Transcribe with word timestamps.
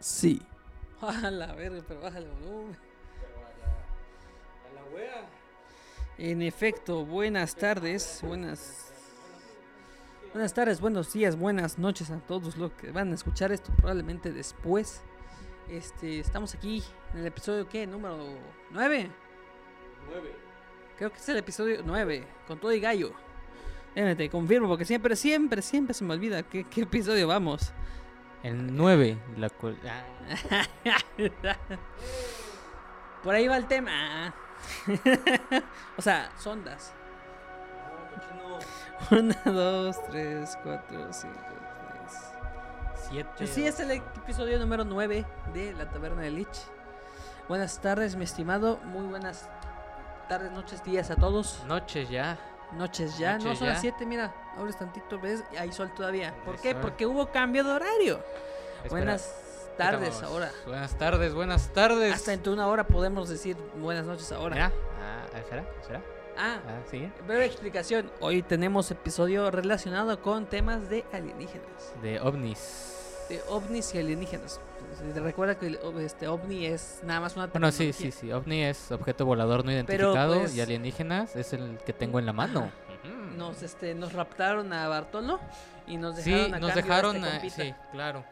Sí. 0.00 0.40
A 1.00 1.30
la 1.30 1.52
verga, 1.54 1.82
pero 1.86 2.00
bájale 2.00 2.26
el 2.26 2.32
volumen. 2.32 2.76
A 4.66 4.74
la 4.74 4.84
wea. 4.94 5.28
En 6.18 6.42
efecto, 6.42 7.04
buenas 7.04 7.54
tardes, 7.54 8.20
buenas... 8.22 8.86
Buenas 10.32 10.54
tardes, 10.54 10.80
buenos 10.80 11.12
días, 11.12 11.36
buenas 11.36 11.76
noches 11.76 12.08
a 12.10 12.18
todos 12.20 12.56
los 12.56 12.70
que 12.72 12.92
van 12.92 13.10
a 13.10 13.14
escuchar 13.14 13.50
esto 13.50 13.72
probablemente 13.76 14.30
después. 14.30 15.02
Este, 15.68 16.20
estamos 16.20 16.54
aquí 16.54 16.84
en 17.12 17.20
el 17.20 17.26
episodio, 17.26 17.68
¿qué? 17.68 17.84
Número 17.86 18.16
9. 18.70 19.10
9. 20.08 20.30
Creo 20.96 21.10
que 21.10 21.18
es 21.18 21.28
el 21.28 21.38
episodio 21.38 21.82
9, 21.84 22.24
con 22.46 22.60
todo 22.60 22.72
y 22.72 22.78
gallo. 22.78 23.12
Déjame, 23.94 24.14
te 24.14 24.30
confirmo, 24.30 24.68
porque 24.68 24.84
siempre, 24.84 25.16
siempre, 25.16 25.62
siempre 25.62 25.94
se 25.94 26.04
me 26.04 26.14
olvida 26.14 26.44
qué, 26.44 26.64
qué 26.64 26.82
episodio 26.82 27.26
vamos. 27.26 27.72
El 28.42 28.74
9. 28.76 29.18
La 29.36 29.50
cual- 29.50 29.78
ah, 29.86 30.02
Por 33.22 33.34
ahí 33.34 33.46
va 33.48 33.56
el 33.56 33.66
tema. 33.66 34.34
o 35.96 36.02
sea, 36.02 36.30
sondas. 36.38 36.94
Una, 39.10 39.34
dos, 39.44 39.96
tres, 40.10 40.56
cuatro, 40.62 41.12
cinco, 41.12 41.34
seis. 42.08 43.08
Siete. 43.10 43.46
Sí, 43.46 43.66
es 43.66 43.80
el 43.80 43.90
episodio 43.92 44.58
número 44.58 44.84
9 44.84 45.24
de 45.52 45.72
La 45.74 45.90
Taberna 45.90 46.22
de 46.22 46.30
Lich. 46.30 46.60
Buenas 47.48 47.80
tardes, 47.80 48.16
mi 48.16 48.24
estimado. 48.24 48.78
Muy 48.84 49.06
buenas 49.06 49.48
tardes, 50.28 50.52
noches, 50.52 50.84
días 50.84 51.10
a 51.10 51.16
todos. 51.16 51.64
Noches 51.66 52.08
ya. 52.08 52.38
Noches 52.72 53.18
ya. 53.18 53.36
no 53.38 53.54
son 53.56 53.66
ya. 53.66 53.72
las 53.72 53.80
7, 53.80 54.06
mira. 54.06 54.34
Abres 54.56 54.76
tantito, 54.76 55.18
¿ves? 55.18 55.42
Hay 55.58 55.72
sol 55.72 55.90
todavía. 55.94 56.34
¿Por 56.44 56.56
qué? 56.60 56.72
sol. 56.72 56.80
Porque 56.80 57.06
hubo 57.06 57.30
cambio 57.30 57.64
de 57.64 57.70
horario. 57.72 58.20
Espera, 58.76 58.88
Buenas 58.90 59.34
tardes 59.76 60.08
estamos. 60.10 60.32
ahora. 60.32 60.52
Buenas 60.66 60.94
tardes, 60.98 61.34
buenas 61.34 61.68
tardes. 61.72 62.14
Hasta 62.14 62.32
entre 62.32 62.52
una 62.52 62.66
hora 62.68 62.84
podemos 62.86 63.28
decir 63.28 63.56
buenas 63.76 64.04
noches 64.06 64.30
ahora. 64.32 64.54
Mira. 64.54 64.72
Ah, 65.02 65.40
¿será? 65.48 65.64
¿Será? 65.86 66.02
Ah, 66.38 66.60
Ah, 66.66 66.80
sí. 66.90 67.10
breve 67.26 67.44
explicación. 67.44 68.10
Hoy 68.20 68.42
tenemos 68.42 68.90
episodio 68.90 69.50
relacionado 69.50 70.20
con 70.22 70.46
temas 70.46 70.88
de 70.88 71.04
alienígenas. 71.12 71.92
De 72.02 72.18
ovnis. 72.20 73.26
De 73.28 73.42
ovnis 73.48 73.94
y 73.94 73.98
alienígenas. 73.98 74.60
Recuerda 75.14 75.58
que 75.58 75.78
este 76.00 76.28
ovni 76.28 76.66
es 76.66 77.00
nada 77.04 77.20
más 77.20 77.36
una 77.36 77.46
Bueno, 77.46 77.70
sí, 77.72 77.92
sí, 77.92 78.10
sí. 78.10 78.30
OVNI 78.32 78.64
es 78.64 78.92
objeto 78.92 79.24
volador 79.24 79.64
no 79.64 79.72
identificado 79.72 80.40
pues- 80.40 80.54
y 80.54 80.60
alienígenas 80.60 81.34
es 81.36 81.52
el 81.52 81.78
que 81.86 81.92
tengo 81.92 82.18
en 82.18 82.26
la 82.26 82.32
mano. 82.32 82.70
Nos, 83.36 83.62
este, 83.62 83.94
nos 83.94 84.12
raptaron 84.12 84.72
a 84.72 84.86
Bartolo 84.88 85.40
y 85.86 85.96
nos 85.96 86.16
Sí, 86.16 86.30
dejaron 86.30 86.54
a 86.54 86.58
nos 86.58 86.70
a 86.70 86.74
dejaron. 86.74 87.16
este 87.24 87.62
a- 87.62 87.64
sí, 87.66 87.74
claro. 87.92 88.24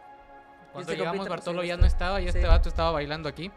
Cuando 0.73 0.93
Este 0.93 0.97
llegamos, 1.01 1.19
pues, 1.27 1.31
Bartolo 1.31 1.63
sí, 1.63 1.69
ya 1.69 1.77
no 1.79 1.87
estaba 1.87 2.21
y 2.21 2.27
este 2.29 2.43
sí. 2.43 2.47
vato 2.47 2.69
estaba 2.69 2.91
bailando 2.91 3.29
aquí. 3.29 3.51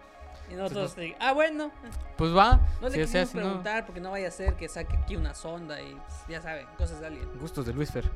Y 0.50 0.54
nosotros, 0.54 0.84
nos- 0.84 0.96
de, 0.96 1.16
ah, 1.20 1.34
bueno. 1.34 1.72
Pues 2.18 2.36
va. 2.36 2.60
No 2.82 2.88
le 2.90 2.96
si 3.06 3.08
sea, 3.12 3.24
quisimos 3.24 3.44
preguntar 3.46 3.86
porque 3.86 4.00
no 4.02 4.12
vaya 4.12 4.30
a 4.30 4.32
ser 4.32 4.56
que 4.56 4.68
saque 4.70 4.96
aquí 4.96 5.16
una 5.18 5.34
sonda 5.34 5.82
y 5.82 5.94
pues, 5.94 6.14
ya 6.30 6.42
saben, 6.42 6.66
cosas 6.78 7.02
de 7.02 7.08
alien. 7.08 7.30
Gustos 7.40 7.66
de 7.66 7.74
Luis 7.74 7.92
Fer. 7.92 8.10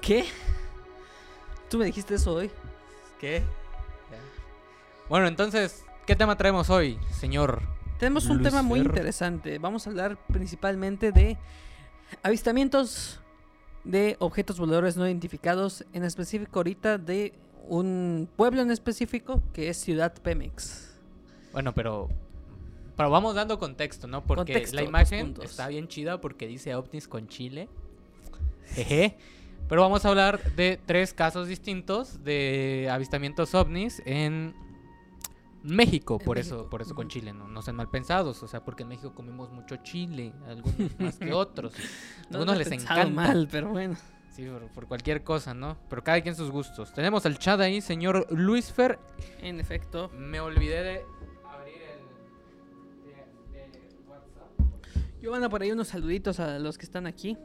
¿Qué? 0.00 0.26
Tú 1.70 1.78
me 1.78 1.86
dijiste 1.86 2.14
eso 2.14 2.34
hoy. 2.34 2.50
¿Qué? 3.18 3.42
Bueno, 5.10 5.26
entonces, 5.26 5.84
¿qué 6.06 6.14
tema 6.14 6.36
traemos 6.36 6.70
hoy, 6.70 6.96
señor? 7.10 7.62
Tenemos 7.98 8.26
un 8.26 8.44
tema 8.44 8.62
muy 8.62 8.78
interesante. 8.78 9.58
Vamos 9.58 9.84
a 9.84 9.90
hablar 9.90 10.16
principalmente 10.28 11.10
de 11.10 11.36
avistamientos 12.22 13.20
de 13.82 14.14
objetos 14.20 14.60
voladores 14.60 14.96
no 14.96 15.04
identificados, 15.08 15.84
en 15.92 16.04
específico 16.04 16.60
ahorita 16.60 16.96
de 16.96 17.34
un 17.66 18.28
pueblo 18.36 18.62
en 18.62 18.70
específico 18.70 19.42
que 19.52 19.68
es 19.68 19.78
Ciudad 19.78 20.14
Pemex. 20.14 20.96
Bueno, 21.52 21.74
pero. 21.74 22.08
Pero 22.96 23.10
vamos 23.10 23.34
dando 23.34 23.58
contexto, 23.58 24.06
¿no? 24.06 24.22
Porque 24.22 24.52
Contexto, 24.52 24.76
la 24.76 24.84
imagen 24.84 25.34
está 25.42 25.66
bien 25.66 25.88
chida 25.88 26.20
porque 26.20 26.46
dice 26.46 26.76
ovnis 26.76 27.08
con 27.08 27.26
Chile. 27.26 27.68
Jeje. 28.74 29.16
Pero 29.68 29.82
vamos 29.82 30.04
a 30.04 30.08
hablar 30.10 30.54
de 30.54 30.78
tres 30.86 31.12
casos 31.12 31.48
distintos 31.48 32.22
de 32.22 32.88
avistamientos 32.92 33.56
ovnis 33.56 34.00
en 34.06 34.69
México, 35.62 36.18
por 36.18 36.36
México, 36.36 36.56
eso, 36.56 36.70
por 36.70 36.82
eso 36.82 36.94
con. 36.94 37.08
Chile, 37.08 37.32
no, 37.32 37.48
no 37.48 37.60
sean 37.62 37.76
mal 37.76 37.88
pensados, 37.88 38.42
o 38.42 38.48
sea, 38.48 38.64
porque 38.64 38.84
en 38.84 38.88
México 38.90 39.14
comemos 39.14 39.50
mucho 39.50 39.76
chile, 39.76 40.32
algunos 40.46 40.76
más 40.98 41.18
que 41.18 41.32
otros. 41.32 41.74
No 42.30 42.38
algunos 42.38 42.58
les 42.58 42.70
encanta. 42.72 43.06
mal, 43.06 43.48
pero 43.50 43.70
bueno. 43.70 43.96
Sí, 44.30 44.46
por, 44.46 44.68
por 44.68 44.86
cualquier 44.86 45.24
cosa, 45.24 45.54
¿no? 45.54 45.76
Pero 45.88 46.04
cada 46.04 46.20
quien 46.20 46.34
sus 46.34 46.50
gustos. 46.50 46.92
Tenemos 46.94 47.26
al 47.26 47.38
chat 47.38 47.60
ahí, 47.60 47.80
señor 47.80 48.26
Luis 48.30 48.72
Fer. 48.72 48.98
En 49.40 49.58
efecto. 49.60 50.08
Me 50.16 50.40
olvidé 50.40 50.82
de 50.82 51.04
abrir 51.44 51.82
el 51.82 53.52
de, 53.52 53.78
de 53.78 53.88
WhatsApp. 54.08 55.20
Yo 55.20 55.32
mando 55.32 55.50
por 55.50 55.62
ahí 55.62 55.72
unos 55.72 55.88
saluditos 55.88 56.38
a 56.38 56.58
los 56.58 56.78
que 56.78 56.84
están 56.84 57.06
aquí. 57.06 57.36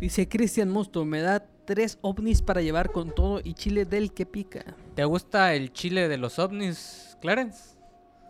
Dice 0.00 0.28
Cristian 0.28 0.68
Mosto, 0.68 1.04
me 1.04 1.20
da 1.20 1.46
tres 1.66 1.98
ovnis 2.00 2.40
para 2.42 2.62
llevar 2.62 2.90
con 2.92 3.14
todo 3.14 3.40
y 3.44 3.52
chile 3.54 3.84
del 3.84 4.12
que 4.14 4.24
pica. 4.24 4.64
¿Te 4.94 5.04
gusta 5.04 5.52
el 5.54 5.72
chile 5.72 6.08
de 6.08 6.16
los 6.16 6.38
ovnis, 6.38 7.18
Clarence? 7.20 7.76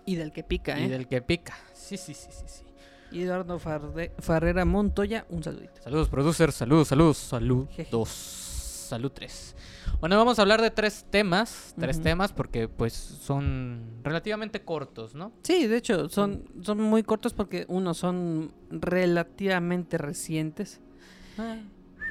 Y 0.04 0.16
del 0.16 0.32
que 0.32 0.42
pica, 0.42 0.78
Y 0.80 0.84
¿eh? 0.84 0.88
del 0.88 1.06
que 1.06 1.22
pica. 1.22 1.54
Sí, 1.72 1.96
sí, 1.96 2.14
sí, 2.14 2.28
sí, 2.30 2.44
sí. 2.46 2.64
Y 3.12 3.22
Eduardo 3.22 3.58
Farde- 3.60 4.10
Farrera 4.18 4.64
Montoya, 4.64 5.26
un 5.30 5.42
saludito. 5.42 5.80
Saludos, 5.82 6.08
producer. 6.08 6.50
Saludos, 6.50 6.88
saludos, 6.88 7.16
salud. 7.18 7.66
Jeje. 7.70 7.88
Dos. 7.90 8.08
Salud 8.08 9.10
tres. 9.12 9.56
Bueno, 10.00 10.16
vamos 10.16 10.38
a 10.38 10.42
hablar 10.42 10.62
de 10.62 10.70
tres 10.70 11.04
temas. 11.10 11.74
Tres 11.78 12.00
temas 12.00 12.32
porque 12.32 12.68
pues 12.68 12.92
son 12.94 13.82
relativamente 14.04 14.62
cortos, 14.62 15.14
¿no? 15.16 15.32
Sí, 15.42 15.66
de 15.66 15.76
hecho, 15.76 16.08
son, 16.08 16.44
son 16.62 16.80
muy 16.80 17.02
cortos 17.02 17.32
porque, 17.34 17.64
uno, 17.68 17.94
son 17.94 18.52
relativamente 18.70 19.98
recientes. 19.98 20.80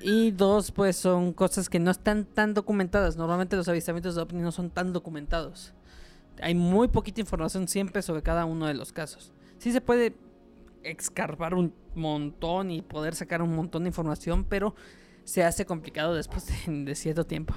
Y 0.01 0.31
dos, 0.31 0.71
pues 0.71 0.95
son 0.95 1.33
cosas 1.33 1.69
que 1.69 1.79
no 1.79 1.91
están 1.91 2.25
tan 2.25 2.53
documentadas. 2.53 3.17
Normalmente 3.17 3.55
los 3.55 3.67
avistamientos 3.67 4.15
de 4.15 4.21
ovni 4.21 4.41
no 4.41 4.51
son 4.51 4.69
tan 4.69 4.93
documentados. 4.93 5.73
Hay 6.41 6.53
muy 6.53 6.87
poquita 6.87 7.21
información 7.21 7.67
siempre 7.67 8.01
sobre 8.01 8.21
cada 8.21 8.45
uno 8.45 8.67
de 8.67 8.73
los 8.73 8.91
casos. 8.91 9.31
Sí 9.57 9.71
se 9.71 9.81
puede 9.81 10.15
excarbar 10.83 11.53
un 11.53 11.73
montón 11.95 12.71
y 12.71 12.81
poder 12.81 13.15
sacar 13.15 13.41
un 13.41 13.55
montón 13.55 13.83
de 13.83 13.89
información, 13.89 14.43
pero 14.43 14.75
se 15.23 15.43
hace 15.43 15.65
complicado 15.65 16.13
después 16.13 16.45
de, 16.67 16.95
cierto 16.95 17.25
tiempo. 17.25 17.55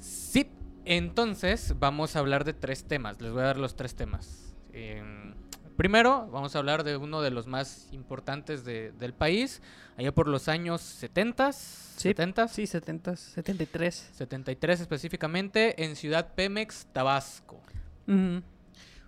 Sí, 0.00 0.50
entonces 0.84 1.74
vamos 1.78 2.14
a 2.14 2.20
hablar 2.20 2.44
de 2.44 2.52
tres 2.52 2.84
temas. 2.84 3.20
Les 3.20 3.32
voy 3.32 3.42
a 3.42 3.46
dar 3.46 3.58
los 3.58 3.74
tres 3.74 3.94
temas. 3.94 4.54
Em, 4.72 5.34
primero, 5.78 6.28
vamos 6.32 6.54
a 6.54 6.58
hablar 6.58 6.82
de 6.84 6.96
uno 6.96 7.22
de 7.22 7.30
los 7.30 7.46
más 7.46 7.86
importantes 7.92 8.64
de- 8.64 8.90
del 8.98 9.14
país, 9.14 9.62
allá 9.96 10.12
por 10.12 10.26
los 10.28 10.48
años 10.48 10.80
70, 10.82 11.52
Sí, 11.52 12.10
70, 12.10 12.48
Sí, 12.48 12.66
70, 12.66 13.16
73. 13.16 14.10
73 14.12 14.80
específicamente, 14.80 15.84
en 15.84 15.94
Ciudad 15.96 16.34
Pemex, 16.34 16.86
Tabasco. 16.92 17.60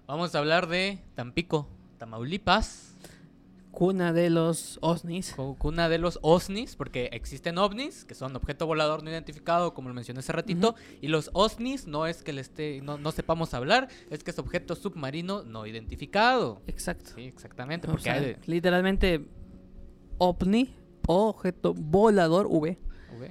Vamos 0.06 0.34
a 0.34 0.38
hablar 0.38 0.69
de 0.69 0.98
Tampico, 1.16 1.69
Tamaulipas, 1.98 2.89
Cuna 3.80 4.12
de 4.12 4.28
los 4.28 4.78
OSNIs. 4.82 5.32
cu- 5.34 5.56
cuna 5.56 5.88
de 5.88 5.96
los 5.96 6.18
OSNIs, 6.20 6.76
porque 6.76 7.08
existen 7.12 7.56
ovnis, 7.56 8.04
que 8.04 8.14
son 8.14 8.36
objeto 8.36 8.66
volador 8.66 9.02
no 9.02 9.08
identificado, 9.10 9.72
como 9.72 9.88
lo 9.88 9.94
mencioné 9.94 10.20
hace 10.20 10.32
ratito, 10.32 10.74
y 11.00 11.08
los 11.08 11.30
OSNIs 11.32 11.86
no 11.86 12.06
es 12.06 12.22
que 12.22 12.34
le 12.34 12.42
esté, 12.42 12.82
no, 12.82 12.98
no 12.98 13.10
sepamos 13.10 13.54
hablar, 13.54 13.88
es 14.10 14.22
que 14.22 14.32
es 14.32 14.38
objeto 14.38 14.76
submarino 14.76 15.44
no 15.44 15.64
identificado. 15.66 16.60
Exacto. 16.66 17.12
Sí, 17.14 17.22
exactamente, 17.22 17.87
O 17.88 17.93
porque 17.93 18.05
sea, 18.05 18.12
hay 18.16 18.20
de... 18.20 18.38
literalmente 18.44 19.26
OVNI, 20.19 20.75
objeto 21.06 21.72
volador 21.72 22.49
V, 22.50 22.76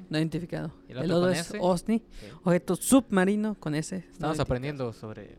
no 0.09 0.17
identificado. 0.17 0.73
¿Y 0.87 0.93
el 0.93 0.97
El 0.97 1.11
otro 1.11 1.29
es? 1.29 1.53
OSNI, 1.59 2.03
objeto 2.43 2.75
submarino 2.75 3.53
con 3.53 3.75
S. 3.75 3.95
Estamos 4.11 4.39
aprendiendo 4.39 4.93
sobre 4.93 5.37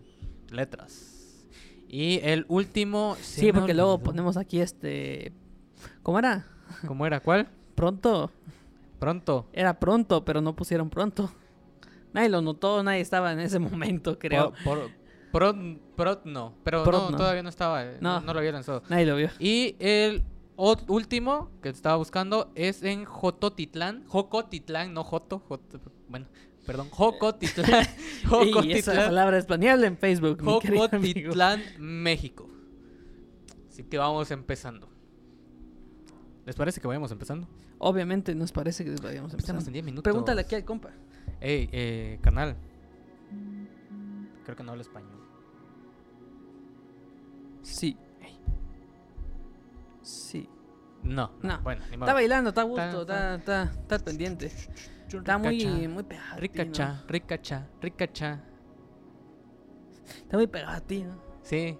letras. 0.52 1.16
Y 1.92 2.20
el 2.22 2.44
último... 2.48 3.16
Sí, 3.20 3.52
porque 3.52 3.74
luego 3.74 3.98
ponemos 3.98 4.36
aquí 4.36 4.60
este... 4.60 5.32
¿Cómo 6.04 6.18
era? 6.20 6.46
¿Cómo 6.86 7.04
era? 7.04 7.18
¿Cuál? 7.20 7.48
Pronto. 7.74 8.30
Pronto. 9.00 9.48
Era 9.52 9.80
pronto, 9.80 10.24
pero 10.24 10.40
no 10.40 10.54
pusieron 10.54 10.88
pronto. 10.88 11.32
Nadie 12.12 12.28
lo 12.28 12.42
notó, 12.42 12.82
nadie 12.84 13.00
estaba 13.00 13.32
en 13.32 13.40
ese 13.40 13.58
momento, 13.58 14.18
creo. 14.18 14.52
Por, 14.64 14.90
por- 15.32 15.54
Prot- 15.54 15.78
Prot 15.96 16.24
no, 16.24 16.54
pero 16.64 16.82
Prot 16.84 17.02
no, 17.04 17.10
no. 17.12 17.16
todavía 17.16 17.42
no 17.42 17.48
estaba, 17.48 17.84
eh, 17.84 17.98
no. 18.00 18.20
No. 18.20 18.26
no 18.26 18.32
lo 18.34 18.38
había 18.40 18.50
lanzado. 18.52 18.82
Nadie 18.88 19.06
lo 19.06 19.14
vio. 19.16 19.30
Y 19.38 19.76
el 19.78 20.22
último 20.88 21.50
que 21.62 21.68
estaba 21.70 21.96
buscando 21.96 22.50
es 22.56 22.82
en 22.82 23.04
Jototitlán, 23.04 24.04
Jocotitlán, 24.06 24.92
no 24.92 25.04
Joto, 25.04 25.40
Joto- 25.48 25.80
bueno, 26.08 26.26
perdón, 26.66 26.88
Jocotitlán, 26.90 27.86
Y 28.24 28.72
esa 28.72 28.92
Jocotitlán, 28.92 28.96
palabra 29.06 29.38
es 29.38 29.46
planeable 29.46 29.86
en 29.86 29.96
Facebook. 29.96 30.42
Jocotitlán, 30.42 31.62
México. 31.78 32.48
Así 33.68 33.84
que 33.84 33.98
vamos 33.98 34.30
empezando. 34.30 34.88
¿Les 36.46 36.56
parece 36.56 36.80
que 36.80 36.86
vayamos 36.88 37.12
empezando? 37.12 37.46
Obviamente 37.78 38.34
nos 38.34 38.52
parece 38.52 38.84
que 38.84 38.90
vayamos. 39.02 39.32
Empezamos 39.32 39.66
en 39.66 39.72
10 39.72 39.84
minutos. 39.84 40.02
Pregúntale 40.02 40.42
aquí 40.42 40.54
al 40.54 40.64
compa. 40.64 40.90
Ey, 41.40 41.68
eh, 41.72 42.18
canal, 42.20 42.56
creo 44.44 44.56
que 44.56 44.62
no 44.62 44.72
habla 44.72 44.82
español. 44.82 45.18
Sí. 47.62 47.96
Sí. 50.02 50.48
No, 51.02 51.32
no, 51.42 51.56
No. 51.56 51.62
bueno, 51.62 51.82
ni 51.90 51.96
modo. 51.96 52.06
Está 52.06 52.14
bailando, 52.14 52.48
está 52.50 52.60
a 52.60 52.64
gusto, 52.64 53.00
está, 53.02 53.34
está, 53.36 53.62
está 53.62 53.98
pendiente. 54.00 54.50
Está 55.18 55.38
muy, 55.38 55.88
muy 55.88 56.02
pegado. 56.02 56.38
Ricacha, 56.38 57.04
ricacha, 57.08 57.68
ricacha. 57.80 58.40
Está 60.22 60.36
muy 60.36 60.46
pegado 60.46 60.72
a 60.76 60.80
ti, 60.80 61.02
¿no? 61.02 61.20
Sí. 61.42 61.76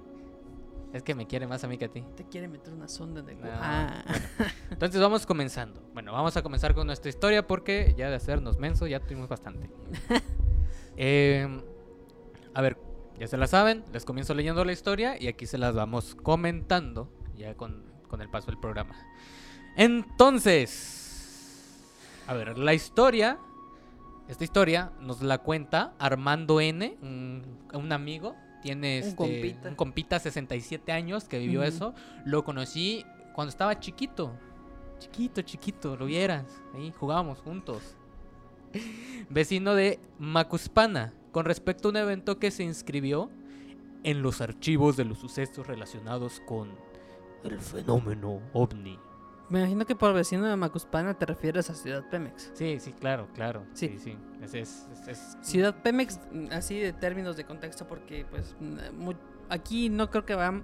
Es 0.93 1.05
que 1.05 1.15
me 1.15 1.27
quiere 1.27 1.47
más 1.47 1.62
a 1.62 1.69
mí 1.69 1.79
que 1.79 1.85
a 1.85 1.88
ti. 1.88 2.05
Te 2.17 2.25
quiere 2.25 2.49
meter 2.49 2.73
una 2.75 2.88
sonda 2.88 3.21
en 3.21 3.29
el 3.29 3.41
No, 3.41 3.49
Ah. 3.53 4.03
Entonces 4.71 5.00
vamos 5.00 5.25
comenzando. 5.25 5.81
Bueno, 5.93 6.12
vamos 6.12 6.37
a 6.37 6.43
comenzar 6.43 6.75
con 6.75 6.87
nuestra 6.87 7.09
historia 7.09 7.47
porque 7.47 7.94
ya 7.97 8.09
de 8.11 8.17
hacernos 8.17 8.59
menso 8.59 8.87
ya 8.87 9.00
tuvimos 9.00 9.29
bastante. 9.29 9.71
Eh, 11.03 11.49
a 12.53 12.61
ver, 12.61 12.77
ya 13.19 13.27
se 13.27 13.38
la 13.38 13.47
saben, 13.47 13.85
les 13.91 14.05
comienzo 14.05 14.35
leyendo 14.35 14.62
la 14.67 14.73
historia 14.73 15.17
y 15.19 15.29
aquí 15.29 15.47
se 15.47 15.56
las 15.56 15.75
vamos 15.75 16.15
comentando 16.15 17.11
ya 17.37 17.55
con, 17.55 17.87
con 18.06 18.21
el 18.21 18.29
paso 18.29 18.49
del 18.49 18.59
programa. 18.61 18.94
Entonces, 19.77 21.00
a 22.26 22.34
ver, 22.34 22.58
la 22.58 22.75
historia, 22.75 23.38
esta 24.28 24.44
historia 24.44 24.93
nos 25.00 25.22
la 25.22 25.38
cuenta 25.38 25.94
Armando 25.99 26.61
N, 26.61 26.96
un, 27.02 27.43
un 27.72 27.93
amigo. 27.93 28.34
Tiene 28.62 28.99
Un 28.99 29.05
este, 29.05 29.17
compita. 29.17 29.69
un 29.70 29.75
compita 29.75 30.19
67 30.19 30.93
años 30.93 31.25
que 31.25 31.38
vivió 31.38 31.62
eso. 31.62 31.94
Lo 32.26 32.44
conocí 32.44 33.05
cuando 33.34 33.49
estaba 33.49 33.81
chiquito. 33.81 34.32
Chiquito, 34.99 35.40
chiquito, 35.40 35.96
lo 35.96 36.05
vieras. 36.05 36.44
Ahí 36.75 36.93
jugábamos 36.94 37.40
juntos. 37.40 37.96
Vecino 39.31 39.75
de 39.75 39.99
Macuspana, 40.19 41.14
con 41.32 41.46
respecto 41.46 41.88
a 41.88 41.90
un 41.90 41.96
evento 41.96 42.38
que 42.38 42.50
se 42.50 42.62
inscribió 42.62 43.31
en 44.05 44.22
los 44.22 44.40
archivos 44.40 44.96
de 44.96 45.05
los 45.05 45.19
sucesos 45.19 45.67
relacionados 45.67 46.40
con 46.46 46.70
el 47.44 47.58
fenómeno 47.61 48.40
ovni. 48.52 48.99
Me 49.50 49.58
imagino 49.58 49.85
que 49.85 49.97
por 49.97 50.14
vecino 50.14 50.47
de 50.47 50.55
Macuspana 50.56 51.14
te 51.14 51.26
refieres 51.26 51.69
a 51.70 51.75
Ciudad 51.75 52.05
Pemex. 52.08 52.52
Sí, 52.55 52.79
sí, 52.79 52.93
claro, 52.93 53.29
claro. 53.35 53.64
Sí, 53.75 53.88
Sí. 53.88 53.99
sí. 53.99 54.19
Es, 54.43 54.55
es- 54.55 54.88
es- 54.93 55.08
es- 55.08 55.37
Ciudad 55.43 55.75
Pemex, 55.82 56.20
mm, 56.32 56.47
así 56.52 56.79
de 56.79 56.93
términos 56.93 57.37
de 57.37 57.44
contexto, 57.44 57.87
porque 57.87 58.25
pues 58.31 58.55
mm, 58.61 59.11
aquí 59.49 59.88
no 59.88 60.08
creo 60.08 60.25
que 60.25 60.37
va, 60.37 60.62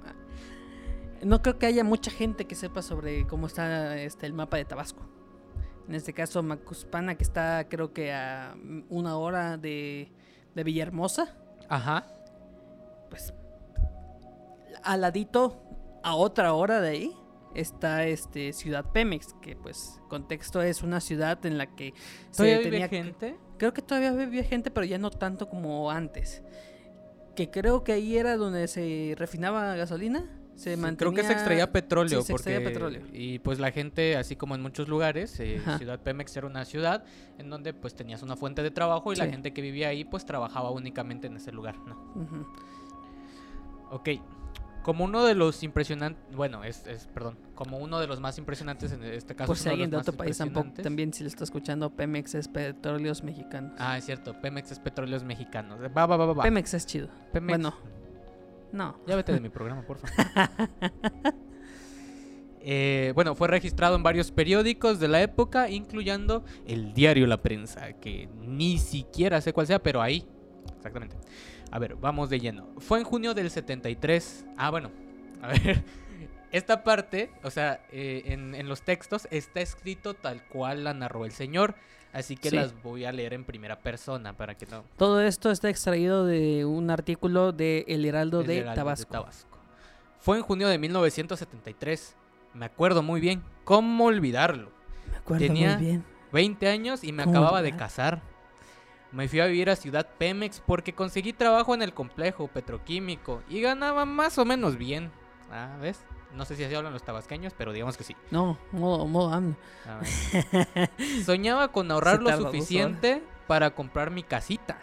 no 1.23 1.43
creo 1.43 1.59
que 1.59 1.67
haya 1.67 1.83
mucha 1.83 2.11
gente 2.13 2.47
que 2.47 2.55
sepa 2.55 2.81
sobre 2.81 3.27
cómo 3.27 3.49
está 3.49 3.97
este 4.01 4.27
el 4.27 4.33
mapa 4.33 4.57
de 4.57 4.65
Tabasco. 4.65 5.03
En 5.89 5.95
este 5.97 6.13
caso 6.13 6.43
Macuspana, 6.45 7.17
que 7.17 7.25
está 7.25 7.69
creo 7.69 7.93
que 7.93 8.13
a 8.13 8.55
mm, 8.57 8.83
una 8.89 9.17
hora 9.19 9.57
de, 9.57 10.13
de 10.55 10.63
Villahermosa, 10.65 11.35
Ajá. 11.69 12.07
pues 13.11 13.35
al 14.85 15.01
ladito, 15.01 15.61
a 16.05 16.15
otra 16.15 16.53
hora 16.53 16.81
de 16.81 16.89
ahí, 16.89 17.17
está 17.61 18.07
este 18.07 18.53
Ciudad 18.53 18.91
Pemex, 18.93 19.35
que 19.41 19.57
pues 19.57 20.01
contexto 20.09 20.63
es 20.63 20.83
una 20.83 21.01
ciudad 21.01 21.45
en 21.47 21.59
la 21.59 21.75
que 21.75 21.95
¿Todavía 22.37 22.59
se 22.59 22.63
tenía 22.71 22.89
gente? 22.89 23.37
Creo 23.59 23.73
que 23.73 23.83
todavía 23.83 24.13
vivía 24.13 24.45
gente, 24.45 24.71
pero 24.71 24.85
ya 24.87 24.99
no 24.99 25.11
tanto 25.11 25.49
como 25.49 25.91
antes. 25.91 26.43
Que 27.35 27.51
creo 27.51 27.85
que 27.85 27.93
ahí 27.93 28.17
era 28.17 28.37
donde 28.37 28.67
se 28.69 29.15
refinaba 29.17 29.75
gasolina. 29.77 30.25
Se 30.55 30.75
Sí, 30.75 30.81
mantenía... 30.81 30.97
Creo 30.97 31.13
que 31.13 31.23
se 31.23 31.33
extraía 31.35 31.71
petróleo. 31.71 32.21
sí, 32.23 32.27
se 32.29 32.33
porque, 32.33 32.51
extraía 32.51 32.67
petróleo. 32.67 33.03
Y 33.13 33.41
pues 33.41 33.59
la 33.59 33.71
gente, 33.73 34.17
así 34.17 34.37
como 34.37 34.55
en 34.55 34.63
muchos 34.63 34.89
lugares, 34.89 35.39
eh. 35.41 35.61
Ciudad 35.77 36.01
Pemex 36.01 36.35
era 36.35 36.47
una 36.47 36.65
ciudad 36.65 37.05
en 37.37 37.51
donde 37.51 37.75
pues 37.75 37.95
tenías 37.95 38.23
una 38.23 38.37
fuente 38.37 38.63
de 38.63 38.71
trabajo 38.71 39.13
y 39.13 39.17
la 39.17 39.27
gente 39.27 39.53
que 39.53 39.61
vivía 39.61 39.89
ahí 39.89 40.05
pues 40.07 40.25
trabajaba 40.25 40.71
únicamente 40.71 41.27
en 41.27 41.37
ese 41.37 41.53
lugar, 41.53 41.77
¿no? 41.87 41.95
Ujú. 42.15 42.47
Ok. 43.91 44.09
Como 44.87 45.03
uno 45.03 45.25
de 45.25 45.35
los 45.35 45.65
impresionantes, 45.65 46.37
bueno, 46.37 46.63
es, 46.63 46.87
es, 46.87 47.09
perdón, 47.09 47.37
como 47.57 47.79
uno 47.79 47.99
de 47.99 48.07
los 48.07 48.21
más 48.21 48.39
impresionantes 48.39 48.93
en 48.93 49.03
este 49.03 49.35
caso. 49.35 49.49
Por 49.49 49.57
si 49.57 49.69
alguien 49.69 49.91
de 49.91 49.97
los 49.97 50.07
otro 50.07 50.17
país 50.17 50.39
tampoco, 50.39 50.71
también 50.81 51.13
si 51.13 51.25
lo 51.25 51.29
está 51.29 51.43
escuchando, 51.43 51.91
Pemex 51.91 52.37
es 52.37 52.47
Petróleos 52.47 53.25
Mexicanos. 53.25 53.73
Ah, 53.81 53.99
es 53.99 54.05
cierto, 54.05 54.41
Pemex 54.41 54.71
es 54.71 54.79
petróleos 54.79 55.25
mexicanos. 55.25 55.81
Va, 55.81 56.07
va, 56.07 56.17
va, 56.17 56.27
va. 56.27 56.35
va. 56.35 56.43
Pemex 56.45 56.73
es 56.75 56.87
chido. 56.87 57.09
Pemex. 57.33 57.59
Bueno, 57.59 57.75
no. 58.71 59.01
Ya 59.09 59.17
vete 59.17 59.33
de 59.33 59.41
mi 59.41 59.49
programa, 59.49 59.83
por 59.83 59.99
favor. 59.99 60.15
Eh, 62.69 63.13
bueno, 63.15 63.37
fue 63.37 63.47
registrado 63.47 63.95
en 63.95 64.03
varios 64.03 64.33
periódicos 64.33 64.99
de 64.99 65.07
la 65.07 65.23
época, 65.23 65.71
incluyendo 65.71 66.45
el 66.67 66.95
diario 66.95 67.29
La 67.29 67.41
Prensa, 67.41 67.93
que 67.93 68.29
ni 68.41 68.79
siquiera 68.79 69.41
sé 69.41 69.53
cuál 69.53 69.69
sea, 69.69 69.81
pero 69.81 70.03
ahí. 70.03 70.27
Exactamente. 70.77 71.15
A 71.77 71.79
ver, 71.79 71.95
vamos 71.97 72.31
de 72.31 72.41
lleno. 72.41 72.67
Fue 72.79 72.99
en 72.99 73.05
junio 73.05 73.35
del 73.35 73.51
73. 73.51 74.47
Ah, 74.57 74.71
bueno. 74.71 74.91
A 75.43 75.49
ver. 75.49 75.85
Esta 76.51 76.83
parte, 76.83 77.31
o 77.43 77.51
sea, 77.51 77.85
eh, 77.93 78.23
en, 78.29 78.55
en 78.55 78.67
los 78.67 78.81
textos 78.81 79.29
está 79.31 79.61
escrito 79.61 80.15
tal 80.15 80.43
cual 80.45 80.85
la 80.85 80.95
narró 80.95 81.27
el 81.27 81.33
señor. 81.33 81.75
Así 82.15 82.35
que 82.35 82.49
Sí. 82.49 82.57
las 82.57 82.83
voy 82.83 83.05
a 83.05 83.13
leer 83.13 83.35
en 83.35 83.45
primera 83.45 83.79
persona 83.79 84.35
para 84.35 84.55
que 84.55 84.65
no. 84.65 84.85
Todo 84.97 85.21
esto 85.21 85.51
está 85.51 85.69
extraído 85.69 86.25
de 86.25 86.65
un 86.65 86.89
artículo 86.91 87.53
de 87.53 87.85
El 87.89 88.07
Heraldo, 88.07 88.41
El 88.41 88.47
de, 88.47 88.59
Heraldo 88.61 88.75
Tabasco. 89.05 89.27
Fue 90.19 90.39
en 90.39 90.43
junio 90.45 90.69
de 90.69 90.79
1973. 90.79 92.17
Me 92.55 92.65
acuerdo 92.65 93.03
muy 93.03 93.21
bien. 93.21 93.43
¿Cómo 93.65 94.07
olvidarlo? 94.07 94.71
Me 95.11 95.19
acuerdo 95.19 95.47
Tenía- 95.47 95.77
muy 95.77 95.85
bien. 95.85 96.05
20 96.33 96.69
años 96.71 97.05
y 97.05 97.13
me 97.13 97.25
¿Cómo 97.25 97.37
acababa 97.37 97.61
de 97.61 97.77
casar. 97.77 98.23
Me 99.17 99.29
fui 99.29 99.41
a 99.41 99.47
vivir 99.47 99.71
a 99.71 99.77
Ciudad 99.77 100.07
Pemex 100.19 100.61
porque 100.61 100.93
conseguí 100.93 101.33
trabajo 101.33 101.75
en 101.75 101.83
el 101.83 101.95
complejo 101.95 102.49
petroquímico 102.49 103.43
y 103.49 103.61
ganaba 103.63 104.05
más 104.05 104.39
o 104.39 104.45
menos 104.45 104.77
bien. 104.77 105.11
Ah, 105.51 105.77
¿ves? 105.81 106.01
No 106.35 106.45
sé 106.45 106.55
si 106.57 106.65
así 106.65 106.75
hablan 106.75 106.93
los 106.93 107.03
tabasqueños, 107.03 107.55
pero 107.57 107.73
digamos 107.73 107.97
que 107.97 108.05
sí. 108.05 108.15
No, 108.31 108.59
modo, 108.73 109.07
modo 109.07 109.33
AMLO. 109.33 109.57
A 109.87 110.01
ver. 110.01 110.91
Soñaba 111.25 111.69
con 111.73 111.91
ahorrar 111.91 112.21
lo 112.23 112.29
suficiente 112.37 113.23
para 113.47 113.71
comprar 113.71 114.11
mi 114.11 114.23
casita. 114.23 114.79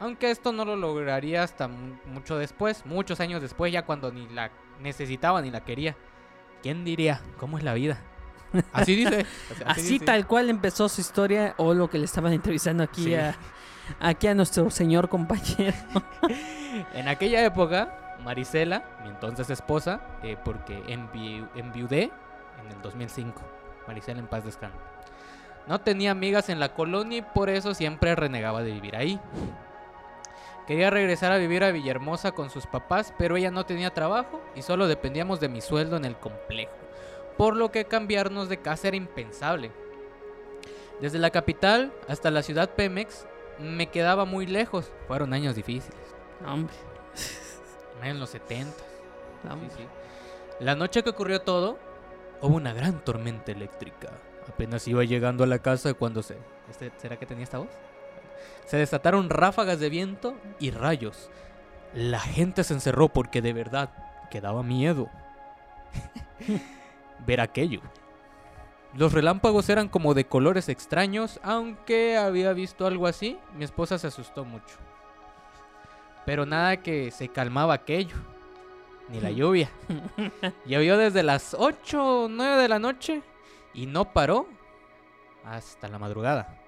Aunque 0.00 0.30
esto 0.30 0.52
no 0.52 0.64
lo 0.64 0.76
lograría 0.76 1.42
hasta 1.42 1.68
mu- 1.68 1.94
mucho 2.06 2.36
después, 2.36 2.84
muchos 2.84 3.20
años 3.20 3.40
después, 3.40 3.72
ya 3.72 3.86
cuando 3.86 4.12
ni 4.12 4.28
la 4.28 4.50
necesitaba 4.80 5.40
ni 5.40 5.50
la 5.50 5.64
quería. 5.64 5.96
¿Quién 6.62 6.84
diría? 6.84 7.22
¿Cómo 7.38 7.56
es 7.56 7.64
la 7.64 7.72
vida? 7.74 8.00
Así 8.72 8.94
dice. 8.96 9.26
o 9.52 9.54
sea, 9.54 9.66
Así 9.68 9.82
dice. 9.94 10.04
tal 10.04 10.26
cual 10.26 10.50
empezó 10.50 10.88
su 10.88 11.00
historia 11.00 11.54
o 11.56 11.74
lo 11.74 11.88
que 11.90 11.98
le 11.98 12.04
estaban 12.04 12.32
entrevistando 12.32 12.82
aquí 12.82 13.04
Sí. 13.04 13.14
a 13.14 13.34
aquí 14.00 14.26
a 14.28 14.34
nuestro 14.34 14.70
señor 14.70 15.08
compañero. 15.08 15.74
En 16.94 17.06
aquella 17.08 17.44
época, 17.44 18.16
Marisela, 18.24 18.82
mi 19.02 19.10
entonces 19.10 19.50
esposa, 19.50 20.00
eh, 20.22 20.38
porque 20.42 20.82
envi- 20.84 21.46
enviudé 21.54 22.04
en 22.64 22.70
el 22.74 22.80
2005. 22.80 23.42
Marisela 23.86 24.20
en 24.20 24.26
paz 24.26 24.42
descanse. 24.44 24.78
No 25.66 25.80
tenía 25.82 26.12
amigas 26.12 26.48
en 26.48 26.58
la 26.60 26.70
colonia 26.72 27.18
y 27.18 27.22
por 27.22 27.50
eso 27.50 27.74
siempre 27.74 28.14
renegaba 28.14 28.62
de 28.62 28.72
vivir 28.72 28.96
ahí. 28.96 29.20
Quería 30.66 30.88
regresar 30.90 31.30
a 31.32 31.36
vivir 31.36 31.62
a 31.64 31.72
Villahermosa 31.72 32.32
con 32.32 32.48
sus 32.48 32.66
papás, 32.66 33.12
pero 33.18 33.36
ella 33.36 33.50
no 33.50 33.66
tenía 33.66 33.92
trabajo 33.92 34.40
y 34.54 34.62
solo 34.62 34.86
dependíamos 34.88 35.40
de 35.40 35.48
mi 35.48 35.60
sueldo 35.60 35.96
en 35.96 36.04
el 36.04 36.16
complejo. 36.16 36.72
Por 37.36 37.56
lo 37.56 37.70
que 37.72 37.84
cambiarnos 37.86 38.48
de 38.48 38.58
casa 38.58 38.88
era 38.88 38.96
impensable. 38.96 39.70
Desde 41.00 41.18
la 41.18 41.30
capital 41.30 41.92
hasta 42.08 42.30
la 42.30 42.42
ciudad 42.42 42.70
Pemex 42.70 43.26
me 43.58 43.88
quedaba 43.88 44.24
muy 44.24 44.46
lejos. 44.46 44.90
Fueron 45.08 45.32
años 45.32 45.54
difíciles. 45.54 45.98
Hombre, 46.46 46.74
En 48.02 48.18
los 48.20 48.30
70. 48.30 48.72
hombre. 49.50 49.68
Sí, 49.70 49.76
sí. 49.82 49.86
La 50.60 50.74
noche 50.76 51.02
que 51.02 51.10
ocurrió 51.10 51.40
todo, 51.42 51.78
hubo 52.40 52.56
una 52.56 52.72
gran 52.72 53.04
tormenta 53.04 53.50
eléctrica. 53.52 54.10
Apenas 54.48 54.86
iba 54.88 55.02
llegando 55.04 55.44
a 55.44 55.46
la 55.46 55.58
casa 55.60 55.94
cuando 55.94 56.22
se... 56.22 56.36
¿Este- 56.70 56.92
¿Será 56.98 57.16
que 57.16 57.26
tenía 57.26 57.44
esta 57.44 57.58
voz? 57.58 57.68
Se 58.66 58.76
desataron 58.76 59.30
ráfagas 59.30 59.78
de 59.80 59.88
viento 59.88 60.34
y 60.60 60.70
rayos. 60.70 61.30
La 61.94 62.20
gente 62.20 62.64
se 62.64 62.74
encerró 62.74 63.08
porque 63.08 63.42
de 63.42 63.52
verdad 63.52 63.90
quedaba 64.30 64.62
miedo. 64.62 65.08
Ver 67.26 67.40
aquello. 67.40 67.80
Los 68.94 69.12
relámpagos 69.12 69.68
eran 69.70 69.88
como 69.88 70.12
de 70.14 70.26
colores 70.26 70.68
extraños, 70.68 71.40
aunque 71.42 72.16
había 72.18 72.52
visto 72.52 72.86
algo 72.86 73.06
así, 73.06 73.38
mi 73.56 73.64
esposa 73.64 73.98
se 73.98 74.06
asustó 74.08 74.44
mucho. 74.44 74.76
Pero 76.26 76.44
nada 76.46 76.76
que 76.78 77.10
se 77.10 77.28
calmaba 77.28 77.74
aquello, 77.74 78.16
ni 79.08 79.18
la 79.20 79.30
lluvia. 79.30 79.70
Llovió 80.66 80.96
desde 80.98 81.22
las 81.22 81.54
8 81.58 82.24
o 82.24 82.28
9 82.28 82.62
de 82.62 82.68
la 82.68 82.78
noche 82.78 83.22
y 83.74 83.86
no 83.86 84.12
paró 84.12 84.46
hasta 85.44 85.88
la 85.88 85.98
madrugada. 85.98 86.58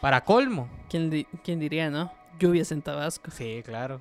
Para 0.00 0.24
colmo. 0.24 0.68
¿Quién, 0.88 1.08
di- 1.08 1.26
quién 1.44 1.60
diría, 1.60 1.88
no? 1.88 2.12
Lluvias 2.38 2.72
en 2.72 2.82
Tabasco. 2.82 3.30
Sí, 3.30 3.62
claro. 3.64 4.00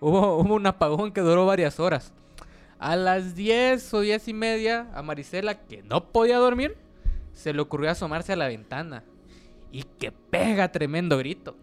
Hubo, 0.00 0.36
hubo 0.36 0.54
un 0.54 0.66
apagón 0.66 1.10
que 1.12 1.20
duró 1.20 1.46
varias 1.46 1.80
horas. 1.80 2.12
A 2.78 2.96
las 2.96 3.34
10 3.34 3.94
o 3.94 4.00
10 4.00 4.28
y 4.28 4.34
media, 4.34 4.90
a 4.94 5.02
Marisela, 5.02 5.66
que 5.66 5.82
no 5.82 6.12
podía 6.12 6.38
dormir, 6.38 6.76
se 7.32 7.52
le 7.52 7.60
ocurrió 7.60 7.90
asomarse 7.90 8.32
a 8.32 8.36
la 8.36 8.48
ventana. 8.48 9.04
Y 9.72 9.82
que 9.82 10.12
pega 10.12 10.72
tremendo 10.72 11.18
grito. 11.18 11.56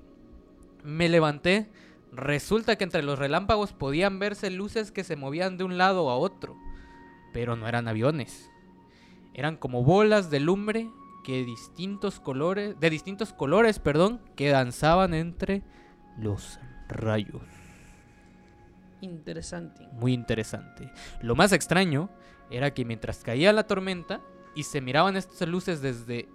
Me 0.84 1.10
levanté, 1.10 1.70
Resulta 2.16 2.76
que 2.76 2.84
entre 2.84 3.02
los 3.02 3.18
relámpagos 3.18 3.74
podían 3.74 4.20
verse 4.20 4.52
luces 4.52 4.92
que 4.92 5.04
se 5.04 5.16
movían 5.16 5.58
de 5.58 5.64
un 5.64 5.80
lado 5.80 6.12
a 6.12 6.16
otro, 6.16 6.56
pero 7.34 7.56
no 7.56 7.68
eran 7.68 7.88
aviones. 7.88 8.52
Eran 9.34 9.58
como 9.58 9.84
bolas 9.84 10.30
de 10.30 10.40
lumbre 10.40 10.92
que 11.24 11.44
distintos 11.44 12.20
colores, 12.20 12.80
de 12.80 12.90
distintos 12.92 13.34
colores, 13.34 13.80
perdón, 13.80 14.22
que 14.36 14.50
danzaban 14.50 15.16
entre 15.16 15.64
los 16.20 16.60
rayos. 16.88 17.42
Interesante. 19.04 19.88
Muy 19.92 20.14
interesante. 20.14 20.92
Lo 21.22 21.36
más 21.36 21.52
extraño 21.52 22.10
era 22.50 22.74
que 22.74 22.86
mientras 22.86 23.24
caía 23.24 23.52
la 23.52 23.68
tormenta 23.68 24.22
y 24.56 24.64
se 24.64 24.82
miraban 24.82 25.18
estas 25.18 25.48
luces 25.48 25.82
desde 25.82 26.30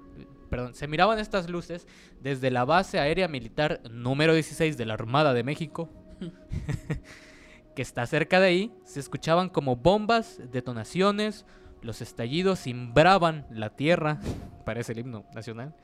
perdón, 0.50 0.74
se 0.74 0.88
miraban 0.88 1.18
estas 1.18 1.48
luces 1.48 1.86
desde 2.20 2.50
la 2.50 2.64
base 2.64 2.98
aérea 2.98 3.28
militar 3.28 3.80
número 3.90 4.34
16 4.34 4.76
de 4.76 4.86
la 4.86 4.94
Armada 4.94 5.34
de 5.34 5.44
México, 5.44 5.90
que 7.76 7.82
está 7.82 8.06
cerca 8.06 8.40
de 8.40 8.46
ahí, 8.46 8.72
se 8.84 9.00
escuchaban 9.00 9.48
como 9.48 9.76
bombas, 9.76 10.40
detonaciones, 10.50 11.46
los 11.82 12.02
estallidos 12.02 12.60
cimbraban 12.60 13.46
la 13.50 13.76
tierra, 13.76 14.20
parece 14.64 14.92
el 14.92 15.00
himno 15.00 15.24
nacional. 15.34 15.74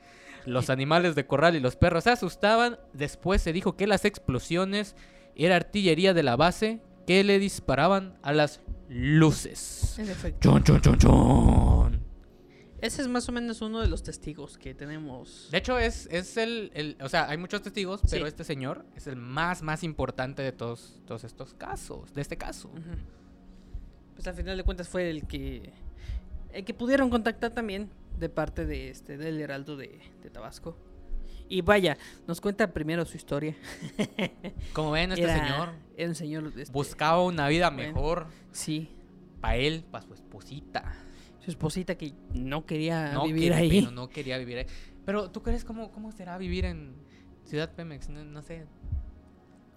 Los 0.45 0.69
animales 0.69 1.15
de 1.15 1.25
corral 1.25 1.55
y 1.55 1.59
los 1.59 1.75
perros 1.75 2.03
se 2.03 2.11
asustaban. 2.11 2.77
Después 2.93 3.41
se 3.41 3.53
dijo 3.53 3.75
que 3.75 3.87
las 3.87 4.05
explosiones 4.05 4.95
era 5.35 5.55
artillería 5.55 6.13
de 6.13 6.23
la 6.23 6.35
base 6.35 6.81
que 7.07 7.23
le 7.23 7.39
disparaban 7.39 8.17
a 8.23 8.33
las 8.33 8.61
luces. 8.89 9.97
Chon, 10.39 10.63
chon, 10.63 10.81
chon, 10.81 10.97
chon. 10.97 12.05
Ese 12.81 13.01
es 13.01 13.07
más 13.07 13.27
o 13.29 13.31
menos 13.31 13.61
uno 13.61 13.81
de 13.81 13.87
los 13.87 14.03
testigos 14.03 14.57
que 14.57 14.75
tenemos. 14.75 15.47
De 15.51 15.57
hecho, 15.57 15.79
es, 15.79 16.07
es 16.11 16.37
el, 16.37 16.71
el- 16.75 16.97
O 17.01 17.09
sea, 17.09 17.27
hay 17.29 17.37
muchos 17.37 17.61
testigos, 17.61 18.01
Sí. 18.01 18.07
pero 18.11 18.27
este 18.27 18.43
señor 18.43 18.85
es 18.95 19.07
el 19.07 19.15
más, 19.15 19.61
más 19.63 19.83
importante 19.83 20.41
de 20.43 20.51
todos, 20.51 21.01
todos 21.07 21.23
estos 21.23 21.53
casos. 21.55 22.13
De 22.13 22.21
este 22.21 22.37
caso. 22.37 22.69
Pues 24.13 24.27
al 24.27 24.33
final 24.35 24.57
de 24.57 24.63
cuentas 24.63 24.87
fue 24.87 25.09
el 25.09 25.25
que 25.27 25.73
el 26.53 26.63
que 26.63 26.73
pudieron 26.73 27.09
contactar 27.09 27.51
también 27.51 27.89
de 28.19 28.29
parte 28.29 28.65
de 28.65 28.89
este 28.89 29.17
del 29.17 29.41
Heraldo 29.41 29.75
de, 29.77 29.99
de 30.21 30.29
Tabasco. 30.29 30.77
Y 31.47 31.61
vaya, 31.61 31.97
nos 32.27 32.41
cuenta 32.41 32.71
primero 32.73 33.05
su 33.05 33.17
historia. 33.17 33.55
Como 34.73 34.91
ven, 34.91 35.11
este 35.11 35.23
Era- 35.23 35.47
señor 35.47 35.69
era 35.97 36.09
un 36.09 36.15
señor 36.15 36.51
este, 36.57 36.73
buscaba 36.73 37.23
una 37.23 37.47
vida 37.47 37.69
bueno. 37.69 37.93
mejor 37.93 38.27
Sí, 38.51 38.89
para 39.41 39.55
él, 39.57 39.83
para 39.89 40.03
su 40.05 40.13
esposita. 40.13 40.93
su 41.39 41.51
esposita 41.51 41.95
que 41.95 42.13
no 42.33 42.65
quería 42.65 43.13
no 43.13 43.25
vivir 43.25 43.53
ahí. 43.53 43.81
pero 43.81 43.91
no 43.91 44.09
quería 44.09 44.37
vivir 44.37 44.57
ahí. 44.59 44.65
Pero, 45.05 45.29
¿tú 45.29 45.43
crees 45.43 45.63
cómo, 45.63 45.91
cómo 45.91 46.11
será 46.11 46.37
vivir 46.39 46.65
en 46.65 46.95
Ciudad 47.43 47.71
Pemex? 47.73 48.09
No, 48.09 48.23
no 48.25 48.41
sé. 48.41 48.65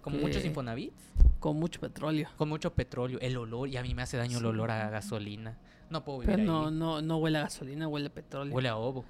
Como 0.01 0.17
Que- 0.17 0.23
muchos 0.23 0.43
Infonavits. 0.43 1.13
Con 1.39 1.57
mucho 1.57 1.79
petróleo. 1.79 2.27
Con 2.35 2.49
mucho 2.49 2.73
petróleo. 2.73 3.19
El 3.21 3.37
olor, 3.37 3.69
y 3.69 3.77
a 3.77 3.81
mí 3.83 3.93
me 3.93 4.01
hace 4.01 4.17
daño 4.17 4.39
el 4.39 4.45
olor 4.47 4.71
a 4.71 4.89
gasolina. 4.89 5.57
No 5.89 6.03
puedo 6.03 6.19
vivir 6.19 6.35
Pero 6.35 6.41
ahí. 6.41 6.47
no, 6.47 6.71
no, 6.71 7.01
no 7.01 7.17
huele 7.17 7.37
a 7.37 7.41
gasolina, 7.43 7.87
huele 7.87 8.07
a 8.07 8.13
petróleo. 8.13 8.53
Huele 8.53 8.69
a 8.69 8.75
ovo. 8.75 9.05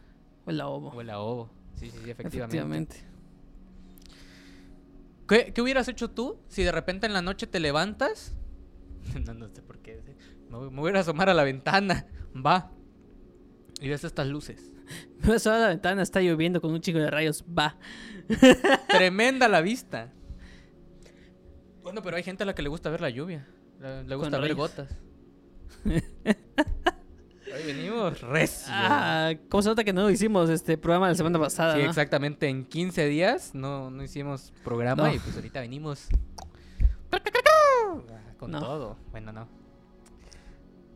Huele 0.46 0.62
a 0.62 0.68
ovo. 0.68 0.90
Huele 0.92 1.12
a 1.12 1.20
ovo. 1.20 1.50
Sí, 1.80 1.90
sí, 1.92 1.98
sí, 2.04 2.10
efectivamente. 2.10 2.98
Efectivamente. 2.98 3.04
¿Qué, 5.28 5.54
qué 5.54 5.62
hubieras 5.62 5.88
hecho 5.88 6.10
tú 6.10 6.40
si 6.48 6.64
de 6.64 6.72
repente 6.72 7.06
en 7.08 7.14
la 7.14 7.22
noche 7.22 7.48
te 7.48 7.60
levantas? 7.60 8.36
no, 9.26 9.34
no 9.34 9.48
sé 9.50 9.62
por 9.62 9.80
qué. 9.80 10.02
Me, 10.50 10.58
voy- 10.58 10.70
me 10.72 10.80
voy 10.82 10.92
a 10.94 10.98
a 10.98 11.00
asomar 11.02 11.30
a 11.30 11.34
la 11.34 11.44
ventana. 11.44 12.08
Va. 12.36 12.72
Y 13.82 13.88
ves 13.88 14.04
estas 14.04 14.28
luces. 14.28 14.72
Me 15.22 15.30
vas 15.30 15.46
a 15.48 15.58
la 15.58 15.68
ventana, 15.70 16.02
está 16.02 16.20
lloviendo 16.22 16.60
con 16.62 16.72
un 16.74 16.82
chico 16.82 16.98
de 17.00 17.10
rayos. 17.12 17.46
Va. 17.58 17.78
Tremenda 18.90 19.48
la 19.48 19.62
vista. 19.62 20.12
Bueno, 21.84 22.02
pero 22.02 22.18
hay 22.18 22.24
gente 22.24 22.44
a 22.44 22.46
la 22.46 22.56
que 22.56 22.62
le 22.64 22.70
gusta 22.70 22.90
ver 22.90 23.02
la 23.02 23.10
lluvia. 23.10 23.48
Le, 23.80 24.04
le 24.04 24.16
gusta 24.16 24.38
ver 24.40 24.42
rayos. 24.56 24.58
gotas. 24.58 24.90
Venimos 27.66 28.22
recio. 28.22 28.68
Ah, 28.74 29.34
¿cómo 29.50 29.62
se 29.62 29.70
nota 29.70 29.84
que 29.84 29.94
no 29.94 30.10
hicimos 30.10 30.50
este 30.50 30.78
programa 30.78 31.08
la 31.10 31.16
semana 31.16 31.40
pasada? 31.40 31.76
sí, 31.76 31.84
no? 31.84 31.90
exactamente. 31.90 32.48
En 32.48 32.66
15 32.66 33.06
días 33.08 33.54
no, 33.54 33.90
no 33.92 34.04
hicimos 34.04 34.54
programa 34.64 35.08
No. 35.08 35.14
y 35.14 35.20
pues 35.20 35.36
ahorita 35.36 35.62
venimos 35.62 36.08
con 38.40 38.52
No. 38.52 38.60
todo. 38.60 38.98
Bueno, 39.12 39.32
no. 39.32 39.48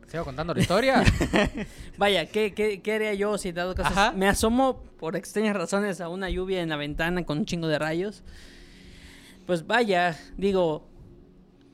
Sigo 0.06 0.24
contando 0.24 0.54
la 0.54 0.60
historia. 0.60 1.02
Vaya, 1.98 2.26
¿qué, 2.26 2.54
qué, 2.54 2.80
qué 2.80 2.92
haría 2.92 3.14
yo 3.14 3.36
si 3.36 3.52
dado 3.52 3.74
caso 3.74 3.88
Ajá. 3.90 4.12
me 4.12 4.28
asomo 4.28 4.82
por 4.98 5.16
extrañas 5.16 5.56
razones 5.56 6.00
a 6.00 6.08
una 6.08 6.30
lluvia 6.30 6.62
en 6.62 6.68
la 6.68 6.76
ventana 6.76 7.24
con 7.24 7.38
un 7.38 7.46
chingo 7.46 7.66
de 7.66 7.78
rayos? 7.78 8.22
Pues 9.46 9.66
vaya, 9.66 10.16
digo, 10.38 10.88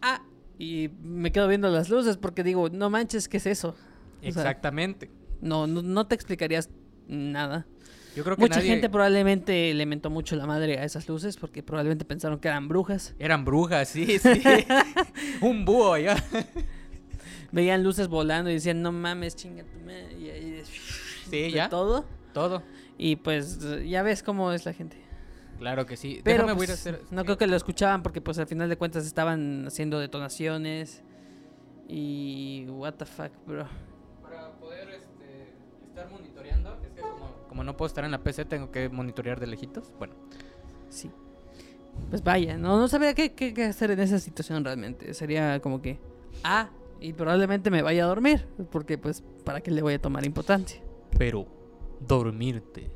ah, 0.03 0.23
y 0.59 0.91
me 1.03 1.31
quedo 1.33 1.47
viendo 1.49 1.69
las 1.69 1.89
luces 1.91 2.17
porque 2.17 2.43
digo, 2.43 2.69
no 2.71 2.91
manches, 2.91 3.29
¿qué 3.29 3.37
es 3.37 3.47
eso? 3.47 3.77
O 4.21 4.33
sea, 4.33 4.43
Exactamente. 4.43 5.11
no, 5.41 5.67
no, 5.67 5.83
no 5.83 6.07
te 6.07 6.15
explicarías 6.15 6.71
nada. 7.09 7.67
Yo 8.17 8.25
creo 8.25 8.37
que 8.37 8.43
Mucha 8.43 8.57
nadie- 8.57 8.71
gente 8.71 8.89
probablemente 8.91 9.73
le 9.73 9.87
mentó 9.87 10.11
mucho 10.11 10.35
la 10.37 10.45
madre 10.47 10.79
a 10.79 10.85
esas 10.85 11.09
luces 11.09 11.37
porque 11.37 11.63
probablemente 11.63 12.05
pensaron 12.05 12.39
que 12.41 12.49
eran 12.49 12.67
brujas. 12.69 13.15
Eran 13.19 13.45
brujas, 13.45 13.89
sí, 13.89 14.19
sí. 14.19 14.29
Un 15.41 15.65
búho 15.65 15.97
ya. 15.97 16.17
Veían 17.53 17.83
luces 17.83 18.09
volando 18.09 18.51
y 18.51 18.55
decían, 18.55 18.83
no 18.83 18.93
mames, 18.93 19.35
chinga 19.37 19.65
tu 19.65 19.79
madre", 19.81 20.17
y 20.19 20.29
ahí- 20.31 20.63
Sí, 21.31 21.51
ya. 21.53 21.69
todo. 21.69 22.05
Todo. 22.33 22.63
Y 22.99 23.17
pues 23.17 23.59
ya 23.89 24.03
ves 24.03 24.23
cómo 24.23 24.53
es 24.53 24.65
la 24.67 24.73
gente. 24.73 24.97
Claro 25.59 25.85
que 25.87 25.97
sí. 25.97 26.21
Pero 26.25 26.39
Déjame 26.45 26.53
voy 26.55 26.65
a 26.65 26.69
pues, 26.69 26.71
hacer. 26.81 27.03
no 27.11 27.25
creo 27.25 27.37
que 27.39 27.47
lo 27.47 27.55
escuchaban 27.57 28.03
porque 28.03 28.21
pues 28.21 28.39
al 28.39 28.47
final 28.47 28.69
de 28.69 28.77
cuentas 28.77 29.05
estaban 29.07 29.67
haciendo 29.67 29.99
detonaciones 30.01 31.03
y 31.89 32.65
what 32.69 32.95
the 32.95 33.05
fuck, 33.05 33.31
bro. 33.47 33.67
Como, 37.51 37.65
no 37.65 37.77
puedo 37.77 37.89
estar 37.89 38.05
en 38.05 38.11
la 38.13 38.23
PC, 38.23 38.47
tengo 38.47 38.71
que 38.71 38.89
monitorear 38.89 39.39
de 39.41 39.47
lejitos. 39.49 39.93
Bueno, 39.99 40.15
Sí. 40.89 41.11
Pues 42.09 42.23
vaya, 42.25 42.57
no, 42.57 42.79
no 42.79 42.89
sabría 42.89 43.15
qué, 43.15 43.35
qué- 43.35 43.53
qué 43.53 43.65
hacer 43.65 43.91
en 43.91 44.01
esa 44.01 44.19
situación 44.19 44.65
realmente. 44.65 45.13
Sería 45.13 45.61
como 45.61 45.83
que, 45.83 45.99
ah, 46.45 46.71
y 47.01 47.13
probablemente 47.13 47.71
me 47.71 47.83
vaya 47.83 48.05
a 48.05 48.07
dormir, 48.07 48.47
porque 48.71 48.97
pues, 48.97 49.23
¿para 49.45 49.61
qué 49.61 49.71
le 49.71 49.83
voy 49.83 49.95
a 49.95 50.01
tomar 50.01 50.25
importancia? 50.25 50.81
pero 51.19 51.47
dormirte 52.07 52.91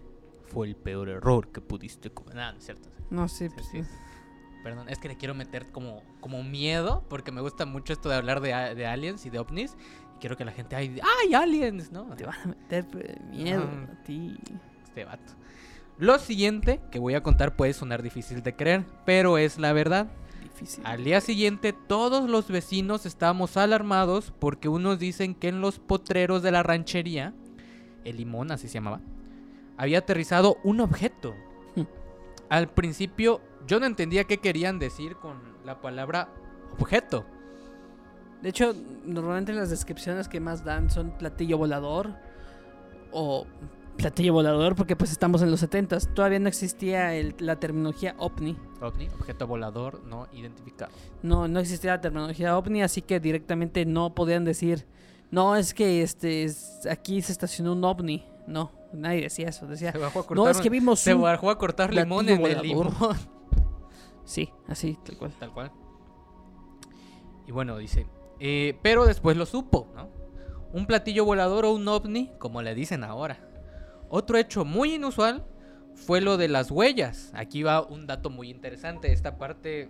fue 0.46 0.66
el 0.68 0.76
peor 0.76 1.08
error 1.08 1.48
que 1.48 1.60
pudiste 1.60 2.10
cometer. 2.10 2.36
No, 2.36 2.52
no 2.52 2.58
es 2.58 2.64
cierto. 2.64 2.88
No 3.10 3.28
sé, 3.28 3.48
Sí, 3.48 3.54
pues 3.54 3.66
sí. 3.70 3.82
sí. 3.82 3.88
Perdón, 4.62 4.88
es 4.88 4.98
que 4.98 5.08
le 5.08 5.16
quiero 5.16 5.34
meter 5.34 5.66
como, 5.72 6.02
como 6.20 6.42
miedo, 6.42 7.04
porque 7.10 7.30
me 7.32 7.42
gusta 7.42 7.66
mucho 7.66 7.92
esto 7.92 8.08
de 8.08 8.14
hablar 8.14 8.40
de, 8.40 8.48
de 8.74 8.86
aliens 8.86 9.26
y 9.26 9.30
de 9.30 9.38
ovnis. 9.38 9.76
Y 10.14 10.20
quiero 10.20 10.36
que 10.36 10.44
la 10.44 10.52
gente, 10.52 10.76
ay, 10.76 10.98
¡ay, 11.22 11.34
aliens! 11.34 11.90
¿no? 11.92 12.04
te 12.16 12.24
van 12.24 12.36
a 12.44 12.46
meter 12.48 12.86
miedo 13.30 13.68
Ah. 13.68 13.92
a 13.92 14.02
ti. 14.04 14.38
este 14.84 15.04
vato. 15.04 15.32
Lo 15.98 16.18
siguiente 16.18 16.80
que 16.90 16.98
voy 16.98 17.14
a 17.14 17.22
contar 17.22 17.54
puede 17.56 17.72
sonar 17.72 18.02
difícil 18.02 18.42
de 18.42 18.54
creer, 18.56 18.84
pero 19.04 19.38
es 19.38 19.58
la 19.58 19.72
verdad. 19.72 20.08
Difícil. 20.42 20.84
Al 20.86 21.04
día 21.04 21.20
siguiente 21.20 21.72
todos 21.72 22.28
los 22.28 22.48
vecinos 22.48 23.06
estábamos 23.06 23.56
alarmados 23.56 24.32
porque 24.38 24.68
unos 24.68 24.98
dicen 24.98 25.34
que 25.34 25.48
en 25.48 25.60
los 25.60 25.78
potreros 25.78 26.42
de 26.42 26.50
la 26.52 26.62
ranchería, 26.62 27.32
el 28.04 28.16
limón 28.18 28.50
así 28.52 28.68
se 28.68 28.74
llamaba, 28.74 29.00
había 29.76 29.98
aterrizado 29.98 30.58
un 30.64 30.80
objeto. 30.80 31.34
Hmm. 31.76 31.82
Al 32.50 32.68
principio 32.68 33.40
yo 33.66 33.80
no 33.80 33.86
entendía 33.86 34.24
qué 34.24 34.38
querían 34.38 34.78
decir 34.78 35.16
con 35.16 35.38
la 35.64 35.80
palabra 35.80 36.28
objeto. 36.78 37.24
De 38.44 38.50
hecho, 38.50 38.74
normalmente 39.06 39.54
las 39.54 39.70
descripciones 39.70 40.28
que 40.28 40.38
más 40.38 40.64
dan 40.64 40.90
son 40.90 41.12
platillo 41.12 41.56
volador 41.56 42.10
o 43.10 43.46
platillo 43.96 44.34
volador 44.34 44.74
porque 44.76 44.96
pues 44.96 45.10
estamos 45.12 45.40
en 45.40 45.50
los 45.50 45.60
70 45.60 45.98
Todavía 46.14 46.38
no 46.40 46.48
existía 46.48 47.14
el- 47.14 47.34
la 47.38 47.56
terminología 47.58 48.14
ovni. 48.18 48.54
OVNI, 48.82 49.08
objeto 49.18 49.46
volador 49.46 50.02
no 50.04 50.26
identificado. 50.34 50.92
No, 51.22 51.48
no 51.48 51.58
existía 51.58 51.92
la 51.92 52.00
terminología 52.02 52.58
ovni, 52.58 52.82
así 52.82 53.00
que 53.00 53.18
directamente 53.18 53.86
no 53.86 54.14
podían 54.14 54.44
decir, 54.44 54.86
no, 55.30 55.56
es 55.56 55.72
que 55.72 56.02
este 56.02 56.44
es- 56.44 56.86
aquí 56.90 57.22
se 57.22 57.32
estacionó 57.32 57.72
un 57.72 57.82
ovni. 57.82 58.26
No, 58.46 58.72
nadie 58.92 59.22
decía 59.22 59.48
eso. 59.48 59.66
Decía, 59.66 59.90
Se 59.92 59.96
bajó 59.98 60.18
a 60.20 60.26
cortar, 60.26 60.44
no, 60.44 60.50
es 60.50 60.60
que 60.60 60.68
vimos 60.68 61.00
se 61.00 61.14
bajó 61.14 61.48
a 61.48 61.56
cortar 61.56 61.94
limón 61.94 62.28
en 62.28 62.34
el 62.34 62.40
volador". 62.40 62.62
limón. 62.66 62.92
Sí, 64.26 64.50
así, 64.68 64.98
tal 65.04 65.16
cual. 65.16 65.32
Tal 65.40 65.52
cual. 65.52 65.72
Y 67.46 67.52
bueno, 67.52 67.76
dice, 67.78 68.06
eh, 68.40 68.78
pero 68.82 69.06
después 69.06 69.36
lo 69.36 69.46
supo, 69.46 69.92
¿no? 69.94 70.08
Un 70.72 70.86
platillo 70.86 71.24
volador 71.24 71.64
o 71.64 71.72
un 71.72 71.86
ovni, 71.86 72.32
como 72.38 72.62
le 72.62 72.74
dicen 72.74 73.04
ahora. 73.04 73.38
Otro 74.08 74.38
hecho 74.38 74.64
muy 74.64 74.94
inusual 74.94 75.44
fue 75.94 76.20
lo 76.20 76.36
de 76.36 76.48
las 76.48 76.70
huellas. 76.70 77.30
Aquí 77.34 77.62
va 77.62 77.82
un 77.82 78.06
dato 78.06 78.30
muy 78.30 78.50
interesante. 78.50 79.12
Esta 79.12 79.38
parte, 79.38 79.88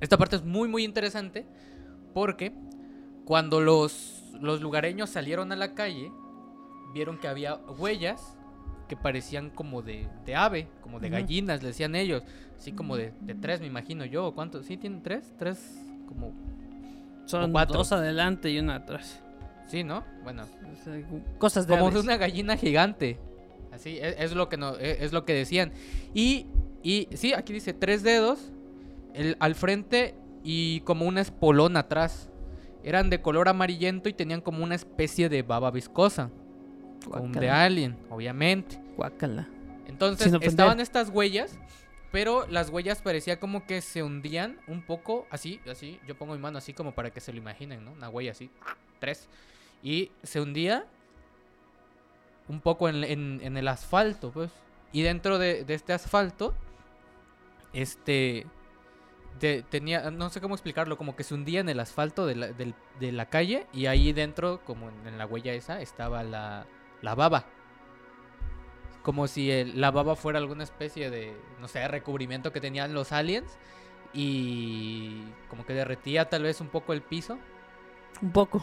esta 0.00 0.18
parte 0.18 0.36
es 0.36 0.44
muy 0.44 0.68
muy 0.68 0.84
interesante 0.84 1.46
porque 2.12 2.52
cuando 3.24 3.60
los, 3.60 4.24
los 4.40 4.60
lugareños 4.60 5.10
salieron 5.10 5.52
a 5.52 5.56
la 5.56 5.74
calle, 5.74 6.12
vieron 6.92 7.18
que 7.18 7.28
había 7.28 7.56
huellas 7.78 8.36
que 8.88 8.96
parecían 8.96 9.50
como 9.50 9.82
de, 9.82 10.08
de 10.26 10.34
ave, 10.34 10.68
como 10.82 10.98
de 10.98 11.10
gallinas, 11.10 11.62
le 11.62 11.68
decían 11.68 11.94
ellos. 11.94 12.24
Así 12.58 12.72
como 12.72 12.96
de, 12.96 13.14
de 13.20 13.34
tres, 13.34 13.60
me 13.60 13.68
imagino 13.68 14.04
yo. 14.04 14.34
¿Cuántos? 14.34 14.66
¿Sí 14.66 14.76
tienen 14.76 15.02
tres? 15.02 15.32
Tres, 15.38 15.80
como... 16.06 16.34
Son 17.30 17.52
cuatro. 17.52 17.78
dos 17.78 17.92
adelante 17.92 18.50
y 18.50 18.58
una 18.58 18.76
atrás. 18.76 19.22
Sí, 19.68 19.84
¿no? 19.84 20.04
Bueno, 20.24 20.42
O 20.44 20.84
sea, 20.84 21.00
cosas 21.38 21.66
de 21.66 21.78
como 21.78 21.90
de 21.90 22.00
una 22.00 22.16
gallina 22.16 22.56
gigante. 22.56 23.18
Así, 23.72 23.98
es, 24.00 24.16
es 24.18 24.32
lo 24.32 24.48
que 24.48 24.56
no, 24.56 24.76
e, 24.76 24.92
es, 24.92 25.02
es 25.02 25.12
lo 25.12 25.24
que 25.24 25.32
decían. 25.32 25.72
Y, 26.12 26.46
y 26.82 27.08
sí, 27.14 27.32
aquí 27.34 27.52
dice 27.52 27.72
tres 27.72 28.02
dedos 28.02 28.50
el, 29.14 29.36
al 29.38 29.54
frente 29.54 30.14
y 30.42 30.80
como 30.80 31.06
una 31.06 31.20
espolón 31.20 31.76
atrás. 31.76 32.30
Eran 32.82 33.10
de 33.10 33.20
color 33.20 33.48
amarillento 33.48 34.08
y 34.08 34.14
tenían 34.14 34.40
como 34.40 34.64
una 34.64 34.74
especie 34.74 35.28
de 35.28 35.42
baba 35.42 35.70
viscosa. 35.70 36.30
Como 37.08 37.28
de 37.28 37.50
alien, 37.50 37.96
obviamente. 38.10 38.80
guácala. 38.96 39.48
Entonces 39.86 40.32
estaban 40.42 40.80
estas 40.80 41.10
huellas, 41.10 41.58
pero 42.10 42.46
las 42.48 42.70
huellas 42.70 43.02
parecía 43.02 43.38
como 43.38 43.66
que 43.66 43.80
se 43.80 44.02
hundían 44.02 44.58
un 44.66 44.82
poco, 44.82 45.26
así, 45.30 45.60
así. 45.70 46.00
Yo 46.06 46.16
pongo 46.16 46.34
mi 46.34 46.40
mano 46.40 46.58
así 46.58 46.74
como 46.74 46.92
para 46.94 47.10
que 47.10 47.20
se 47.20 47.32
lo 47.32 47.38
imaginen, 47.38 47.84
¿no? 47.84 47.92
Una 47.92 48.08
huella 48.08 48.32
así, 48.32 48.50
tres. 48.98 49.28
Y 49.82 50.10
se 50.22 50.40
hundía 50.40 50.86
un 52.48 52.60
poco 52.60 52.88
en, 52.88 53.04
el 53.56 53.68
asfalto, 53.68 54.32
pues. 54.32 54.50
Y 54.92 55.02
dentro 55.02 55.38
de, 55.38 55.64
este 55.68 55.92
asfalto, 55.92 56.52
este, 57.72 58.44
tenía, 59.70 60.10
no 60.10 60.30
sé 60.30 60.40
cómo 60.40 60.56
explicarlo, 60.56 60.98
como 60.98 61.14
que 61.14 61.22
se 61.22 61.34
hundía 61.34 61.60
en 61.60 61.68
el 61.68 61.78
asfalto 61.78 62.26
de 62.26 62.34
la, 62.34 62.48
de 62.48 63.12
la 63.12 63.26
calle 63.26 63.68
y 63.72 63.86
ahí 63.86 64.12
dentro, 64.12 64.64
como 64.64 64.88
en, 64.88 65.06
en 65.06 65.16
la 65.16 65.26
huella 65.26 65.52
esa, 65.52 65.80
estaba 65.80 66.24
la, 66.24 66.66
la 67.02 67.14
baba. 67.14 67.46
Como 69.02 69.26
si 69.28 69.50
el- 69.50 69.80
la 69.80 69.90
baba 69.90 70.14
fuera 70.16 70.38
alguna 70.38 70.62
especie 70.64 71.10
de, 71.10 71.34
no 71.60 71.68
sé, 71.68 71.86
recubrimiento 71.88 72.52
que 72.52 72.60
tenían 72.60 72.92
los 72.94 73.12
aliens 73.12 73.56
y 74.12 75.22
como 75.48 75.64
que 75.64 75.72
derretía 75.72 76.28
tal 76.28 76.42
vez 76.42 76.60
un 76.60 76.68
poco 76.68 76.92
el 76.92 77.02
piso. 77.02 77.38
Un 78.20 78.32
poco. 78.32 78.62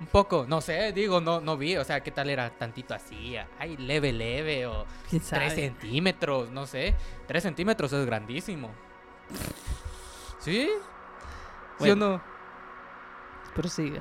Un, 0.00 0.06
poco, 0.06 0.46
no 0.48 0.60
sé, 0.60 0.92
digo, 0.92 1.20
no, 1.20 1.40
no 1.40 1.56
vi, 1.56 1.76
o 1.76 1.82
sea, 1.84 2.00
qué 2.00 2.12
tal 2.12 2.30
era 2.30 2.48
tantito 2.50 2.94
así, 2.94 3.34
ay, 3.58 3.76
leve, 3.76 4.12
leve, 4.12 4.66
o 4.66 4.86
¿Quién 5.10 5.20
3 5.20 5.26
sabe? 5.26 5.50
centímetros, 5.50 6.48
no 6.50 6.64
sé. 6.64 6.94
3 7.26 7.42
centímetros 7.42 7.92
es 7.92 8.06
grandísimo. 8.06 8.70
¿Sí? 10.38 10.68
¿Sí 10.68 10.70
o 10.70 11.78
Bueno. 11.80 11.96
no? 11.96 12.22
Prosiga. 13.56 14.00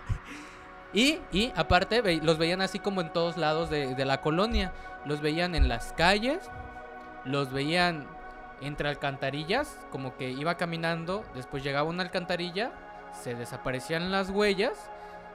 Y, 0.94 1.52
aparte, 1.56 2.02
los 2.22 2.38
veían 2.38 2.62
así 2.62 2.80
como 2.80 3.02
en 3.02 3.12
todos 3.12 3.38
lados 3.38 3.70
de, 3.70 3.96
de 3.96 4.06
la 4.06 4.22
colonia. 4.22 4.72
Los 5.06 5.22
veían 5.22 5.56
en 5.56 5.68
las 5.68 5.92
calles, 5.94 6.40
los 7.26 7.52
veían 7.52 8.08
entre 8.62 8.88
alcantarillas, 8.88 9.78
como 9.92 10.16
que 10.16 10.30
iba 10.30 10.56
caminando, 10.56 11.26
después 11.36 11.64
llegaba 11.64 11.90
una 11.90 12.04
alcantarilla, 12.04 12.72
se 13.12 13.36
desaparecían 13.36 14.12
las 14.12 14.30
huellas 14.30 14.90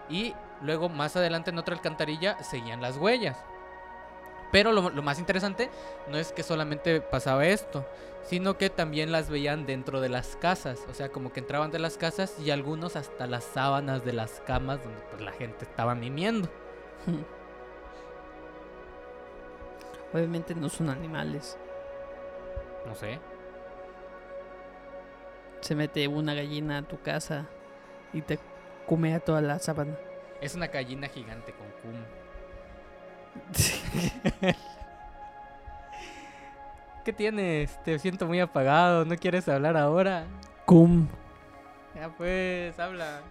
y 0.08 0.34
luego 0.62 0.88
más 0.88 1.16
adelante 1.16 1.50
en 1.50 1.58
otra 1.58 1.74
alcantarilla 1.74 2.42
seguían 2.42 2.80
las 2.80 2.96
huellas. 2.96 3.36
Pero 4.52 4.72
lo, 4.72 4.90
lo 4.90 5.02
más 5.02 5.18
interesante 5.18 5.70
no 6.08 6.16
es 6.16 6.32
que 6.32 6.42
solamente 6.42 7.00
pasaba 7.00 7.46
esto, 7.46 7.84
sino 8.28 8.58
que 8.58 8.68
también 8.70 9.10
las 9.10 9.30
veían 9.30 9.64
dentro 9.66 10.00
de 10.00 10.10
las 10.10 10.36
casas, 10.36 10.84
o 10.90 10.94
sea, 10.94 11.08
como 11.08 11.32
que 11.32 11.40
entraban 11.40 11.70
de 11.70 11.78
las 11.78 11.96
casas 11.96 12.38
y 12.38 12.50
algunos 12.50 12.94
hasta 12.96 13.26
las 13.26 13.44
sábanas 13.44 14.04
de 14.04 14.12
las 14.12 14.42
camas 14.46 14.82
donde 14.82 15.00
pues 15.10 15.22
la 15.22 15.32
gente 15.32 15.64
estaba 15.64 15.94
mimiendo. 15.94 16.48
Obviamente 20.12 20.54
no 20.54 20.68
son 20.68 20.90
animales. 20.90 21.56
No 22.86 22.94
sé. 22.94 23.18
Se 25.60 25.74
mete 25.74 26.06
una 26.08 26.34
gallina 26.34 26.78
a 26.78 26.82
tu 26.82 27.00
casa 27.00 27.46
y 28.12 28.22
te 28.22 28.38
come 28.86 29.14
a 29.14 29.20
toda 29.20 29.40
la 29.40 29.58
sábana. 29.58 29.98
Es 30.40 30.54
una 30.54 30.68
gallina 30.68 31.08
gigante 31.08 31.52
con 31.52 31.66
cum. 31.82 32.00
¿Qué 37.04 37.12
tienes? 37.12 37.82
Te 37.84 37.98
siento 37.98 38.26
muy 38.26 38.40
apagado, 38.40 39.04
¿no 39.04 39.16
quieres 39.16 39.48
hablar 39.48 39.76
ahora? 39.76 40.26
Cum. 40.66 41.08
Ya 41.94 42.08
pues, 42.10 42.78
habla. 42.78 43.22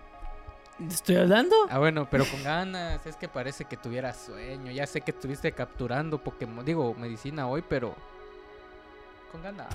¿Estoy 0.80 1.16
hablando? 1.16 1.56
Ah, 1.70 1.80
bueno, 1.80 2.08
pero 2.10 2.26
con 2.26 2.44
ganas. 2.44 3.06
Es 3.06 3.16
que 3.16 3.28
parece 3.28 3.66
que 3.66 3.78
tuvieras 3.78 4.18
sueño. 4.18 4.72
Ya 4.72 4.86
sé 4.86 5.02
que 5.02 5.12
estuviste 5.12 5.52
capturando 5.52 6.24
Pokémon, 6.24 6.64
digo, 6.66 6.94
medicina 6.96 7.48
hoy, 7.48 7.64
pero 7.68 7.96
con 9.32 9.42
ganas. 9.42 9.68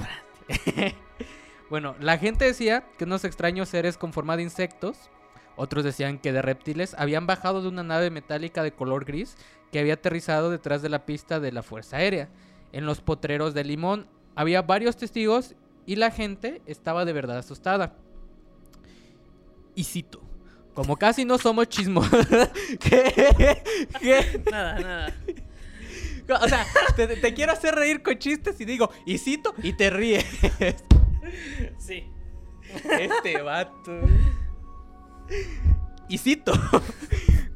bueno, 1.70 1.94
la 2.00 2.18
gente 2.18 2.44
decía 2.44 2.84
que 2.98 3.04
unos 3.04 3.24
extraños 3.24 3.68
seres 3.68 3.96
con 3.96 4.12
forma 4.12 4.36
de 4.36 4.44
insectos, 4.44 5.10
otros 5.56 5.84
decían 5.84 6.18
que 6.18 6.32
de 6.32 6.42
reptiles, 6.42 6.94
habían 6.98 7.26
bajado 7.26 7.62
de 7.62 7.68
una 7.68 7.82
nave 7.82 8.10
metálica 8.10 8.62
de 8.62 8.72
color 8.72 9.04
gris 9.04 9.36
que 9.72 9.80
había 9.80 9.94
aterrizado 9.94 10.50
detrás 10.50 10.82
de 10.82 10.90
la 10.90 11.06
pista 11.06 11.40
de 11.40 11.50
la 11.50 11.62
Fuerza 11.62 11.96
Aérea, 11.96 12.28
en 12.72 12.86
los 12.86 13.00
potreros 13.00 13.54
de 13.54 13.64
Limón. 13.64 14.06
Había 14.36 14.62
varios 14.62 14.96
testigos 14.96 15.54
y 15.86 15.96
la 15.96 16.10
gente 16.10 16.62
estaba 16.66 17.04
de 17.04 17.12
verdad 17.14 17.38
asustada. 17.38 17.96
Y 19.74 19.84
cito. 19.84 20.20
Como 20.74 20.96
casi 20.96 21.24
no 21.24 21.38
somos 21.38 21.68
chismosos. 21.68 22.26
¿Qué? 22.80 23.62
¿Qué? 24.00 24.42
Nada, 24.50 24.78
nada. 24.78 25.16
O 26.40 26.48
sea, 26.48 26.66
te, 26.94 27.08
te 27.08 27.34
quiero 27.34 27.52
hacer 27.52 27.74
reír 27.74 28.02
con 28.02 28.18
chistes 28.18 28.60
y 28.60 28.64
digo, 28.64 28.90
y 29.04 29.18
cito, 29.18 29.54
y 29.62 29.72
te 29.72 29.90
ríes. 29.90 30.24
Sí. 31.78 32.04
Este 32.98 33.42
vato. 33.42 34.00
Y 36.08 36.18
cito. 36.18 36.52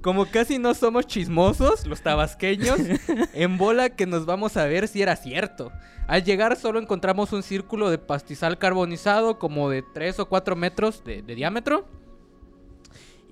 Como 0.07 0.25
casi 0.27 0.61
no 0.61 0.73
somos 0.73 1.09
chismosos, 1.09 1.85
los 1.85 2.01
tabasqueños, 2.01 2.79
en 3.35 3.59
bola 3.59 3.90
que 3.90 4.07
nos 4.07 4.25
vamos 4.25 4.57
a 4.57 4.64
ver 4.64 4.87
si 4.87 5.03
era 5.03 5.16
cierto. 5.16 5.73
Al 6.07 6.23
llegar 6.23 6.55
solo 6.55 6.79
encontramos 6.79 7.33
un 7.33 7.42
círculo 7.42 7.90
de 7.90 7.99
pastizal 7.99 8.57
carbonizado 8.57 9.40
como 9.40 9.69
de 9.69 9.83
3 9.83 10.21
o 10.21 10.29
4 10.29 10.55
metros 10.55 11.03
de, 11.03 11.23
de 11.23 11.35
diámetro. 11.35 11.88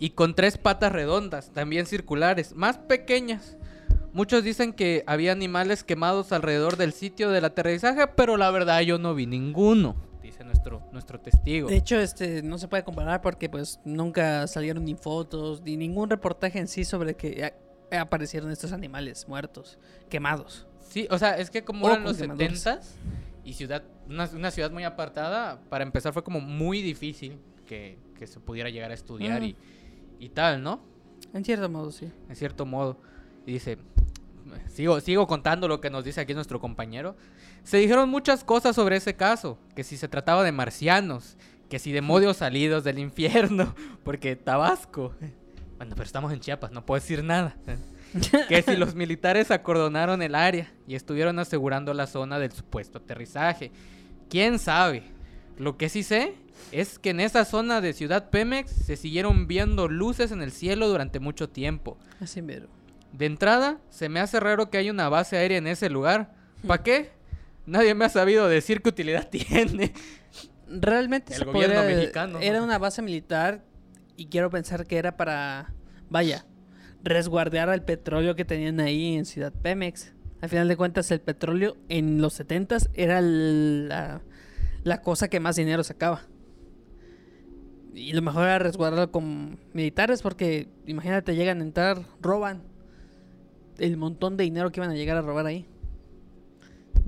Y 0.00 0.10
con 0.10 0.34
tres 0.34 0.58
patas 0.58 0.90
redondas, 0.90 1.52
también 1.52 1.86
circulares, 1.86 2.56
más 2.56 2.76
pequeñas. 2.76 3.56
Muchos 4.12 4.42
dicen 4.42 4.72
que 4.72 5.04
había 5.06 5.30
animales 5.30 5.84
quemados 5.84 6.32
alrededor 6.32 6.76
del 6.76 6.92
sitio 6.92 7.30
del 7.30 7.44
aterrizaje, 7.44 8.08
pero 8.08 8.36
la 8.36 8.50
verdad 8.50 8.80
yo 8.80 8.98
no 8.98 9.14
vi 9.14 9.26
ninguno, 9.26 9.94
nuestro, 10.44 10.82
nuestro 10.92 11.20
testigo. 11.20 11.68
De 11.68 11.76
hecho, 11.76 11.98
este 11.98 12.42
no 12.42 12.58
se 12.58 12.68
puede 12.68 12.84
comparar 12.84 13.20
porque 13.22 13.48
pues 13.48 13.80
nunca 13.84 14.46
salieron 14.46 14.84
ni 14.84 14.94
fotos 14.94 15.62
ni 15.62 15.76
ningún 15.76 16.08
reportaje 16.10 16.58
en 16.58 16.68
sí 16.68 16.84
sobre 16.84 17.14
que 17.16 17.52
a- 17.90 18.00
aparecieron 18.00 18.50
estos 18.50 18.72
animales 18.72 19.26
muertos, 19.28 19.78
quemados. 20.08 20.66
Sí, 20.80 21.06
o 21.10 21.18
sea, 21.18 21.38
es 21.38 21.50
que 21.50 21.64
como 21.64 21.86
O 21.86 21.90
eran 21.90 22.04
los. 22.04 22.16
70 22.16 22.80
y 23.44 23.52
ciudad, 23.54 23.82
una, 24.08 24.28
una 24.34 24.50
ciudad 24.50 24.70
muy 24.70 24.84
apartada, 24.84 25.60
para 25.68 25.84
empezar 25.84 26.12
fue 26.12 26.24
como 26.24 26.40
muy 26.40 26.80
difícil 26.82 27.38
que, 27.66 27.98
que 28.18 28.26
se 28.26 28.40
pudiera 28.40 28.70
llegar 28.70 28.90
a 28.90 28.94
estudiar 28.94 29.40
Mm. 29.40 29.44
y, 29.44 29.56
y 30.18 30.28
tal, 30.30 30.62
¿no? 30.62 30.80
En 31.32 31.44
cierto 31.44 31.68
modo, 31.68 31.90
sí. 31.90 32.10
En 32.28 32.36
cierto 32.36 32.64
modo. 32.64 32.96
Y 33.46 33.52
dice, 33.52 33.76
sigo, 34.68 35.00
sigo 35.00 35.26
contando 35.26 35.68
lo 35.68 35.80
que 35.80 35.90
nos 35.90 36.04
dice 36.04 36.20
aquí 36.20 36.34
nuestro 36.34 36.60
compañero. 36.60 37.16
Se 37.62 37.78
dijeron 37.78 38.08
muchas 38.08 38.44
cosas 38.44 38.76
sobre 38.76 38.96
ese 38.96 39.14
caso, 39.14 39.58
que 39.74 39.84
si 39.84 39.96
se 39.96 40.08
trataba 40.08 40.42
de 40.42 40.52
marcianos, 40.52 41.36
que 41.68 41.78
si 41.78 41.92
demonios 41.92 42.38
salidos 42.38 42.84
del 42.84 42.98
infierno, 42.98 43.74
porque 44.04 44.36
Tabasco. 44.36 45.14
Bueno, 45.76 45.94
pero 45.96 46.06
estamos 46.06 46.32
en 46.32 46.40
Chiapas, 46.40 46.70
no 46.70 46.84
puedo 46.86 47.00
decir 47.00 47.24
nada. 47.24 47.56
que 48.48 48.62
si 48.62 48.76
los 48.76 48.94
militares 48.94 49.50
acordonaron 49.50 50.22
el 50.22 50.34
área 50.34 50.72
y 50.86 50.94
estuvieron 50.94 51.38
asegurando 51.38 51.92
la 51.94 52.06
zona 52.06 52.38
del 52.38 52.52
supuesto 52.52 52.98
aterrizaje. 52.98 53.72
¿Quién 54.28 54.58
sabe? 54.58 55.02
Lo 55.58 55.76
que 55.76 55.88
sí 55.88 56.02
sé 56.02 56.34
es 56.72 56.98
que 56.98 57.10
en 57.10 57.20
esa 57.20 57.44
zona 57.44 57.80
de 57.80 57.92
Ciudad 57.92 58.30
Pemex 58.30 58.70
se 58.70 58.96
siguieron 58.96 59.46
viendo 59.46 59.88
luces 59.88 60.32
en 60.32 60.42
el 60.42 60.52
cielo 60.52 60.88
durante 60.88 61.20
mucho 61.20 61.48
tiempo. 61.48 61.98
Así 62.20 62.42
mero. 62.42 62.68
De 63.16 63.26
entrada, 63.26 63.78
se 63.90 64.08
me 64.08 64.18
hace 64.18 64.40
raro 64.40 64.70
que 64.70 64.78
haya 64.78 64.90
una 64.90 65.08
base 65.08 65.36
aérea 65.36 65.58
en 65.58 65.68
ese 65.68 65.88
lugar. 65.88 66.34
¿Para 66.66 66.82
qué? 66.82 67.10
Nadie 67.64 67.94
me 67.94 68.04
ha 68.04 68.08
sabido 68.08 68.48
decir 68.48 68.82
qué 68.82 68.88
utilidad 68.88 69.28
tiene. 69.30 69.92
Realmente 70.68 71.32
El 71.34 71.38
se 71.40 71.44
gobierno 71.44 71.76
podría- 71.80 71.96
mexicano. 71.96 72.38
Era 72.40 72.60
una 72.62 72.78
base 72.78 73.02
militar 73.02 73.62
y 74.16 74.26
quiero 74.26 74.50
pensar 74.50 74.86
que 74.86 74.96
era 74.98 75.16
para, 75.16 75.72
vaya, 76.10 76.44
resguardar 77.04 77.68
el 77.68 77.82
petróleo 77.82 78.34
que 78.34 78.44
tenían 78.44 78.80
ahí 78.80 79.14
en 79.14 79.24
Ciudad 79.26 79.52
Pemex. 79.52 80.12
Al 80.40 80.48
final 80.48 80.66
de 80.68 80.76
cuentas, 80.76 81.10
el 81.12 81.20
petróleo 81.20 81.76
en 81.88 82.20
los 82.20 82.40
70s 82.40 82.90
era 82.94 83.20
la, 83.20 84.22
la 84.82 85.02
cosa 85.02 85.28
que 85.28 85.38
más 85.38 85.54
dinero 85.56 85.84
sacaba. 85.84 86.22
Y 87.94 88.12
lo 88.12 88.22
mejor 88.22 88.42
era 88.44 88.58
resguardarlo 88.58 89.12
con 89.12 89.60
militares 89.72 90.20
porque, 90.20 90.68
imagínate, 90.86 91.36
llegan 91.36 91.60
a 91.60 91.64
entrar, 91.64 92.02
roban 92.20 92.62
el 93.78 93.96
montón 93.96 94.36
de 94.36 94.44
dinero 94.44 94.70
que 94.72 94.80
iban 94.80 94.90
a 94.90 94.94
llegar 94.94 95.16
a 95.16 95.22
robar 95.22 95.46
ahí. 95.46 95.66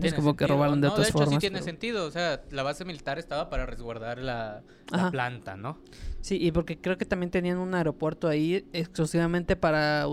es 0.03 0.13
como 0.15 0.37
que 0.37 0.47
robaron 0.47 0.81
de 0.81 0.89
No, 0.89 0.93
otras 0.93 1.09
hecho, 1.09 1.19
formas. 1.19 1.35
sí 1.35 1.39
tiene 1.41 1.55
pero- 1.59 1.65
sentido. 1.65 2.07
O 2.07 2.11
sea, 2.11 2.43
la 2.51 2.63
base 2.63 2.85
militar 2.85 3.19
estaba 3.19 3.49
para 3.49 3.65
resguardar 3.67 4.19
la, 4.19 4.63
la 4.93 5.11
planta, 5.11 5.57
¿no? 5.57 5.79
Sí, 6.21 6.39
y 6.41 6.51
porque 6.53 6.79
creo 6.79 6.99
que 6.99 7.05
también 7.07 7.31
tenían 7.31 7.59
un 7.59 7.75
aeropuerto 7.75 8.29
ahí 8.29 8.67
exclusivamente 8.73 9.57
para 9.57 10.07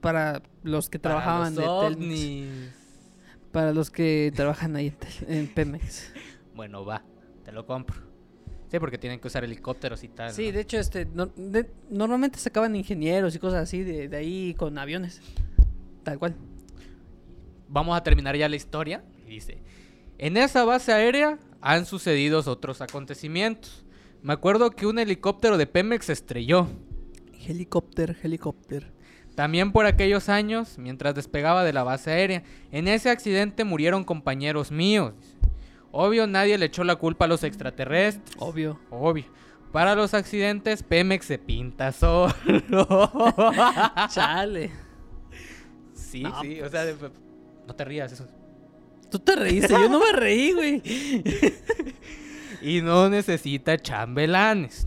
para 0.00 0.42
los 0.62 0.88
que 0.88 0.98
trabajaban 0.98 1.54
Para 1.54 1.66
de 1.66 1.66
los 1.66 1.82
Telmex. 1.90 2.20
ovnis. 2.20 2.72
Para 3.52 3.72
los 3.72 3.90
que 3.90 4.32
trabajan 4.34 4.76
ahí 4.76 4.92
en, 5.26 5.34
en 5.34 5.46
Pemex. 5.54 6.12
Bueno, 6.54 6.84
va, 6.84 7.02
te 7.44 7.52
lo 7.52 7.64
compro. 7.64 7.96
Sí, 8.70 8.78
porque 8.78 8.98
tienen 8.98 9.18
que 9.18 9.26
usar 9.28 9.44
helicópteros 9.44 10.04
y 10.04 10.08
tal. 10.08 10.30
Sí, 10.32 10.46
¿no? 10.48 10.52
de 10.52 10.60
hecho, 10.60 10.76
este, 10.78 11.06
no- 11.06 11.26
de- 11.36 11.70
normalmente 11.88 12.38
sacaban 12.38 12.76
ingenieros 12.76 13.34
y 13.34 13.38
cosas 13.38 13.62
así 13.62 13.82
de, 13.82 14.08
de 14.08 14.16
ahí 14.16 14.54
con 14.54 14.76
aviones. 14.78 15.22
Tal 16.02 16.18
cual. 16.18 16.34
Vamos 17.68 17.96
a 17.96 18.02
terminar 18.02 18.36
ya 18.36 18.48
la 18.48 18.56
historia. 18.56 19.04
Y 19.26 19.30
dice, 19.30 19.62
en 20.18 20.36
esa 20.36 20.64
base 20.64 20.92
aérea 20.92 21.38
han 21.60 21.86
sucedido 21.86 22.42
otros 22.46 22.80
acontecimientos. 22.80 23.84
Me 24.22 24.32
acuerdo 24.32 24.70
que 24.70 24.86
un 24.86 24.98
helicóptero 24.98 25.56
de 25.56 25.66
Pemex 25.66 26.06
se 26.06 26.12
estrelló. 26.12 26.68
Helicóptero, 27.46 28.14
helicóptero. 28.22 28.86
También 29.34 29.72
por 29.72 29.86
aquellos 29.86 30.28
años, 30.28 30.76
mientras 30.78 31.14
despegaba 31.14 31.64
de 31.64 31.72
la 31.72 31.84
base 31.84 32.10
aérea. 32.10 32.42
En 32.72 32.88
ese 32.88 33.08
accidente 33.08 33.64
murieron 33.64 34.04
compañeros 34.04 34.70
míos. 34.70 35.14
Obvio, 35.92 36.26
nadie 36.26 36.58
le 36.58 36.66
echó 36.66 36.84
la 36.84 36.96
culpa 36.96 37.24
a 37.24 37.28
los 37.28 37.42
extraterrestres. 37.42 38.36
Obvio. 38.38 38.78
Obvio. 38.90 39.24
Para 39.72 39.94
los 39.94 40.14
accidentes, 40.14 40.82
Pemex 40.82 41.26
se 41.26 41.38
pinta 41.38 41.92
solo. 41.92 42.32
Chale. 44.12 44.70
Sí, 46.10 46.22
No, 46.22 46.40
sí, 46.42 46.60
o 46.60 46.68
sea, 46.68 46.84
de- 46.84 46.96
no 47.66 47.74
te 47.74 47.84
rías, 47.84 48.12
eso. 48.12 48.26
Tú 49.10 49.18
te 49.18 49.34
reíste, 49.36 49.72
yo 49.72 49.88
no 49.88 49.98
me 50.00 50.12
reí, 50.12 50.52
güey. 50.52 50.82
Y 52.62 52.82
no 52.82 53.08
necesita 53.08 53.78
chambelanes. 53.78 54.86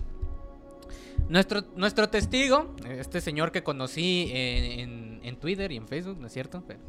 Nuestro, 1.27 1.61
nuestro 1.75 2.07
testigo, 2.09 2.75
este 2.87 3.19
señor 3.19 3.51
que 3.51 3.63
conocí 3.63 4.29
en, 4.31 4.79
en- 4.79 5.19
en 5.23 5.35
Twitter 5.39 5.71
y 5.71 5.77
en 5.77 5.87
Facebook, 5.87 6.19
¿no 6.19 6.27
es 6.27 6.33
cierto? 6.33 6.63
Pero, 6.67 6.79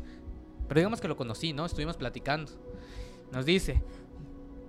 pero 0.68 0.80
digamos 0.80 1.00
que 1.00 1.08
lo 1.08 1.16
conocí, 1.16 1.52
¿no? 1.54 1.64
Estuvimos 1.64 1.96
platicando. 1.96 2.52
Nos 3.32 3.46
dice, 3.46 3.82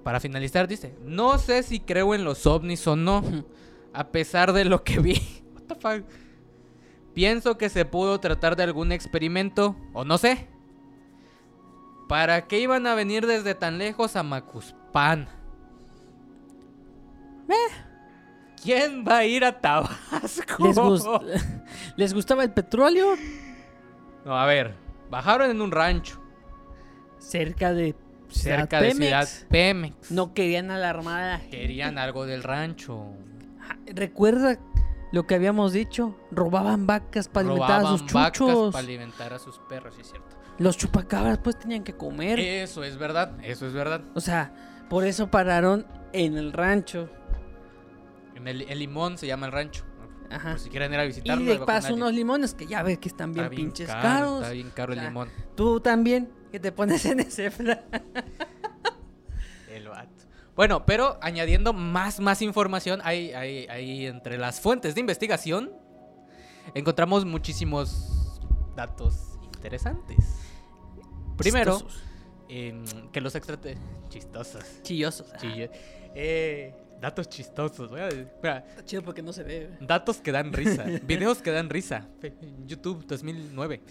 para 0.03 0.19
finalizar, 0.21 0.67
dice, 0.67 0.93
no 1.03 1.37
sé 1.37 1.63
si 1.63 1.79
creo 1.81 2.15
en 2.15 2.23
los 2.23 2.45
ovnis 2.45 2.85
o 2.87 2.95
no, 2.95 3.21
a 3.91 4.07
pesar 4.09 4.53
de 4.53 4.63
lo 4.65 4.83
que 4.83 4.99
vi. 4.99 5.21
What 5.53 5.63
the 5.63 5.75
fuck? 5.75 6.05
Pienso 7.15 7.57
que 7.57 7.69
se 7.69 7.85
pudo 7.85 8.19
tratar 8.19 8.55
de 8.55 8.63
algún 8.63 8.91
experimento, 8.91 9.75
o 9.93 10.05
no 10.05 10.17
sé. 10.19 10.47
¿Para 12.07 12.45
qué 12.47 12.59
iban 12.59 12.85
a 12.85 12.93
venir 12.93 13.25
desde 13.25 13.55
tan 13.55 13.79
lejos 13.79 14.15
a 14.15 14.21
Macuspán? 14.21 15.27
¿Quién 18.61 19.05
va 19.07 19.17
a 19.19 19.25
ir 19.25 19.45
a 19.45 19.59
Tabasco? 19.61 20.65
¿Les, 20.65 20.75
gust- 20.77 21.63
¿Les 21.97 22.13
gustaba 22.13 22.43
el 22.43 22.51
petróleo? 22.51 23.13
No, 24.25 24.37
a 24.37 24.45
ver, 24.47 24.73
bajaron 25.11 25.51
en 25.51 25.61
un 25.61 25.71
rancho 25.71 26.21
Cerca 27.19 27.73
de 27.73 27.95
cerca 28.29 28.81
de. 28.81 28.91
Ciudad 28.93 29.27
Pemex. 29.49 30.11
No 30.11 30.33
querían 30.33 30.69
alarmar 30.71 31.21
a 31.23 31.27
la 31.33 31.37
gente. 31.39 31.57
Querían 31.57 31.97
algo 31.97 32.25
del 32.25 32.43
rancho. 32.43 33.13
Ah, 33.61 33.77
Recuerda 33.87 34.57
lo 35.11 35.25
que 35.27 35.35
habíamos 35.35 35.73
dicho. 35.73 36.15
Robaban 36.31 36.87
vacas 36.87 37.27
para 37.29 37.47
alimentar 37.47 37.71
a 37.71 37.79
Robaban 37.79 37.99
sus 37.99 38.13
vacas 38.13 38.31
chuchos. 38.37 38.73
para 38.73 38.83
alimentar 38.85 39.33
a 39.33 39.39
sus 39.39 39.59
perros, 39.59 39.95
sí 39.95 40.01
es 40.01 40.09
cierto. 40.09 40.35
Los 40.57 40.77
chupacabras 40.77 41.39
pues 41.39 41.59
tenían 41.59 41.83
que 41.83 41.93
comer. 41.93 42.39
Eso 42.39 42.83
es 42.83 42.97
verdad, 42.97 43.37
eso 43.43 43.67
es 43.67 43.73
verdad. 43.73 44.01
O 44.13 44.21
sea, 44.21 44.85
por 44.89 45.05
eso 45.05 45.29
pararon 45.29 45.85
en 46.13 46.37
el 46.37 46.53
rancho. 46.53 47.09
En 48.35 48.47
el, 48.47 48.61
el 48.63 48.79
limón 48.79 49.17
se 49.17 49.27
llama 49.27 49.47
el 49.47 49.51
rancho. 49.51 49.83
Ajá. 50.29 50.51
Por 50.51 50.59
si 50.59 50.69
quieren 50.69 50.93
ir 50.93 50.99
a 50.99 51.03
visitarlo. 51.03 51.43
Y 51.43 51.45
de 51.45 51.59
paso 51.59 51.93
unos 51.93 52.13
limones 52.13 52.53
que 52.53 52.65
ya 52.65 52.83
ves 52.83 52.97
que 52.97 53.09
están 53.09 53.33
bien, 53.33 53.45
Está 53.45 53.55
pinches 53.55 53.87
caro, 53.87 54.01
caros. 54.01 54.41
Está 54.41 54.53
bien 54.53 54.71
caro 54.73 54.93
O 54.93 54.95
sea, 54.95 55.03
el 55.03 55.09
limón. 55.09 55.29
Tú 55.55 55.79
también, 55.79 56.29
que 56.51 56.59
te 56.59 56.71
pones 56.71 57.05
en 57.05 57.19
ese 57.19 57.51
plan. 57.51 57.81
Bueno, 60.55 60.85
pero 60.85 61.17
añadiendo 61.21 61.73
más, 61.73 62.19
más 62.19 62.41
información, 62.41 63.01
hay, 63.03 63.31
hay, 63.33 63.67
hay 63.69 64.05
entre 64.07 64.37
las 64.37 64.59
fuentes 64.61 64.95
de 64.95 65.01
investigación 65.01 65.71
encontramos 66.73 67.25
muchísimos 67.25 68.39
datos 68.75 69.37
interesantes. 69.43 70.17
Primero, 71.37 71.79
em, 72.49 72.83
que 73.11 73.21
los 73.21 73.35
extraterrestres... 73.35 73.85
Chistosos. 74.09 74.63
Chillosos. 74.83 75.27
eh, 75.43 76.73
datos 77.01 77.27
chistosos. 77.27 77.89
voy 77.89 77.99
a 77.99 78.05
decir- 78.07 78.29
Está 78.41 78.85
chido 78.85 79.01
porque 79.03 79.21
no 79.21 79.33
se 79.33 79.43
ve. 79.43 79.69
datos 79.81 80.17
que 80.17 80.31
dan 80.31 80.53
risa. 80.53 80.85
videos 81.03 81.39
que 81.41 81.51
dan 81.51 81.69
risa. 81.69 82.07
YouTube 82.65 83.05
2009. 83.05 83.81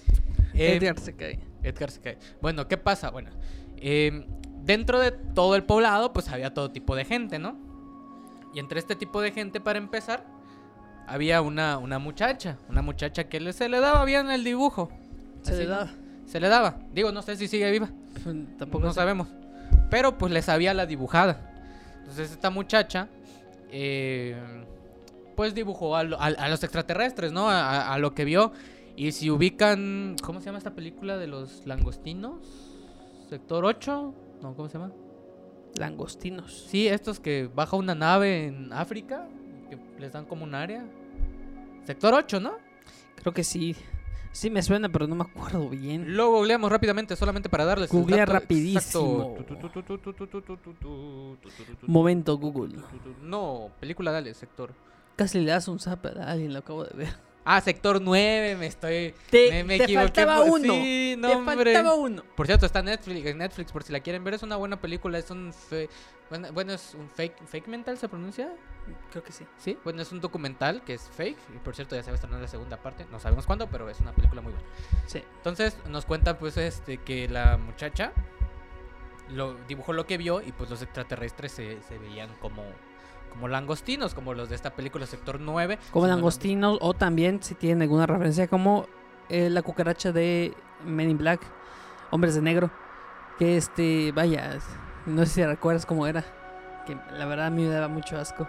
Em, 0.55 0.77
Edgar 0.77 0.99
se 0.99 1.15
cae. 1.15 1.39
Edgar 1.63 1.91
se 1.91 2.01
cae. 2.01 2.19
Bueno, 2.41 2.67
¿qué 2.67 2.79
pasa? 2.79 3.11
Bueno, 3.11 3.31
em, 3.77 4.25
dentro 4.65 4.99
de 5.01 5.11
todo 5.13 5.57
el 5.57 5.65
poblado, 5.65 6.13
pues 6.13 6.29
había 6.29 6.53
todo 6.55 6.71
tipo 6.71 6.97
de 6.97 7.05
gente, 7.05 7.39
¿no? 7.39 7.57
Y 8.55 8.59
entre 8.61 8.79
este 8.79 8.95
tipo 8.97 9.21
de 9.21 9.33
gente, 9.33 9.61
para 9.61 9.79
empezar, 9.79 10.25
había 11.07 11.43
una, 11.43 11.79
una 11.79 11.99
muchacha. 11.99 12.57
Una 12.69 12.83
muchacha 12.83 13.25
que 13.25 13.41
le, 13.41 13.53
se 13.53 13.69
le 13.69 13.81
daba 13.81 14.05
bien 14.05 14.31
el 14.31 14.45
dibujo. 14.45 14.91
Se 15.43 15.53
Así, 15.53 15.63
le 15.63 15.67
da. 15.69 15.93
Se 16.27 16.41
le 16.41 16.49
daba. 16.49 16.77
Digo, 16.93 17.13
no 17.13 17.21
sé 17.23 17.37
si 17.37 17.49
sigue 17.49 17.71
viva. 17.71 17.91
Pues, 18.23 18.37
Tampoco 18.59 18.85
no 18.87 18.93
sé. 18.93 19.01
sabemos. 19.01 19.29
Pero 19.91 20.17
pues 20.17 20.33
le 20.33 20.41
sabía 20.41 20.73
la 20.73 20.87
dibujada. 20.87 21.51
Entonces 21.99 22.31
esta 22.31 22.49
muchacha, 22.51 23.09
eh, 23.71 24.37
pues 25.37 25.55
dibujó 25.55 25.97
a, 25.97 26.05
lo- 26.05 26.19
a- 26.21 26.27
a 26.27 26.49
los 26.49 26.63
extraterrestres, 26.63 27.33
¿no? 27.33 27.51
A, 27.51 27.61
a- 27.69 27.95
a 27.95 27.99
lo 27.99 28.15
que 28.15 28.25
vio. 28.25 28.53
Y 28.97 29.11
si 29.13 29.31
ubican, 29.31 30.15
¿cómo 30.23 30.39
se 30.41 30.47
llama 30.47 30.59
esta 30.59 30.71
película 30.75 31.17
de 31.19 31.27
los 31.27 31.67
langostinos? 31.67 32.37
Sector 33.29 33.65
8. 33.65 34.15
No, 34.45 34.55
¿cómo 34.55 34.69
se 34.69 34.77
llama? 34.77 34.93
Langostinos. 35.79 36.67
Sí, 36.69 36.87
estos 36.87 37.19
que 37.19 37.49
baja 37.55 37.77
una 37.77 37.95
nave 37.95 38.49
en 38.49 38.75
África, 38.75 39.27
que 39.71 39.79
les 39.99 40.13
dan 40.13 40.27
como 40.27 40.45
un 40.45 40.55
área. 40.55 40.85
Sector 41.87 42.13
8, 42.13 42.41
¿no? 42.41 42.53
Creo 43.17 43.33
que 43.33 43.43
sí. 43.43 43.75
Sí 44.33 44.51
me 44.51 44.63
suena, 44.63 44.91
pero 44.91 45.07
no 45.07 45.15
me 45.15 45.23
acuerdo 45.23 45.71
bien. 45.71 46.15
Lo 46.15 46.31
googleamos 46.31 46.71
rápidamente 46.71 47.17
solamente 47.17 47.49
para 47.49 47.65
darles 47.65 47.91
Googlea 47.91 48.27
rapidísimo. 48.27 49.35
Momento 51.87 52.37
Google. 52.37 52.75
No, 53.23 53.71
película 53.81 54.13
dale, 54.13 54.35
sector. 54.35 54.75
Casi 55.17 55.41
le 55.41 55.53
das 55.53 55.69
un 55.69 55.79
zap 55.79 56.05
a 56.05 56.33
alguien, 56.33 56.53
lo 56.53 56.59
acabo 56.59 56.85
de 56.85 56.95
ver. 56.95 57.15
Ah, 57.47 57.61
sector 57.61 58.01
9, 58.01 58.57
me 58.57 58.67
estoy. 58.67 59.15
Te, 59.31 59.51
me, 59.51 59.65
me 59.65 59.77
te 59.79 59.85
equivoqué 59.85 60.07
faltaba 60.25 60.41
uno. 60.43 60.75
Sí, 60.75 61.15
no, 61.19 61.29
te 61.29 61.35
hombre. 61.37 61.75
faltaba 61.75 61.95
uno. 61.97 62.23
Por 62.35 62.47
cierto, 62.47 62.65
está 62.65 62.83
Netflix, 62.83 63.35
Netflix, 63.37 63.71
por 63.71 63.83
si 63.83 63.93
la 63.93 64.01
quieren 64.01 64.25
ver, 64.25 64.35
es 64.35 64.43
una 64.43 64.57
buena 64.57 64.81
película. 64.81 65.19
Es 65.19 65.31
un. 65.31 65.53
fe- 65.53 65.91
Bueno, 66.31 66.53
bueno, 66.53 66.73
es 66.73 66.95
un 66.95 67.09
fake. 67.11 67.45
¿Fake 67.47 67.69
mental 67.69 67.99
se 67.99 68.09
pronuncia? 68.09 68.51
Creo 69.11 69.23
que 69.23 69.33
sí. 69.33 69.45
Sí, 69.59 69.77
bueno, 69.85 70.01
es 70.01 70.11
un 70.13 70.21
documental 70.23 70.83
que 70.85 70.95
es 70.95 71.03
fake. 71.17 71.37
Y 71.55 71.59
por 71.59 71.75
cierto, 71.75 71.95
ya 71.97 72.03
se 72.03 72.11
va 72.11 72.13
a 72.13 72.17
estrenar 72.17 72.41
la 72.41 72.49
segunda 72.49 72.79
parte. 72.79 73.05
No 73.13 73.21
sabemos 73.21 73.45
cuándo, 73.47 73.69
pero 73.69 73.91
es 73.91 74.01
una 74.01 74.13
película 74.13 74.41
muy 74.41 74.53
buena. 74.53 74.67
Sí. 75.07 75.23
Entonces 75.37 75.77
nos 75.89 76.07
cuenta 76.07 76.39
pues 76.39 76.57
este 76.57 76.97
que 76.99 77.29
la 77.29 77.59
muchacha 77.59 78.13
lo 79.31 79.55
dibujó 79.69 79.93
lo 79.93 80.07
que 80.07 80.17
vio 80.19 80.43
y 80.43 80.53
pues 80.53 80.69
los 80.71 80.83
extraterrestres 80.83 81.53
se, 81.53 81.83
se 81.83 81.99
veían 81.99 82.29
como 82.41 82.63
como 83.35 83.49
langostinos, 83.49 84.15
como 84.15 84.33
los 84.33 84.49
de 84.49 84.55
esta 84.55 84.71
película 84.71 85.07
Sector 85.07 85.41
9. 85.41 85.79
Como 85.91 86.07
langostinos 86.07 86.79
o 86.81 86.95
también 86.95 87.43
si 87.43 87.55
tienen 87.55 87.83
alguna 87.83 88.07
referencia 88.07 88.47
como 88.47 88.87
eh, 89.29 89.51
la 89.51 89.63
cucaracha 89.63 90.13
de 90.13 90.55
Men 90.85 91.11
in 91.11 91.19
Black, 91.19 91.41
Hombres 92.11 92.37
de 92.37 92.43
Negro, 92.43 92.71
que 93.39 93.57
este, 93.57 94.13
vaya, 94.13 94.59
no 95.07 95.27
sé 95.27 95.33
si 95.33 95.45
recuerdas 95.45 95.85
cómo 95.85 96.07
era, 96.07 96.25
que 96.87 96.97
la 97.13 97.27
verdad 97.27 97.47
a 97.47 97.51
mí 97.51 97.65
me 97.65 97.71
daba 97.71 97.89
mucho 97.89 98.17
asco. 98.17 98.47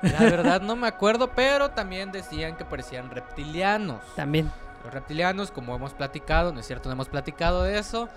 La 0.00 0.18
verdad 0.20 0.62
no 0.62 0.76
me 0.76 0.88
acuerdo, 0.88 1.32
pero 1.34 1.70
también 1.70 2.10
decían 2.10 2.56
que 2.56 2.64
parecían 2.64 3.10
reptilianos. 3.10 4.02
También. 4.16 4.50
Los 4.82 4.94
reptilianos, 4.94 5.52
como 5.52 5.76
hemos 5.76 5.92
platicado, 5.92 6.52
no 6.52 6.58
es 6.58 6.66
cierto, 6.66 6.88
no 6.88 6.94
hemos 6.94 7.08
platicado 7.08 7.62
de 7.62 7.78
eso. 7.78 8.08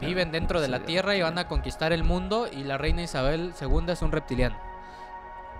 Viven 0.00 0.32
dentro 0.32 0.60
de 0.60 0.68
la 0.68 0.80
Tierra 0.80 1.14
y 1.14 1.22
van 1.22 1.38
a 1.38 1.46
conquistar 1.46 1.92
el 1.92 2.02
mundo 2.02 2.48
y 2.50 2.64
la 2.64 2.78
reina 2.78 3.02
Isabel 3.02 3.52
II 3.60 3.92
es 3.92 4.02
un 4.02 4.10
reptiliano. 4.10 4.69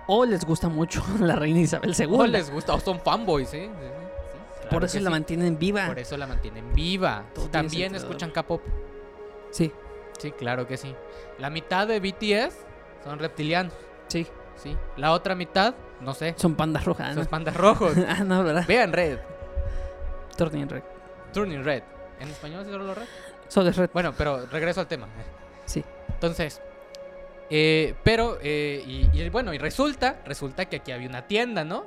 O 0.07 0.25
les 0.25 0.45
gusta 0.45 0.67
mucho 0.69 1.03
la 1.19 1.35
reina 1.35 1.59
Isabel 1.59 1.95
II. 1.97 2.07
O 2.11 2.27
les 2.27 2.51
gusta, 2.51 2.73
o 2.73 2.79
son 2.79 2.99
fanboys, 2.99 3.53
¿eh? 3.53 3.69
Sí, 3.69 3.69
sí, 3.69 4.61
claro 4.61 4.69
Por 4.69 4.83
eso 4.85 4.99
la 4.99 5.05
sí. 5.05 5.11
mantienen 5.11 5.59
viva. 5.59 5.87
Por 5.87 5.99
eso 5.99 6.17
la 6.17 6.27
mantienen 6.27 6.73
viva. 6.73 7.25
Todo 7.33 7.47
También 7.49 7.95
escuchan 7.95 8.31
K-pop. 8.31 8.61
Sí, 9.51 9.71
Sí, 10.19 10.31
claro 10.33 10.67
que 10.67 10.77
sí. 10.77 10.95
La 11.39 11.49
mitad 11.49 11.87
de 11.87 11.99
BTS 11.99 12.55
son 13.03 13.17
reptilianos. 13.19 13.73
sí. 14.07 14.27
Sí. 14.57 14.77
La 14.95 15.13
otra 15.13 15.33
mitad, 15.33 15.73
no 16.01 16.13
sé. 16.13 16.35
Son 16.37 16.53
pandas 16.53 16.85
rojas. 16.85 17.15
Son 17.15 17.23
¿no? 17.23 17.29
pandas 17.29 17.55
rojos. 17.55 17.93
ah, 18.07 18.23
no, 18.23 18.43
¿verdad? 18.43 18.63
Vean 18.67 18.93
Red. 18.93 19.17
Turning 20.37 20.69
Red. 20.69 20.83
Turning 21.33 21.63
Red. 21.63 21.81
¿En 22.19 22.27
español 22.29 22.61
es 22.61 22.67
solo 22.67 22.93
Red? 22.93 23.07
Sol 23.47 23.65
es 23.67 23.75
red. 23.75 23.89
Bueno, 23.91 24.13
pero 24.15 24.45
regreso 24.45 24.81
al 24.81 24.87
tema. 24.87 25.07
Sí. 25.65 25.83
Entonces, 26.09 26.61
eh, 27.51 27.93
pero, 28.03 28.37
eh, 28.41 28.83
y, 28.87 29.09
y 29.19 29.29
bueno, 29.29 29.53
y 29.53 29.57
resulta, 29.57 30.21
resulta 30.25 30.65
que 30.65 30.77
aquí 30.77 30.91
había 30.91 31.07
una 31.09 31.27
tienda, 31.27 31.63
¿no? 31.63 31.85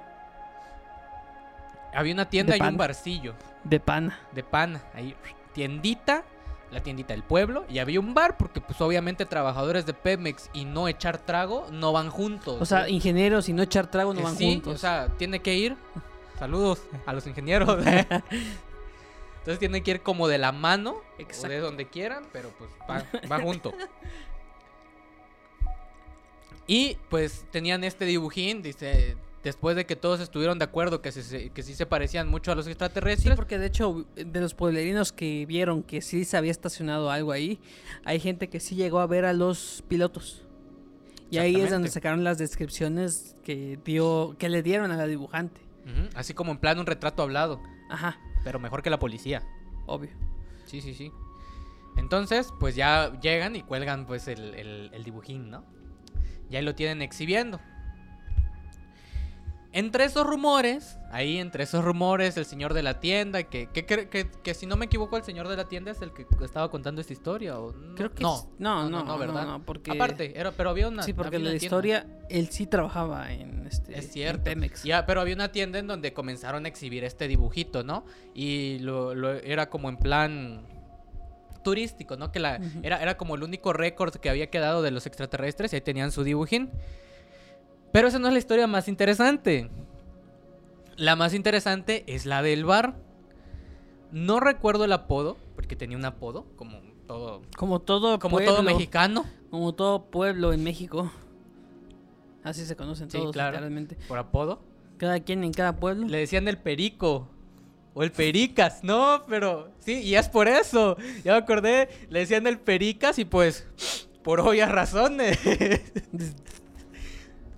Había 1.94 2.12
una 2.14 2.28
tienda 2.28 2.52
De 2.52 2.58
y 2.58 2.62
un 2.62 2.76
barcillo 2.76 3.34
De 3.62 3.80
pana. 3.80 4.18
de 4.32 4.42
pan, 4.42 4.82
ahí, 4.94 5.14
tiendita, 5.52 6.24
la 6.70 6.80
tiendita 6.82 7.14
del 7.14 7.22
pueblo, 7.22 7.64
y 7.68 7.78
había 7.78 8.00
un 8.00 8.14
bar, 8.14 8.36
porque 8.36 8.60
pues 8.60 8.80
obviamente 8.80 9.24
trabajadores 9.26 9.86
de 9.86 9.94
Pemex 9.94 10.50
y 10.52 10.64
no 10.64 10.88
echar 10.88 11.18
trago 11.18 11.66
no 11.70 11.92
van 11.92 12.10
juntos. 12.10 12.60
O 12.60 12.64
sea, 12.66 12.80
¿no? 12.82 12.88
ingenieros 12.88 13.48
y 13.48 13.52
no 13.52 13.62
echar 13.62 13.86
trago 13.90 14.12
no 14.12 14.20
Eh, 14.20 14.24
van 14.24 14.36
sí, 14.36 14.44
juntos. 14.54 14.74
o 14.74 14.78
sea, 14.78 15.08
tiene 15.16 15.40
que 15.40 15.54
ir, 15.54 15.76
saludos 16.38 16.82
a 17.06 17.12
los 17.12 17.26
ingenieros. 17.26 17.78
Entonces 17.86 19.58
tiene 19.58 19.82
que 19.82 19.90
ir 19.92 20.00
como 20.00 20.26
de 20.26 20.38
la 20.38 20.52
mano, 20.52 20.96
o 21.18 21.48
de 21.48 21.58
donde 21.60 21.86
quieran, 21.86 22.24
pero 22.32 22.48
pues 22.58 22.70
va, 22.90 23.04
va 23.30 23.40
junto. 23.40 23.72
Y 26.66 26.96
pues 27.10 27.46
tenían 27.50 27.84
este 27.84 28.04
dibujín, 28.06 28.62
dice, 28.62 29.16
después 29.42 29.76
de 29.76 29.84
que 29.84 29.96
todos 29.96 30.20
estuvieron 30.20 30.58
de 30.58 30.64
acuerdo 30.64 31.02
que, 31.02 31.12
se- 31.12 31.50
que 31.50 31.62
sí 31.62 31.74
se 31.74 31.84
parecían 31.86 32.28
mucho 32.28 32.52
a 32.52 32.54
los 32.54 32.64
Sí, 32.64 32.70
extraterrestres. 32.70 33.36
porque 33.36 33.58
de 33.58 33.66
hecho, 33.66 34.06
de 34.16 34.40
los 34.40 34.54
pueblerinos 34.54 35.12
que 35.12 35.44
vieron 35.46 35.82
que 35.82 36.00
sí 36.00 36.24
se 36.24 36.36
había 36.38 36.50
estacionado 36.50 37.10
algo 37.10 37.32
ahí, 37.32 37.60
hay 38.04 38.18
gente 38.20 38.48
que 38.48 38.60
sí 38.60 38.74
llegó 38.76 39.00
a 39.00 39.06
ver 39.06 39.24
a 39.26 39.32
los 39.34 39.82
pilotos. 39.88 40.46
Y 41.30 41.38
ahí 41.38 41.56
es 41.60 41.70
donde 41.70 41.88
sacaron 41.90 42.22
las 42.22 42.38
descripciones 42.38 43.34
que 43.42 43.78
dio, 43.84 44.36
que 44.38 44.48
le 44.48 44.62
dieron 44.62 44.90
a 44.92 44.96
la 44.96 45.06
dibujante. 45.06 45.60
Así 46.14 46.32
como 46.32 46.52
en 46.52 46.58
plan 46.58 46.78
un 46.78 46.86
retrato 46.86 47.22
hablado, 47.22 47.60
Ajá, 47.90 48.18
pero 48.44 48.58
mejor 48.58 48.82
que 48.82 48.88
la 48.90 48.98
policía. 48.98 49.42
obvio. 49.86 50.10
Sí, 50.64 50.80
sí, 50.80 50.94
sí. 50.94 51.10
Entonces, 51.96 52.48
pues 52.58 52.74
ya 52.74 53.18
llegan 53.20 53.54
y 53.56 53.62
cuelgan 53.62 54.06
pues 54.06 54.28
el, 54.28 54.54
el- 54.54 54.90
el 54.94 55.04
dibujín, 55.04 55.50
¿no? 55.50 55.64
Y 56.50 56.56
ahí 56.56 56.62
lo 56.62 56.74
tienen 56.74 57.02
exhibiendo. 57.02 57.60
Entre 59.76 60.04
esos 60.04 60.24
rumores, 60.24 60.98
ahí 61.10 61.38
entre 61.38 61.64
esos 61.64 61.84
rumores, 61.84 62.36
el 62.36 62.44
señor 62.44 62.74
de 62.74 62.84
la 62.84 63.00
tienda, 63.00 63.42
que, 63.42 63.66
que, 63.66 63.84
que, 63.84 64.08
que- 64.08 64.30
que 64.30 64.54
si 64.54 64.66
no 64.66 64.76
me 64.76 64.84
equivoco, 64.86 65.16
el 65.16 65.24
señor 65.24 65.48
de 65.48 65.56
la 65.56 65.64
tienda 65.64 65.90
es 65.90 66.00
el 66.00 66.12
que 66.12 66.24
estaba 66.44 66.70
contando 66.70 67.00
esta 67.00 67.12
historia. 67.12 67.58
¿o 67.58 67.72
no? 67.72 67.96
Creo 67.96 68.14
que 68.14 68.22
no, 68.22 68.36
es- 68.36 68.46
no, 68.60 68.88
no, 68.88 69.02
no, 69.02 69.18
¿verdad? 69.18 69.44
no, 69.44 69.64
porque 69.66 69.90
Aparte, 69.90 70.38
era, 70.38 70.52
pero 70.52 70.70
había 70.70 70.86
una. 70.86 71.02
sí, 71.02 71.12
porque 71.12 71.40
la 71.40 71.50
tienda. 71.50 71.64
historia 71.64 72.06
él 72.30 72.50
sí 72.50 72.68
trabajaba 72.68 73.32
en 73.32 73.66
este 73.66 73.98
Es 73.98 74.04
en 74.04 74.12
cierto. 74.12 74.44
Pemex. 74.44 74.84
Ya, 74.84 75.06
pero 75.06 75.20
había 75.20 75.34
una 75.34 75.50
tienda 75.50 75.80
en 75.80 75.88
donde 75.88 76.12
comenzaron 76.12 76.66
a 76.66 76.68
exhibir 76.68 77.02
este 77.02 77.26
dibujito, 77.26 77.82
¿no? 77.82 78.04
Y 78.32 78.78
lo, 78.78 79.12
lo- 79.16 79.32
era 79.32 79.70
como 79.70 79.88
en 79.88 79.96
plan 79.96 80.68
turístico, 81.64 82.16
¿no? 82.16 82.30
Que 82.30 82.38
la, 82.38 82.60
era, 82.84 83.02
era 83.02 83.16
como 83.16 83.34
el 83.34 83.42
único 83.42 83.72
récord 83.72 84.14
que 84.14 84.30
había 84.30 84.48
quedado 84.50 84.82
de 84.82 84.92
los 84.92 85.06
extraterrestres 85.06 85.72
y 85.72 85.76
ahí 85.76 85.82
tenían 85.82 86.12
su 86.12 86.22
dibujín. 86.22 86.70
Pero 87.92 88.06
esa 88.06 88.20
no 88.20 88.28
es 88.28 88.32
la 88.34 88.38
historia 88.38 88.68
más 88.68 88.86
interesante. 88.86 89.68
La 90.96 91.16
más 91.16 91.34
interesante 91.34 92.04
es 92.06 92.24
la 92.26 92.42
del 92.42 92.64
bar. 92.64 92.94
No 94.12 94.38
recuerdo 94.38 94.84
el 94.84 94.92
apodo, 94.92 95.36
porque 95.56 95.74
tenía 95.74 95.96
un 95.96 96.04
apodo, 96.04 96.46
como 96.54 96.80
todo, 97.08 97.42
Como 97.56 97.80
todo 97.80 98.18
como 98.20 98.36
pueblo, 98.36 98.52
todo 98.52 98.62
mexicano, 98.62 99.24
como 99.50 99.74
todo 99.74 100.04
pueblo 100.04 100.52
en 100.52 100.62
México. 100.62 101.10
Así 102.44 102.64
se 102.64 102.76
conocen 102.76 103.10
Sí, 103.10 103.18
todos 103.18 103.32
claro. 103.32 103.52
literalmente. 103.52 103.96
por 104.06 104.18
apodo. 104.18 104.60
Cada 104.98 105.18
quien 105.20 105.42
en 105.42 105.52
cada 105.52 105.76
pueblo. 105.76 106.06
Le 106.06 106.18
decían 106.18 106.46
el 106.46 106.58
perico. 106.58 107.28
O 107.94 108.02
el 108.02 108.12
pericas. 108.12 108.82
No, 108.82 109.24
pero 109.28 109.70
sí, 109.78 110.00
y 110.02 110.16
es 110.16 110.28
por 110.28 110.48
eso. 110.48 110.96
Ya 111.24 111.32
me 111.32 111.38
acordé. 111.38 111.88
Le 112.10 112.20
decían 112.20 112.46
el 112.46 112.58
pericas 112.58 113.18
y 113.18 113.24
pues, 113.24 113.66
por 114.22 114.40
obvias 114.40 114.70
razones. 114.70 115.38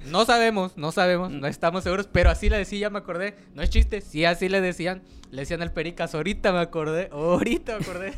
No 0.07 0.25
sabemos, 0.25 0.77
no 0.77 0.93
sabemos, 0.93 1.33
no 1.33 1.49
estamos 1.49 1.83
seguros, 1.83 2.09
pero 2.11 2.31
así 2.31 2.49
le 2.49 2.59
decía, 2.59 2.79
ya 2.79 2.91
me 2.91 2.99
acordé. 2.99 3.35
No 3.55 3.63
es 3.63 3.71
chiste, 3.71 4.01
sí, 4.01 4.25
así 4.25 4.49
le 4.49 4.61
decían. 4.61 5.03
Le 5.33 5.43
decían 5.43 5.63
el 5.63 5.73
pericas, 5.73 6.15
ahorita 6.15 6.53
me 6.53 6.61
acordé, 6.61 7.09
ahorita 7.11 7.77
me 7.79 7.85
acordé. 7.85 8.15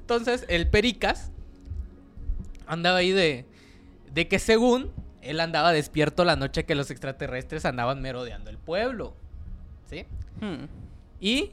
Entonces, 0.00 0.44
el 0.48 0.68
pericas 0.68 1.32
andaba 2.66 2.98
ahí 2.98 3.10
de, 3.10 3.44
de 4.12 4.28
que 4.28 4.38
según 4.38 4.92
él 5.22 5.40
andaba 5.40 5.72
despierto 5.72 6.24
la 6.24 6.36
noche 6.36 6.64
que 6.64 6.76
los 6.76 6.90
extraterrestres 6.90 7.64
andaban 7.64 8.00
merodeando 8.00 8.50
el 8.50 8.58
pueblo. 8.58 9.14
¿Sí? 9.88 10.04
Hmm. 10.40 10.66
Y 11.20 11.52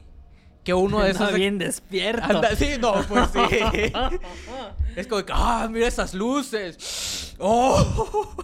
que 0.64 0.74
uno 0.74 1.02
de 1.02 1.10
esos... 1.10 1.22
Anda 1.22 1.36
bien 1.36 1.58
despierto. 1.58 2.24
Anda- 2.24 2.56
sí, 2.56 2.70
no, 2.80 2.94
pues 3.06 3.30
sí. 3.30 3.40
es 4.96 5.06
como 5.06 5.24
que, 5.24 5.32
ah, 5.34 5.68
mira 5.70 5.86
esas 5.86 6.14
luces. 6.14 7.36
Oh. 7.38 8.36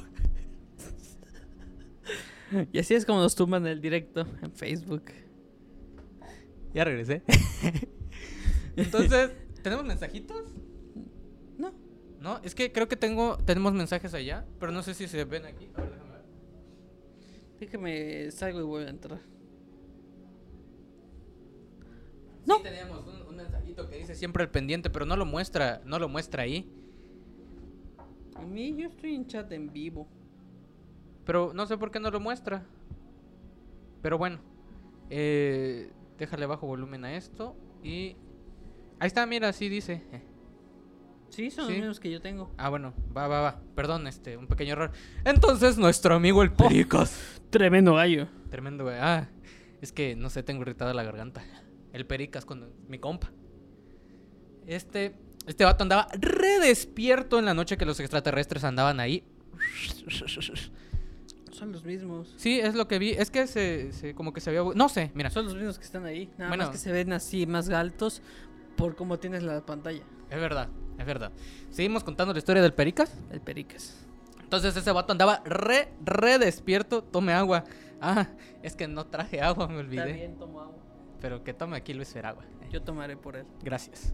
Y 2.72 2.78
así 2.78 2.94
es 2.94 3.04
como 3.04 3.20
nos 3.20 3.34
tumban 3.34 3.66
el 3.66 3.80
directo 3.80 4.26
en 4.42 4.52
Facebook. 4.52 5.04
Ya 6.72 6.84
regresé. 6.84 7.22
Entonces, 8.76 9.30
¿tenemos 9.62 9.84
mensajitos? 9.84 10.44
No. 11.58 11.72
No, 12.20 12.40
es 12.42 12.54
que 12.54 12.72
creo 12.72 12.88
que 12.88 12.96
tengo 12.96 13.38
tenemos 13.38 13.72
mensajes 13.72 14.14
allá, 14.14 14.44
pero 14.58 14.72
no 14.72 14.82
sé 14.82 14.94
si 14.94 15.08
se 15.08 15.24
ven 15.24 15.46
aquí. 15.46 15.68
A 15.74 15.80
ver, 15.80 15.90
déjame 15.90 16.10
ver. 16.12 16.22
Déjame 17.60 18.30
salgo 18.30 18.60
y 18.60 18.64
vuelvo 18.64 18.86
a 18.86 18.90
entrar. 18.90 19.20
No. 22.46 22.56
Sí, 22.58 22.62
teníamos 22.64 23.06
un, 23.06 23.22
un 23.22 23.36
mensajito 23.36 23.88
que 23.88 23.96
dice 23.96 24.14
siempre 24.14 24.42
el 24.44 24.50
pendiente, 24.50 24.90
pero 24.90 25.06
no 25.06 25.16
lo 25.16 25.24
muestra, 25.26 25.80
no 25.84 25.98
lo 25.98 26.08
muestra 26.08 26.42
ahí. 26.44 26.70
A 28.36 28.42
mí 28.42 28.74
yo 28.76 28.88
estoy 28.88 29.14
en 29.14 29.26
chat 29.26 29.50
en 29.52 29.72
vivo. 29.72 30.08
Pero 31.24 31.52
no 31.54 31.66
sé 31.66 31.78
por 31.78 31.90
qué 31.90 32.00
no 32.00 32.10
lo 32.10 32.20
muestra. 32.20 32.64
Pero 34.02 34.18
bueno. 34.18 34.38
Eh, 35.10 35.90
déjale 36.18 36.46
bajo 36.46 36.66
volumen 36.66 37.04
a 37.04 37.14
esto. 37.16 37.56
Y. 37.82 38.16
Ahí 38.98 39.06
está, 39.06 39.24
mira, 39.26 39.48
así 39.48 39.68
dice. 39.68 40.02
Sí, 41.30 41.50
son 41.50 41.66
Sí. 41.66 41.72
los 41.72 41.80
mismos 41.80 42.00
que 42.00 42.10
yo 42.10 42.20
tengo. 42.20 42.52
Ah, 42.58 42.68
bueno, 42.68 42.92
va, 43.16 43.26
va, 43.26 43.40
va. 43.40 43.60
Perdón, 43.74 44.06
este, 44.06 44.36
un 44.36 44.46
pequeño 44.46 44.72
error. 44.72 44.92
Entonces, 45.24 45.78
nuestro 45.78 46.14
amigo 46.14 46.42
el 46.42 46.52
Pericas. 46.52 47.40
Tremendo 47.50 47.94
gallo. 47.94 48.28
Tremendo, 48.50 48.84
güey. 48.84 48.96
Ah, 49.00 49.28
es 49.80 49.90
que 49.92 50.14
no 50.14 50.30
sé, 50.30 50.42
tengo 50.42 50.62
irritada 50.62 50.94
la 50.94 51.02
garganta. 51.02 51.42
El 51.94 52.04
Pericas 52.06 52.44
con 52.44 52.68
mi 52.88 52.98
compa. 52.98 53.30
Este. 54.66 55.14
Este 55.46 55.64
vato 55.64 55.82
andaba 55.82 56.08
re 56.18 56.58
despierto 56.58 57.38
en 57.38 57.44
la 57.44 57.52
noche 57.54 57.76
que 57.76 57.84
los 57.84 58.00
extraterrestres 58.00 58.64
andaban 58.64 58.98
ahí. 59.00 59.24
Son 61.52 61.70
los 61.70 61.84
mismos. 61.84 62.34
Sí, 62.36 62.58
es 62.60 62.74
lo 62.74 62.88
que 62.88 62.98
vi. 62.98 63.10
Es 63.10 63.30
que 63.30 63.46
se, 63.46 63.92
se- 63.92 64.14
como 64.14 64.32
que 64.32 64.40
se 64.40 64.50
había. 64.50 64.62
No 64.74 64.88
sé, 64.88 65.10
mira. 65.14 65.30
Son 65.30 65.44
los 65.44 65.54
mismos 65.54 65.78
que 65.78 65.84
están 65.84 66.04
ahí. 66.04 66.30
Nada 66.38 66.48
Bueno. 66.48 66.64
más 66.64 66.72
que 66.72 66.78
se 66.78 66.90
ven 66.92 67.12
así 67.12 67.46
más 67.46 67.68
altos 67.70 68.22
por 68.76 68.96
cómo 68.96 69.18
tienes 69.18 69.42
la 69.42 69.64
pantalla. 69.64 70.02
Es 70.30 70.40
verdad, 70.40 70.68
es 70.98 71.06
verdad. 71.06 71.30
Seguimos 71.70 72.02
contando 72.02 72.32
la 72.32 72.38
historia 72.38 72.60
del 72.62 72.72
Pericas. 72.72 73.16
El 73.30 73.40
pericas. 73.40 74.04
Entonces 74.42 74.76
ese 74.76 74.90
vato 74.92 75.12
andaba 75.12 75.42
re, 75.44 75.88
re 76.04 76.38
despierto. 76.38 77.04
Tome 77.04 77.32
agua. 77.34 77.64
Ah, 78.00 78.28
es 78.62 78.74
que 78.74 78.88
no 78.88 79.06
traje 79.06 79.40
agua, 79.40 79.68
me 79.68 79.78
olvidé. 79.78 80.02
Está 80.02 80.12
bien, 80.16 80.36
tomo 80.38 80.60
agua. 80.60 80.83
Pero 81.24 81.42
que 81.42 81.54
tome 81.54 81.74
aquí 81.78 81.94
Luis 81.94 82.10
Feragua. 82.10 82.44
Yo 82.70 82.82
tomaré 82.82 83.16
por 83.16 83.34
él. 83.34 83.46
Gracias. 83.62 84.12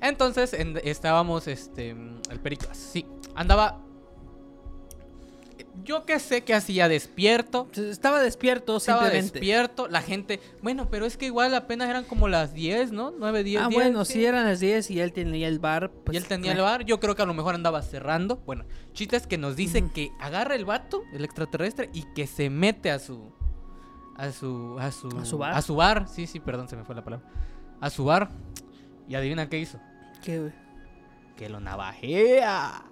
Entonces 0.00 0.54
en- 0.54 0.80
estábamos, 0.84 1.48
este, 1.48 1.90
el 1.90 2.40
Pericas. 2.42 2.78
Sí, 2.78 3.04
andaba. 3.34 3.82
Yo 5.84 6.06
que 6.06 6.18
sé 6.18 6.44
que 6.44 6.54
hacía 6.54 6.88
despierto. 6.88 7.66
Pues, 7.66 7.80
Estaba 7.80 8.22
despierto 8.22 8.78
Estaba 8.78 9.10
despierto, 9.10 9.86
la 9.88 10.00
gente. 10.00 10.40
Bueno, 10.62 10.88
pero 10.90 11.04
es 11.04 11.18
que 11.18 11.26
igual 11.26 11.54
apenas 11.54 11.90
eran 11.90 12.04
como 12.04 12.26
las 12.26 12.54
10, 12.54 12.90
¿no? 12.90 13.10
9, 13.10 13.44
10. 13.44 13.60
ah, 13.60 13.68
10, 13.68 13.74
bueno, 13.74 14.06
sí. 14.06 14.24
eran 14.24 14.46
las 14.46 14.58
10 14.58 14.90
y 14.90 15.00
él 15.00 15.12
tenía 15.12 15.48
el 15.48 15.58
bar. 15.58 15.90
Pues, 15.90 16.14
y 16.14 16.16
él 16.16 16.24
tenía 16.24 16.52
el 16.52 16.62
bar, 16.62 16.86
yo 16.86 17.00
creo 17.00 17.14
que 17.14 17.20
a 17.20 17.26
lo 17.26 17.34
mejor 17.34 17.54
andaba 17.54 17.82
cerrando. 17.82 18.36
Bueno, 18.46 18.64
chiste 18.94 19.18
es 19.18 19.26
que 19.26 19.36
nos 19.36 19.56
dice 19.56 19.84
que 19.94 20.10
agarra 20.20 20.54
el 20.54 20.64
vato, 20.64 21.02
el 21.12 21.22
extraterrestre, 21.22 21.90
y 21.92 22.04
que 22.14 22.26
se 22.26 22.48
mete 22.48 22.90
a 22.90 22.98
su. 22.98 23.35
A 24.16 24.32
su. 24.32 24.76
A 24.80 24.90
su. 24.90 25.08
¿A 25.18 25.24
su 25.24 25.38
bar? 25.38 25.52
A 25.54 25.62
su 25.62 25.76
bar. 25.76 26.08
Sí, 26.08 26.26
sí, 26.26 26.40
perdón, 26.40 26.68
se 26.68 26.76
me 26.76 26.84
fue 26.84 26.94
la 26.94 27.04
palabra. 27.04 27.26
A 27.80 27.90
su 27.90 28.04
bar. 28.04 28.28
Y 29.08 29.14
adivina 29.14 29.48
qué 29.48 29.58
hizo. 29.58 29.78
¿Qué, 30.22 30.40
güey? 30.40 30.52
Que 31.36 31.48
lo 31.48 31.60
navajea. 31.60 32.82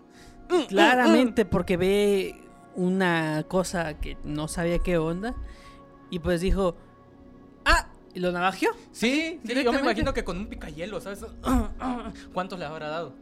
Claramente 0.69 1.45
porque 1.47 1.77
ve 1.77 2.35
una 2.75 3.45
cosa 3.49 3.95
que 3.99 4.19
no 4.25 4.49
sabía 4.49 4.79
qué 4.81 4.99
onda. 4.99 5.35
Y 6.11 6.19
pues 6.19 6.41
dijo. 6.41 6.77
¡Ah! 7.65 7.89
¿Y 8.13 8.21
lo 8.21 8.31
navajeó? 8.31 8.71
Sí, 8.93 9.41
sí, 9.45 9.65
yo 9.65 9.73
me 9.73 9.81
imagino 9.81 10.13
que 10.15 10.23
con 10.23 10.37
un 10.39 10.47
picayelo, 10.47 11.01
¿sabes? 11.01 11.25
¿Cuántos 12.33 12.59
le 12.59 12.65
habrá 12.67 12.89
dado? 12.89 13.15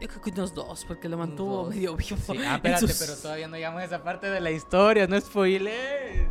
Yo 0.00 0.08
creo 0.08 0.20
que 0.22 0.30
unos 0.30 0.54
dos, 0.54 0.84
porque 0.86 1.08
lo 1.08 1.16
mantuvo 1.16 1.64
Dos. 1.64 1.74
medio 1.74 1.96
vivo. 1.96 2.16
Sí, 2.16 2.38
ah, 2.46 2.54
espérate, 2.56 2.86
sus- 2.88 2.98
pero 2.98 3.16
todavía 3.16 3.48
no 3.48 3.56
llegamos 3.56 3.80
a 3.80 3.84
esa 3.84 4.02
parte 4.04 4.28
de 4.30 4.40
la 4.40 4.50
historia, 4.50 5.06
no 5.06 5.18
spoilees. 5.20 6.28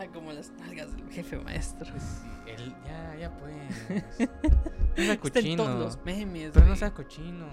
Ah, 0.00 0.06
como 0.12 0.32
las 0.32 0.50
nalgas 0.52 0.94
del 0.96 1.10
jefe 1.10 1.38
maestro. 1.38 1.86
Sí, 1.86 2.26
el- 2.46 2.74
ya, 2.84 3.16
ya 3.18 3.38
pues. 3.38 4.28
No 4.96 5.04
seas 5.04 5.18
todos 5.18 5.32
cochino. 5.32 5.78
los 5.78 5.98
memes. 6.04 6.50
Pero 6.54 6.66
no 6.66 6.76
seas 6.76 6.92
cochino. 6.92 7.46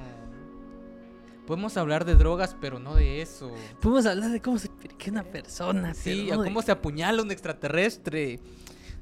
podemos 1.48 1.78
hablar 1.78 2.06
de 2.06 2.16
drogas, 2.16 2.56
pero 2.60 2.80
no 2.80 2.96
de 2.96 3.22
eso. 3.22 3.52
Podemos 3.82 4.06
hablar 4.08 4.32
de 4.32 4.42
cómo 4.42 4.58
se 4.58 4.70
perica 4.70 5.12
una 5.12 5.24
persona. 5.24 5.94
Sí, 5.94 6.28
no 6.30 6.36
a 6.40 6.44
de- 6.44 6.50
cómo 6.50 6.62
se 6.62 6.72
apuñala 6.72 7.22
un 7.22 7.32
extraterrestre. 7.32 8.40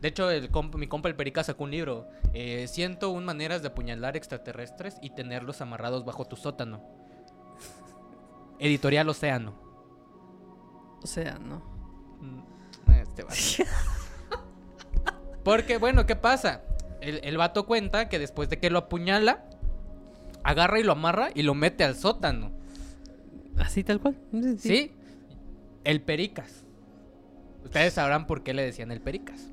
De 0.01 0.07
hecho, 0.09 0.29
el 0.29 0.51
comp- 0.51 0.75
mi 0.77 0.87
compa 0.87 1.07
el 1.07 1.15
Perica 1.15 1.43
sacó 1.43 1.63
un 1.63 1.71
libro. 1.71 2.07
eh, 2.33 2.67
101 2.67 3.25
maneras 3.25 3.61
de 3.61 3.69
apuñalar 3.69 4.17
extraterrestres 4.17 4.97
y 5.01 5.11
tenerlos 5.11 5.61
amarrados 5.61 6.03
bajo 6.03 6.25
tu 6.25 6.35
sótano. 6.35 6.83
Editorial 8.59 9.07
Océano. 9.09 9.53
O 11.01 11.07
sea, 11.07 11.37
no. 11.39 11.57
Mm, 11.57 11.72
Este 13.15 13.23
vato. 13.23 13.71
Porque, 15.43 15.77
bueno, 15.77 16.05
¿qué 16.05 16.15
pasa? 16.15 16.61
El, 17.01 17.19
el 17.23 17.37
vato 17.37 17.65
cuenta 17.65 18.09
que 18.09 18.17
después 18.17 18.49
de 18.49 18.59
que 18.59 18.69
lo 18.69 18.79
apuñala, 18.79 19.45
agarra 20.43 20.79
y 20.79 20.83
lo 20.83 20.93
amarra 20.93 21.29
y 21.33 21.43
lo 21.43 21.53
mete 21.53 21.83
al 21.83 21.95
sótano. 21.95 22.51
Así 23.57 23.83
tal 23.83 23.99
cual. 23.99 24.17
¿Sí? 24.57 24.93
El 25.83 26.01
Pericas. 26.01 26.65
Ustedes 27.63 27.93
sabrán 27.93 28.25
por 28.25 28.43
qué 28.43 28.53
le 28.53 28.63
decían 28.63 28.91
el 28.91 29.01
Pericas. 29.01 29.49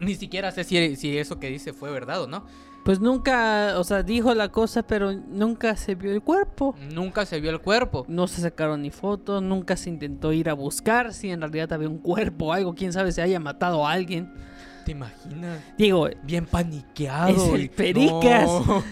Ni 0.00 0.14
siquiera 0.14 0.50
sé 0.50 0.64
si, 0.64 0.96
si 0.96 1.18
eso 1.18 1.38
que 1.38 1.48
dice 1.48 1.72
fue 1.72 1.90
verdad 1.90 2.22
o 2.22 2.26
no. 2.26 2.46
Pues 2.84 2.98
nunca, 2.98 3.74
o 3.78 3.84
sea, 3.84 4.02
dijo 4.02 4.34
la 4.34 4.48
cosa, 4.50 4.82
pero 4.82 5.12
nunca 5.12 5.76
se 5.76 5.94
vio 5.94 6.12
el 6.12 6.22
cuerpo. 6.22 6.74
Nunca 6.92 7.26
se 7.26 7.38
vio 7.40 7.50
el 7.50 7.60
cuerpo. 7.60 8.04
No 8.08 8.26
se 8.26 8.40
sacaron 8.40 8.82
ni 8.82 8.90
fotos, 8.90 9.42
nunca 9.42 9.76
se 9.76 9.90
intentó 9.90 10.32
ir 10.32 10.48
a 10.48 10.54
buscar 10.54 11.12
si 11.12 11.30
en 11.30 11.40
realidad 11.40 11.72
había 11.74 11.88
un 11.88 11.98
cuerpo 11.98 12.46
o 12.46 12.52
algo. 12.52 12.74
Quién 12.74 12.92
sabe 12.92 13.12
si 13.12 13.20
haya 13.20 13.38
matado 13.38 13.86
a 13.86 13.92
alguien. 13.92 14.32
¿Te 14.86 14.92
imaginas? 14.92 15.60
Digo, 15.76 16.08
Bien 16.22 16.46
paniqueado. 16.46 17.28
Es 17.28 17.60
el 17.60 17.70
Pericas. 17.70 18.48
No. 18.48 18.82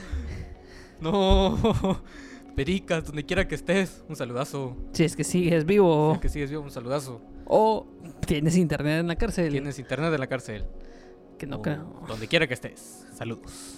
no. 1.00 2.02
Pericas, 2.54 3.04
donde 3.06 3.24
quiera 3.24 3.46
que 3.46 3.54
estés, 3.54 4.02
un 4.08 4.16
saludazo. 4.16 4.76
si 4.92 5.04
es 5.04 5.14
que 5.14 5.22
sigues 5.22 5.64
vivo 5.64 6.14
Si 6.16 6.20
que 6.20 6.28
sigues 6.28 6.50
vivo, 6.50 6.62
un 6.62 6.72
saludazo. 6.72 7.20
o 7.46 7.86
tienes 8.26 8.56
internet 8.56 9.00
en 9.00 9.06
la 9.06 9.16
cárcel. 9.16 9.50
Tienes 9.50 9.78
internet 9.78 10.12
en 10.12 10.20
la 10.20 10.26
cárcel. 10.26 10.64
Que 11.38 11.46
no 11.46 11.62
creo. 11.62 12.02
Donde 12.06 12.26
quiera 12.28 12.46
que 12.46 12.54
estés. 12.54 13.06
Saludos. 13.14 13.76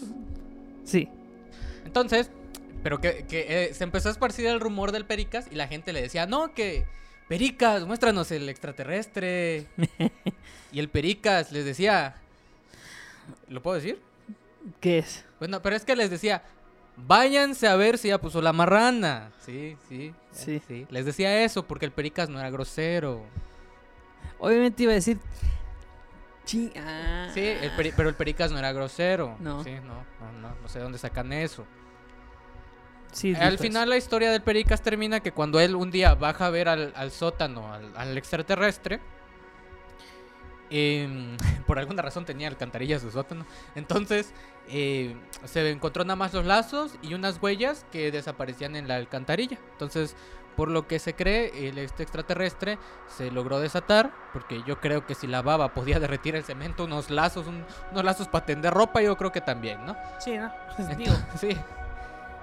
Sí. 0.85 1.09
Entonces, 1.85 2.31
pero 2.83 3.01
que, 3.01 3.27
que, 3.27 3.65
eh, 3.67 3.75
se 3.75 3.85
empezó 3.85 4.09
a 4.09 4.13
esparcir 4.13 4.47
el 4.47 4.61
rumor 4.61 4.93
del 4.93 5.05
Pericas 5.05 5.47
y 5.51 5.55
la 5.55 5.69
gente 5.69 5.93
le 5.93 6.01
decía, 6.03 6.27
no, 6.27 6.55
que 6.55 6.87
Pericas, 7.29 7.85
muéstranos 7.87 8.31
el 8.33 8.49
extraterrestre. 8.49 9.67
y 10.73 10.79
el 10.81 10.89
Pericas 10.89 11.53
les 11.53 11.65
decía, 11.65 12.17
¿lo 13.49 13.63
puedo 13.63 13.77
decir? 13.77 14.01
¿Qué 14.81 14.99
es? 14.99 15.25
Bueno, 15.39 15.63
pero 15.63 15.77
es 15.77 15.85
que 15.85 15.97
les 15.97 16.11
decía, 16.11 16.43
váyanse 16.97 17.69
a 17.69 17.77
ver 17.77 17.99
si 17.99 18.09
ya 18.09 18.21
puso 18.21 18.41
la 18.43 18.53
marrana. 18.53 19.33
Sí, 19.45 19.77
sí, 19.89 20.13
Sí. 20.33 20.61
sí. 20.67 20.87
Les 20.91 21.05
decía 21.05 21.45
eso 21.45 21.67
porque 21.67 21.87
el 21.87 21.93
Pericas 21.93 22.29
no 22.29 22.39
era 22.41 22.51
grosero. 22.51 23.23
Obviamente 24.39 24.83
iba 24.85 24.93
a 24.93 24.97
decir. 24.97 25.19
Chi- 26.45 26.73
ah. 26.77 27.29
Sí, 27.35 27.41
el 27.41 27.71
peri- 27.77 27.93
pero 27.97 28.09
el 28.09 28.15
Pericas 28.15 28.51
no 28.51 28.59
era 28.59 28.73
grosero. 28.73 29.37
No. 29.41 29.63
Sí, 29.63 29.73
no, 29.85 30.05
no, 30.21 30.33
no, 30.41 30.55
no 30.61 30.69
sé 30.69 30.79
dónde 30.81 30.99
sacan 30.99 31.33
eso. 31.33 31.67
Sí, 33.13 33.35
Al 33.35 33.59
final 33.59 33.89
la 33.89 33.97
historia 33.97 34.31
del 34.31 34.41
Pericas 34.43 34.83
termina 34.83 35.19
que 35.21 35.33
cuando 35.33 35.59
él 35.61 35.75
un 35.75 35.91
día 35.91 36.15
baja 36.15 36.47
a 36.47 36.51
ver 36.51 36.69
al, 36.69 36.93
al 36.97 37.11
sótano, 37.11 37.73
al, 37.73 37.97
al 37.97 38.17
extraterrestre, 38.17 39.01
em, 40.71 41.37
por 41.67 41.79
alguna 41.79 42.03
razón 42.03 42.25
tenía 42.25 42.49
alcantarillas 42.49 43.03
su 43.03 43.11
sótano, 43.11 43.45
entonces 43.75 44.33
eh, 44.69 45.17
se 45.45 45.69
encontró 45.71 46.05
nada 46.05 46.17
más 46.17 46.33
los 46.33 46.45
lazos 46.47 46.93
y 47.03 47.15
unas 47.15 47.43
huellas 47.43 47.85
que 47.91 48.13
desaparecían 48.13 48.77
en 48.77 48.87
la 48.87 48.97
alcantarilla. 48.97 49.59
Entonces, 49.73 50.15
por 50.57 50.71
lo 50.71 50.87
que 50.87 50.99
se 50.99 51.15
cree, 51.15 51.69
el 51.69 51.79
este 51.79 52.03
extraterrestre 52.03 52.79
se 53.09 53.31
logró 53.31 53.61
desatar, 53.61 54.11
porque 54.33 54.63
yo 54.67 54.81
creo 54.81 55.07
que 55.07 55.15
si 55.15 55.27
la 55.27 55.43
baba 55.43 55.69
podía 55.75 55.99
derretir 56.01 56.37
el 56.37 56.45
cemento, 56.45 56.85
unos 56.85 57.11
lazos, 57.11 57.47
un- 57.47 57.65
unos 57.93 58.05
lazos 58.05 58.29
para 58.29 58.45
tender 58.47 58.73
ropa, 58.75 59.01
yo 59.03 59.17
creo 59.17 59.33
que 59.33 59.41
también, 59.41 59.85
¿no? 59.87 59.97
Sí, 60.19 60.37
¿no? 60.37 60.51
Digo, 60.97 61.13
Entonces, 61.15 61.41
sí. 61.41 61.57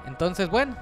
Entonces, 0.06 0.50
bueno. 0.50 0.76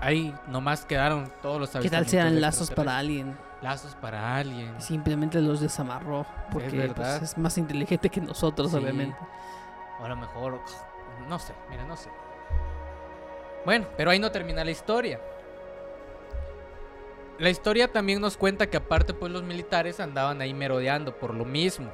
Ahí 0.00 0.34
nomás 0.48 0.84
quedaron 0.84 1.32
todos 1.40 1.58
los 1.60 1.70
¿Qué 1.70 1.74
tal 1.74 1.82
si 1.82 1.86
avistamientos 1.88 2.12
eran 2.14 2.34
de 2.34 2.40
lazos 2.40 2.70
para 2.70 2.98
alguien? 2.98 3.38
Lazos 3.62 3.94
para 3.94 4.36
alguien. 4.36 4.74
Y 4.78 4.82
Simplemente 4.82 5.40
los 5.40 5.60
desamarró. 5.60 6.26
Porque 6.52 6.68
pues, 6.68 6.88
verdad. 6.88 7.22
es 7.22 7.38
más 7.38 7.56
inteligente 7.56 8.10
que 8.10 8.20
nosotros, 8.20 8.72
Sí. 8.72 8.76
obviamente. 8.76 9.16
O 10.00 10.04
a 10.04 10.08
lo 10.08 10.16
mejor. 10.16 10.60
No 11.28 11.38
sé, 11.38 11.54
mira, 11.70 11.84
no 11.86 11.96
sé. 11.96 12.10
Bueno, 13.64 13.86
pero 13.96 14.10
ahí 14.10 14.18
no 14.18 14.30
termina 14.30 14.64
la 14.64 14.70
historia. 14.70 15.18
La 17.38 17.50
historia 17.50 17.92
también 17.92 18.20
nos 18.20 18.36
cuenta 18.36 18.68
que 18.68 18.76
aparte 18.78 19.12
pues 19.12 19.30
los 19.30 19.42
militares 19.42 20.00
andaban 20.00 20.40
ahí 20.40 20.54
merodeando 20.54 21.16
por 21.16 21.34
lo 21.34 21.44
mismo. 21.44 21.90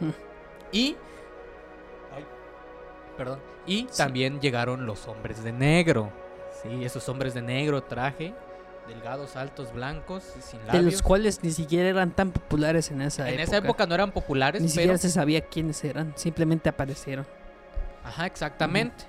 Y... 0.74 0.96
Ay, 2.16 2.24
perdón. 3.18 3.38
Y 3.66 3.86
Sí. 3.90 3.98
también 3.98 4.40
llegaron 4.40 4.86
los 4.86 5.06
hombres 5.06 5.44
de 5.44 5.52
negro. 5.52 6.10
Sí, 6.62 6.82
esos 6.84 7.06
hombres 7.10 7.34
de 7.34 7.42
negro, 7.42 7.82
traje, 7.82 8.32
delgados, 8.88 9.36
altos, 9.36 9.70
blancos, 9.74 10.22
sin 10.40 10.60
De 10.60 10.66
labios. 10.68 10.84
los 10.84 11.02
cuales 11.02 11.42
ni 11.42 11.50
siquiera 11.50 11.88
eran 11.90 12.10
tan 12.12 12.30
populares 12.30 12.90
en 12.90 13.02
esa 13.02 13.24
en 13.28 13.34
época. 13.34 13.42
esa 13.42 13.56
época 13.58 13.86
no 13.86 13.94
eran 13.94 14.12
populares, 14.12 14.62
Ni 14.62 14.68
pero... 14.68 14.74
siquiera 14.74 14.98
se 14.98 15.10
sabía 15.10 15.42
quiénes 15.42 15.84
eran. 15.84 16.12
Simplemente 16.16 16.68
aparecieron. 16.70 17.26
Ajá, 18.04 18.24
exactamente. 18.26 19.04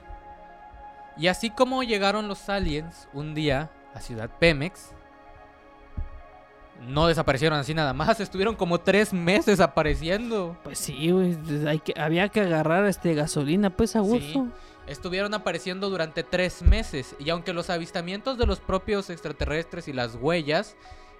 Y 1.15 1.27
así 1.27 1.49
como 1.49 1.81
llegaron 1.83 2.27
los 2.27 2.49
aliens 2.49 3.07
un 3.13 3.33
día 3.35 3.69
a 3.93 4.01
Ciudad 4.01 4.29
Pemex, 4.39 4.91
no 6.81 7.07
desaparecieron 7.07 7.57
así 7.59 7.73
nada 7.73 7.93
más, 7.93 8.19
estuvieron 8.19 8.55
como 8.55 8.79
tres 8.79 9.13
meses 9.13 9.59
apareciendo. 9.59 10.57
Pues 10.63 10.79
sí, 10.79 11.12
güey. 11.12 11.38
hay 11.67 11.79
que- 11.79 11.93
Había 11.99 12.29
que 12.29 12.41
agarrar 12.41 12.86
este 12.86 13.13
gasolina, 13.13 13.69
pues 13.69 13.95
a 13.95 14.03
Sí. 14.03 14.07
gusto. 14.09 14.47
Estuvieron 14.86 15.33
apareciendo 15.33 15.89
durante 15.89 16.23
tres 16.23 16.62
meses 16.62 17.15
y 17.17 17.29
aunque 17.29 17.53
los 17.53 17.69
avistamientos 17.69 18.38
de 18.38 18.45
los 18.45 18.59
propios 18.59 19.09
extraterrestres 19.09 19.88
y 19.88 19.93
las 19.93 20.15
huellas 20.15 20.75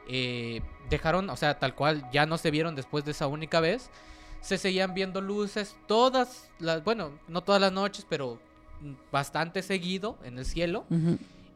eh, 0.10 0.62
dejaron, 0.90 1.30
o 1.30 1.38
sea, 1.38 1.60
tal 1.60 1.76
cual 1.76 2.04
ya 2.12 2.26
no 2.26 2.38
se 2.38 2.52
vieron 2.52 2.76
después 2.76 3.06
de 3.06 3.12
esa 3.12 3.28
única 3.28 3.62
vez, 3.62 3.90
se 4.42 4.58
seguían 4.58 4.94
viendo 4.94 5.22
luces 5.22 5.78
todas 5.88 6.50
las, 6.60 6.84
bueno, 6.84 7.12
no 7.30 7.40
todas 7.40 7.62
las 7.62 7.72
noches, 7.72 8.06
pero 8.10 8.38
bastante 9.14 9.62
seguido 9.62 10.18
en 10.26 10.38
el 10.40 10.44
cielo. 10.46 10.84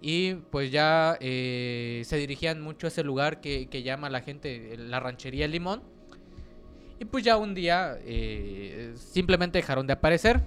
Y 0.02 0.36
pues 0.36 0.72
ya 0.72 1.18
eh, 1.20 2.04
se 2.06 2.18
dirigían 2.18 2.62
mucho 2.62 2.88
a 2.88 2.90
ese 2.90 3.04
lugar 3.04 3.42
que, 3.42 3.68
que 3.68 3.82
llama 3.84 4.10
la 4.10 4.22
gente 4.22 4.74
eh, 4.74 4.78
la 4.78 5.00
ranchería 5.00 5.48
Limón. 5.48 5.82
Y 7.00 7.06
pues 7.06 7.24
ya 7.24 7.38
un 7.38 7.54
día 7.54 7.98
eh, 8.02 8.94
simplemente 8.96 9.58
dejaron 9.58 9.88
de 9.88 9.94
aparecer. 9.94 10.42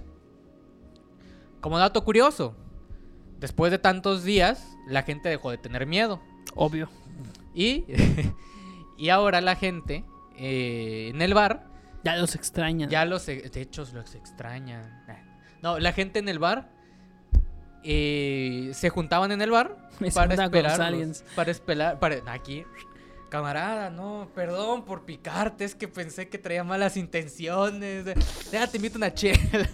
Como 1.61 1.79
dato 1.79 2.03
curioso, 2.05 2.57
después 3.39 3.71
de 3.71 3.79
tantos 3.79 4.25
días, 4.25 4.77
la 4.89 5.03
gente 5.03 5.29
dejó 5.29 5.51
de 5.51 5.59
tener 5.59 5.87
miedo. 5.87 6.21
Obvio. 6.55 6.89
Y, 7.55 7.85
y 8.99 9.09
ahora 9.11 9.41
la 9.41 9.57
gente 9.57 10.05
eh, 10.37 11.11
en 11.13 11.21
el 11.23 11.35
bar 11.35 11.67
Ya 12.03 12.17
los 12.17 12.35
extrañan. 12.35 12.89
ya 12.89 13.05
los, 13.05 13.29
e- 13.29 13.51
de 13.51 13.61
hecho, 13.61 13.85
los 13.93 14.15
extrañan. 14.15 15.05
Nah. 15.07 15.17
No, 15.63 15.79
la 15.79 15.93
gente 15.93 16.19
en 16.19 16.29
el 16.29 16.39
bar 16.39 16.73
eh, 17.83 18.71
se 18.75 18.91
juntaban 18.91 19.33
en 19.33 19.43
el 19.43 19.51
bar 19.51 19.77
para 20.15 20.37
los 20.37 20.45
esperar. 20.45 20.79
Para 21.35 21.51
esperar. 21.51 21.99
Para, 21.99 22.33
aquí, 22.33 22.65
camarada, 23.29 23.91
no, 23.91 24.29
perdón 24.35 24.85
por 24.85 25.05
picarte, 25.05 25.65
es 25.65 25.75
que 25.75 25.89
pensé 25.89 26.29
que 26.29 26.39
traía 26.39 26.65
malas 26.65 26.97
intenciones. 26.97 28.05
Ya 28.51 28.67
te 28.67 28.77
invito 28.77 28.99
una 28.99 29.15
chela. 29.15 29.69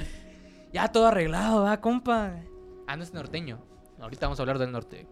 ya 0.72 0.88
todo 0.90 1.06
arreglado, 1.06 1.62
va, 1.62 1.80
compa. 1.80 2.40
Ah, 2.86 2.96
no 2.96 3.02
es 3.02 3.12
norteño. 3.12 3.58
Ahorita 4.00 4.26
vamos 4.26 4.38
a 4.38 4.42
hablar 4.42 4.58
del 4.58 4.72
norte. 4.72 5.06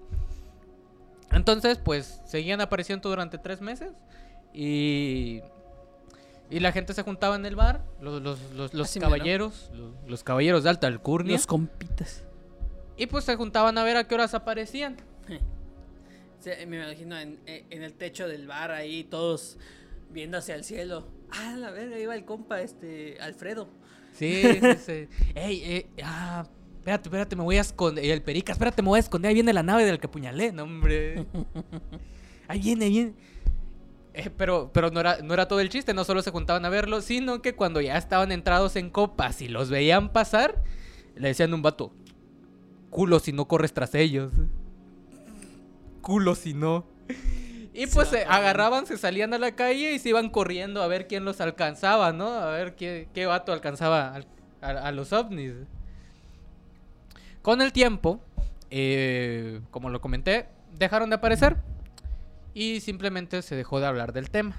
Entonces, 1.30 1.78
pues, 1.78 2.20
seguían 2.26 2.61
apareciendo 2.61 3.09
durante 3.09 3.39
tres 3.39 3.61
meses. 3.61 3.93
Y. 4.53 5.41
Y 6.51 6.61
la 6.61 6.72
gente 6.72 6.92
se 6.92 7.03
juntaba 7.03 7.36
en 7.36 7.47
el 7.47 7.57
bar, 7.57 7.84
los, 8.01 8.22
los, 8.22 8.74
los, 8.74 8.95
caballeros, 8.95 9.70
los, 10.07 10.22
caballeros 10.22 10.62
de 10.62 10.70
alta 10.70 10.86
alcurnia. 10.86 11.32
Los 11.32 11.47
compitas. 11.47 12.22
Y 12.97 13.07
pues 13.07 13.24
se 13.24 13.34
juntaban 13.36 13.76
a 13.78 13.82
ver 13.82 13.97
a 13.97 14.07
qué 14.07 14.14
horas 14.14 14.34
aparecían. 14.34 14.97
Sí, 16.38 16.51
me 16.68 16.76
imagino 16.76 17.18
en, 17.18 17.40
en 17.47 17.82
el 17.82 17.95
techo 17.95 18.28
del 18.28 18.47
bar 18.47 18.70
ahí, 18.70 19.05
todos 19.05 19.59
viendo 20.14 20.38
hacia 20.38 20.55
el 20.55 20.64
cielo. 20.64 21.07
Ah, 21.30 21.57
la 21.59 21.70
verga, 21.70 21.99
iba 21.99 22.14
el 22.14 22.24
compa, 22.24 22.61
este, 22.62 23.18
Alfredo. 23.20 23.68
Sí, 24.12 24.42
sí, 24.61 24.74
sí. 24.86 25.09
Ey, 25.34 25.62
eh, 25.64 25.86
ah, 26.03 26.47
espérate, 26.78 27.09
espérate, 27.09 27.36
me 27.36 27.42
voy 27.42 27.57
a 27.59 27.62
esconder. 27.62 28.05
El 28.05 28.22
perica, 28.22 28.53
espérate, 28.53 28.80
me 28.80 28.88
voy 28.88 28.99
a 28.99 29.01
esconder. 29.01 29.30
Ahí 29.30 29.34
viene 29.34 29.53
la 29.53 29.62
nave 29.62 29.84
del 29.84 29.99
que 29.99 30.07
apuñalé, 30.07 30.53
no, 30.53 30.62
hombre. 30.62 31.26
Ahí 32.47 32.61
viene, 32.61 32.84
ahí 32.84 32.90
viene. 32.92 33.14
Eh, 34.15 34.31
pero 34.31 34.71
pero 34.73 34.91
no, 34.91 35.01
era, 35.01 35.19
no 35.23 35.35
era 35.35 35.49
todo 35.49 35.59
el 35.59 35.69
chiste, 35.69 35.93
no 35.93 36.05
solo 36.05 36.23
se 36.23 36.31
juntaban 36.31 36.65
a 36.65 36.69
verlo, 36.69 37.01
sino 37.01 37.43
que 37.43 37.57
cuando 37.57 37.81
ya 37.81 37.99
estaban 37.99 38.31
entrados 38.31 38.77
en 38.77 38.91
copas 38.91 39.43
y 39.43 39.49
los 39.49 39.71
veían 39.71 40.12
pasar, 40.12 40.62
le 41.17 41.29
decían 41.29 41.53
a 41.53 41.57
un 41.57 41.62
vato, 41.62 41.93
culo 42.91 43.19
si 43.19 43.33
no 43.33 43.47
corres 43.47 43.73
tras 43.73 43.95
ellos. 43.97 44.33
Culo 46.01 46.37
si 46.37 46.55
no. 46.55 46.87
Y 47.73 47.89
pues 47.89 48.09
se 48.09 48.25
agarraban, 48.25 48.87
se 48.87 48.97
salían 48.97 49.35
a 49.35 49.39
la 49.39 49.57
calle 49.57 49.95
y 49.95 49.99
se 49.99 50.11
iban 50.11 50.31
corriendo 50.31 50.81
a 50.81 50.87
ver 50.87 51.09
quién 51.09 51.25
los 51.25 51.41
alcanzaba, 51.41 52.12
¿no? 52.12 52.29
A 52.29 52.51
ver 52.51 52.77
qué, 52.77 53.09
qué 53.12 53.27
vato 53.27 53.53
alcanzaba 53.53 54.21
a, 54.61 54.69
a 54.69 54.93
los 54.93 55.12
ovnis. 55.12 55.55
Con 57.43 57.61
el 57.62 57.73
tiempo, 57.73 58.21
eh, 58.71 59.61
como 59.73 59.91
lo 59.91 60.01
comenté, 60.01 60.47
dejaron 60.79 61.11
de 61.11 61.17
aparecer 61.17 61.57
y 62.55 62.81
simplemente 62.81 63.43
se 63.43 63.57
dejó 63.57 63.81
de 63.81 63.87
hablar 63.87 64.13
del 64.13 64.31
tema. 64.31 64.57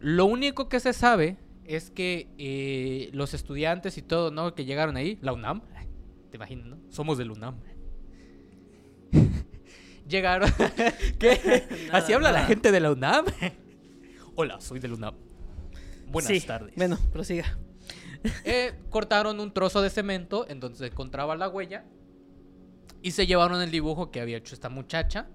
Lo 0.00 0.24
único 0.24 0.68
que 0.68 0.80
se 0.80 0.92
sabe 0.92 1.36
es 1.64 1.90
que 1.90 2.28
eh, 2.38 3.10
los 3.12 3.34
estudiantes 3.34 3.98
y 3.98 4.02
todo, 4.02 4.30
¿no? 4.30 4.54
Que 4.54 4.64
llegaron 4.64 4.96
ahí, 4.96 5.18
la 5.20 5.32
UNAM, 5.32 5.62
te 6.30 6.36
imaginas, 6.36 6.66
¿no? 6.66 6.78
Somos 6.88 7.18
del 7.18 7.30
UNAM. 7.30 7.56
llegaron. 10.08 10.50
¿Qué? 11.18 11.68
Así 11.92 12.12
habla 12.12 12.32
la 12.32 12.46
gente 12.46 12.72
de 12.72 12.80
la 12.80 12.90
UNAM. 12.90 13.26
Hola, 14.34 14.60
soy 14.60 14.80
del 14.80 14.94
UNAM. 14.94 15.14
Buenas 16.08 16.46
tardes. 16.46 16.74
Bueno, 16.74 16.98
prosiga. 17.12 17.58
Eh, 18.44 18.72
cortaron 18.88 19.40
un 19.40 19.52
trozo 19.52 19.82
de 19.82 19.90
cemento 19.90 20.48
en 20.48 20.60
donde 20.60 20.78
se 20.78 20.86
encontraba 20.86 21.36
la 21.36 21.48
huella 21.48 21.84
y 23.02 23.10
se 23.10 23.26
llevaron 23.26 23.60
el 23.60 23.70
dibujo 23.70 24.10
que 24.10 24.20
había 24.20 24.36
hecho 24.36 24.54
esta 24.54 24.68
muchacha. 24.68 25.28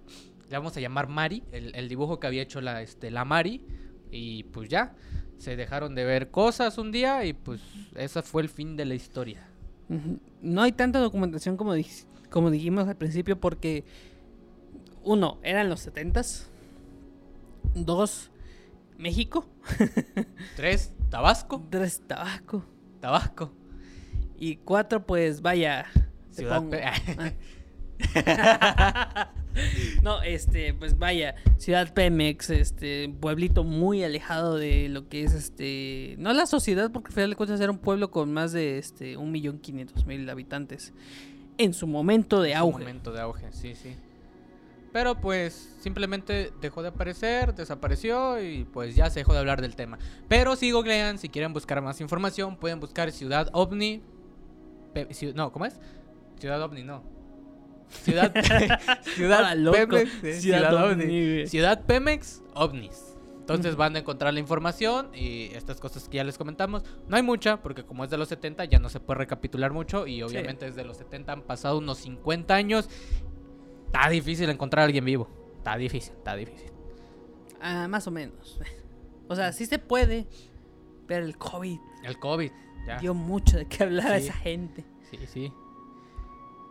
Le 0.50 0.58
vamos 0.58 0.76
a 0.78 0.80
llamar 0.80 1.08
Mari, 1.08 1.43
el, 1.52 1.89
dibujo 1.89 2.20
que 2.20 2.28
había 2.28 2.41
hecho 2.41 2.62
la, 2.62 2.82
este, 2.82 3.12
la 3.12 3.26
Mari. 3.26 3.66
Y 4.12 4.43
pues 4.45 4.70
ya, 4.70 4.95
se 5.38 5.56
dejaron 5.56 5.95
de 5.95 6.06
ver 6.06 6.32
cosas 6.32 6.78
un 6.78 6.91
día 6.91 7.26
y 7.26 7.34
pues 7.34 7.62
ese 7.95 8.22
fue 8.22 8.41
el 8.41 8.50
fin 8.50 8.76
de 8.76 8.86
la 8.86 8.95
historia. 8.95 9.48
No 10.41 10.62
hay 10.64 10.74
tanta 10.74 11.00
documentación 11.00 11.56
como, 11.56 11.74
como 12.30 12.52
dijimos 12.52 12.88
al 12.88 12.98
principio 12.98 13.39
porque, 13.39 13.86
uno, 15.04 15.39
eran 15.43 15.70
los 15.70 15.82
setentas. 15.82 16.50
Dos, 17.74 18.32
México. 18.98 19.45
Tres, 20.56 20.93
Tabasco. 21.10 21.66
Tres, 21.70 22.02
Tabasco. 22.06 22.66
Tabasco. 23.00 23.54
Y 24.38 24.58
cuatro, 24.58 25.06
pues 25.06 25.41
vaya. 25.41 25.86
Ciudad 26.32 26.64
no, 30.04 30.22
este, 30.22 30.74
pues 30.74 30.98
vaya, 30.98 31.36
Ciudad 31.58 31.93
Pemex, 31.93 32.50
este, 32.50 33.10
pueblito 33.20 33.64
muy 33.64 34.04
alejado 34.04 34.56
de 34.56 34.89
lo 34.89 35.10
que 35.10 35.24
es 35.24 35.34
este, 35.34 36.16
no 36.20 36.34
la 36.34 36.45
sociedad, 36.45 36.91
porque 36.91 37.08
al 37.08 37.14
final 37.14 37.30
de 37.32 37.36
cuentas 37.36 37.60
era 37.60 37.72
un 37.72 37.80
pueblo 37.80 38.12
con 38.12 38.32
más 38.34 38.52
de 38.52 38.78
este, 38.78 39.18
un 39.18 39.32
millón 39.32 39.60
quinientos 39.60 40.06
mil 40.06 40.30
habitantes. 40.30 40.93
En 41.58 41.74
su 41.74 41.88
momento 41.88 42.41
de 42.41 42.54
auge. 42.54 42.80
momento 42.80 43.12
de 43.12 43.22
auge, 43.22 43.52
sí, 43.52 43.74
sí. 43.76 43.95
Pero 44.93 45.20
pues 45.20 45.76
simplemente 45.80 46.52
dejó 46.62 46.82
de 46.82 46.89
aparecer, 46.89 47.54
desapareció 47.54 48.41
y 48.41 48.66
pues 48.66 48.95
ya 48.95 49.10
se 49.10 49.20
dejó 49.20 49.34
de 49.34 49.39
hablar 49.39 49.62
del 49.62 49.76
tema. 49.76 49.98
Pero 50.28 50.56
si 50.56 50.72
googlean, 50.72 51.18
si 51.18 51.30
quieren 51.30 51.54
buscar 51.54 51.82
más 51.82 52.00
información, 52.00 52.58
pueden 52.58 52.80
buscar 52.80 53.12
Ciudad 53.12 53.50
OVNI. 53.54 54.02
no, 55.36 55.52
¿cómo 55.52 55.66
es? 55.66 55.80
Ciudad 56.39 56.62
OVNI, 56.62 56.84
no. 56.84 57.16
Ciudad, 58.04 58.34
ciudad, 59.16 59.56
Pemex, 59.72 60.12
ciudad, 61.50 61.86
Pemex, 61.86 62.42
ovnis. 62.54 63.18
Entonces 63.40 63.78
van 63.78 63.96
a 63.96 64.00
encontrar 64.00 64.34
la 64.34 64.42
información 64.42 65.10
y 65.16 65.46
estas 65.54 65.80
cosas 65.80 66.10
que 66.10 66.18
ya 66.18 66.26
les 66.26 66.38
comentamos. 66.38 66.84
No 67.08 67.16
hay 67.16 67.24
mucha, 67.24 67.62
porque 67.62 67.86
como 67.86 68.04
es 68.04 68.10
de 68.10 68.18
los 68.18 68.28
70 68.28 68.66
ya 68.66 68.78
no 68.80 68.90
se 68.90 69.00
puede 69.00 69.20
recapitular 69.20 69.72
mucho 69.72 70.06
y 70.06 70.22
obviamente 70.22 70.66
desde 70.66 70.84
los 70.84 70.98
70 70.98 71.32
han 71.32 71.42
pasado 71.44 71.78
unos 71.78 72.00
50 72.00 72.54
años. 72.54 72.90
Está 73.86 74.10
difícil 74.10 74.50
encontrar 74.50 74.82
a 74.82 74.86
alguien 74.86 75.06
vivo. 75.06 75.30
Está 75.60 75.78
difícil, 75.78 76.14
está 76.14 76.36
difícil. 76.36 76.72
Ah, 77.62 77.88
más 77.88 78.06
o 78.08 78.12
menos. 78.12 78.60
O 79.30 79.36
sea, 79.36 79.54
sí 79.54 79.66
se 79.66 79.80
puede, 79.80 80.28
pero 81.06 81.26
el 81.26 81.38
COVID. 81.38 81.80
El 82.04 82.20
COVID, 82.20 82.52
ya. 82.86 82.98
Dio 83.00 83.14
mucho 83.14 83.58
de 83.58 83.66
qué 83.66 83.84
hablar 83.84 84.12
a 84.12 84.18
esa 84.18 84.34
gente. 84.34 84.86
Sí, 85.10 85.20
sí. 85.26 85.54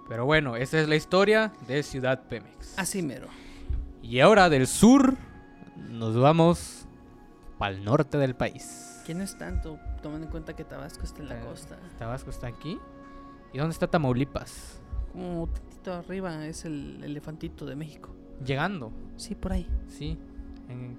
Pero 0.08 0.24
bueno, 0.24 0.56
esa 0.56 0.80
es 0.80 0.88
la 0.88 0.96
historia 0.96 1.52
de 1.66 1.82
Ciudad 1.82 2.22
Pemex. 2.28 2.78
Así 2.78 3.02
mero. 3.02 3.28
Y 4.02 4.20
ahora 4.20 4.48
del 4.48 4.66
sur 4.66 5.16
nos 5.90 6.16
vamos 6.16 6.86
para 7.58 7.74
el 7.74 7.84
norte 7.84 8.18
del 8.18 8.34
país. 8.36 9.02
No 9.14 9.22
es 9.22 9.38
tanto, 9.38 9.78
tomando 10.02 10.26
en 10.26 10.30
cuenta 10.32 10.54
que 10.56 10.64
Tabasco 10.64 11.04
está 11.04 11.22
en 11.22 11.28
la 11.28 11.40
costa. 11.40 11.76
Tabasco 11.98 12.30
está 12.30 12.48
aquí. 12.48 12.78
¿Y 13.52 13.58
dónde 13.58 13.72
está 13.72 13.86
Tamaulipas? 13.86 14.80
Como 15.12 15.46
tantito 15.46 15.94
arriba 15.94 16.44
es 16.46 16.64
el 16.64 17.02
elefantito 17.02 17.64
de 17.66 17.76
México. 17.76 18.10
Llegando. 18.44 18.92
Sí, 19.16 19.34
por 19.34 19.52
ahí. 19.52 19.68
Sí. 19.88 20.18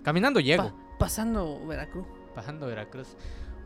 caminando 0.04 0.40
llego. 0.40 0.72
pasando 0.98 1.66
Veracruz. 1.68 2.08
Pasando 2.34 2.68
Veracruz. 2.68 3.16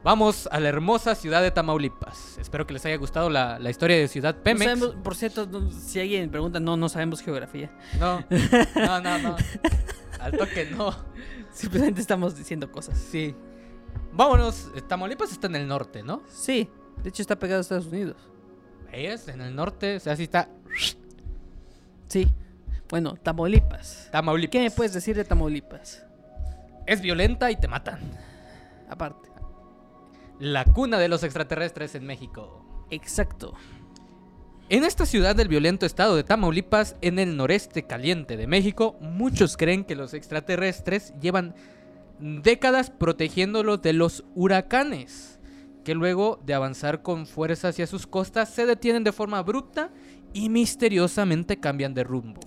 Vamos 0.03 0.49
a 0.51 0.59
la 0.59 0.69
hermosa 0.69 1.13
ciudad 1.13 1.43
de 1.43 1.51
Tamaulipas. 1.51 2.39
Espero 2.39 2.65
que 2.65 2.73
les 2.73 2.83
haya 2.85 2.97
gustado 2.97 3.29
la, 3.29 3.59
historia 3.69 3.97
de 3.97 4.07
Ciudad 4.07 4.35
Pemex. 4.35 4.79
por 5.03 5.15
cierto, 5.15 5.47
si 5.69 5.99
alguien 5.99 6.31
pregunta, 6.31 6.59
no, 6.59 6.75
no 6.75 6.89
sabemos 6.89 7.21
geografía. 7.21 7.69
No, 7.99 8.23
no, 8.75 8.99
no, 8.99 9.19
no. 9.19 9.35
Al 10.19 10.31
toque 10.31 10.67
no. 10.71 10.91
Simplemente 11.51 12.01
estamos 12.01 12.35
diciendo 12.35 12.71
cosas. 12.71 12.97
Sí. 12.97 13.35
Vámonos. 14.11 14.71
Tamaulipas 14.87 15.31
está 15.31 15.45
en 15.47 15.57
el 15.57 15.67
norte, 15.67 16.01
¿no? 16.01 16.23
Sí. 16.27 16.67
De 17.03 17.09
hecho, 17.09 17.21
está 17.21 17.37
pegado 17.37 17.59
a 17.59 17.61
Estados 17.61 17.85
Unidos. 17.85 18.17
Es 18.91 19.27
en 19.27 19.41
el 19.41 19.55
norte. 19.55 19.97
O 19.97 19.99
sea, 19.99 20.15
sí 20.15 20.23
está. 20.23 20.49
Sí. 22.07 22.27
Bueno, 22.89 23.15
Tamaulipas. 23.17 24.09
Tamaulipas. 24.11 24.51
¿Qué 24.51 24.59
me 24.61 24.71
puedes 24.71 24.93
decir 24.93 25.15
de 25.15 25.25
Tamaulipas? 25.25 26.03
Es 26.87 27.01
violenta 27.01 27.51
y 27.51 27.55
te 27.55 27.67
matan. 27.67 27.99
Aparte 28.89 29.30
la 30.41 30.65
cuna 30.65 30.97
de 30.97 31.07
los 31.07 31.21
extraterrestres 31.23 31.93
en 31.93 32.03
México. 32.03 32.65
Exacto. 32.89 33.53
En 34.69 34.83
esta 34.83 35.05
ciudad 35.05 35.35
del 35.35 35.47
violento 35.47 35.85
estado 35.85 36.15
de 36.15 36.23
Tamaulipas, 36.23 36.95
en 37.01 37.19
el 37.19 37.37
noreste 37.37 37.83
caliente 37.83 38.37
de 38.37 38.47
México, 38.47 38.95
muchos 39.01 39.55
creen 39.55 39.83
que 39.83 39.95
los 39.95 40.15
extraterrestres 40.15 41.13
llevan 41.21 41.53
décadas 42.19 42.89
protegiéndolos 42.89 43.83
de 43.83 43.93
los 43.93 44.23
huracanes, 44.33 45.39
que 45.83 45.93
luego 45.93 46.41
de 46.43 46.55
avanzar 46.55 47.03
con 47.03 47.27
fuerza 47.27 47.67
hacia 47.67 47.85
sus 47.85 48.07
costas 48.07 48.49
se 48.49 48.65
detienen 48.65 49.03
de 49.03 49.11
forma 49.11 49.37
abrupta 49.37 49.91
y 50.33 50.49
misteriosamente 50.49 51.59
cambian 51.59 51.93
de 51.93 52.03
rumbo. 52.03 52.41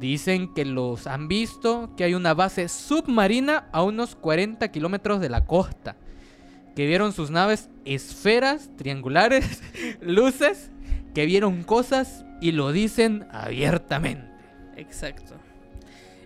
Dicen 0.00 0.52
que 0.52 0.64
los 0.64 1.06
han 1.06 1.28
visto, 1.28 1.94
que 1.96 2.02
hay 2.02 2.14
una 2.14 2.34
base 2.34 2.68
submarina 2.68 3.68
a 3.70 3.84
unos 3.84 4.16
40 4.16 4.66
kilómetros 4.72 5.20
de 5.20 5.28
la 5.28 5.44
costa 5.46 5.96
que 6.76 6.86
vieron 6.86 7.14
sus 7.14 7.30
naves 7.30 7.70
esferas, 7.86 8.70
triangulares, 8.76 9.62
luces, 10.02 10.70
que 11.14 11.24
vieron 11.24 11.64
cosas 11.64 12.24
y 12.42 12.52
lo 12.52 12.70
dicen 12.70 13.26
abiertamente. 13.32 14.28
Exacto. 14.76 15.34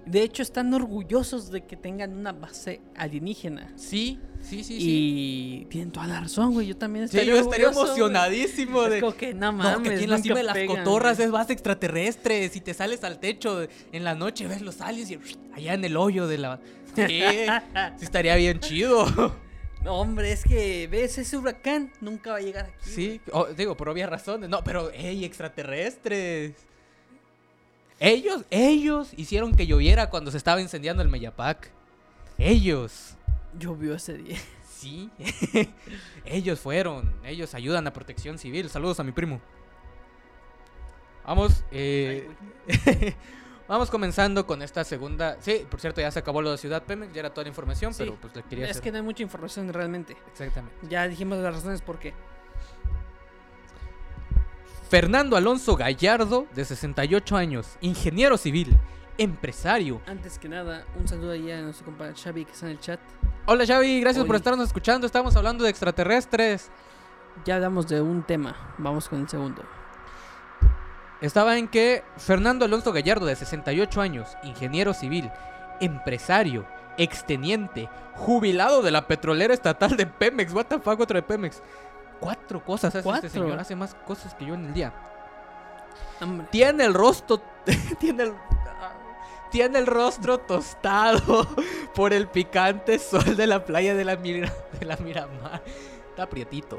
De 0.06 0.22
hecho, 0.22 0.42
están 0.42 0.74
orgullosos 0.74 1.52
de 1.52 1.66
que 1.66 1.76
tengan 1.76 2.18
una 2.18 2.32
base 2.32 2.80
alienígena. 2.96 3.72
Sí, 3.76 4.18
sí, 4.40 4.64
sí, 4.64 4.76
y 4.80 5.66
tienen 5.66 5.92
toda 5.92 6.08
la 6.08 6.20
razón, 6.20 6.52
güey. 6.52 6.66
Yo 6.66 6.76
también 6.76 7.04
estaría, 7.04 7.26
yo 7.26 7.36
estaría 7.36 7.68
emocionadísimo 7.68 8.82
de. 8.82 9.14
que 9.16 9.34
no 9.34 9.52
mames. 9.52 9.92
aquí 9.92 10.04
en 10.04 10.10
la 10.10 10.18
cima 10.18 10.36
de 10.36 10.42
las 10.42 10.58
cotorras 10.66 11.20
es 11.20 11.30
base 11.30 11.52
extraterrestre. 11.52 12.48
Si 12.48 12.60
te 12.60 12.74
sales 12.74 13.04
al 13.04 13.20
techo 13.20 13.68
en 13.92 14.02
la 14.02 14.16
noche, 14.16 14.48
ves 14.48 14.62
los 14.62 14.80
aliens 14.80 15.12
y 15.12 15.18
allá 15.52 15.74
en 15.74 15.84
el 15.84 15.96
hoyo 15.96 16.26
de 16.26 16.38
la. 16.38 16.60
Sí, 16.96 17.22
sí 17.98 18.04
estaría 18.04 18.34
bien 18.34 18.58
chido. 18.58 19.06
No, 19.82 19.94
hombre, 19.94 20.30
es 20.32 20.44
que 20.44 20.86
ves 20.88 21.16
ese 21.16 21.36
huracán, 21.36 21.90
nunca 22.00 22.32
va 22.32 22.36
a 22.36 22.40
llegar 22.40 22.66
aquí. 22.66 22.90
Sí, 22.90 23.20
digo, 23.56 23.76
por 23.76 23.88
obvias 23.88 24.10
razones. 24.10 24.50
No, 24.50 24.62
pero, 24.62 24.90
hey, 24.92 25.24
extraterrestres. 25.24 26.54
Ellos, 27.98 28.44
ellos 28.50 29.12
hicieron 29.16 29.54
que 29.54 29.66
lloviera 29.66 30.10
cuando 30.10 30.30
se 30.30 30.36
estaba 30.36 30.60
incendiando 30.60 31.02
el 31.02 31.08
Meyapac. 31.08 31.70
Ellos. 32.38 33.14
Llovió 33.58 33.94
ese 33.94 34.18
día. 34.18 34.38
Sí. 34.68 35.10
ellos 36.24 36.60
fueron. 36.60 37.14
Ellos 37.24 37.54
ayudan 37.54 37.86
a 37.86 37.92
protección 37.92 38.38
civil. 38.38 38.70
Saludos 38.70 39.00
a 39.00 39.04
mi 39.04 39.12
primo. 39.12 39.40
Vamos. 41.24 41.64
Eh... 41.70 42.28
Vamos 43.70 43.88
comenzando 43.88 44.48
con 44.48 44.62
esta 44.62 44.82
segunda. 44.82 45.36
Sí, 45.38 45.64
por 45.70 45.80
cierto, 45.80 46.00
ya 46.00 46.10
se 46.10 46.18
acabó 46.18 46.42
lo 46.42 46.50
de 46.50 46.58
Ciudad 46.58 46.82
Pemex, 46.82 47.12
ya 47.12 47.20
era 47.20 47.30
toda 47.30 47.44
la 47.44 47.50
información, 47.50 47.92
pero 47.96 48.16
pues 48.16 48.34
le 48.34 48.42
quería. 48.42 48.66
Es 48.66 48.80
que 48.80 48.90
no 48.90 48.96
hay 48.96 49.04
mucha 49.04 49.22
información 49.22 49.72
realmente. 49.72 50.16
Exactamente. 50.32 50.74
Ya 50.88 51.06
dijimos 51.06 51.38
las 51.38 51.54
razones 51.54 51.80
por 51.80 52.00
qué. 52.00 52.12
Fernando 54.88 55.36
Alonso 55.36 55.76
Gallardo, 55.76 56.48
de 56.52 56.64
68 56.64 57.36
años, 57.36 57.76
ingeniero 57.80 58.36
civil, 58.36 58.76
empresario. 59.18 60.00
Antes 60.04 60.40
que 60.40 60.48
nada, 60.48 60.84
un 60.98 61.06
saludo 61.06 61.30
allá 61.30 61.60
a 61.60 61.62
nuestro 61.62 61.84
compadre 61.84 62.14
Xavi 62.16 62.46
que 62.46 62.50
está 62.50 62.66
en 62.66 62.72
el 62.72 62.80
chat. 62.80 62.98
Hola 63.46 63.64
Xavi, 63.64 64.00
gracias 64.00 64.24
por 64.24 64.34
estarnos 64.34 64.66
escuchando. 64.66 65.06
Estamos 65.06 65.36
hablando 65.36 65.62
de 65.62 65.70
extraterrestres. 65.70 66.72
Ya 67.44 67.54
hablamos 67.54 67.86
de 67.86 68.00
un 68.00 68.24
tema, 68.24 68.74
vamos 68.78 69.08
con 69.08 69.20
el 69.20 69.28
segundo. 69.28 69.62
Estaba 71.20 71.56
en 71.58 71.68
que 71.68 72.02
Fernando 72.16 72.64
Alonso 72.64 72.92
Gallardo, 72.92 73.26
de 73.26 73.36
68 73.36 74.00
años, 74.00 74.36
ingeniero 74.42 74.94
civil, 74.94 75.30
empresario, 75.80 76.66
exteniente, 76.96 77.88
jubilado 78.14 78.82
de 78.82 78.90
la 78.90 79.06
petrolera 79.06 79.54
estatal 79.54 79.96
de 79.96 80.06
Pemex. 80.06 80.52
What 80.52 80.66
the 80.66 80.78
fuck, 80.78 81.00
otro 81.00 81.16
de 81.16 81.22
Pemex. 81.22 81.62
Cuatro 82.20 82.62
cosas 82.64 82.94
hace 82.94 83.02
Cuatro. 83.04 83.26
este 83.26 83.38
señor, 83.38 83.58
hace 83.58 83.74
más 83.76 83.94
cosas 84.06 84.34
que 84.34 84.44
yo 84.46 84.54
en 84.54 84.66
el 84.66 84.74
día. 84.74 84.92
Hombre. 86.20 86.46
Tiene 86.50 86.84
el 86.84 86.94
rostro. 86.94 87.40
tiene 87.98 88.24
el. 88.24 88.34
Tiene 89.50 89.78
el 89.80 89.86
rostro 89.86 90.38
tostado 90.38 91.48
por 91.94 92.12
el 92.12 92.28
picante 92.28 92.98
sol 93.00 93.36
de 93.36 93.46
la 93.48 93.64
playa 93.64 93.94
de 93.96 94.04
la, 94.04 94.16
Mira- 94.16 94.52
de 94.78 94.86
la 94.86 94.96
Miramar. 94.98 95.62
Está 96.10 96.28
prietito. 96.28 96.76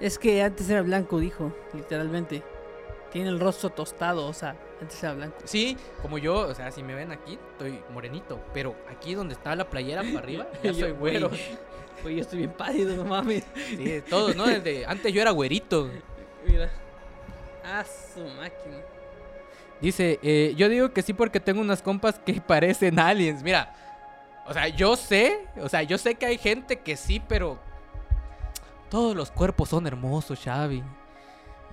Es 0.00 0.18
que 0.18 0.42
antes 0.42 0.70
era 0.70 0.80
blanco, 0.82 1.18
dijo, 1.18 1.52
literalmente. 1.74 2.42
Tiene 3.14 3.28
el 3.28 3.38
rostro 3.38 3.70
tostado, 3.70 4.26
o 4.26 4.32
sea, 4.32 4.56
antes 4.82 5.00
era 5.00 5.14
blanco. 5.14 5.36
Sí, 5.44 5.76
como 6.02 6.18
yo, 6.18 6.34
o 6.34 6.52
sea, 6.52 6.72
si 6.72 6.82
me 6.82 6.96
ven 6.96 7.12
aquí, 7.12 7.38
estoy 7.52 7.78
morenito. 7.92 8.40
Pero 8.52 8.74
aquí 8.90 9.14
donde 9.14 9.34
está 9.34 9.54
la 9.54 9.70
playera 9.70 10.02
para 10.02 10.18
arriba, 10.18 10.48
ya 10.64 10.72
Yo, 10.72 10.80
soy 10.80 10.90
güero. 10.90 11.30
Güey, 12.02 12.16
yo 12.16 12.22
estoy 12.22 12.40
bien 12.40 12.50
pálido, 12.50 12.96
no 12.96 13.04
mames. 13.04 13.44
Sí, 13.54 14.02
todos, 14.10 14.34
¿no? 14.34 14.46
Desde, 14.46 14.84
antes 14.84 15.12
yo 15.12 15.22
era 15.22 15.30
güerito. 15.30 15.88
Mira. 16.44 16.68
Ah, 17.64 17.84
su 17.84 18.20
máquina. 18.20 18.78
Dice, 19.80 20.18
eh, 20.20 20.52
yo 20.56 20.68
digo 20.68 20.92
que 20.92 21.00
sí 21.00 21.14
porque 21.14 21.38
tengo 21.38 21.60
unas 21.60 21.82
compas 21.82 22.18
que 22.18 22.40
parecen 22.46 22.98
aliens. 22.98 23.44
Mira, 23.44 23.74
o 24.44 24.52
sea, 24.52 24.66
yo 24.66 24.96
sé, 24.96 25.46
o 25.62 25.68
sea, 25.68 25.84
yo 25.84 25.98
sé 25.98 26.16
que 26.16 26.26
hay 26.26 26.36
gente 26.36 26.80
que 26.80 26.96
sí, 26.96 27.22
pero 27.28 27.60
todos 28.90 29.14
los 29.14 29.30
cuerpos 29.30 29.68
son 29.68 29.86
hermosos, 29.86 30.40
Xavi. 30.40 30.82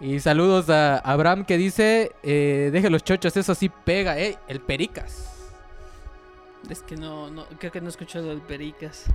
Y 0.02 0.20
saludos 0.20 0.70
a 0.70 0.97
Abraham 0.97 1.45
que 1.45 1.58
dice, 1.58 2.12
eh, 2.24 2.70
deje 2.74 2.89
los 2.89 3.04
chochos, 3.04 3.38
eso 3.38 3.54
sí 3.54 3.70
pega, 3.70 4.18
eh, 4.20 4.38
el 4.47 4.60
pericas. 4.60 5.28
Es 6.70 6.82
que 6.82 6.95
no, 6.95 7.30
no, 7.30 7.45
creo 7.60 7.72
que 7.72 7.82
no 7.82 7.88
he 7.88 7.89
escuchado 7.89 8.32
el 8.32 8.39
Pericas. 8.41 9.06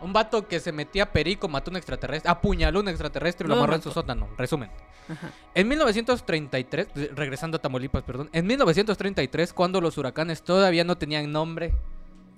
Un 0.00 0.12
vato 0.12 0.46
que 0.48 0.58
se 0.60 0.72
metía 0.72 1.10
perico, 1.12 1.48
mató 1.48 1.70
a 1.70 1.72
un 1.72 1.76
extraterrestre, 1.76 2.28
apuñaló 2.30 2.80
a 2.80 2.82
un 2.82 2.88
extraterrestre 2.88 3.44
y 3.46 3.48
lo 3.48 3.54
No, 3.54 3.60
amarró 3.62 3.76
en 3.76 3.82
su 3.82 3.90
sótano. 3.92 4.28
Resumen. 4.36 4.70
Ajá. 5.08 5.30
En 5.54 5.68
1933, 5.68 6.88
re- 6.94 7.10
regresando 7.14 7.56
a 7.56 7.60
Tamaulipas, 7.60 8.02
perdón. 8.02 8.28
En 8.32 8.46
1933, 8.46 9.52
cuando 9.52 9.80
los 9.80 9.96
huracanes 9.98 10.42
todavía 10.42 10.84
no 10.84 10.98
tenían 10.98 11.30
nombre. 11.32 11.74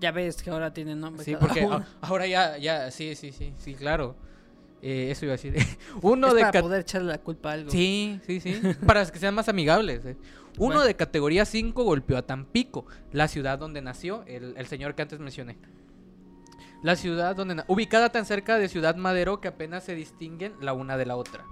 Ya 0.01 0.13
ves 0.13 0.43
que 0.43 0.51
ahora 0.51 0.73
tiene 0.73 0.95
nombre. 0.95 1.25
Sí, 1.25 1.35
porque 1.39 1.65
uno. 1.65 1.85
ahora 2.03 2.27
ya, 2.27 2.57
ya, 2.59 2.91
sí, 2.91 3.15
sí, 3.17 3.33
sí, 3.33 3.53
sí, 3.59 3.75
claro. 3.75 4.17
Eh, 4.83 5.11
eso 5.11 5.25
iba 5.27 5.35
a 5.35 5.37
decir. 5.37 5.55
Uno 6.03 6.29
es 6.29 6.35
de 6.35 6.41
para 6.41 6.63
poder 6.63 6.81
echarle 6.81 7.09
la 7.13 7.19
culpa 7.19 7.51
a 7.51 7.53
algo. 7.55 7.71
Sí, 7.71 8.19
sí, 8.27 8.41
sí. 8.41 8.61
para 8.87 9.05
que 9.07 9.19
sean 9.19 9.35
más 9.35 9.49
amigables. 9.49 10.05
eh. 10.05 10.17
Uno 10.59 10.75
Bueno. 10.77 10.85
de 10.85 10.97
categoría 10.97 11.45
5 11.45 11.85
golpeó 11.85 12.17
a 12.19 12.23
Tampico, 12.23 12.85
la 13.13 13.29
ciudad 13.29 13.59
donde 13.59 13.83
nació 13.83 14.25
el, 14.27 14.55
el 14.57 14.67
señor 14.67 14.95
que 14.95 15.03
antes 15.03 15.19
mencioné. 15.21 15.57
La 16.83 16.97
ciudad 16.97 17.37
donde 17.37 17.63
ubicada 17.69 18.11
tan 18.11 18.25
cerca 18.25 18.59
de 18.59 18.69
Ciudad 18.69 18.97
Madero 18.97 19.41
que 19.41 19.49
apenas 19.49 19.85
se 19.85 19.95
distinguen 19.95 20.55
la 20.61 20.73
una 20.73 20.97
de 20.97 21.05
la 21.07 21.17
otra. 21.17 21.45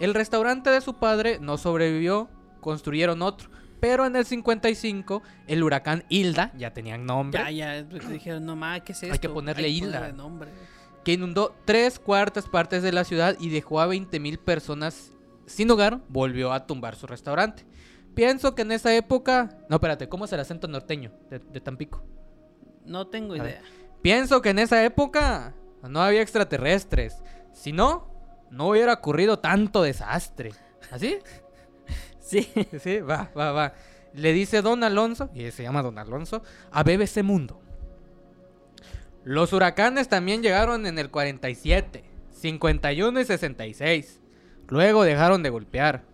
El 0.00 0.14
restaurante 0.14 0.70
de 0.70 0.80
su 0.80 0.94
padre 0.94 1.38
no 1.40 1.58
sobrevivió, 1.58 2.28
construyeron 2.60 3.20
otro. 3.22 3.50
Pero 3.80 4.06
en 4.06 4.16
el 4.16 4.24
55, 4.24 5.22
el 5.48 5.62
huracán 5.62 6.04
Hilda, 6.08 6.50
ya 6.56 6.72
tenían 6.72 7.04
nombre, 7.04 7.38
Ya, 7.42 7.50
ya, 7.50 7.76
es 7.76 7.84
porque 7.84 8.06
dijeron, 8.08 8.46
no 8.46 8.56
mames, 8.56 8.82
¿qué 8.84 8.92
es 8.92 9.02
esto? 9.02 9.12
Hay 9.12 9.18
que 9.18 9.28
ponerle 9.28 9.68
Hilda. 9.68 9.98
ponerle 9.98 10.16
nombre. 10.16 10.50
Que 11.06 11.12
inundó 11.12 11.54
tres 11.64 12.00
cuartas 12.00 12.48
partes 12.48 12.82
de 12.82 12.90
la 12.90 13.04
ciudad 13.04 13.36
y 13.38 13.48
dejó 13.48 13.78
a 13.78 13.86
20 13.86 14.18
mil 14.18 14.40
personas 14.40 15.12
sin 15.46 15.70
hogar, 15.70 16.00
volvió 16.08 16.52
a 16.52 16.66
tumbar 16.66 16.96
su 16.96 17.06
restaurante. 17.06 17.64
Pienso 18.16 18.56
que 18.56 18.62
en 18.62 18.72
esa 18.72 18.92
época... 18.92 19.56
No, 19.68 19.76
espérate, 19.76 20.08
¿cómo 20.08 20.24
es 20.24 20.32
el 20.32 20.40
acento 20.40 20.66
norteño 20.66 21.12
de, 21.30 21.38
de 21.38 21.60
Tampico? 21.60 22.02
No 22.84 23.06
tengo 23.06 23.34
A 23.34 23.38
ver. 23.38 23.46
idea. 23.50 23.62
Pienso 24.02 24.42
que 24.42 24.50
en 24.50 24.58
esa 24.58 24.84
época 24.84 25.54
no 25.88 26.02
había 26.02 26.22
extraterrestres. 26.22 27.22
Si 27.52 27.70
no, 27.70 28.10
no 28.50 28.70
hubiera 28.70 28.94
ocurrido 28.94 29.38
tanto 29.38 29.82
desastre. 29.82 30.54
¿Así? 30.90 31.18
Sí. 32.18 32.50
Sí, 32.82 32.98
va, 32.98 33.30
va, 33.38 33.52
va. 33.52 33.74
Le 34.12 34.32
dice 34.32 34.60
Don 34.60 34.82
Alonso, 34.82 35.30
y 35.32 35.52
se 35.52 35.62
llama 35.62 35.82
Don 35.82 35.96
Alonso, 36.00 36.42
a 36.72 36.82
BBC 36.82 37.22
Mundo. 37.22 37.62
Los 39.26 39.52
huracanes 39.52 40.06
también 40.06 40.40
llegaron 40.40 40.86
en 40.86 41.00
el 41.00 41.10
47, 41.10 42.04
51 42.30 43.20
y 43.20 43.24
66. 43.24 44.20
Luego 44.68 45.02
dejaron 45.02 45.42
de 45.42 45.50
golpear. 45.50 46.04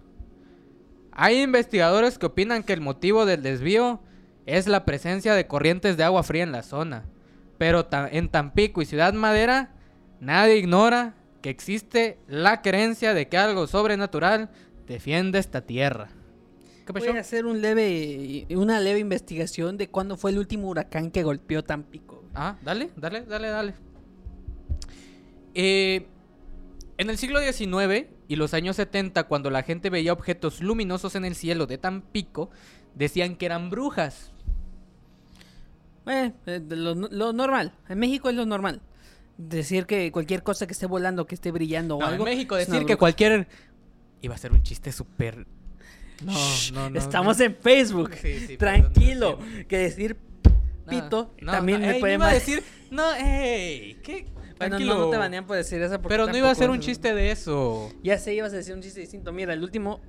Hay 1.10 1.42
investigadores 1.42 2.18
que 2.18 2.24
opinan 2.24 2.62
que 2.62 2.72
el 2.72 2.80
motivo 2.80 3.26
del 3.26 3.42
desvío 3.42 4.00
es 4.46 4.66
la 4.66 4.86
presencia 4.86 5.34
de 5.34 5.46
corrientes 5.46 5.98
de 5.98 6.04
agua 6.04 6.22
fría 6.22 6.42
en 6.42 6.52
la 6.52 6.62
zona. 6.62 7.04
Pero 7.58 7.86
en 7.92 8.30
Tampico 8.30 8.80
y 8.80 8.86
Ciudad 8.86 9.12
Madera, 9.12 9.74
nadie 10.18 10.56
ignora 10.56 11.14
que 11.42 11.50
existe 11.50 12.16
la 12.28 12.62
creencia 12.62 13.12
de 13.12 13.28
que 13.28 13.36
algo 13.36 13.66
sobrenatural 13.66 14.48
defiende 14.86 15.38
esta 15.38 15.60
tierra. 15.60 16.08
Voy 16.90 17.08
a 17.08 17.20
hacer 17.20 17.44
un 17.44 17.60
leve, 17.60 18.46
una 18.56 18.80
leve 18.80 19.00
investigación 19.00 19.76
de 19.76 19.90
cuándo 19.90 20.16
fue 20.16 20.30
el 20.30 20.38
último 20.38 20.70
huracán 20.70 21.10
que 21.10 21.22
golpeó 21.22 21.62
Tampico. 21.62 22.21
Ah, 22.34 22.56
dale, 22.62 22.90
dale, 22.96 23.22
dale, 23.22 23.48
dale. 23.48 23.74
Eh, 25.54 26.06
en 26.96 27.10
el 27.10 27.18
siglo 27.18 27.40
XIX 27.40 28.06
y 28.28 28.36
los 28.36 28.54
años 28.54 28.76
70, 28.76 29.24
cuando 29.24 29.50
la 29.50 29.62
gente 29.62 29.90
veía 29.90 30.12
objetos 30.12 30.62
luminosos 30.62 31.14
en 31.14 31.24
el 31.24 31.34
cielo 31.34 31.66
de 31.66 31.78
Tampico, 31.78 32.50
decían 32.94 33.36
que 33.36 33.46
eran 33.46 33.70
brujas. 33.70 34.32
Eh, 36.06 36.32
eh, 36.46 36.60
lo, 36.70 36.94
lo 36.94 37.32
normal. 37.32 37.74
En 37.88 37.98
México 37.98 38.28
es 38.28 38.34
lo 38.34 38.46
normal. 38.46 38.80
Decir 39.36 39.86
que 39.86 40.10
cualquier 40.12 40.42
cosa 40.42 40.66
que 40.66 40.72
esté 40.72 40.86
volando, 40.86 41.26
que 41.26 41.34
esté 41.34 41.50
brillando 41.50 41.96
o 41.96 42.02
algo. 42.02 42.26
en 42.26 42.32
México 42.32 42.56
decir 42.56 42.84
que 42.86 42.96
cualquier... 42.96 43.48
Iba 44.20 44.34
a 44.34 44.38
ser 44.38 44.52
un 44.52 44.62
chiste 44.62 44.92
súper... 44.92 45.46
No, 46.24 46.32
no, 46.72 46.90
no. 46.90 46.98
Estamos 46.98 47.40
en 47.40 47.56
Facebook. 47.56 48.12
Sí, 48.14 48.38
sí, 48.46 48.56
Tranquilo. 48.56 49.38
perdón, 49.38 49.64
que 49.66 49.78
decir 49.78 50.16
pito 50.88 51.34
no, 51.40 51.52
también 51.52 51.80
no, 51.80 51.86
me 51.86 51.94
ey, 51.94 52.00
puede 52.00 52.18
no 52.18 52.24
iba 52.24 52.30
a 52.30 52.34
decir... 52.34 52.62
No, 52.90 53.14
ey, 53.14 53.98
¿qué? 54.02 54.26
Bueno, 54.58 54.78
no, 54.78 54.98
no 54.98 55.10
te 55.10 55.16
banean 55.16 55.46
por 55.46 55.56
decir 55.56 55.80
eso. 55.82 56.00
Pero 56.02 56.26
no 56.26 56.36
iba 56.36 56.50
a 56.50 56.54
ser 56.54 56.70
un 56.70 56.80
chiste 56.80 57.14
de 57.14 57.30
eso. 57.30 57.90
Ya 58.02 58.18
sé, 58.18 58.34
ibas 58.34 58.52
a 58.52 58.56
decir 58.56 58.74
un 58.74 58.82
chiste 58.82 59.00
distinto. 59.00 59.32
Mira, 59.32 59.52
el 59.52 59.62
último 59.62 60.00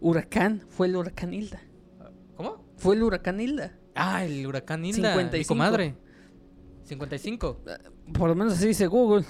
huracán 0.00 0.64
fue 0.68 0.88
el 0.88 0.96
huracán 0.96 1.32
Hilda. 1.32 1.62
¿Cómo? 2.36 2.64
Fue 2.76 2.94
el 2.94 3.02
huracán 3.02 3.40
Hilda. 3.40 3.76
Ah, 3.94 4.24
el 4.24 4.46
huracán 4.46 4.84
Hilda, 4.84 5.10
mi 5.10 5.22
55. 5.22 5.48
comadre. 5.48 5.94
55. 6.84 7.60
Por 8.14 8.28
lo 8.28 8.34
menos 8.34 8.54
así 8.54 8.68
dice 8.68 8.86
Google. 8.86 9.24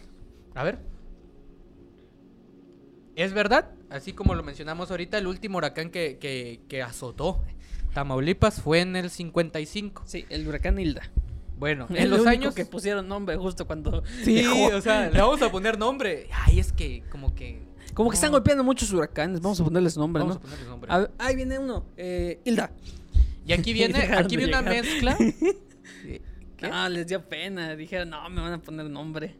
A 0.55 0.62
ver. 0.62 0.79
Es 3.16 3.33
verdad, 3.33 3.73
así 3.91 4.12
como 4.12 4.35
lo 4.35 4.45
mencionamos 4.45 4.93
ahorita, 4.93 5.19
el 5.19 5.27
último 5.27 5.59
huracán 5.59 5.91
que, 5.91 6.19
que, 6.19 6.61
que 6.69 6.83
azotó 6.83 7.43
Tamaulipas 7.99 8.62
fue 8.62 8.78
en 8.80 8.94
el 8.94 9.11
55. 9.11 10.05
Sí, 10.07 10.24
el 10.28 10.46
huracán 10.46 10.78
Hilda. 10.78 11.11
Bueno, 11.57 11.86
en 11.90 11.96
El 11.96 12.11
los 12.11 12.20
único 12.20 12.30
años... 12.30 12.55
que 12.55 12.64
pusieron 12.64 13.09
nombre 13.09 13.36
justo 13.36 13.66
cuando. 13.66 14.05
Sí, 14.22 14.36
dejó. 14.36 14.76
o 14.76 14.80
sea, 14.80 15.11
le 15.11 15.20
vamos 15.20 15.42
a 15.42 15.51
poner 15.51 15.76
nombre. 15.76 16.28
Ay, 16.32 16.61
es 16.61 16.72
que 16.72 17.03
como 17.11 17.34
que... 17.34 17.66
Como 17.94 18.11
que 18.11 18.14
están 18.14 18.30
golpeando 18.30 18.62
muchos 18.62 18.92
huracanes. 18.92 19.40
Vamos 19.40 19.61
a 19.61 19.64
ponerles 19.64 19.96
nombre, 19.96 20.22
Vamos 20.22 20.36
¿no? 20.36 20.38
a 20.38 20.42
ponerle 20.42 20.66
nombre. 20.66 20.92
A 20.92 20.99
ver, 20.99 21.11
ahí 21.18 21.34
viene 21.34 21.59
uno. 21.59 21.86
Eh, 21.96 22.40
Hilda. 22.44 22.70
Y 23.44 23.53
aquí 23.53 23.72
viene, 23.74 23.99
aquí 23.99 24.36
viene 24.36 24.53
una 24.53 24.62
mezcla. 24.62 25.18
¿Qué? 26.57 26.68
No, 26.68 26.88
les 26.88 27.09
dio 27.09 27.28
pena. 27.28 27.74
Dijeron, 27.74 28.11
no, 28.11 28.30
me 28.30 28.40
van 28.40 28.53
a 28.53 28.59
poner 28.62 28.88
nombre. 28.88 29.34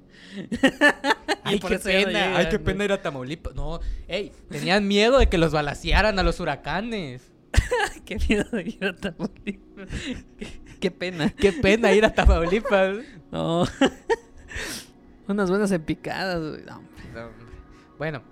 Ay, 1.45 1.61
qué 1.61 1.69
ya 1.69 1.77
no 1.77 1.83
pena, 1.85 2.37
ay, 2.39 2.49
qué 2.49 2.59
pena 2.59 2.85
ir 2.85 2.93
a 2.93 3.01
Tamaulipas. 3.01 3.55
No, 3.55 3.79
ey, 4.09 4.33
tenían 4.51 4.89
miedo 4.89 5.21
de 5.21 5.29
que 5.29 5.39
los 5.39 5.53
balacearan 5.53 6.19
a 6.19 6.25
los 6.25 6.41
huracanes. 6.41 7.38
Qué 8.05 8.17
miedo 8.29 8.45
de 8.53 8.63
ir 8.63 8.85
a 8.85 8.95
Tamaulipas. 8.97 9.89
Qué- 10.39 10.61
Qué 10.81 10.91
pena. 10.93 11.31
Qué 11.31 11.53
pena 11.53 11.93
ir 11.93 12.05
a 12.05 12.15
Tamaulipas. 12.15 12.99
No. 13.31 13.67
Unas 15.27 15.51
buenas 15.51 15.71
empicadas, 15.73 16.41
güey. 16.41 16.65
No. 16.65 16.81
No. 17.15 17.29
Bueno, 17.99 18.23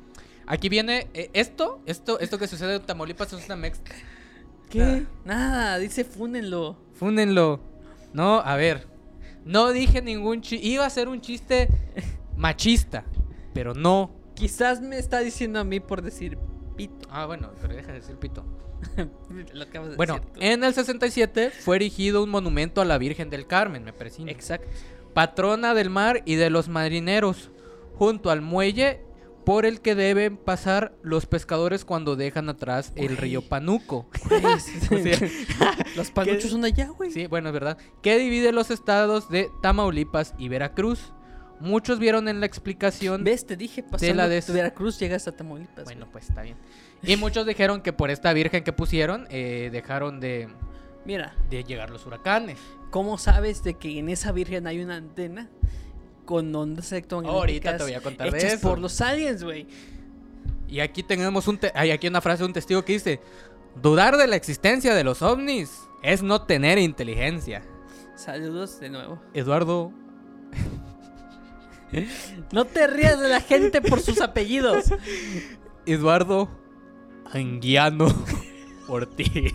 aquí 0.46 0.68
viene 0.70 1.08
eh, 1.12 1.28
esto, 1.34 1.82
esto, 1.86 2.18
esto 2.20 2.38
que 2.38 2.46
sucede 2.48 2.76
en 2.76 2.82
Tamaulipas 2.82 3.32
es 3.34 3.44
una 3.44 3.56
mezcla. 3.56 3.94
¿Qué? 4.70 5.04
Nada, 5.24 5.78
dice 5.78 6.04
fúnenlo. 6.04 6.78
Fúnenlo. 6.94 7.60
No, 8.14 8.40
a 8.40 8.56
ver. 8.56 8.86
No 9.44 9.70
dije 9.72 10.00
ningún 10.00 10.40
chiste. 10.40 10.66
Iba 10.66 10.86
a 10.86 10.90
ser 10.90 11.08
un 11.08 11.20
chiste 11.20 11.68
machista, 12.36 13.04
pero 13.52 13.74
no. 13.74 14.10
Quizás 14.34 14.80
me 14.80 14.98
está 14.98 15.18
diciendo 15.20 15.60
a 15.60 15.64
mí 15.64 15.80
por 15.80 16.00
decir 16.02 16.38
pito. 16.76 17.06
Ah, 17.10 17.26
bueno, 17.26 17.50
pero 17.60 17.74
deja 17.74 17.88
de 17.88 18.00
decir 18.00 18.16
pito. 18.16 18.44
Lo 19.52 19.64
de 19.66 19.96
Bueno, 19.96 20.14
decir 20.14 20.30
tú. 20.32 20.40
en 20.40 20.64
el 20.64 20.74
67 20.74 21.50
fue 21.50 21.76
erigido 21.76 22.22
un 22.22 22.30
monumento 22.30 22.80
a 22.80 22.84
la 22.84 22.98
Virgen 22.98 23.30
del 23.30 23.46
Carmen, 23.46 23.84
me 23.84 23.92
presino. 23.92 24.30
Exacto. 24.30 24.66
patrona 25.14 25.74
del 25.74 25.90
mar 25.90 26.22
y 26.24 26.34
de 26.34 26.50
los 26.50 26.68
marineros. 26.68 27.50
Junto 27.94 28.30
al 28.30 28.42
muelle, 28.42 29.00
por 29.46 29.64
el 29.64 29.80
que 29.80 29.94
deben 29.94 30.36
pasar 30.36 30.94
los 31.02 31.24
pescadores 31.24 31.84
cuando 31.86 32.14
dejan 32.16 32.48
atrás 32.50 32.92
el 32.96 33.16
río 33.16 33.40
Panuco. 33.42 34.10
Güey, 34.28 34.42
Los 35.96 36.10
panuchos 36.10 36.50
son 36.50 36.64
allá, 36.64 36.88
güey. 36.88 37.10
Sí, 37.10 37.26
bueno, 37.26 37.48
es 37.48 37.52
verdad. 37.54 37.78
Que 38.02 38.18
divide 38.18 38.52
los 38.52 38.70
estados 38.70 39.30
de 39.30 39.48
Tamaulipas 39.62 40.34
y 40.36 40.48
Veracruz. 40.48 41.12
Muchos 41.58 41.98
vieron 41.98 42.28
en 42.28 42.40
la 42.40 42.44
explicación. 42.46 43.24
¿Ves? 43.24 43.46
Te 43.46 43.56
dije, 43.56 43.82
pasando 43.82 44.14
la 44.16 44.24
la 44.24 44.28
de- 44.28 44.40
de 44.42 44.52
Veracruz 44.52 44.98
llegas 44.98 45.26
a 45.26 45.32
Tamaulipas. 45.32 45.84
Bueno, 45.84 46.06
pues 46.12 46.28
está 46.28 46.42
bien. 46.42 46.56
Y 47.02 47.16
muchos 47.16 47.46
dijeron 47.46 47.80
que 47.82 47.92
por 47.92 48.10
esta 48.10 48.32
virgen 48.32 48.64
que 48.64 48.72
pusieron, 48.72 49.26
eh, 49.30 49.68
dejaron 49.72 50.18
de. 50.20 50.48
Mira, 51.04 51.34
de 51.50 51.62
llegar 51.64 51.90
los 51.90 52.04
huracanes. 52.06 52.58
¿cómo 52.90 53.18
sabes 53.18 53.62
de 53.62 53.74
que 53.74 53.98
en 53.98 54.08
esa 54.08 54.32
virgen 54.32 54.66
hay 54.66 54.80
una 54.80 54.96
antena 54.96 55.48
con 56.24 56.54
ondas 56.54 56.90
electromagnéticas 56.92 57.40
Ahorita 57.40 57.76
te 57.76 57.82
voy 57.84 57.92
a 57.94 58.00
contar 58.00 58.30
de 58.30 58.38
hechas 58.38 58.52
eso. 58.54 58.68
por 58.68 58.78
los 58.78 59.00
aliens, 59.00 59.44
güey? 59.44 59.66
Y 60.68 60.80
aquí 60.80 61.02
tenemos 61.02 61.46
un 61.46 61.58
te- 61.58 61.72
hay 61.74 61.90
aquí 61.90 62.08
una 62.08 62.20
frase 62.20 62.42
de 62.42 62.46
un 62.46 62.52
testigo 62.54 62.84
que 62.84 62.94
dice: 62.94 63.20
Dudar 63.80 64.16
de 64.16 64.26
la 64.26 64.36
existencia 64.36 64.94
de 64.94 65.04
los 65.04 65.20
ovnis 65.22 65.70
es 66.02 66.22
no 66.22 66.42
tener 66.42 66.78
inteligencia. 66.78 67.62
Saludos 68.16 68.80
de 68.80 68.88
nuevo. 68.88 69.20
Eduardo. 69.34 69.92
No 72.52 72.64
te 72.64 72.86
rías 72.86 73.20
de 73.20 73.28
la 73.28 73.40
gente 73.40 73.80
por 73.80 74.00
sus 74.00 74.20
apellidos. 74.20 74.86
Eduardo 75.86 76.48
Anguiano 77.32 78.06
Ortiz. 78.88 79.54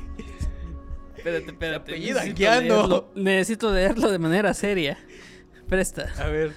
Espérate, 1.18 1.46
espérate. 1.52 1.76
apellido 1.92 2.20
necesito 2.20 2.50
Anguiano. 2.52 2.88
leerlo- 2.88 3.08
Necesito 3.16 3.72
leerlo 3.72 4.12
de 4.12 4.20
manera 4.20 4.54
seria. 4.54 4.98
Presta, 5.68 6.12
A 6.20 6.28
ver. 6.28 6.54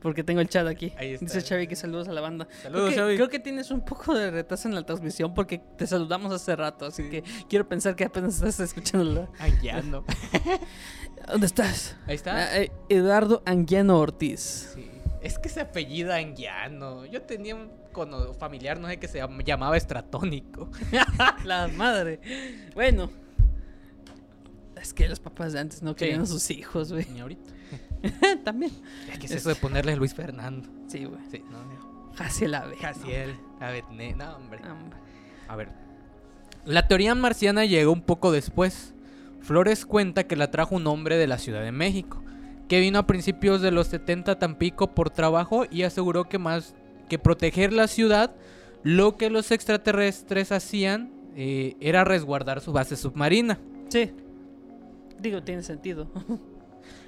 porque 0.00 0.22
tengo 0.22 0.40
el 0.40 0.48
chat 0.48 0.66
aquí. 0.66 0.92
Ahí 0.98 1.14
está. 1.14 1.24
Dice 1.26 1.42
Xavi 1.42 1.66
que 1.66 1.74
saludos 1.76 2.06
a 2.08 2.12
la 2.12 2.20
banda. 2.20 2.46
Saludos, 2.62 2.90
creo 2.92 2.94
que, 2.94 2.96
Xavi. 2.96 3.16
creo 3.16 3.28
que 3.28 3.38
tienes 3.40 3.70
un 3.70 3.84
poco 3.84 4.14
de 4.14 4.30
retraso 4.30 4.68
en 4.68 4.74
la 4.74 4.84
transmisión 4.84 5.34
porque 5.34 5.58
te 5.78 5.86
saludamos 5.86 6.32
hace 6.32 6.54
rato, 6.54 6.86
así 6.86 7.08
que 7.10 7.24
quiero 7.48 7.66
pensar 7.68 7.96
que 7.96 8.04
apenas 8.04 8.34
estás 8.36 8.60
escuchando. 8.60 9.28
Anguiano. 9.38 10.04
¿Dónde 11.28 11.46
estás? 11.46 11.96
Ahí 12.06 12.14
está. 12.14 12.36
Ah, 12.36 12.56
eh, 12.58 12.70
Eduardo 12.88 13.42
Anguiano 13.46 13.98
Ortiz. 13.98 14.72
Sí. 14.74 14.90
Es 15.26 15.38
que 15.40 15.48
se 15.48 15.60
apellida 15.60 16.16
Anguiano. 16.16 17.04
Yo 17.06 17.22
tenía 17.22 17.56
un 17.56 17.70
familiar, 18.38 18.78
no 18.78 18.86
sé, 18.88 18.98
que 18.98 19.08
se 19.08 19.20
llam- 19.20 19.42
llamaba 19.42 19.76
Estratónico. 19.76 20.70
la 21.44 21.66
madre. 21.68 22.20
Bueno. 22.74 23.10
Es 24.80 24.92
que 24.94 25.08
los 25.08 25.18
papás 25.18 25.52
de 25.52 25.60
antes 25.60 25.82
no 25.82 25.90
Sí. 25.90 25.96
querían 25.96 26.20
a 26.20 26.26
sus 26.26 26.48
hijos, 26.50 26.92
güey. 26.92 27.06
Ni 27.12 27.20
ahorita. 27.20 27.52
También. 28.44 28.70
Es 29.10 29.18
que 29.18 29.26
es 29.26 29.32
eso 29.32 29.48
de 29.48 29.56
ponerle 29.56 29.96
Luis 29.96 30.14
Fernando. 30.14 30.68
Sí, 30.86 31.04
güey. 31.04 31.20
Sí, 31.30 31.42
no. 31.50 32.14
Jaciel 32.14 32.54
Ave. 32.54 32.76
Jaciel, 32.76 33.36
no, 34.16 34.36
hombre. 34.36 34.60
No, 34.60 34.72
hombre. 34.74 34.98
A 35.48 35.56
ver. 35.56 35.68
La 36.64 36.86
teoría 36.86 37.14
marciana 37.14 37.64
llegó 37.64 37.92
un 37.92 38.02
poco 38.02 38.30
después. 38.32 38.94
Flores 39.40 39.86
cuenta 39.86 40.24
que 40.24 40.36
la 40.36 40.50
trajo 40.50 40.76
un 40.76 40.86
hombre 40.86 41.16
de 41.16 41.26
la 41.26 41.38
Ciudad 41.38 41.62
de 41.62 41.72
México, 41.72 42.22
que 42.68 42.80
vino 42.80 42.98
a 42.98 43.06
principios 43.06 43.60
de 43.62 43.70
los 43.70 43.86
70 43.88 44.32
a 44.32 44.38
Tampico 44.38 44.94
por 44.94 45.10
trabajo 45.10 45.64
y 45.70 45.82
aseguró 45.82 46.24
que 46.24 46.38
más 46.38 46.74
que 47.08 47.18
proteger 47.18 47.72
la 47.72 47.86
ciudad, 47.86 48.34
lo 48.82 49.16
que 49.16 49.30
los 49.30 49.50
extraterrestres 49.50 50.52
hacían 50.52 51.12
eh, 51.36 51.76
era 51.80 52.04
resguardar 52.04 52.60
su 52.60 52.72
base 52.72 52.96
submarina. 52.96 53.58
Sí. 53.88 54.12
Digo, 55.18 55.42
tiene 55.42 55.62
sentido. 55.62 56.08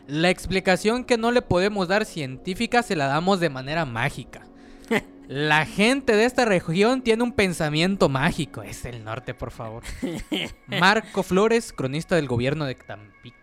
La 0.07 0.31
explicación 0.31 1.05
que 1.05 1.19
no 1.19 1.31
le 1.33 1.43
podemos 1.43 1.87
dar 1.87 2.07
científica 2.07 2.83
se 2.83 2.97
la 2.97 3.09
damos 3.09 3.41
de 3.41 3.51
manera 3.51 3.85
mágica. 3.85 4.47
La 5.29 5.67
gente 5.67 6.17
de 6.17 6.25
esta 6.25 6.47
región 6.47 7.03
tiene 7.03 7.23
un 7.23 7.33
pensamiento 7.33 8.09
mágico. 8.09 8.63
Es 8.63 8.87
el 8.87 9.05
norte, 9.05 9.35
por 9.35 9.51
favor. 9.51 9.83
Marco 10.67 11.23
Flores, 11.23 11.75
cronista 11.75 12.17
del 12.17 12.27
gobierno 12.27 12.65
de 12.65 12.75
Tampico. 12.75 13.38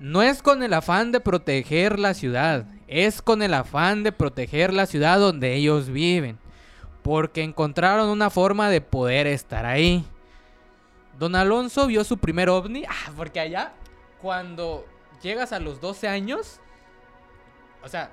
No 0.00 0.22
es 0.22 0.42
con 0.42 0.62
el 0.62 0.72
afán 0.72 1.12
de 1.12 1.20
proteger 1.20 1.98
la 1.98 2.14
ciudad, 2.14 2.64
es 2.88 3.20
con 3.20 3.42
el 3.42 3.52
afán 3.54 4.02
de 4.02 4.12
proteger 4.12 4.72
la 4.72 4.86
ciudad 4.86 5.18
donde 5.20 5.54
ellos 5.54 5.90
viven. 5.90 6.38
Porque 7.02 7.42
encontraron 7.42 8.08
una 8.08 8.30
forma 8.30 8.68
de 8.70 8.80
poder 8.80 9.26
estar 9.26 9.64
ahí. 9.66 10.04
Don 11.18 11.34
Alonso 11.36 11.86
vio 11.86 12.02
su 12.04 12.16
primer 12.18 12.48
ovni. 12.48 12.84
Ah, 12.88 13.12
porque 13.16 13.40
allá, 13.40 13.72
cuando 14.22 14.86
llegas 15.22 15.52
a 15.52 15.60
los 15.60 15.80
12 15.80 16.08
años, 16.08 16.60
o 17.82 17.88
sea, 17.88 18.10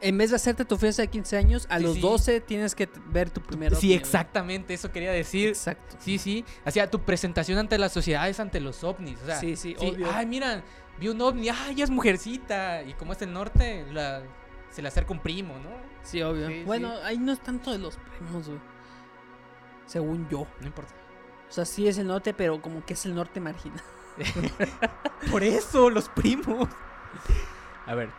En 0.00 0.18
vez 0.18 0.30
de 0.30 0.36
hacerte 0.36 0.64
tu 0.64 0.76
fiesta 0.76 1.02
de 1.02 1.08
15 1.08 1.36
años, 1.36 1.66
a 1.70 1.78
Sí, 1.78 1.84
los 1.84 1.94
sí. 1.94 2.00
12 2.00 2.40
tienes 2.42 2.74
que 2.74 2.88
ver 3.06 3.30
tu 3.30 3.40
primer 3.40 3.72
ovni, 3.72 3.80
sí, 3.80 3.92
exactamente, 3.94 4.74
eso 4.74 4.92
quería 4.92 5.12
decir. 5.12 5.48
Exacto. 5.48 5.96
Sí, 5.98 6.18
sí. 6.18 6.44
Hacía 6.64 6.90
tu 6.90 7.00
presentación 7.00 7.58
ante 7.58 7.78
la 7.78 7.88
sociedad 7.88 8.28
es 8.28 8.38
ante 8.38 8.60
los 8.60 8.84
ovnis. 8.84 9.18
O 9.22 9.26
sea, 9.26 9.40
Sí, 9.40 9.56
sí, 9.56 9.74
obvio. 9.78 10.08
Ay, 10.12 10.26
mira, 10.26 10.62
vi 10.98 11.08
un 11.08 11.20
ovni. 11.20 11.48
Ay, 11.48 11.74
ya 11.76 11.84
es 11.84 11.90
mujercita. 11.90 12.82
Y 12.82 12.94
como 12.94 13.12
es 13.12 13.22
el 13.22 13.32
norte, 13.32 13.86
la- 13.92 14.22
se 14.70 14.82
le 14.82 14.88
acerca 14.88 15.12
un 15.12 15.20
primo, 15.20 15.54
¿no? 15.58 15.70
Sí, 16.02 16.20
obvio. 16.22 16.48
Sí, 16.48 16.62
bueno, 16.64 16.92
ahí 17.04 17.16
no 17.18 17.32
es 17.32 17.40
tanto 17.40 17.70
de 17.72 17.78
los 17.78 17.96
primos, 17.96 18.46
güey. 18.48 18.60
Según 19.86 20.28
yo. 20.28 20.46
No 20.60 20.66
importa. 20.66 20.92
O 21.48 21.52
sea, 21.52 21.64
sí 21.64 21.86
es 21.86 21.98
el 21.98 22.06
norte, 22.08 22.34
pero 22.34 22.60
como 22.60 22.84
que 22.84 22.94
es 22.94 23.04
el 23.06 23.14
norte 23.14 23.40
marginal. 23.40 23.80
Por 25.30 25.42
eso, 25.42 25.90
los 25.90 26.08
primos. 26.08 26.68
A 27.86 27.94
ver. 27.94 28.10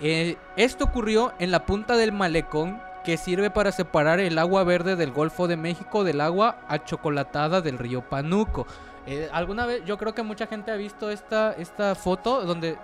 eh, 0.00 0.36
esto 0.56 0.84
ocurrió 0.84 1.32
en 1.38 1.50
la 1.50 1.64
punta 1.66 1.96
del 1.96 2.12
malecón 2.12 2.80
que 3.04 3.16
sirve 3.16 3.50
para 3.50 3.72
separar 3.72 4.20
el 4.20 4.38
agua 4.38 4.62
verde 4.64 4.94
del 4.96 5.10
Golfo 5.12 5.48
de 5.48 5.56
México 5.56 6.04
del 6.04 6.20
agua 6.20 6.60
achocolatada 6.68 7.60
del 7.62 7.78
río 7.78 8.02
Panuco. 8.02 8.66
Eh, 9.10 9.28
Alguna 9.32 9.66
vez, 9.66 9.84
yo 9.84 9.98
creo 9.98 10.14
que 10.14 10.22
mucha 10.22 10.46
gente 10.46 10.70
ha 10.70 10.76
visto 10.76 11.10
esta, 11.10 11.52
esta 11.54 11.94
foto 11.94 12.44
donde 12.44 12.78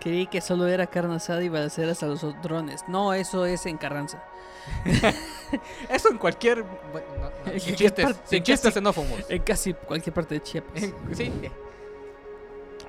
Creí 0.00 0.28
que 0.28 0.40
solo 0.40 0.68
era 0.68 0.86
carne 0.86 1.16
asada 1.16 1.42
y 1.42 1.48
balaceras 1.48 2.04
a 2.04 2.06
los 2.06 2.22
drones. 2.40 2.84
No, 2.86 3.14
eso 3.14 3.44
es 3.46 3.66
en 3.66 3.76
Carranza. 3.78 4.22
Eso 5.88 6.10
en 6.10 6.18
cualquier. 6.18 6.62
bueno, 6.92 7.06
no, 7.16 7.22
no, 7.46 7.52
En 7.52 7.58
sin 7.58 7.74
chistes, 7.74 8.04
parte, 8.04 8.20
sin 8.24 8.42
chistes 8.44 8.70
casi- 8.70 8.74
xenófobos. 8.74 9.24
En 9.28 9.42
casi 9.42 9.74
cualquier 9.74 10.14
parte 10.14 10.34
de 10.36 10.42
Chiapas. 10.42 10.82
En- 10.82 10.94
sí. 11.16 11.32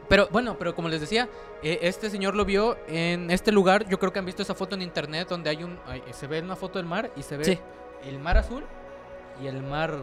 Pero 0.07 0.28
bueno, 0.32 0.55
pero 0.57 0.76
como 0.76 0.88
les 0.89 1.01
decía, 1.01 1.30
eh, 1.64 1.80
este 1.84 2.10
señor 2.10 2.36
lo 2.36 2.43
vio 2.45 2.78
en 2.88 3.30
este 3.32 3.51
lugar. 3.51 3.88
Yo 3.88 3.97
creo 3.99 4.12
que 4.12 4.20
han 4.20 4.26
visto 4.26 4.41
esa 4.41 4.53
foto 4.55 4.76
en 4.76 4.82
internet 4.82 5.28
donde 5.30 5.49
hay 5.49 5.64
un. 5.64 5.80
hay- 5.88 6.03
se 6.12 6.28
ve 6.28 6.41
una 6.41 6.55
foto 6.55 6.80
del 6.80 6.86
mar 6.88 7.12
y 7.16 7.24
se 7.24 7.38
ve 7.38 7.43
Sí. 7.45 7.60
el 8.05 8.20
mar 8.20 8.38
azul 8.38 8.64
y 9.41 9.47
el 9.47 9.62
mar 9.64 9.95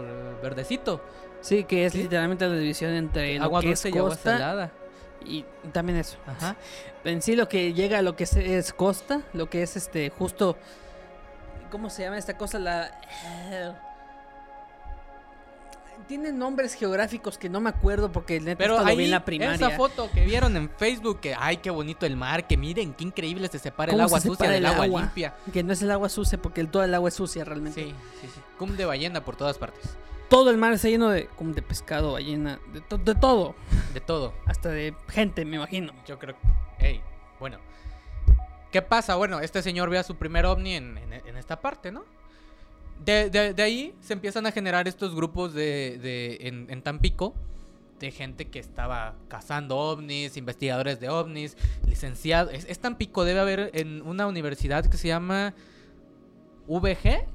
verdecito. 0.42 1.00
Sí, 1.46 1.64
que 1.64 1.86
es 1.86 1.94
literalmente 1.94 2.46
la 2.48 2.56
división 2.56 2.92
entre 2.92 3.38
lo 3.38 3.44
agua 3.44 3.60
es 3.60 3.66
dulce 3.66 3.90
y 3.90 3.98
agua 3.98 4.16
salada. 4.16 4.70
y 5.24 5.44
también 5.72 5.98
eso. 5.98 6.16
Ajá. 6.26 6.56
En 7.04 7.22
sí 7.22 7.36
lo 7.36 7.48
que 7.48 7.72
llega 7.72 7.98
a 7.98 8.02
lo 8.02 8.16
que 8.16 8.24
es, 8.24 8.34
es 8.36 8.72
costa, 8.72 9.22
lo 9.32 9.48
que 9.48 9.62
es 9.62 9.76
este 9.76 10.10
justo 10.10 10.56
¿cómo 11.70 11.88
se 11.90 12.02
llama 12.02 12.18
esta 12.18 12.36
cosa? 12.36 12.58
La 12.58 12.90
tiene 16.06 16.30
nombres 16.30 16.74
geográficos 16.74 17.36
que 17.38 17.48
no 17.48 17.60
me 17.60 17.70
acuerdo 17.70 18.12
porque 18.12 18.38
neta 18.38 18.58
Pero 18.58 18.78
lo 18.78 18.86
ahí, 18.86 18.96
vi 18.96 19.04
en 19.06 19.10
la 19.10 19.24
primaria. 19.24 19.54
esa 19.54 19.70
foto 19.70 20.08
que 20.12 20.24
vieron 20.24 20.56
en 20.56 20.70
Facebook, 20.70 21.20
que 21.20 21.34
ay, 21.36 21.56
qué 21.56 21.70
bonito 21.70 22.06
el 22.06 22.16
mar, 22.16 22.46
que 22.46 22.56
miren, 22.56 22.92
qué 22.94 23.04
increíble 23.04 23.48
se 23.48 23.58
separa 23.58 23.90
el 23.92 23.96
¿Cómo 23.96 24.04
agua 24.06 24.20
se 24.20 24.28
sucia 24.28 24.48
del 24.48 24.58
el 24.58 24.66
agua, 24.66 24.84
agua? 24.84 25.00
limpia. 25.00 25.34
Que 25.52 25.62
no 25.62 25.72
es 25.72 25.82
el 25.82 25.90
agua 25.90 26.08
sucia 26.08 26.38
porque 26.40 26.60
el, 26.60 26.68
todo 26.68 26.84
el 26.84 26.94
agua 26.94 27.08
es 27.08 27.14
sucia 27.14 27.44
realmente. 27.44 27.82
Sí, 27.82 27.94
sí, 28.20 28.28
sí. 28.32 28.40
Cum 28.58 28.76
de 28.76 28.84
ballena 28.84 29.24
por 29.24 29.36
todas 29.36 29.58
partes. 29.58 29.96
Todo 30.28 30.50
el 30.50 30.56
mar 30.56 30.72
está 30.72 30.88
lleno 30.88 31.08
de 31.08 31.26
como 31.28 31.52
de 31.54 31.62
pescado, 31.62 32.12
ballena, 32.12 32.58
de, 32.72 32.80
to- 32.80 32.98
de 32.98 33.14
todo, 33.14 33.54
De 33.94 34.00
todo. 34.00 34.32
hasta 34.46 34.70
de 34.70 34.94
gente, 35.08 35.44
me 35.44 35.56
imagino. 35.56 35.92
Yo 36.06 36.18
creo. 36.18 36.36
Ey, 36.78 37.00
bueno. 37.38 37.58
¿Qué 38.72 38.82
pasa? 38.82 39.14
Bueno, 39.14 39.40
este 39.40 39.62
señor 39.62 39.88
ve 39.88 39.98
a 39.98 40.02
su 40.02 40.16
primer 40.16 40.44
ovni 40.44 40.74
en, 40.74 40.98
en- 40.98 41.12
en 41.12 41.36
esta 41.36 41.60
parte, 41.60 41.92
¿no? 41.92 42.04
De, 43.04 43.30
de- 43.30 43.54
de 43.54 43.62
ahí 43.62 43.94
se 44.00 44.14
empiezan 44.14 44.46
a 44.46 44.52
generar 44.52 44.88
estos 44.88 45.14
grupos 45.14 45.54
de, 45.54 45.98
de- 46.02 46.38
en, 46.48 46.66
en 46.70 46.82
Tampico 46.82 47.34
de 48.00 48.10
gente 48.10 48.46
que 48.48 48.58
estaba 48.58 49.14
cazando 49.28 49.76
ovnis, 49.78 50.36
investigadores 50.36 51.00
de 51.00 51.08
ovnis, 51.08 51.56
licenciados. 51.86 52.52
Es, 52.52 52.66
es 52.68 52.78
Tampico, 52.78 53.24
debe 53.24 53.40
haber 53.40 53.70
en 53.74 54.02
una 54.02 54.26
universidad 54.26 54.84
que 54.84 54.98
se 54.98 55.08
llama 55.08 55.54
VG. 56.66 57.26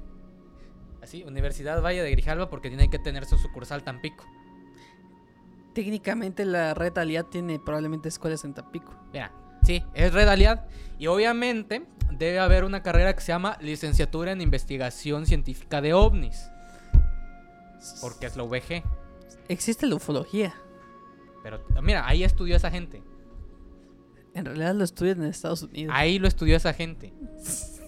Así, 1.01 1.23
Universidad 1.23 1.81
Valle 1.81 2.03
de 2.03 2.11
Grijalva, 2.11 2.49
porque 2.49 2.69
tiene 2.69 2.89
que 2.89 2.99
tener 2.99 3.25
su 3.25 3.37
sucursal 3.37 3.83
Tampico. 3.83 4.25
Técnicamente 5.73 6.45
la 6.45 6.73
red 6.73 6.97
Aliad 6.97 7.25
tiene 7.25 7.59
probablemente 7.59 8.09
escuelas 8.09 8.43
en 8.43 8.53
Tampico. 8.53 8.93
Mira, 9.13 9.31
sí, 9.63 9.83
es 9.93 10.13
Red 10.13 10.27
Aliad. 10.27 10.65
Y 10.99 11.07
obviamente 11.07 11.85
debe 12.11 12.39
haber 12.39 12.65
una 12.65 12.83
carrera 12.83 13.15
que 13.15 13.21
se 13.21 13.31
llama 13.31 13.57
Licenciatura 13.61 14.31
en 14.31 14.41
Investigación 14.41 15.25
Científica 15.25 15.81
de 15.81 15.93
OVNIs. 15.93 16.49
Porque 18.01 18.27
es 18.27 18.35
la 18.35 18.43
VG. 18.43 18.83
Existe 19.47 19.87
la 19.87 19.95
ufología. 19.95 20.53
Pero 21.41 21.63
mira, 21.81 22.07
ahí 22.07 22.23
estudió 22.23 22.55
esa 22.55 22.69
gente. 22.69 23.01
En 24.33 24.45
realidad 24.45 24.75
lo 24.75 24.83
estudian 24.83 25.23
en 25.23 25.29
Estados 25.29 25.63
Unidos. 25.63 25.93
Ahí 25.95 26.19
lo 26.19 26.27
estudió 26.27 26.55
esa 26.57 26.73
gente. 26.73 27.13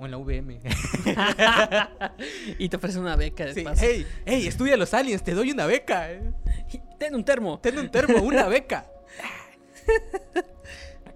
O 0.00 0.06
en 0.06 0.12
la 0.12 0.16
VM. 0.16 0.58
y 2.58 2.68
te 2.70 2.76
ofrecen 2.76 3.02
una 3.02 3.16
beca 3.16 3.44
de 3.44 3.52
Sí, 3.52 3.60
paso. 3.60 3.84
Hey, 3.84 4.06
hey, 4.24 4.46
estudia 4.46 4.78
los 4.78 4.94
aliens, 4.94 5.22
te 5.22 5.34
doy 5.34 5.50
una 5.50 5.66
beca. 5.66 6.08
Ten 6.98 7.14
un 7.14 7.22
termo. 7.22 7.60
Ten 7.60 7.78
un 7.78 7.90
termo, 7.90 8.22
una 8.22 8.48
beca. 8.48 8.90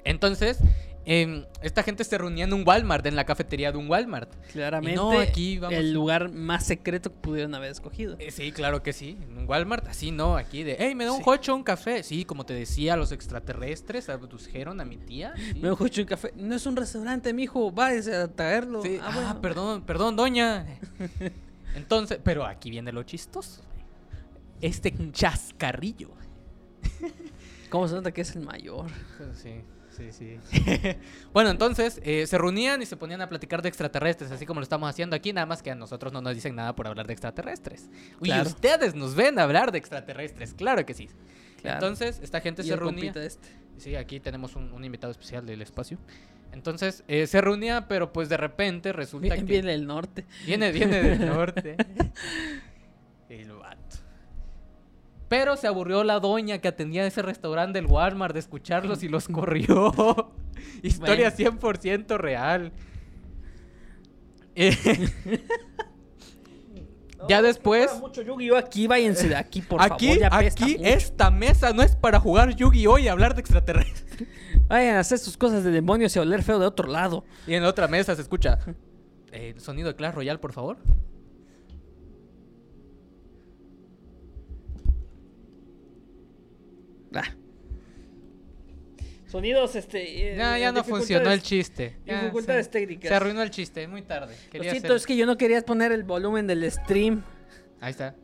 Entonces, 0.05 0.59
em, 1.07 1.44
esta 1.62 1.82
gente 1.82 2.02
se 2.05 2.16
reunía 2.18 2.44
en 2.44 2.52
un 2.52 2.66
Walmart, 2.66 3.05
en 3.07 3.16
la 3.16 3.24
cafetería 3.24 3.70
de 3.72 3.78
un 3.78 3.88
Walmart. 3.90 4.32
Claramente, 4.52 4.92
Y 4.92 4.96
no, 4.96 5.18
aquí 5.18 5.59
vamos- 5.59 5.78
el 5.78 5.92
lugar 5.92 6.30
más 6.32 6.64
secreto 6.66 7.11
que 7.12 7.18
pudieron 7.20 7.55
haber 7.55 7.70
escogido. 7.70 8.16
Eh, 8.18 8.30
sí, 8.30 8.52
claro 8.52 8.82
que 8.82 8.92
sí. 8.92 9.18
En 9.22 9.38
un 9.38 9.48
Walmart, 9.48 9.86
así 9.88 10.11
no, 10.11 10.36
aquí 10.36 10.62
de, 10.62 10.76
hey, 10.78 10.94
me 10.94 11.05
da 11.05 11.12
un 11.12 11.18
Sí. 11.18 11.24
hocho, 11.26 11.55
un 11.55 11.62
café. 11.62 12.02
Sí, 12.02 12.24
como 12.24 12.44
te 12.46 12.55
decía, 12.55 12.96
los 12.96 13.12
extraterrestres 13.12 14.09
abdujeron 14.09 14.80
a 14.80 14.84
mi 14.84 14.96
tía. 14.96 15.34
sí. 15.36 15.61
Me 15.61 15.68
dijo 15.70 15.84
un 15.84 16.05
café. 16.07 16.32
No 16.36 16.55
es 16.55 16.64
un 16.66 16.76
restaurante, 16.76 17.32
mijo. 17.34 17.70
Váyase 17.70 18.14
a 18.16 18.28
traerlo. 18.28 18.82
Sí, 18.82 18.98
Ah, 19.02 19.32
ah, 19.36 19.38
perdón, 19.40 19.82
perdón, 19.82 20.16
doña. 20.16 20.66
Entonces, 21.76 22.18
pero 22.22 22.44
aquí 22.46 22.70
viene 22.70 22.92
lo 22.92 23.02
chistoso. 23.02 23.62
Este 24.61 24.94
chascarrillo. 25.12 26.11
¿Cómo 27.70 27.88
se 27.88 27.94
nota 27.94 28.12
que 28.12 28.20
es 28.20 28.34
el 28.36 28.42
mayor? 28.44 28.86
Sí, 29.34 29.62
sí, 29.97 30.11
sí. 30.12 30.38
bueno, 31.32 31.51
entonces 31.51 32.01
eh, 32.05 32.26
se 32.26 32.38
reunían 32.38 32.82
y 32.82 32.86
se 32.86 32.97
ponían 32.97 33.20
a 33.20 33.28
platicar 33.28 33.62
de 33.62 33.68
extraterrestres, 33.68 34.30
así 34.30 34.47
como 34.47 34.61
lo 34.61 34.64
estamos 34.64 34.88
haciendo 34.88 35.16
aquí, 35.16 35.32
nada 35.32 35.47
más 35.47 35.62
que 35.62 35.70
a 35.70 35.74
nosotros 35.74 36.12
no 36.12 36.20
nos 36.20 36.34
dicen 36.34 36.55
nada 36.57 36.74
por 36.74 36.86
hablar 36.86 37.07
de 37.07 37.12
extraterrestres. 37.12 37.88
Claro. 38.20 38.49
ustedes 38.49 38.95
nos 38.95 39.14
ven 39.14 39.38
hablar 39.38 39.72
de 39.72 39.78
extraterrestres, 39.78 40.55
claro 40.55 40.84
que 40.84 40.95
sí. 40.95 41.09
Claro. 41.62 41.76
Entonces, 41.78 42.20
esta 42.22 42.40
gente 42.40 42.62
Y 42.62 42.66
se 42.66 42.74
el 42.74 42.80
reunía. 42.80 43.12
este. 43.16 43.49
Sí, 43.78 43.97
aquí 43.97 44.20
tenemos 44.20 44.55
un, 44.55 44.72
un 44.72 44.84
invitado 44.84 45.11
especial 45.11 45.47
del 45.47 45.62
espacio. 45.62 45.99
Entonces, 46.53 47.03
eh, 47.09 47.26
se 47.26 47.40
reunía, 47.40 47.88
pero 47.88 48.12
pues 48.12 48.28
de 48.28 48.36
repente 48.36 48.92
resulta 48.92 49.28
Viene, 49.34 49.40
que... 49.40 49.53
viene 49.53 49.70
del 49.72 49.86
norte. 49.86 50.24
Viene, 50.47 50.70
viene 50.72 51.03
del 51.03 51.26
norte. 51.34 51.76
El 53.28 53.53
vato. 53.53 53.97
Pero 55.37 55.57
se 55.57 55.66
aburrió 55.66 56.05
la 56.05 56.20
doña 56.20 56.59
que 56.59 56.68
atendía 56.68 57.05
ese 57.05 57.20
restaurante 57.20 57.80
del 57.80 57.91
Walmart 57.91 58.35
de 58.35 58.39
escucharlos 58.39 59.03
y 59.03 59.09
los 59.09 59.26
corrió. 59.26 59.93
Historia 60.82 61.35
100% 61.35 62.16
real. 62.18 62.70
Eh, 64.55 64.76
ya 67.28 67.43
después, 67.43 67.91
mucho 67.99 68.22
Yu-Gi-Oh 68.22 68.57
aquí, 68.57 68.87
váyanse 68.87 69.28
de 69.28 69.35
aquí, 69.35 69.61
por 69.61 69.82
aquí, 69.82 70.14
favor. 70.14 70.20
Ya 70.20 70.37
aquí, 70.37 70.76
mucho. 70.78 70.85
esta 70.85 71.32
mesa 71.32 71.72
no 71.72 71.82
es 71.82 71.97
para 71.97 72.20
jugar 72.20 72.55
Yu-Gi-Oh! 72.55 73.01
y 73.01 73.09
hablar 73.09 73.35
de 73.35 73.41
extraterrestres. 73.41 74.28
Vayan 74.68 74.95
a 74.95 75.01
hacer 75.01 75.18
sus 75.18 75.37
cosas 75.37 75.64
de 75.64 75.72
demonios 75.72 76.14
y 76.14 76.20
a 76.20 76.22
oler 76.22 76.45
feo 76.45 76.61
de 76.61 76.66
otro 76.66 76.87
lado. 76.87 77.24
Y 77.49 77.55
en 77.55 77.64
la 77.64 77.70
otra 77.70 77.89
mesa 77.89 78.14
se 78.14 78.22
escucha 78.22 78.61
eh, 79.32 79.55
sonido 79.59 79.89
de 79.89 79.97
Clash 79.97 80.14
Royale, 80.14 80.39
por 80.39 80.53
favor. 80.53 80.76
Ah. 87.16 87.34
Sonidos, 89.26 89.74
este. 89.74 90.32
eh, 90.32 90.36
Ya, 90.36 90.58
ya 90.58 90.70
no 90.72 90.84
funcionó 90.84 91.30
el 91.32 91.42
chiste. 91.42 91.96
Dificultades 92.04 92.70
técnicas. 92.70 93.08
Se 93.08 93.14
arruinó 93.14 93.42
el 93.42 93.50
chiste, 93.50 93.88
muy 93.88 94.02
tarde. 94.02 94.34
Lo 94.52 94.62
siento, 94.62 94.86
hacer- 94.88 94.96
es 94.96 95.06
que 95.06 95.16
yo 95.16 95.26
no 95.26 95.36
quería 95.36 95.60
poner 95.62 95.90
el 95.92 96.04
volumen 96.04 96.46
del 96.46 96.70
stream. 96.70 97.22
Ahí 97.80 97.90
está. 97.90 98.14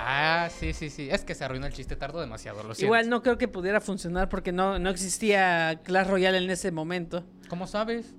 Ah, 0.00 0.48
sí, 0.56 0.72
sí, 0.72 0.90
sí. 0.90 1.08
Es 1.10 1.24
que 1.24 1.34
se 1.34 1.44
arruinó 1.44 1.66
el 1.66 1.72
chiste, 1.72 1.96
tardó 1.96 2.20
demasiado, 2.20 2.58
lo 2.62 2.74
siento. 2.74 2.84
Igual 2.86 3.08
no 3.10 3.22
creo 3.22 3.36
que 3.36 3.48
pudiera 3.48 3.80
funcionar 3.80 4.28
porque 4.28 4.52
no, 4.52 4.78
no 4.78 4.90
existía 4.90 5.80
Clash 5.82 6.06
Royale 6.08 6.38
en 6.38 6.48
ese 6.50 6.70
momento. 6.70 7.24
¿Cómo 7.48 7.66
sabes? 7.66 8.14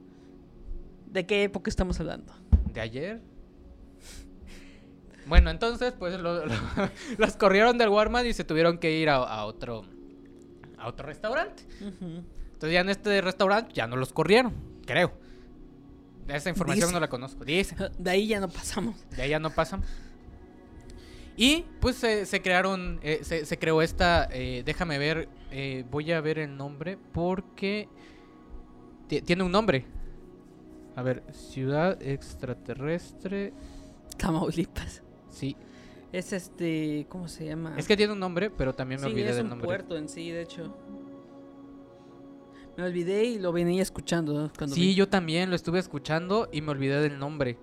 ¿De 1.07 1.26
qué 1.26 1.43
época 1.43 1.70
estamos 1.70 1.99
hablando? 1.99 2.34
¿De 2.74 2.82
ayer? 2.82 3.22
Bueno, 5.30 5.50
entonces, 5.52 5.94
pues 5.98 6.20
lo- 6.20 6.46
lo- 6.46 6.54
los 7.18 7.36
corrieron 7.38 7.78
del 7.78 7.90
Walmart 7.90 8.26
y 8.26 8.34
se 8.34 8.44
tuvieron 8.44 8.78
que 8.80 8.92
ir 9.00 9.10
a, 9.10 9.16
a 9.18 9.46
otro 9.46 9.84
a 10.78 10.88
otro 10.88 11.06
restaurante. 11.08 11.64
Entonces 11.82 12.74
ya 12.74 12.82
en 12.82 12.90
este 12.90 13.22
restaurante 13.22 13.74
ya 13.74 13.86
no 13.88 13.96
los 13.96 14.12
corrieron, 14.14 14.54
creo. 14.86 15.12
Esa 16.28 16.50
información 16.50 16.88
Dice. 16.88 16.94
no 16.94 17.00
la 17.00 17.08
conozco. 17.10 17.44
Dice. 17.46 17.76
De 17.98 18.10
ahí 18.12 18.28
ya 18.28 18.40
no 18.40 18.50
pasamos. 18.50 18.96
De 19.16 19.22
ahí 19.24 19.30
ya 19.30 19.40
no 19.40 19.50
pasan. 19.50 19.82
Y 21.36 21.66
pues 21.80 21.96
se, 21.96 22.26
se 22.26 22.42
crearon, 22.42 23.00
eh, 23.02 23.20
se, 23.24 23.46
se 23.46 23.58
creó 23.58 23.82
esta, 23.82 24.28
eh, 24.32 24.62
déjame 24.66 24.98
ver, 24.98 25.30
eh, 25.52 25.86
voy 25.90 26.12
a 26.12 26.20
ver 26.22 26.38
el 26.40 26.56
nombre 26.58 26.98
porque 27.14 27.88
ti- 29.08 29.22
tiene 29.22 29.44
un 29.44 29.52
nombre. 29.52 29.86
A 30.98 31.02
ver, 31.02 31.24
ciudad 31.32 32.02
extraterrestre, 32.02 33.54
Tamaulipas. 34.18 35.02
Sí. 35.40 35.56
Es 36.12 36.34
este. 36.34 37.06
¿Cómo 37.10 37.28
se 37.28 37.46
llama? 37.46 37.76
Es 37.78 37.88
que 37.88 37.96
tiene 37.96 38.14
un 38.14 38.20
nombre, 38.20 38.50
pero 38.50 38.74
también 38.74 39.00
me 39.00 39.08
sí, 39.08 39.14
olvidé 39.14 39.30
es 39.30 39.36
del 39.36 39.44
un 39.46 39.50
nombre. 39.52 39.68
puerto 39.68 39.96
en 39.96 40.10
sí, 40.10 40.32
de 40.32 40.42
hecho. 40.42 40.76
Me 42.78 42.84
olvidé 42.84 43.26
y 43.26 43.40
lo 43.40 43.52
venía 43.52 43.82
escuchando 43.82 44.34
¿no? 44.34 44.52
cuando 44.58 44.74
Sí, 44.76 44.82
vi. 44.82 44.96
yo 44.96 45.08
también 45.10 45.50
lo 45.50 45.56
estuve 45.56 45.80
escuchando 45.80 46.48
y 46.52 46.62
me 46.62 46.72
olvidé 46.72 47.00
del 47.02 47.20
nombre. 47.20 47.58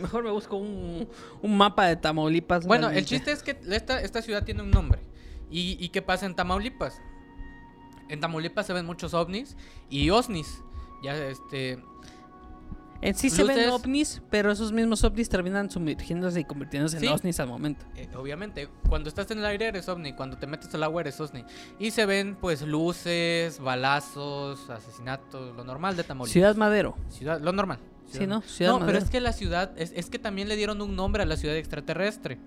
Mejor 0.00 0.22
me 0.22 0.30
busco 0.30 0.56
un, 0.56 1.08
un 1.42 1.56
mapa 1.56 1.86
de 1.86 1.96
Tamaulipas. 1.96 2.66
Bueno, 2.66 2.90
el 2.90 3.04
chiste 3.04 3.32
es 3.32 3.42
que 3.42 3.58
esta, 3.70 4.00
esta 4.00 4.22
ciudad 4.22 4.44
tiene 4.44 4.62
un 4.62 4.70
nombre. 4.70 5.00
¿Y, 5.50 5.76
¿Y 5.84 5.88
qué 5.88 6.02
pasa 6.02 6.26
en 6.26 6.34
Tamaulipas? 6.36 7.00
En 8.08 8.20
Tamaulipas 8.20 8.66
se 8.66 8.72
ven 8.72 8.86
muchos 8.86 9.12
ovnis 9.14 9.56
y 9.90 10.10
osnis. 10.10 10.62
Ya, 11.02 11.16
este... 11.26 11.82
En 13.02 13.14
sí 13.16 13.30
se 13.30 13.42
ven 13.42 13.68
ovnis, 13.70 14.22
pero 14.30 14.52
esos 14.52 14.70
mismos 14.72 15.02
ovnis 15.02 15.28
terminan 15.28 15.68
sumergiéndose 15.68 16.40
y 16.40 16.44
convirtiéndose 16.44 17.00
Sí. 17.00 17.06
en 17.06 17.12
ovnis 17.12 17.38
al 17.40 17.48
momento. 17.48 17.84
eh, 17.96 18.08
obviamente, 18.16 18.68
cuando 18.88 19.08
estás 19.08 19.28
en 19.32 19.38
el 19.40 19.44
aire 19.44 19.66
eres 19.66 19.88
ovni, 19.88 20.12
cuando 20.14 20.38
te 20.38 20.46
metes 20.46 20.72
al 20.74 20.84
agua 20.84 21.00
eres 21.02 21.20
ovni. 21.20 21.44
Y 21.80 21.90
se 21.90 22.06
ven, 22.06 22.36
pues, 22.40 22.62
luces, 22.62 23.58
balazos, 23.58 24.70
asesinatos, 24.70 25.54
lo 25.56 25.64
normal 25.64 25.96
de 25.96 26.04
Tamaulipas. 26.04 26.32
Ciudad 26.32 26.54
Madero. 26.56 26.94
Ciudad- 27.10 27.40
lo 27.40 27.52
normal. 27.52 27.78
Sí, 28.06 28.26
¿no? 28.26 28.40
Ciudad 28.42 28.72
no, 28.78 28.86
pero 28.86 28.98
es 28.98 29.10
que 29.10 29.20
la 29.20 29.32
ciudad, 29.32 29.72
es, 29.76 29.92
es 29.96 30.08
que 30.10 30.18
también 30.18 30.46
le 30.48 30.54
dieron 30.56 30.80
un 30.82 30.94
nombre 30.94 31.22
a 31.22 31.26
la 31.26 31.36
ciudad 31.36 31.56
extraterrestre. 31.56 32.38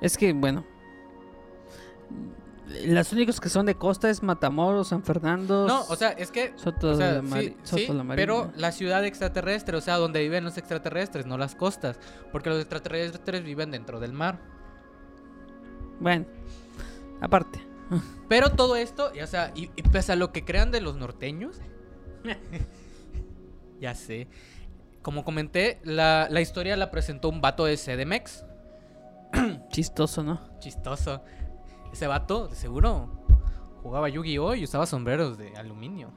Es 0.00 0.16
que, 0.16 0.32
bueno. 0.32 0.64
Las 2.66 3.12
únicos 3.12 3.40
que 3.40 3.48
son 3.48 3.66
de 3.66 3.76
costa 3.76 4.10
es 4.10 4.22
Matamoros, 4.24 4.88
San 4.88 5.02
Fernando. 5.04 5.66
No, 5.68 5.82
o 5.88 5.94
sea, 5.96 6.10
es 6.10 6.30
que 6.32 6.52
Soto, 6.56 6.90
O 6.90 6.94
sea, 6.96 7.14
de 7.14 7.22
Mari- 7.22 7.48
sí, 7.50 7.56
Soto 7.62 7.76
sí, 7.82 7.86
la 7.88 8.02
Marina. 8.02 8.16
pero 8.16 8.50
la 8.56 8.72
ciudad 8.72 9.04
extraterrestre, 9.04 9.76
o 9.76 9.80
sea, 9.80 9.96
donde 9.98 10.20
viven 10.20 10.42
los 10.42 10.58
extraterrestres, 10.58 11.26
no 11.26 11.38
las 11.38 11.54
costas, 11.54 11.98
porque 12.32 12.50
los 12.50 12.58
extraterrestres 12.58 13.44
viven 13.44 13.70
dentro 13.70 14.00
del 14.00 14.12
mar. 14.12 14.40
Bueno, 16.00 16.26
aparte. 17.20 17.60
Pero 18.28 18.50
todo 18.50 18.74
esto, 18.74 19.12
y, 19.14 19.20
o 19.20 19.26
sea, 19.28 19.52
y, 19.54 19.70
y 19.76 19.82
pese 19.82 20.10
a 20.12 20.16
lo 20.16 20.32
que 20.32 20.44
crean 20.44 20.72
de 20.72 20.80
los 20.80 20.96
norteños, 20.96 21.60
ya 23.80 23.94
sé. 23.94 24.26
Como 25.02 25.24
comenté, 25.24 25.78
la, 25.84 26.26
la 26.30 26.40
historia 26.40 26.76
la 26.76 26.90
presentó 26.90 27.28
un 27.28 27.40
vato 27.40 27.64
de 27.64 27.76
CDMX. 27.76 28.44
Chistoso, 29.70 30.22
¿no? 30.24 30.40
Chistoso. 30.58 31.22
Ese 31.96 32.06
vato, 32.06 32.48
de 32.48 32.56
seguro, 32.56 33.08
jugaba 33.82 34.10
Yu-Gi-Oh! 34.10 34.54
y 34.54 34.64
usaba 34.64 34.84
sombreros 34.84 35.38
de 35.38 35.56
aluminio. 35.56 36.12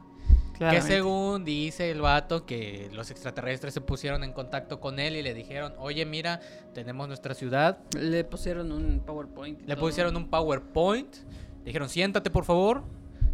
Que 0.57 0.82
según 0.82 1.45
dice 1.45 1.89
el 1.89 2.01
vato 2.01 2.45
que 2.45 2.89
los 2.91 3.11
extraterrestres 3.11 3.75
se 3.75 3.80
pusieron 3.80 4.25
en 4.25 4.34
contacto 4.34 4.82
con 4.82 4.99
él 4.99 5.15
y 5.15 5.23
le 5.23 5.34
dijeron, 5.34 5.71
oye 5.77 6.05
mira, 6.05 6.41
tenemos 6.73 7.07
nuestra 7.07 7.34
ciudad. 7.34 7.77
Le 7.97 8.25
pusieron 8.25 8.73
un 8.73 8.99
PowerPoint. 8.99 9.61
Le 9.61 9.75
todo. 9.75 9.86
pusieron 9.86 10.17
un 10.17 10.30
PowerPoint. 10.30 11.15
Le 11.59 11.63
dijeron, 11.63 11.88
siéntate 11.88 12.30
por 12.30 12.43
favor, 12.43 12.84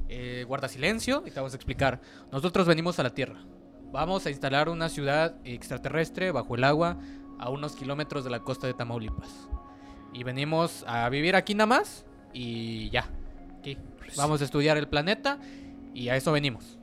eh, 0.07 0.45
guarda 0.47 0.67
silencio 0.67 1.23
y 1.25 1.31
te 1.31 1.37
vamos 1.37 1.53
a 1.53 1.55
explicar. 1.55 1.99
Nosotros 2.31 2.67
venimos 2.67 2.99
a 2.99 3.01
la 3.01 3.15
Tierra. 3.15 3.43
Vamos 3.91 4.23
a 4.27 4.29
instalar 4.29 4.69
una 4.69 4.89
ciudad 4.89 5.33
extraterrestre 5.45 6.29
bajo 6.29 6.53
el 6.53 6.63
agua 6.63 6.99
a 7.39 7.49
unos 7.49 7.75
kilómetros 7.75 8.23
de 8.23 8.29
la 8.29 8.41
costa 8.41 8.67
de 8.67 8.75
Tamaulipas. 8.75 9.49
Y 10.13 10.23
venimos 10.23 10.85
a 10.85 11.09
vivir 11.09 11.35
aquí 11.35 11.55
nada 11.55 11.65
más 11.65 12.05
y 12.35 12.89
ya. 12.91 13.09
Aquí. 13.59 13.77
Vamos 14.17 14.41
a 14.41 14.43
estudiar 14.45 14.77
el 14.77 14.87
planeta 14.87 15.39
y 15.93 16.09
a 16.09 16.15
eso 16.15 16.31
venimos. 16.31 16.77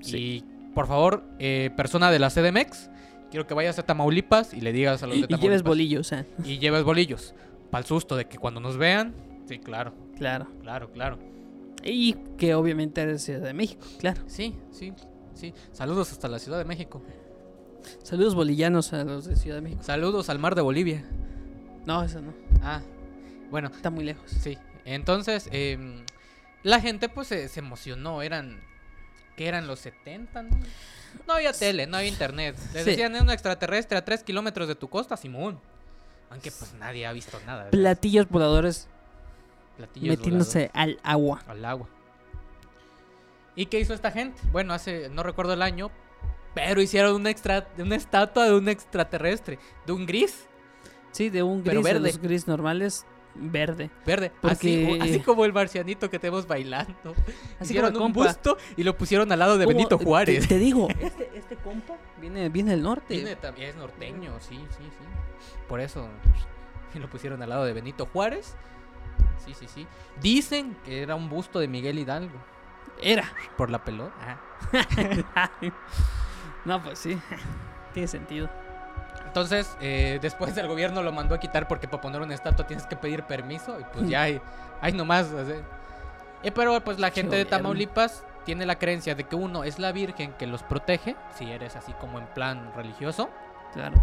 Sí. 0.00 0.16
Y 0.18 0.72
por 0.74 0.86
favor, 0.86 1.24
eh, 1.38 1.70
persona 1.76 2.10
de 2.10 2.18
la 2.18 2.28
CDMX, 2.30 2.90
quiero 3.30 3.46
que 3.46 3.54
vayas 3.54 3.78
a 3.78 3.84
Tamaulipas 3.84 4.52
y 4.54 4.60
le 4.60 4.72
digas 4.72 5.02
a 5.02 5.06
los 5.06 5.14
de 5.14 5.20
Y, 5.20 5.24
y 5.24 5.26
Tamaulipas. 5.28 5.42
lleves 5.42 5.62
bolillos, 5.62 6.12
¿eh? 6.12 6.26
Y 6.44 6.58
lleves 6.58 6.82
bolillos. 6.84 7.34
Para 7.70 7.80
el 7.82 7.86
susto 7.86 8.16
de 8.16 8.26
que 8.26 8.36
cuando 8.38 8.60
nos 8.60 8.76
vean. 8.76 9.14
Sí, 9.46 9.58
claro, 9.58 9.94
Claro. 10.18 10.46
claro, 10.60 10.90
claro. 10.92 11.18
Y 11.84 12.12
que 12.36 12.54
obviamente 12.54 13.00
eres 13.00 13.22
Ciudad 13.22 13.40
de 13.40 13.54
México, 13.54 13.84
claro. 13.98 14.22
Sí, 14.26 14.54
sí, 14.70 14.92
sí. 15.34 15.52
Saludos 15.72 16.12
hasta 16.12 16.28
la 16.28 16.38
Ciudad 16.38 16.58
de 16.58 16.64
México. 16.64 17.02
Saludos 18.04 18.34
bolillanos 18.36 18.92
a 18.92 19.04
los 19.04 19.24
de 19.24 19.34
Ciudad 19.36 19.56
de 19.56 19.62
México. 19.62 19.82
Saludos 19.82 20.28
al 20.28 20.38
mar 20.38 20.54
de 20.54 20.60
Bolivia. 20.62 21.04
No, 21.86 22.02
eso 22.04 22.20
no. 22.20 22.32
Ah, 22.62 22.80
bueno, 23.50 23.68
Está 23.74 23.90
muy 23.90 24.04
lejos. 24.04 24.30
sí. 24.30 24.56
Entonces, 24.84 25.48
em, 25.52 26.04
la 26.62 26.80
gente 26.80 27.08
pues 27.08 27.28
se, 27.28 27.48
se 27.48 27.60
emocionó. 27.60 28.22
Eran 28.22 28.60
que 29.36 29.46
eran 29.48 29.66
los 29.66 29.80
70, 29.80 30.42
¿no? 30.42 30.50
No 31.26 31.34
había 31.34 31.52
tele, 31.52 31.86
no 31.86 31.96
había 31.98 32.08
internet. 32.08 32.56
Le 32.74 32.84
Sí. 32.84 32.90
decían 32.90 33.14
"Es 33.16 33.22
un 33.22 33.30
extraterrestre 33.30 33.96
a 33.98 34.04
3 34.04 34.22
kilómetros 34.22 34.66
de 34.68 34.74
tu 34.74 34.88
costa, 34.88 35.16
Simón. 35.16 35.58
Aunque 36.30 36.50
pues 36.50 36.72
nadie 36.74 37.06
ha 37.06 37.12
visto 37.12 37.38
nada. 37.46 37.64
¿verdad? 37.64 37.70
Platillos 37.78 38.28
voladores 38.28 38.88
Platillos 39.76 40.16
metiéndose 40.16 40.70
al 40.74 40.98
agua. 41.02 41.42
al 41.46 41.64
agua. 41.64 41.88
¿Y 43.54 43.66
qué 43.66 43.80
hizo 43.80 43.92
esta 43.94 44.10
gente? 44.10 44.40
Bueno, 44.50 44.72
hace, 44.72 45.08
no 45.10 45.22
recuerdo 45.22 45.52
el 45.52 45.60
año, 45.62 45.90
pero 46.54 46.80
hicieron 46.80 47.14
una, 47.16 47.30
extra, 47.30 47.66
una 47.78 47.96
estatua 47.96 48.46
de 48.46 48.54
un 48.54 48.68
extraterrestre, 48.68 49.58
de 49.86 49.92
un 49.92 50.06
gris, 50.06 50.46
Sí, 51.10 51.28
de 51.28 51.42
un 51.42 51.62
Pero 51.62 51.82
gris, 51.82 51.84
de 51.86 51.92
verde. 52.00 52.08
los 52.08 52.18
gris 52.22 52.46
normales, 52.46 53.04
verde. 53.34 53.90
verde. 54.06 54.32
Porque- 54.40 54.98
Así, 55.00 55.00
así 55.00 55.20
como 55.20 55.44
el 55.44 55.52
marcianito 55.52 56.08
que 56.10 56.18
tenemos 56.18 56.46
bailando. 56.46 57.14
Así 57.60 57.72
hicieron 57.72 57.92
como 57.92 58.06
un 58.06 58.12
compa. 58.12 58.28
busto 58.28 58.58
y 58.76 58.82
lo 58.82 58.96
pusieron 58.96 59.30
al 59.32 59.38
lado 59.38 59.58
de. 59.58 59.66
Benito 59.66 59.98
Juárez. 59.98 60.48
Te, 60.48 60.58
digo, 60.58 60.88
este, 61.00 61.30
este 61.34 61.56
compa 61.56 61.94
viene, 62.20 62.48
viene 62.48 62.72
del 62.72 62.82
norte. 62.82 63.14
Tiene 63.14 63.36
también 63.36 63.70
es 63.70 63.76
norteño, 63.76 64.38
sí, 64.40 64.56
sí, 64.70 64.84
sí. 64.84 65.04
Por 65.68 65.80
eso 65.80 66.08
y 66.94 66.98
lo 67.00 67.08
pusieron 67.08 67.42
al 67.42 67.48
lado 67.48 67.64
de 67.64 67.72
Benito 67.72 68.06
Juárez. 68.06 68.54
Sí, 69.44 69.54
sí, 69.54 69.66
sí. 69.66 69.86
Dicen 70.20 70.76
que 70.84 71.02
era 71.02 71.14
un 71.14 71.28
busto 71.28 71.58
de 71.58 71.66
Miguel 71.66 71.98
Hidalgo 71.98 72.38
Era. 73.00 73.32
por 73.56 73.70
la 73.70 73.82
pelota. 73.82 74.38
Ah. 75.34 75.50
no, 76.64 76.82
pues 76.82 76.98
sí. 76.98 77.18
Tiene 77.92 78.06
sentido. 78.08 78.48
Entonces, 79.32 79.74
eh, 79.80 80.18
después 80.20 80.54
el 80.58 80.68
gobierno 80.68 81.02
lo 81.02 81.10
mandó 81.10 81.34
a 81.34 81.40
quitar 81.40 81.66
porque 81.66 81.88
para 81.88 82.02
poner 82.02 82.20
una 82.20 82.34
estatua 82.34 82.66
tienes 82.66 82.86
que 82.86 82.96
pedir 82.96 83.22
permiso 83.22 83.80
y 83.80 83.84
pues 83.84 84.06
ya 84.06 84.24
hay, 84.24 84.42
hay 84.82 84.92
nomás. 84.92 85.28
sea. 85.28 85.56
Eh, 86.42 86.52
pero 86.52 86.78
pues 86.84 86.98
la 86.98 87.10
gente 87.10 87.36
de. 87.36 87.46
Tamaulipas 87.46 88.24
tiene 88.44 88.66
la 88.66 88.78
creencia 88.78 89.14
de 89.14 89.24
que 89.24 89.34
uno 89.34 89.64
es 89.64 89.78
la 89.78 89.90
Virgen 89.90 90.34
que 90.34 90.46
los 90.46 90.62
protege, 90.62 91.16
si 91.34 91.50
eres 91.50 91.76
así 91.76 91.94
como 91.94 92.18
en 92.18 92.26
plan 92.26 92.74
religioso. 92.76 93.30
Claro. 93.72 93.94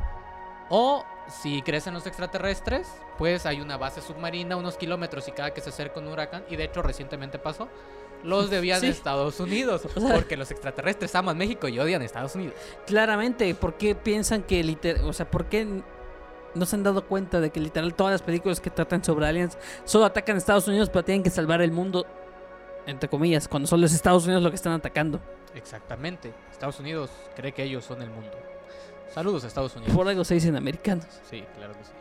O 0.69 1.05
si 1.27 1.61
crees 1.61 1.85
en 1.85 1.93
los 1.93 2.07
extraterrestres, 2.07 2.87
pues 3.19 3.45
hay 3.45 3.61
una 3.61 3.77
base 3.77 4.01
submarina 4.01 4.55
unos 4.55 4.77
kilómetros 4.77 5.27
y 5.27 5.31
cada 5.31 5.53
que 5.53 5.61
se 5.61 5.69
acerca 5.69 5.99
un 5.99 6.07
huracán, 6.07 6.43
y 6.49 6.55
de 6.55 6.63
hecho 6.63 6.81
recientemente 6.81 7.37
pasó, 7.37 7.69
los 8.23 8.49
debían 8.49 8.79
Sí. 8.79 8.87
de 8.87 8.91
Estados 8.91 9.39
Unidos, 9.39 9.85
O 9.95 9.99
sea- 9.99 10.13
porque 10.15 10.35
los 10.37 10.51
extraterrestres 10.51 11.13
aman 11.15 11.37
México 11.37 11.67
y 11.67 11.79
odian 11.79 12.01
Estados 12.01 12.35
Unidos. 12.35 12.55
Claramente, 12.85 13.53
¿por 13.55 13.75
qué 13.75 13.95
piensan 13.95 14.43
que 14.43 14.63
literal, 14.63 15.05
o 15.05 15.13
sea, 15.13 15.29
por 15.29 15.45
qué 15.45 15.81
no 16.55 16.65
se 16.65 16.75
han 16.75 16.83
dado 16.83 17.05
cuenta 17.05 17.39
de 17.39 17.49
que 17.51 17.59
literal 17.59 17.93
todas 17.93 18.11
las 18.11 18.21
películas 18.21 18.59
que 18.59 18.69
tratan 18.69 19.03
sobre 19.03 19.27
aliens 19.27 19.57
solo 19.85 20.05
atacan 20.05 20.35
a 20.35 20.39
Estados 20.39 20.67
Unidos, 20.67 20.89
pero 20.89 21.05
tienen 21.05 21.23
que 21.23 21.29
salvar 21.29 21.61
el 21.61 21.71
mundo 21.71 22.05
entre 22.85 23.07
comillas, 23.07 23.47
cuando 23.47 23.67
solo 23.67 23.85
es 23.85 23.93
Estados 23.93 24.25
Unidos 24.25 24.41
lo 24.41 24.49
que 24.49 24.55
están 24.55 24.73
atacando. 24.73 25.19
Exactamente. 25.53 26.33
Estados 26.51 26.79
Unidos 26.79 27.11
cree 27.35 27.51
que 27.51 27.61
ellos 27.63 27.85
son 27.85 28.01
el 28.01 28.09
mundo. 28.09 28.31
Saludos 29.13 29.43
a 29.43 29.47
Estados 29.47 29.75
Unidos. 29.75 29.95
Por 29.95 30.07
algo 30.07 30.23
se 30.23 30.33
dicen 30.33 30.55
americanos. 30.55 31.05
Sí, 31.29 31.43
claro 31.55 31.73
que 31.73 31.83
sí. 31.83 31.91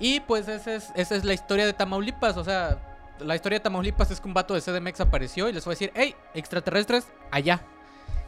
Y 0.00 0.20
pues 0.20 0.48
esa 0.48 0.74
es, 0.74 0.88
esa 0.96 1.14
es 1.14 1.24
la 1.24 1.34
historia 1.34 1.66
de 1.66 1.72
Tamaulipas. 1.72 2.36
O 2.36 2.42
sea, 2.44 2.87
la 3.20 3.34
historia 3.34 3.58
de 3.58 3.62
Tamaulipas 3.62 4.10
es 4.10 4.20
que 4.20 4.28
un 4.28 4.34
vato 4.34 4.54
de 4.54 4.60
CDMX 4.60 5.00
apareció 5.00 5.48
y 5.48 5.52
les 5.52 5.64
fue 5.64 5.72
a 5.72 5.74
decir, 5.74 5.92
hey, 5.94 6.14
extraterrestres, 6.34 7.08
allá. 7.30 7.62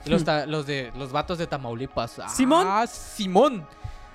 Y 0.05 0.11
los, 0.11 0.25
ta- 0.25 0.47
los 0.47 0.67
de 0.67 0.93
los 0.97 1.13
vatos 1.13 1.39
de 1.39 1.47
Tamaulipas. 1.47 2.19
"Ah, 2.21 2.29
¿Simón? 2.29 2.67
Simón. 2.89 3.67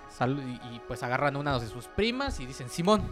Sal- 0.09 0.39
y, 0.39 0.75
y, 0.75 0.81
pues 0.87 1.03
agarran 1.03 1.35
una 1.35 1.59
de 1.59 1.67
sus 1.67 1.87
primas 1.87 2.39
y 2.39 2.45
dicen, 2.45 2.69
Simón. 2.69 3.03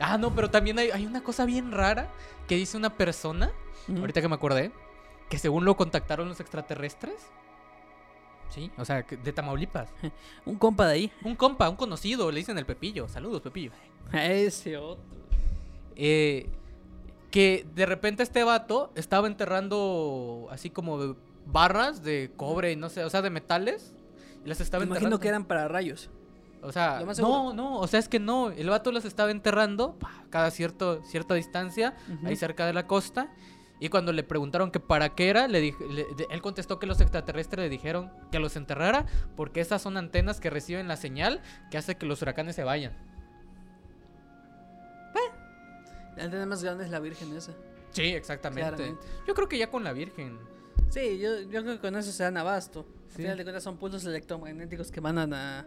Ah, 0.00 0.18
no, 0.18 0.34
pero 0.34 0.50
también 0.50 0.78
hay, 0.78 0.90
hay 0.90 1.06
una 1.06 1.22
cosa 1.22 1.46
bien 1.46 1.72
rara 1.72 2.08
que 2.48 2.56
dice 2.56 2.76
una 2.76 2.90
persona, 2.90 3.50
ahorita 3.88 4.20
que 4.20 4.28
me 4.28 4.34
acordé, 4.34 4.70
que 5.30 5.38
según 5.38 5.64
lo 5.64 5.76
contactaron 5.76 6.28
los 6.28 6.40
extraterrestres. 6.40 7.14
Sí, 8.50 8.70
o 8.76 8.84
sea, 8.84 9.02
de 9.02 9.32
Tamaulipas. 9.32 9.88
Un 10.44 10.56
compa 10.56 10.86
de 10.86 10.92
ahí. 10.94 11.12
Un 11.24 11.34
compa, 11.34 11.68
un 11.68 11.76
conocido, 11.76 12.30
le 12.30 12.38
dicen 12.38 12.56
el 12.58 12.66
Pepillo. 12.66 13.08
Saludos, 13.08 13.40
Pepillo. 13.42 13.72
A 14.12 14.24
ese 14.26 14.76
otro. 14.76 15.02
Eh, 15.96 16.48
que 17.30 17.66
de 17.74 17.86
repente 17.86 18.22
este 18.22 18.44
vato 18.44 18.92
estaba 18.94 19.26
enterrando 19.26 20.48
así 20.50 20.70
como 20.70 21.16
barras 21.46 22.02
de 22.02 22.32
cobre 22.36 22.72
y 22.72 22.76
no 22.76 22.88
sé, 22.88 23.04
o 23.04 23.10
sea, 23.10 23.22
de 23.22 23.30
metales. 23.30 23.94
Y 24.44 24.48
las 24.48 24.60
estaba 24.60 24.80
Me 24.84 24.86
imagino 24.90 25.18
que 25.18 25.28
eran 25.28 25.44
para 25.44 25.68
rayos. 25.68 26.10
O 26.62 26.72
sea, 26.72 26.98
no, 27.22 27.52
no, 27.52 27.78
o 27.78 27.86
sea, 27.86 28.00
es 28.00 28.08
que 28.08 28.18
no. 28.18 28.50
El 28.50 28.70
vato 28.70 28.90
las 28.92 29.04
estaba 29.04 29.30
enterrando 29.30 29.96
cada 30.30 30.50
cierto, 30.50 31.02
cierta 31.04 31.34
distancia, 31.34 31.94
ahí 32.24 32.36
cerca 32.36 32.66
de 32.66 32.72
la 32.72 32.86
costa. 32.86 33.32
Y 33.78 33.90
cuando 33.90 34.12
le 34.12 34.22
preguntaron 34.22 34.70
que 34.70 34.80
para 34.80 35.10
qué 35.14 35.28
era, 35.28 35.48
le 35.48 35.60
le- 35.60 35.74
él 36.30 36.40
contestó 36.42 36.78
que 36.78 36.86
los 36.86 37.00
extraterrestres 37.00 37.64
le 37.64 37.68
dijeron 37.68 38.10
que 38.32 38.38
los 38.38 38.56
enterrara 38.56 39.04
porque 39.36 39.60
esas 39.60 39.82
son 39.82 39.98
antenas 39.98 40.40
que 40.40 40.48
reciben 40.48 40.88
la 40.88 40.96
señal 40.96 41.42
que 41.70 41.76
hace 41.76 41.96
que 41.96 42.06
los 42.06 42.22
huracanes 42.22 42.56
se 42.56 42.64
vayan. 42.64 42.96
La 46.16 46.24
antena 46.24 46.46
más 46.46 46.62
grande 46.62 46.84
es 46.84 46.90
la 46.90 47.00
Virgen 47.00 47.36
esa. 47.36 47.52
Sí, 47.90 48.02
exactamente. 48.14 48.68
Claramente. 48.76 49.06
Yo 49.26 49.34
creo 49.34 49.48
que 49.48 49.58
ya 49.58 49.70
con 49.70 49.84
la 49.84 49.92
Virgen. 49.92 50.38
Sí, 50.90 51.18
yo, 51.18 51.40
yo 51.42 51.62
creo 51.62 51.74
que 51.74 51.80
con 51.80 51.96
eso 51.96 52.12
se 52.12 52.22
dan 52.22 52.36
abasto. 52.36 52.86
Al 53.06 53.12
final 53.12 53.36
de 53.38 53.44
cuentas 53.44 53.62
son 53.62 53.76
pulsos 53.78 54.04
electromagnéticos 54.04 54.90
que 54.90 55.00
mandan 55.00 55.32
a, 55.34 55.66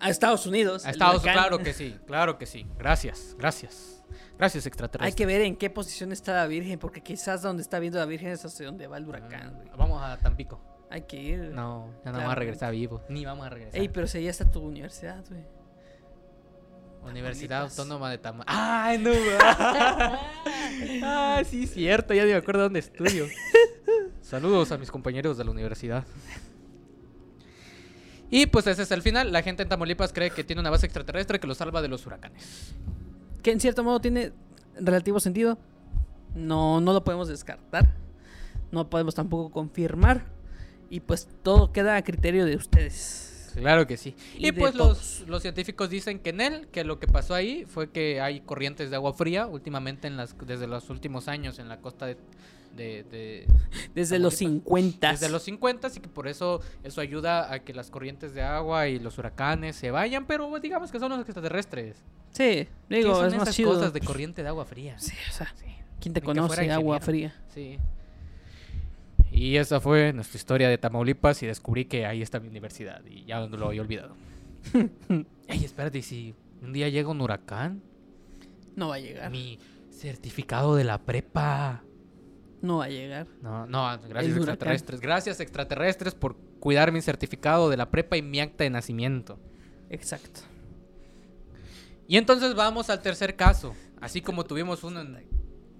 a 0.00 0.10
Estados 0.10 0.46
Unidos. 0.46 0.84
A 0.86 0.90
Estados 0.90 1.22
huracán. 1.22 1.34
claro 1.42 1.58
que 1.58 1.72
sí, 1.74 1.96
claro 2.06 2.38
que 2.38 2.46
sí. 2.46 2.66
Gracias, 2.78 3.34
gracias. 3.38 4.02
Gracias, 4.38 4.64
Hay 4.64 4.68
extraterrestres. 4.68 5.14
que 5.16 5.26
ver 5.26 5.42
en 5.42 5.56
qué 5.56 5.68
posición 5.68 6.12
está 6.12 6.32
la 6.34 6.46
Virgen, 6.46 6.78
porque 6.78 7.02
quizás 7.02 7.42
donde 7.42 7.62
está 7.62 7.78
viendo 7.78 7.98
la 7.98 8.06
Virgen 8.06 8.28
es 8.28 8.44
hacia 8.44 8.66
donde 8.66 8.86
va 8.86 8.96
el 8.96 9.06
huracán, 9.06 9.54
güey. 9.56 9.68
Ah, 9.70 9.74
Vamos 9.76 10.00
a 10.02 10.16
Tampico. 10.18 10.60
Hay 10.90 11.02
que 11.02 11.20
ir. 11.20 11.38
No, 11.52 11.90
ya 12.04 12.12
no 12.12 12.18
vamos 12.18 12.32
a 12.32 12.34
regresar 12.36 12.72
vivo. 12.72 13.02
Ni 13.08 13.24
vamos 13.24 13.46
a 13.46 13.50
regresar. 13.50 13.78
Ey, 13.80 13.88
pero 13.88 14.06
si 14.06 14.22
ya 14.22 14.30
está 14.30 14.50
tu 14.50 14.60
universidad, 14.60 15.22
güey. 15.28 15.44
Universidad 17.04 17.68
Tamaulipas. 17.68 17.78
Autónoma 17.78 18.10
de 18.10 18.18
Tamaulipas. 18.18 18.56
¡Ay, 18.56 18.98
no! 18.98 19.10
ah, 21.04 21.42
sí, 21.48 21.66
cierto. 21.66 22.14
Ya 22.14 22.24
ni 22.24 22.30
me 22.32 22.36
acuerdo 22.36 22.62
dónde 22.62 22.80
estudio. 22.80 23.26
Saludos 24.20 24.72
a 24.72 24.78
mis 24.78 24.90
compañeros 24.90 25.38
de 25.38 25.44
la 25.44 25.50
universidad. 25.50 26.04
Y 28.30 28.46
pues 28.46 28.66
ese 28.66 28.82
es 28.82 28.90
el 28.90 29.02
final. 29.02 29.32
La 29.32 29.42
gente 29.42 29.62
en 29.62 29.68
Tamaulipas 29.68 30.12
cree 30.12 30.30
que 30.30 30.44
tiene 30.44 30.60
una 30.60 30.70
base 30.70 30.86
extraterrestre 30.86 31.40
que 31.40 31.46
lo 31.46 31.54
salva 31.54 31.80
de 31.80 31.88
los 31.88 32.06
huracanes. 32.06 32.74
Que 33.42 33.52
en 33.52 33.60
cierto 33.60 33.82
modo 33.84 34.00
tiene 34.00 34.32
relativo 34.78 35.18
sentido. 35.18 35.58
No, 36.34 36.80
no 36.80 36.92
lo 36.92 37.04
podemos 37.04 37.28
descartar. 37.28 37.94
No 38.70 38.90
podemos 38.90 39.14
tampoco 39.14 39.50
confirmar. 39.50 40.26
Y 40.90 41.00
pues 41.00 41.28
todo 41.42 41.72
queda 41.72 41.96
a 41.96 42.02
criterio 42.02 42.44
de 42.44 42.56
ustedes. 42.56 43.27
Claro 43.60 43.86
que 43.86 43.96
sí. 43.96 44.14
Y 44.36 44.52
pues 44.52 44.74
los, 44.74 45.24
los 45.26 45.42
científicos 45.42 45.90
dicen 45.90 46.18
que 46.18 46.30
en 46.30 46.40
él, 46.40 46.68
que 46.68 46.84
lo 46.84 46.98
que 46.98 47.06
pasó 47.06 47.34
ahí 47.34 47.64
fue 47.66 47.90
que 47.90 48.20
hay 48.20 48.40
corrientes 48.40 48.90
de 48.90 48.96
agua 48.96 49.12
fría 49.12 49.46
últimamente 49.46 50.06
en 50.08 50.16
las, 50.16 50.36
desde 50.46 50.66
los 50.66 50.90
últimos 50.90 51.28
años 51.28 51.58
en 51.58 51.68
la 51.68 51.78
costa 51.80 52.06
de, 52.06 52.16
de- 52.76 53.02
de- 53.04 53.46
Desde 53.94 54.18
los 54.18 54.36
Tamaulipas. 54.36 54.64
50. 54.64 55.10
desde 55.12 55.28
los 55.30 55.42
50 55.42 55.88
y 55.96 56.00
que 56.00 56.08
por 56.08 56.28
eso 56.28 56.60
eso 56.84 57.00
ayuda 57.00 57.52
a 57.52 57.58
que 57.60 57.74
las 57.74 57.90
corrientes 57.90 58.34
de 58.34 58.42
agua 58.42 58.88
y 58.88 58.98
los 58.98 59.18
huracanes 59.18 59.76
se 59.76 59.90
vayan, 59.90 60.26
pero 60.26 60.48
pues, 60.48 60.62
digamos 60.62 60.90
que 60.92 60.98
son 60.98 61.10
los 61.10 61.20
extraterrestres. 61.20 61.96
Sí, 62.30 62.68
¿Qué 62.88 62.96
digo, 62.96 63.14
son 63.14 63.26
es 63.28 63.32
más 63.34 63.42
esas 63.44 63.56
chido. 63.56 63.72
cosas 63.74 63.92
de 63.92 64.00
corriente 64.00 64.42
de 64.42 64.48
agua 64.48 64.64
fría? 64.64 64.98
Sí, 64.98 65.14
o 65.28 65.32
sea, 65.32 65.52
Sí. 65.56 65.64
¿quién 66.00 66.12
te 66.14 66.20
Ni 66.20 66.26
conoce 66.26 66.70
agua 66.70 67.00
fría? 67.00 67.34
Sí. 67.52 67.78
Y 69.38 69.56
esa 69.56 69.78
fue 69.80 70.12
nuestra 70.12 70.36
historia 70.36 70.68
de 70.68 70.78
Tamaulipas 70.78 71.40
y 71.44 71.46
descubrí 71.46 71.84
que 71.84 72.04
ahí 72.04 72.22
está 72.22 72.40
mi 72.40 72.48
universidad 72.48 73.04
y 73.06 73.24
ya 73.24 73.46
no 73.46 73.56
lo 73.56 73.68
había 73.68 73.82
olvidado. 73.82 74.16
Ey, 75.46 75.64
espérate, 75.64 75.98
¿y 75.98 76.02
si 76.02 76.34
un 76.60 76.72
día 76.72 76.88
llega 76.88 77.08
un 77.08 77.20
huracán? 77.20 77.80
No 78.74 78.88
va 78.88 78.96
a 78.96 78.98
llegar. 78.98 79.30
Mi 79.30 79.60
certificado 79.92 80.74
de 80.74 80.82
la 80.82 80.98
prepa. 80.98 81.84
No 82.62 82.78
va 82.78 82.86
a 82.86 82.88
llegar. 82.88 83.28
No, 83.40 83.64
no, 83.66 83.84
gracias 84.08 84.08
El 84.08 84.32
huracán. 84.32 84.38
extraterrestres. 84.40 85.00
Gracias 85.00 85.38
extraterrestres 85.38 86.14
por 86.16 86.36
cuidar 86.58 86.90
mi 86.90 87.00
certificado 87.00 87.70
de 87.70 87.76
la 87.76 87.92
prepa 87.92 88.16
y 88.16 88.22
mi 88.22 88.40
acta 88.40 88.64
de 88.64 88.70
nacimiento. 88.70 89.38
Exacto. 89.88 90.40
Y 92.08 92.16
entonces 92.16 92.56
vamos 92.56 92.90
al 92.90 93.00
tercer 93.02 93.36
caso. 93.36 93.72
Así 94.00 94.20
como 94.20 94.44
tuvimos 94.44 94.82
uno 94.82 95.00
en, 95.00 95.16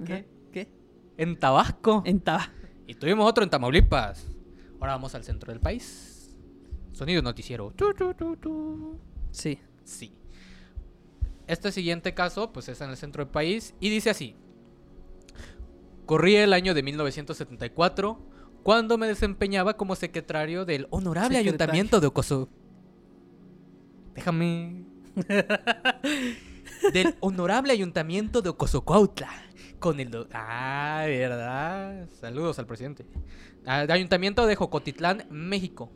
¿Qué? 0.05 0.29
¿Qué? 0.53 0.69
en 1.17 1.37
Tabasco. 1.37 2.05
En 2.07 2.21
Taba. 2.21 2.53
Y 2.89 2.95
tuvimos 2.95 3.29
otro 3.29 3.45
en 3.45 3.51
Tamaulipas. 3.51 4.27
Ahora 4.81 4.95
vamos 4.95 5.15
al 5.15 5.23
centro 5.23 5.53
del 5.53 5.61
país. 5.61 6.35
Sonido 6.93 7.21
noticiero. 7.21 7.73
Sí. 9.31 9.61
Sí. 9.85 10.15
Este 11.47 11.71
siguiente 11.71 12.15
caso, 12.15 12.51
pues 12.51 12.69
es 12.71 12.81
en 12.81 12.89
el 12.89 12.97
centro 12.97 13.23
del 13.23 13.31
país 13.31 13.75
y 13.79 13.91
dice 13.91 14.09
así. 14.09 14.35
Corría 16.07 16.43
el 16.43 16.55
año 16.55 16.73
de 16.73 16.83
1974 16.83 18.19
cuando 18.63 18.97
me 18.97 19.07
desempeñaba 19.07 19.77
como 19.77 19.95
secretario 19.95 20.65
del 20.65 20.87
honorable 20.91 21.37
Secretario. 21.37 21.51
ayuntamiento 21.51 22.01
de 22.01 22.07
Ocoso. 22.07 22.49
Déjame. 24.15 24.87
del 26.95 27.17
honorable 27.21 27.73
ayuntamiento 27.75 28.41
de 28.41 28.49
Ocosocuautla. 28.49 29.29
Con 29.79 30.01
el... 30.01 30.27
Ah, 30.33 31.05
¿verdad? 31.07 32.09
Saludos 32.21 32.59
al 32.59 32.67
presidente. 32.67 33.07
Ah, 33.65 33.87
de 33.87 33.93
ayuntamiento 33.93 34.47
de 34.47 34.57
Jocotitlán, 34.57 35.27
México. 35.31 35.91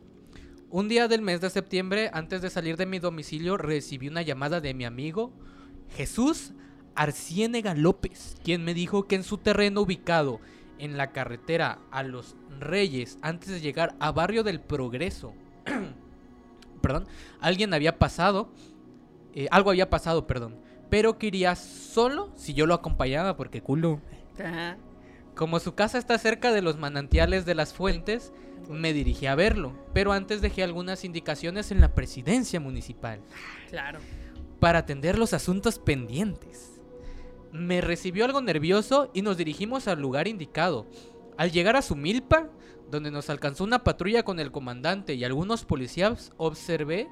Un 0.69 0.87
día 0.87 1.07
del 1.07 1.21
mes 1.21 1.41
de 1.41 1.49
septiembre, 1.49 2.09
antes 2.13 2.41
de 2.41 2.49
salir 2.49 2.77
de 2.77 2.85
mi 2.85 2.99
domicilio, 2.99 3.57
recibí 3.57 4.07
una 4.07 4.21
llamada 4.21 4.61
de 4.61 4.73
mi 4.73 4.85
amigo 4.85 5.33
Jesús 5.95 6.53
Arciénega 6.95 7.75
López, 7.75 8.37
quien 8.43 8.63
me 8.63 8.73
dijo 8.73 9.07
que 9.07 9.15
en 9.15 9.23
su 9.23 9.37
terreno 9.37 9.81
ubicado 9.81 10.39
en 10.79 10.97
la 10.97 11.11
carretera 11.11 11.79
a 11.91 12.03
Los 12.03 12.35
Reyes, 12.59 13.17
antes 13.21 13.49
de 13.49 13.61
llegar 13.61 13.95
a 13.99 14.11
Barrio 14.11 14.43
del 14.43 14.61
Progreso, 14.61 15.33
perdón, 16.81 17.07
alguien 17.39 17.73
había 17.73 17.99
pasado, 17.99 18.51
eh, 19.33 19.47
algo 19.51 19.71
había 19.71 19.89
pasado, 19.89 20.25
perdón, 20.25 20.55
pero 20.93 21.17
que 21.17 21.25
iría 21.25 21.55
solo 21.55 22.31
si 22.35 22.53
yo 22.53 22.67
lo 22.67 22.75
acompañaba, 22.75 23.35
porque 23.35 23.63
culo. 23.63 23.99
Ajá. 24.39 24.77
Como 25.33 25.59
su 25.59 25.73
casa 25.73 25.97
está 25.97 26.19
cerca 26.19 26.51
de 26.51 26.61
los 26.61 26.77
manantiales 26.77 27.47
de 27.47 27.55
las 27.55 27.73
fuentes, 27.73 28.31
me 28.69 28.93
dirigí 28.93 29.25
a 29.25 29.33
verlo, 29.33 29.73
pero 29.95 30.11
antes 30.11 30.39
dejé 30.39 30.61
algunas 30.61 31.03
indicaciones 31.03 31.71
en 31.71 31.81
la 31.81 31.95
presidencia 31.95 32.59
municipal 32.59 33.21
Claro. 33.71 33.97
para 34.59 34.77
atender 34.77 35.17
los 35.17 35.33
asuntos 35.33 35.79
pendientes. 35.79 36.79
Me 37.51 37.81
recibió 37.81 38.23
algo 38.25 38.41
nervioso 38.41 39.09
y 39.15 39.23
nos 39.23 39.35
dirigimos 39.37 39.87
al 39.87 39.99
lugar 39.99 40.27
indicado. 40.27 40.85
Al 41.37 41.51
llegar 41.51 41.75
a 41.75 41.81
su 41.81 41.95
milpa, 41.95 42.49
donde 42.91 43.09
nos 43.09 43.31
alcanzó 43.31 43.63
una 43.63 43.83
patrulla 43.83 44.21
con 44.21 44.39
el 44.39 44.51
comandante 44.51 45.15
y 45.15 45.23
algunos 45.23 45.65
policías, 45.65 46.33
observé 46.37 47.07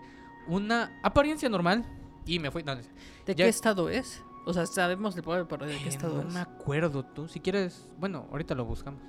una 0.47 0.99
apariencia 1.01 1.49
normal 1.49 1.83
y 2.25 2.39
me 2.39 2.51
fui. 2.51 2.63
no, 2.63 2.75
¿De 2.75 2.83
Ya- 3.27 3.35
qué 3.35 3.47
estado 3.47 3.89
es? 3.89 4.21
O 4.45 4.53
sea, 4.53 4.65
sabemos 4.65 5.15
el 5.15 5.23
pueblo, 5.23 5.47
pero 5.47 5.65
¿de 5.67 5.77
qué 5.77 5.85
eh, 5.85 5.89
estado 5.89 6.21
no 6.23 6.27
es? 6.27 6.33
me 6.33 6.39
acuerdo 6.39 7.03
tú. 7.05 7.27
Si 7.27 7.39
quieres, 7.39 7.87
bueno, 7.99 8.27
ahorita 8.31 8.55
lo 8.55 8.65
buscamos. 8.65 9.01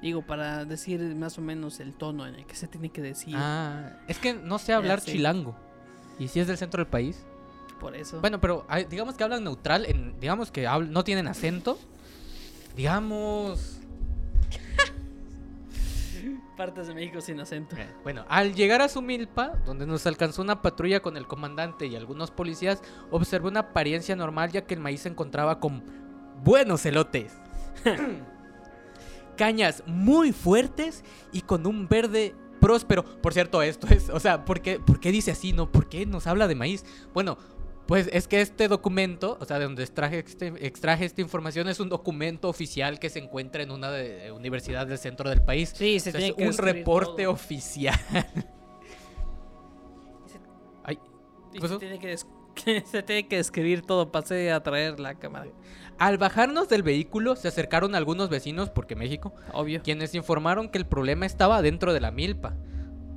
Digo, 0.00 0.22
para 0.22 0.64
decir 0.64 1.00
más 1.16 1.38
o 1.38 1.40
menos 1.40 1.78
el 1.80 1.94
tono 1.94 2.26
en 2.26 2.34
el 2.36 2.44
que 2.46 2.54
se 2.56 2.66
tiene 2.68 2.90
que 2.90 3.02
decir. 3.02 3.34
Ah, 3.36 3.98
es 4.08 4.18
que 4.18 4.34
no 4.34 4.58
sé 4.58 4.72
hablar 4.72 5.00
chilango. 5.00 5.56
Y 6.18 6.28
si 6.28 6.40
es 6.40 6.46
del 6.46 6.58
centro 6.58 6.78
del 6.82 6.90
país. 6.90 7.24
Por 7.80 7.96
eso. 7.96 8.20
Bueno, 8.20 8.40
pero 8.40 8.64
hay- 8.68 8.84
digamos 8.84 9.16
que 9.16 9.24
hablan 9.24 9.42
neutral, 9.44 9.86
en, 9.86 10.18
digamos 10.20 10.50
que 10.52 10.68
habl- 10.68 10.88
no 10.88 11.02
tienen 11.04 11.26
acento. 11.28 11.78
Digamos... 12.76 13.78
Partes 16.56 16.86
de 16.86 16.94
México 16.94 17.20
sin 17.20 17.40
acento. 17.40 17.76
Eh, 17.76 17.88
Bueno, 18.02 18.24
al 18.28 18.54
llegar 18.54 18.82
a 18.82 18.88
su 18.88 19.02
milpa, 19.02 19.54
donde 19.64 19.86
nos 19.86 20.06
alcanzó 20.06 20.42
una 20.42 20.62
patrulla 20.62 21.00
con 21.00 21.16
el 21.16 21.26
comandante 21.26 21.86
y 21.86 21.96
algunos 21.96 22.30
policías, 22.30 22.82
observé 23.10 23.48
una 23.48 23.60
apariencia 23.60 24.16
normal 24.16 24.50
ya 24.50 24.62
que 24.62 24.74
el 24.74 24.80
maíz 24.80 25.02
se 25.02 25.08
encontraba 25.08 25.60
con 25.60 25.82
buenos 26.42 26.84
elotes. 26.86 27.32
Cañas 29.36 29.82
muy 29.86 30.32
fuertes 30.32 31.04
y 31.32 31.40
con 31.40 31.66
un 31.66 31.88
verde 31.88 32.34
próspero. 32.60 33.04
Por 33.20 33.32
cierto, 33.32 33.62
esto 33.62 33.88
es, 33.88 34.08
o 34.10 34.20
sea, 34.20 34.44
¿por 34.44 34.60
qué, 34.60 34.78
por 34.78 35.00
qué 35.00 35.10
dice 35.10 35.30
así? 35.32 35.52
¿No? 35.52 35.70
¿Por 35.70 35.88
qué 35.88 36.06
nos 36.06 36.26
habla 36.26 36.46
de 36.46 36.54
maíz? 36.54 36.84
Bueno, 37.12 37.36
pues 37.86 38.08
es 38.12 38.28
que 38.28 38.40
este 38.40 38.68
documento, 38.68 39.36
o 39.40 39.44
sea, 39.44 39.58
de 39.58 39.64
donde 39.64 39.82
extraje, 39.82 40.20
este- 40.20 40.52
extraje 40.66 41.04
esta 41.04 41.20
información, 41.20 41.68
es 41.68 41.80
un 41.80 41.88
documento 41.88 42.48
oficial 42.48 42.98
que 42.98 43.10
se 43.10 43.18
encuentra 43.18 43.62
en 43.62 43.70
una 43.70 43.90
de- 43.90 44.30
universidad 44.32 44.86
del 44.86 44.98
centro 44.98 45.28
del 45.28 45.42
país. 45.42 45.72
Sí, 45.74 45.96
O 45.96 46.00
se 46.00 46.10
sea, 46.12 46.20
tiene 46.20 46.28
es 46.30 46.36
que 46.36 46.46
un 46.48 46.56
reporte 46.58 47.24
todo. 47.24 47.32
oficial. 47.32 47.98
Ay, 50.84 50.98
se 51.60 51.78
tiene 51.78 51.98
que, 51.98 52.06
des- 52.08 52.26
se 52.90 53.02
tiene 53.02 53.28
que 53.28 53.38
escribir 53.38 53.82
todo. 53.82 54.10
Pasé 54.12 54.52
a 54.52 54.62
traer 54.62 55.00
la 55.00 55.14
cámara. 55.14 55.50
Al 55.98 56.18
bajarnos 56.18 56.68
del 56.68 56.82
vehículo 56.82 57.36
se 57.36 57.48
acercaron 57.48 57.94
algunos 57.94 58.28
vecinos, 58.28 58.70
porque 58.70 58.96
México, 58.96 59.34
Obvio. 59.52 59.82
quienes 59.82 60.14
informaron 60.14 60.68
que 60.68 60.78
el 60.78 60.86
problema 60.86 61.26
estaba 61.26 61.62
dentro 61.62 61.92
de 61.92 62.00
la 62.00 62.10
milpa. 62.10 62.56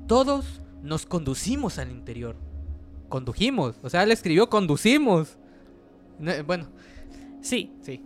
Todos 0.08 0.62
nos 0.82 1.06
conducimos 1.06 1.80
al 1.80 1.90
interior. 1.92 2.36
Condujimos, 3.16 3.80
o 3.82 3.90
sea, 3.90 4.04
él 4.04 4.12
escribió 4.12 4.50
conducimos. 4.50 5.38
No, 6.20 6.34
Bueno, 6.44 6.68
Sí. 7.40 7.72
sí. 7.82 8.04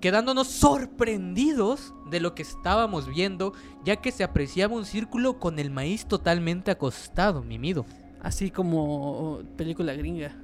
Quedándonos 0.00 0.48
sorprendidos 0.48 1.92
de 2.10 2.18
lo 2.18 2.34
que 2.34 2.40
estábamos 2.40 3.06
viendo, 3.08 3.52
ya 3.84 3.96
que 3.96 4.10
se 4.10 4.24
apreciaba 4.24 4.74
un 4.74 4.86
círculo 4.86 5.38
con 5.38 5.58
el 5.58 5.70
maíz 5.70 6.06
totalmente 6.06 6.70
acostado, 6.70 7.42
mimido. 7.42 7.84
Así 8.22 8.50
como 8.50 9.40
película 9.58 9.92
gringa. 9.92 10.34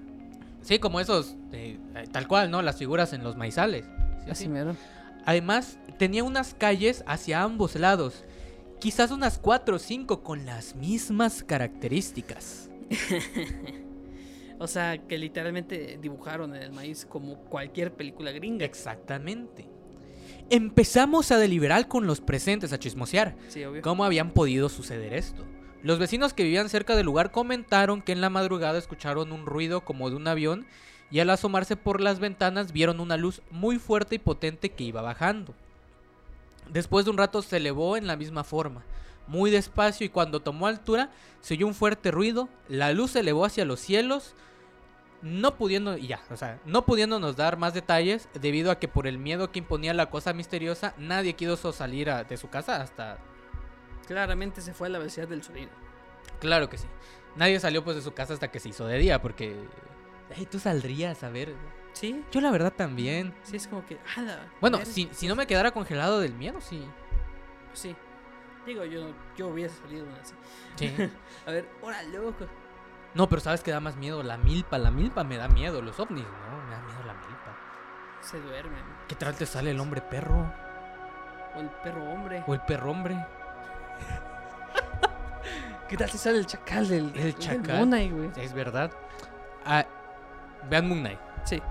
Sí, 0.60 0.78
como 0.78 1.00
esos, 1.00 1.36
eh, 1.52 1.78
eh, 1.94 2.04
tal 2.12 2.28
cual, 2.28 2.50
¿no? 2.50 2.60
Las 2.60 2.76
figuras 2.76 3.14
en 3.14 3.24
los 3.24 3.38
maizales. 3.38 3.86
Sí, 4.22 4.30
Así 4.30 4.42
sí. 4.44 4.48
mero. 4.50 4.76
Además, 5.24 5.78
tenía 5.98 6.24
unas 6.24 6.52
calles 6.52 7.02
hacia 7.06 7.42
ambos 7.42 7.74
lados. 7.74 8.22
Quizás 8.80 9.12
unas 9.12 9.38
cuatro 9.38 9.76
o 9.76 9.78
cinco 9.78 10.22
con 10.22 10.44
las 10.44 10.76
mismas 10.76 11.42
características. 11.42 12.67
O 14.60 14.66
sea, 14.66 14.98
que 15.06 15.18
literalmente 15.18 15.98
dibujaron 16.02 16.54
en 16.54 16.62
el 16.62 16.72
maíz 16.72 17.06
como 17.06 17.36
cualquier 17.44 17.92
película 17.92 18.32
gringa. 18.32 18.64
Exactamente. 18.64 19.68
Empezamos 20.50 21.30
a 21.30 21.38
deliberar 21.38 21.86
con 21.86 22.06
los 22.06 22.20
presentes, 22.20 22.72
a 22.72 22.78
chismosear. 22.78 23.36
Sí, 23.48 23.64
obvio. 23.64 23.82
¿Cómo 23.82 24.04
habían 24.04 24.32
podido 24.32 24.68
suceder 24.68 25.14
esto? 25.14 25.44
Los 25.82 26.00
vecinos 26.00 26.34
que 26.34 26.42
vivían 26.42 26.68
cerca 26.68 26.96
del 26.96 27.06
lugar 27.06 27.30
comentaron 27.30 28.02
que 28.02 28.10
en 28.10 28.20
la 28.20 28.30
madrugada 28.30 28.78
escucharon 28.78 29.30
un 29.30 29.46
ruido 29.46 29.82
como 29.82 30.10
de 30.10 30.16
un 30.16 30.26
avión 30.26 30.66
y 31.10 31.20
al 31.20 31.30
asomarse 31.30 31.76
por 31.76 32.00
las 32.00 32.18
ventanas 32.18 32.72
vieron 32.72 32.98
una 32.98 33.16
luz 33.16 33.42
muy 33.52 33.78
fuerte 33.78 34.16
y 34.16 34.18
potente 34.18 34.70
que 34.70 34.84
iba 34.84 35.02
bajando. 35.02 35.54
Después 36.68 37.04
de 37.04 37.12
un 37.12 37.18
rato 37.18 37.42
se 37.42 37.58
elevó 37.58 37.96
en 37.96 38.08
la 38.08 38.16
misma 38.16 38.42
forma, 38.42 38.84
muy 39.28 39.50
despacio 39.50 40.04
y 40.04 40.08
cuando 40.08 40.40
tomó 40.40 40.66
altura 40.66 41.10
se 41.40 41.54
oyó 41.54 41.66
un 41.68 41.74
fuerte 41.74 42.10
ruido, 42.10 42.48
la 42.68 42.92
luz 42.92 43.12
se 43.12 43.20
elevó 43.20 43.44
hacia 43.44 43.64
los 43.64 43.78
cielos, 43.80 44.34
no 45.22 45.56
pudiendo, 45.56 45.96
y 45.96 46.08
ya, 46.08 46.20
o 46.30 46.36
sea, 46.36 46.60
no 46.64 46.84
pudiéndonos 46.84 47.36
dar 47.36 47.56
más 47.56 47.74
detalles 47.74 48.28
debido 48.40 48.70
a 48.70 48.78
que 48.78 48.88
por 48.88 49.06
el 49.06 49.18
miedo 49.18 49.50
que 49.52 49.58
imponía 49.60 49.92
la 49.94 50.10
cosa 50.10 50.32
misteriosa 50.32 50.94
nadie 50.98 51.34
quiso 51.34 51.72
salir 51.72 52.10
a- 52.10 52.24
de 52.24 52.36
su 52.36 52.48
casa 52.50 52.80
hasta 52.82 53.18
Claramente 54.06 54.62
se 54.62 54.72
fue 54.72 54.86
a 54.86 54.90
la 54.90 54.98
velocidad 54.98 55.28
del 55.28 55.42
sonido. 55.42 55.68
Claro 56.40 56.70
que 56.70 56.78
sí. 56.78 56.86
Nadie 57.36 57.60
salió 57.60 57.84
pues 57.84 57.94
de 57.96 58.00
su 58.02 58.14
casa 58.14 58.32
hasta 58.32 58.50
que 58.50 58.58
se 58.58 58.70
hizo 58.70 58.86
de 58.86 58.96
día, 58.96 59.20
porque... 59.20 59.54
Ey, 60.34 60.46
tú 60.46 60.58
saldrías 60.58 61.22
a 61.24 61.28
ver. 61.28 61.54
Sí. 61.92 62.24
Yo 62.32 62.40
la 62.40 62.50
verdad 62.50 62.72
también. 62.74 63.34
Sí, 63.42 63.56
es 63.56 63.66
como 63.66 63.84
que. 63.84 63.98
ala, 64.16 64.46
Bueno, 64.62 64.78
si, 64.86 65.10
si 65.12 65.28
no 65.28 65.36
me 65.36 65.46
quedara 65.46 65.72
congelado 65.72 66.20
del 66.20 66.32
miedo, 66.32 66.58
sí. 66.62 66.82
Sí. 67.74 67.94
Digo, 68.68 68.84
yo, 68.84 69.00
yo 69.34 69.48
hubiese 69.48 69.80
salido 69.80 70.06
así. 70.20 70.34
Sí. 70.76 70.94
A 71.46 71.50
ver, 71.50 71.66
¡hora, 71.80 72.02
loco! 72.02 72.46
No, 73.14 73.26
pero 73.26 73.40
¿sabes 73.40 73.62
qué 73.62 73.70
da 73.70 73.80
más 73.80 73.96
miedo? 73.96 74.22
La 74.22 74.36
milpa. 74.36 74.76
La 74.76 74.90
milpa 74.90 75.24
me 75.24 75.38
da 75.38 75.48
miedo. 75.48 75.80
Los 75.80 75.98
ovnis, 75.98 76.22
¿no? 76.24 76.64
Me 76.66 76.72
da 76.72 76.82
miedo 76.82 77.02
la 77.06 77.14
milpa. 77.14 77.56
Se 78.20 78.38
duermen. 78.38 78.84
¿Qué 79.08 79.14
tal 79.14 79.34
te 79.34 79.46
sale 79.46 79.70
el 79.70 79.80
hombre 79.80 80.02
perro? 80.02 80.52
O 81.56 81.60
el 81.60 81.70
perro 81.82 82.12
hombre. 82.12 82.44
¿O 82.46 82.52
el 82.52 82.60
perro 82.60 82.90
hombre? 82.90 83.26
¿Qué 85.88 85.96
tal 85.96 86.10
si 86.10 86.18
sale 86.18 86.36
el 86.36 86.44
chacal 86.44 86.86
del, 86.86 87.10
El 87.16 87.34
chacal. 87.38 87.78
Moon 87.78 87.88
Knight, 87.88 88.12
güey? 88.12 88.30
Es 88.36 88.52
verdad. 88.52 88.92
Ah, 89.64 89.86
vean 90.68 90.88
Moon 90.88 91.00
Knight. 91.00 91.18
Sí. 91.44 91.62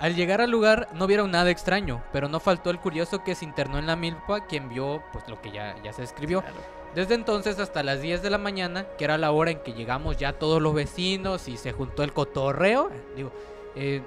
Al 0.00 0.14
llegar 0.14 0.40
al 0.40 0.50
lugar 0.50 0.88
no 0.94 1.06
vieron 1.06 1.30
nada 1.30 1.50
extraño, 1.50 2.02
pero 2.12 2.28
no 2.28 2.38
faltó 2.38 2.70
el 2.70 2.78
curioso 2.78 3.24
que 3.24 3.34
se 3.34 3.44
internó 3.44 3.78
en 3.78 3.86
la 3.86 3.96
milpa, 3.96 4.46
quien 4.46 4.68
vio 4.68 5.02
pues 5.12 5.28
lo 5.28 5.40
que 5.40 5.50
ya, 5.50 5.76
ya 5.82 5.92
se 5.92 6.04
escribió. 6.04 6.40
Claro. 6.40 6.56
Desde 6.94 7.14
entonces 7.14 7.58
hasta 7.58 7.82
las 7.82 8.00
10 8.00 8.22
de 8.22 8.30
la 8.30 8.38
mañana, 8.38 8.86
que 8.96 9.04
era 9.04 9.18
la 9.18 9.30
hora 9.30 9.50
en 9.50 9.60
que 9.60 9.72
llegamos 9.72 10.16
ya 10.16 10.32
todos 10.32 10.62
los 10.62 10.74
vecinos 10.74 11.48
y 11.48 11.56
se 11.56 11.72
juntó 11.72 12.02
el 12.02 12.12
cotorreo, 12.12 12.90
digo, 13.14 13.32
eh, 13.74 14.02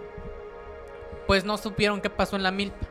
pues 1.27 1.45
no 1.45 1.57
supieron 1.57 2.01
qué 2.01 2.09
pasó 2.09 2.35
en 2.35 2.43
la 2.43 2.51
milpa. 2.51 2.87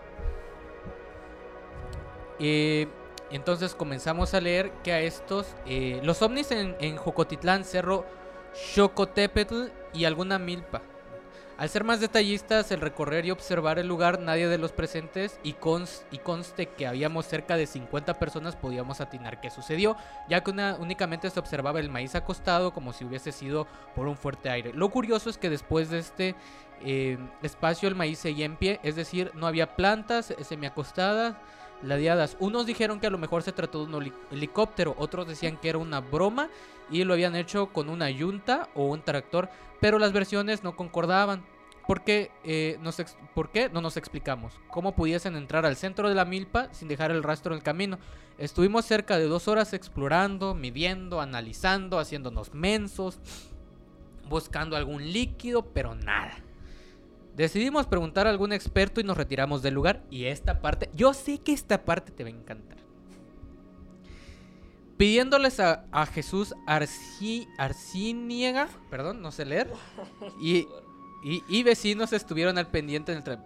Eh, 2.38 2.86
entonces 3.30 3.74
comenzamos 3.74 4.32
a 4.34 4.40
leer 4.40 4.72
que 4.82 4.92
a 4.92 5.00
estos, 5.00 5.54
eh, 5.66 6.00
los 6.02 6.22
ovnis 6.22 6.50
en, 6.50 6.76
en 6.80 6.96
Jocotitlán, 6.96 7.64
Cerro 7.64 8.04
Xocotepetl 8.54 9.66
y 9.92 10.04
alguna 10.04 10.38
milpa. 10.38 10.82
Al 11.60 11.68
ser 11.68 11.84
más 11.84 12.00
detallistas, 12.00 12.70
el 12.70 12.80
recorrer 12.80 13.26
y 13.26 13.30
observar 13.30 13.78
el 13.78 13.86
lugar, 13.86 14.18
nadie 14.18 14.48
de 14.48 14.56
los 14.56 14.72
presentes 14.72 15.38
y, 15.42 15.52
cons- 15.52 16.04
y 16.10 16.16
conste 16.16 16.70
que 16.70 16.86
habíamos 16.86 17.26
cerca 17.26 17.54
de 17.58 17.66
50 17.66 18.14
personas 18.18 18.56
podíamos 18.56 19.02
atinar 19.02 19.42
qué 19.42 19.50
sucedió, 19.50 19.94
ya 20.26 20.42
que 20.42 20.52
una- 20.52 20.76
únicamente 20.80 21.28
se 21.28 21.38
observaba 21.38 21.78
el 21.78 21.90
maíz 21.90 22.14
acostado 22.14 22.72
como 22.72 22.94
si 22.94 23.04
hubiese 23.04 23.30
sido 23.30 23.66
por 23.94 24.08
un 24.08 24.16
fuerte 24.16 24.48
aire. 24.48 24.72
Lo 24.72 24.88
curioso 24.88 25.28
es 25.28 25.36
que 25.36 25.50
después 25.50 25.90
de 25.90 25.98
este 25.98 26.34
eh, 26.82 27.18
espacio 27.42 27.90
el 27.90 27.94
maíz 27.94 28.18
seguía 28.20 28.46
en 28.46 28.56
pie, 28.56 28.80
es 28.82 28.96
decir, 28.96 29.30
no 29.34 29.46
había 29.46 29.76
plantas 29.76 30.30
eh, 30.30 30.42
semiacostadas, 30.42 31.36
ladeadas. 31.82 32.38
Unos 32.40 32.64
dijeron 32.64 33.00
que 33.00 33.06
a 33.06 33.10
lo 33.10 33.18
mejor 33.18 33.42
se 33.42 33.52
trató 33.52 33.80
de 33.80 33.94
un 33.94 34.02
heli- 34.02 34.14
helicóptero, 34.30 34.94
otros 34.96 35.28
decían 35.28 35.58
que 35.58 35.68
era 35.68 35.76
una 35.76 36.00
broma 36.00 36.48
y 36.90 37.04
lo 37.04 37.12
habían 37.12 37.36
hecho 37.36 37.66
con 37.66 37.90
una 37.90 38.08
yunta 38.08 38.70
o 38.74 38.86
un 38.86 39.02
tractor, 39.02 39.50
pero 39.78 39.98
las 39.98 40.12
versiones 40.14 40.64
no 40.64 40.74
concordaban. 40.74 41.44
¿Por 41.90 42.04
qué, 42.04 42.30
eh, 42.44 42.78
¿Por 43.34 43.50
qué? 43.50 43.68
No 43.68 43.80
nos 43.80 43.96
explicamos. 43.96 44.54
¿Cómo 44.68 44.94
pudiesen 44.94 45.34
entrar 45.34 45.66
al 45.66 45.74
centro 45.74 46.08
de 46.08 46.14
la 46.14 46.24
milpa 46.24 46.72
sin 46.72 46.86
dejar 46.86 47.10
el 47.10 47.24
rastro 47.24 47.52
en 47.52 47.58
el 47.58 47.64
camino? 47.64 47.98
Estuvimos 48.38 48.84
cerca 48.84 49.18
de 49.18 49.24
dos 49.24 49.48
horas 49.48 49.72
explorando, 49.72 50.54
midiendo, 50.54 51.20
analizando, 51.20 51.98
haciéndonos 51.98 52.54
mensos, 52.54 53.18
buscando 54.28 54.76
algún 54.76 55.12
líquido, 55.12 55.72
pero 55.72 55.96
nada. 55.96 56.36
Decidimos 57.34 57.88
preguntar 57.88 58.28
a 58.28 58.30
algún 58.30 58.52
experto 58.52 59.00
y 59.00 59.02
nos 59.02 59.16
retiramos 59.16 59.60
del 59.60 59.74
lugar. 59.74 60.04
Y 60.10 60.26
esta 60.26 60.60
parte, 60.60 60.90
yo 60.94 61.12
sé 61.12 61.38
que 61.38 61.52
esta 61.52 61.84
parte 61.84 62.12
te 62.12 62.22
va 62.22 62.30
a 62.30 62.32
encantar. 62.32 62.78
Pidiéndoles 64.96 65.58
a, 65.58 66.06
Jesús 66.14 66.54
Arci, 66.68 67.48
perdón, 68.90 69.22
no 69.22 69.32
sé 69.32 69.44
leer, 69.44 69.72
y, 70.40 70.68
y, 71.22 71.42
y 71.48 71.62
vecinos 71.62 72.12
estuvieron 72.12 72.58
al 72.58 72.66
pendiente 72.68 73.12
del 73.12 73.22
tren. 73.22 73.40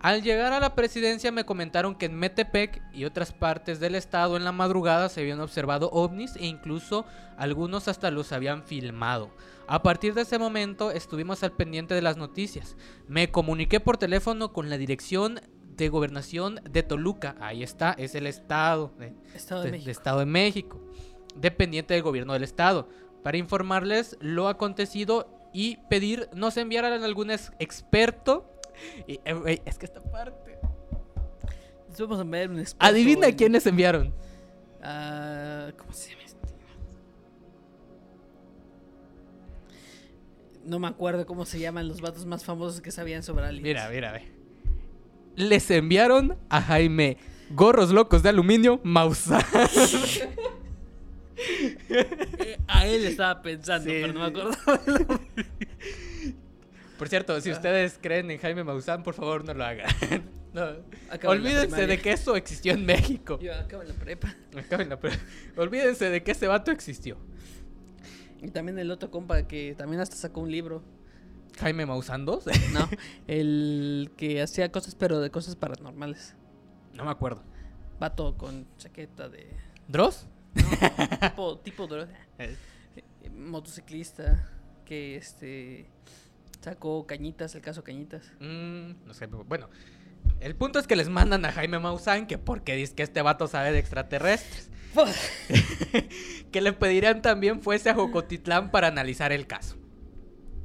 Al 0.00 0.22
llegar 0.22 0.52
a 0.52 0.58
la 0.58 0.74
presidencia 0.74 1.30
me 1.30 1.44
comentaron 1.44 1.94
que 1.94 2.06
en 2.06 2.16
Metepec 2.18 2.82
y 2.92 3.04
otras 3.04 3.32
partes 3.32 3.78
del 3.78 3.94
estado 3.94 4.36
en 4.36 4.42
la 4.42 4.50
madrugada 4.50 5.08
se 5.08 5.20
habían 5.20 5.40
observado 5.40 5.90
ovnis 5.92 6.34
e 6.34 6.46
incluso 6.46 7.04
algunos 7.36 7.86
hasta 7.86 8.10
los 8.10 8.32
habían 8.32 8.64
filmado. 8.64 9.30
A 9.68 9.82
partir 9.84 10.12
de 10.14 10.22
ese 10.22 10.40
momento 10.40 10.90
estuvimos 10.90 11.44
al 11.44 11.52
pendiente 11.52 11.94
de 11.94 12.02
las 12.02 12.16
noticias. 12.16 12.76
Me 13.06 13.30
comuniqué 13.30 13.78
por 13.78 13.96
teléfono 13.96 14.52
con 14.52 14.68
la 14.70 14.76
dirección 14.76 15.40
de 15.76 15.88
gobernación 15.88 16.60
de 16.68 16.82
Toluca. 16.82 17.36
Ahí 17.40 17.62
está, 17.62 17.92
es 17.96 18.16
el 18.16 18.26
estado 18.26 18.92
de, 18.98 19.14
Estado 19.36 19.62
de- 19.62 19.66
de 19.66 19.70
de 19.70 19.78
México. 19.78 19.90
Estado 19.92 20.18
de 20.18 20.26
México, 20.26 20.80
dependiente 21.36 21.94
del 21.94 22.02
gobierno 22.02 22.32
del 22.32 22.42
estado, 22.42 22.88
para 23.22 23.36
informarles 23.38 24.16
lo 24.20 24.48
acontecido 24.48 25.28
y 25.52 25.76
pedir 25.88 26.28
nos 26.34 26.56
enviaran 26.56 27.02
algún 27.04 27.30
ex- 27.30 27.52
experto. 27.58 28.50
Y, 29.06 29.20
eh, 29.24 29.62
es 29.64 29.78
que 29.78 29.86
esta 29.86 30.02
parte. 30.02 30.58
Les 31.88 32.00
Vamos 32.00 32.20
a 32.20 32.24
ver 32.24 32.50
un 32.50 32.58
experto 32.58 32.86
Adivina 32.86 33.28
en- 33.28 33.36
quién 33.36 33.52
les 33.52 33.66
enviaron. 33.66 34.14
Ah, 34.82 35.70
¿Cómo 35.76 35.92
se 35.92 36.10
llama 36.10 36.22
este? 36.24 36.38
No 40.64 40.78
me 40.78 40.86
acuerdo 40.88 41.26
cómo 41.26 41.44
se 41.44 41.58
llaman 41.58 41.88
los 41.88 42.00
vatos 42.00 42.24
más 42.24 42.44
famosos 42.44 42.80
que 42.80 42.90
sabían 42.90 43.22
sobre 43.22 43.44
aliens. 43.46 43.62
Mira, 43.64 43.88
mira, 43.90 44.12
ve. 44.12 44.22
Les 45.34 45.70
enviaron 45.70 46.38
a 46.48 46.60
Jaime 46.62 47.16
gorros 47.50 47.90
locos 47.90 48.22
de 48.22 48.28
aluminio 48.30 48.80
Maussan. 48.84 49.42
Eh, 51.88 52.58
a 52.68 52.86
él 52.86 53.04
estaba 53.04 53.42
pensando, 53.42 53.90
Sí, 53.90 53.98
pero 54.02 54.12
no 54.12 54.20
me 54.30 54.34
sí. 54.34 54.40
acuerdo. 54.40 55.20
Por 56.98 57.08
cierto, 57.08 57.40
si 57.40 57.50
ustedes 57.50 57.98
creen 58.00 58.30
en 58.30 58.38
Jaime 58.38 58.62
Maussan, 58.64 59.02
por 59.02 59.14
favor 59.14 59.44
no 59.44 59.54
lo 59.54 59.64
hagan. 59.64 59.86
No. 60.52 60.66
Acabo 61.10 61.32
en 61.32 61.40
Olvídense 61.40 61.86
de 61.86 61.98
que 61.98 62.12
eso 62.12 62.36
existió 62.36 62.74
en 62.74 62.84
México. 62.84 63.38
Yo 63.40 63.54
acabo 63.54 63.80
en 63.84 63.88
la 63.88 63.94
prepa. 63.94 64.36
Acaben 64.54 64.90
la 64.90 65.00
pre- 65.00 65.18
Olvídense 65.56 66.10
de 66.10 66.22
que 66.22 66.32
ese 66.32 66.46
vato 66.46 66.70
existió. 66.70 67.16
Y 68.42 68.48
también 68.48 68.78
el 68.78 68.90
otro 68.90 69.10
compa 69.10 69.48
que 69.48 69.74
también 69.78 70.02
hasta 70.02 70.14
sacó 70.14 70.42
un 70.42 70.50
libro. 70.52 70.82
Jaime 71.58 71.86
Maussan 71.86 72.26
2. 72.26 72.44
No, 72.74 72.86
el 73.28 74.10
que 74.18 74.42
hacía 74.42 74.70
cosas, 74.70 74.94
pero 74.94 75.20
de 75.20 75.30
cosas 75.30 75.56
paranormales. 75.56 76.34
no 76.92 77.06
me 77.06 77.10
acuerdo. 77.12 77.42
Vato 77.98 78.36
con 78.36 78.66
chaqueta 78.76 79.30
de. 79.30 79.56
¿Dross? 79.88 80.26
Tipo, 81.20 81.58
tipo 81.58 81.86
de. 81.86 82.06
Eh, 82.38 82.56
motociclista 83.34 84.48
que 84.84 85.16
este 85.16 85.86
sacó 86.60 87.06
Cañitas, 87.06 87.54
el 87.54 87.62
caso 87.62 87.82
Cañitas. 87.82 88.32
mm, 88.40 89.06
no 89.06 89.14
sé, 89.14 89.26
bueno. 89.26 89.68
El 90.40 90.54
punto 90.54 90.78
es 90.78 90.86
que 90.86 90.96
les 90.96 91.08
mandan 91.08 91.44
a 91.44 91.52
Jaime 91.52 91.78
Maussan 91.78 92.26
que 92.26 92.38
porque 92.38 92.76
dice 92.76 92.94
que 92.94 93.02
este 93.02 93.22
vato 93.22 93.46
sabe 93.48 93.72
de 93.72 93.78
extraterrestres. 93.78 94.70
que 96.52 96.60
le 96.60 96.72
pedirían 96.72 97.22
también 97.22 97.62
fuese 97.62 97.90
a 97.90 97.94
Jocotitlán 97.94 98.70
para 98.70 98.88
analizar 98.88 99.32
el 99.32 99.46
caso. 99.46 99.81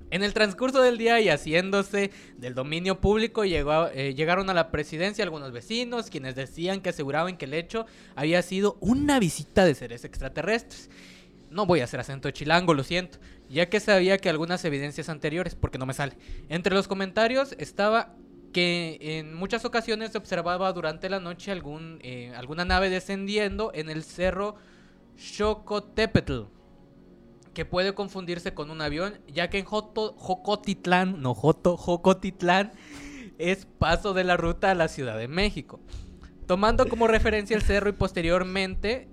En 0.09 0.23
el 0.23 0.33
transcurso 0.33 0.81
del 0.81 0.97
día 0.97 1.19
y 1.19 1.27
haciéndose 1.27 2.11
del 2.37 2.55
dominio 2.55 3.01
público, 3.01 3.43
eh, 3.43 4.13
llegaron 4.15 4.49
a 4.49 4.53
la 4.53 4.71
presidencia 4.71 5.25
algunos 5.25 5.51
vecinos, 5.51 6.09
quienes 6.09 6.35
decían 6.35 6.79
que 6.79 6.89
aseguraban 6.89 7.37
que 7.37 7.43
el 7.43 7.53
hecho 7.53 7.85
había 8.15 8.41
sido 8.41 8.77
una 8.79 9.19
visita 9.19 9.65
de 9.65 9.75
seres 9.75 10.05
extraterrestres. 10.05 10.89
No 11.49 11.65
voy 11.65 11.81
a 11.81 11.83
hacer 11.83 11.99
acento 11.99 12.31
chilango, 12.31 12.73
lo 12.73 12.83
siento, 12.83 13.19
ya 13.49 13.69
que 13.69 13.81
sabía 13.81 14.17
que 14.17 14.29
algunas 14.29 14.63
evidencias 14.63 15.09
anteriores, 15.09 15.55
porque 15.55 15.77
no 15.77 15.85
me 15.85 15.93
sale. 15.93 16.13
Entre 16.47 16.73
los 16.73 16.87
comentarios 16.87 17.53
estaba 17.57 18.15
que 18.53 18.97
en 19.01 19.33
muchas 19.33 19.65
ocasiones 19.65 20.11
se 20.11 20.17
observaba 20.17 20.71
durante 20.71 21.09
la 21.09 21.19
noche 21.19 21.51
eh, 21.51 22.33
alguna 22.35 22.63
nave 22.63 22.89
descendiendo 22.89 23.71
en 23.73 23.89
el 23.89 24.03
cerro 24.03 24.55
Xocotepetl, 25.17 26.43
que 27.57 27.65
puede 27.65 27.95
confundirse 27.95 28.53
con 28.53 28.69
un 28.69 28.83
avión, 28.83 29.19
ya 29.27 29.49
que 29.49 29.57
en 29.57 29.65
Jocotitlán, 29.65 31.23
no 31.23 31.33
Joto, 31.33 31.75
Jocotitlán, 31.75 32.71
es 33.39 33.65
paso 33.65 34.13
de 34.13 34.23
la 34.23 34.37
ruta 34.37 34.69
a 34.69 34.75
la 34.75 34.87
Ciudad 34.87 35.17
de 35.17 35.27
México. 35.27 35.79
Tomando 36.45 36.87
como 36.87 37.07
referencia 37.07 37.55
el 37.55 37.63
cerro 37.63 37.89
y 37.89 37.93
posteriormente 37.93 39.09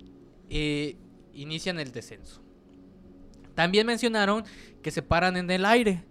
eh, 0.51 0.95
inician 1.33 1.79
el 1.79 1.91
descenso. 1.91 2.43
También 3.55 3.87
mencionaron 3.87 4.43
que 4.83 4.91
se 4.91 5.01
paran 5.01 5.37
en 5.37 5.49
el 5.49 5.65
aire, 5.65 6.03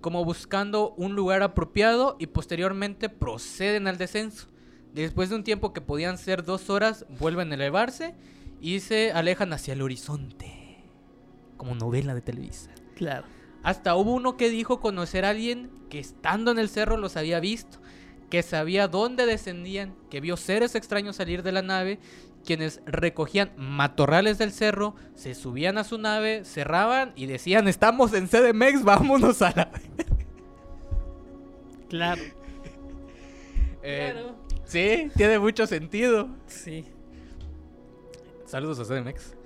como 0.00 0.24
buscando 0.24 0.94
un 0.96 1.16
lugar 1.16 1.42
apropiado 1.42 2.14
y 2.20 2.28
posteriormente 2.28 3.08
proceden 3.08 3.88
al 3.88 3.98
descenso. 3.98 4.46
Después 4.94 5.30
de 5.30 5.34
un 5.34 5.42
tiempo 5.42 5.72
que 5.72 5.80
podían 5.80 6.16
ser 6.16 6.44
dos 6.44 6.70
horas, 6.70 7.06
vuelven 7.18 7.50
a 7.50 7.56
elevarse 7.56 8.14
y 8.60 8.78
se 8.78 9.10
alejan 9.10 9.52
hacia 9.52 9.74
el 9.74 9.82
horizonte, 9.82 10.61
como 11.62 11.76
novela 11.76 12.12
de 12.12 12.22
Televisa. 12.22 12.70
Claro. 12.96 13.24
Hasta 13.62 13.94
hubo 13.94 14.14
uno 14.14 14.36
que 14.36 14.50
dijo 14.50 14.80
conocer 14.80 15.24
a 15.24 15.28
alguien 15.28 15.70
que 15.90 16.00
estando 16.00 16.50
en 16.50 16.58
el 16.58 16.68
cerro 16.68 16.96
los 16.96 17.16
había 17.16 17.38
visto, 17.38 17.78
que 18.30 18.42
sabía 18.42 18.88
dónde 18.88 19.26
descendían, 19.26 19.94
que 20.10 20.20
vio 20.20 20.36
seres 20.36 20.74
extraños 20.74 21.14
salir 21.14 21.44
de 21.44 21.52
la 21.52 21.62
nave, 21.62 22.00
quienes 22.44 22.80
recogían 22.84 23.52
matorrales 23.56 24.38
del 24.38 24.50
cerro, 24.50 24.96
se 25.14 25.36
subían 25.36 25.78
a 25.78 25.84
su 25.84 25.98
nave, 25.98 26.44
cerraban 26.44 27.12
y 27.14 27.26
decían, 27.26 27.68
estamos 27.68 28.12
en 28.12 28.26
CDMX, 28.26 28.82
vámonos 28.82 29.40
a 29.40 29.52
la... 29.54 29.70
Claro. 31.88 32.22
Eh, 33.84 34.10
Claro. 34.12 34.34
Sí, 34.64 35.12
tiene 35.16 35.38
mucho 35.38 35.64
sentido. 35.68 36.28
Sí. 36.48 36.86
Saludos 38.46 38.80
a 38.80 38.84
CDMX. 38.84 39.36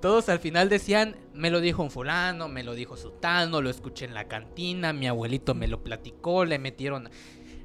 Todos 0.00 0.28
al 0.28 0.38
final 0.38 0.68
decían, 0.68 1.16
me 1.34 1.50
lo 1.50 1.60
dijo 1.60 1.82
un 1.82 1.90
fulano, 1.90 2.48
me 2.48 2.62
lo 2.62 2.74
dijo 2.74 2.96
sutano, 2.96 3.60
lo 3.60 3.70
escuché 3.70 4.04
en 4.04 4.14
la 4.14 4.28
cantina, 4.28 4.92
mi 4.92 5.06
abuelito 5.06 5.54
me 5.54 5.68
lo 5.68 5.82
platicó, 5.82 6.44
le 6.44 6.58
metieron... 6.58 7.08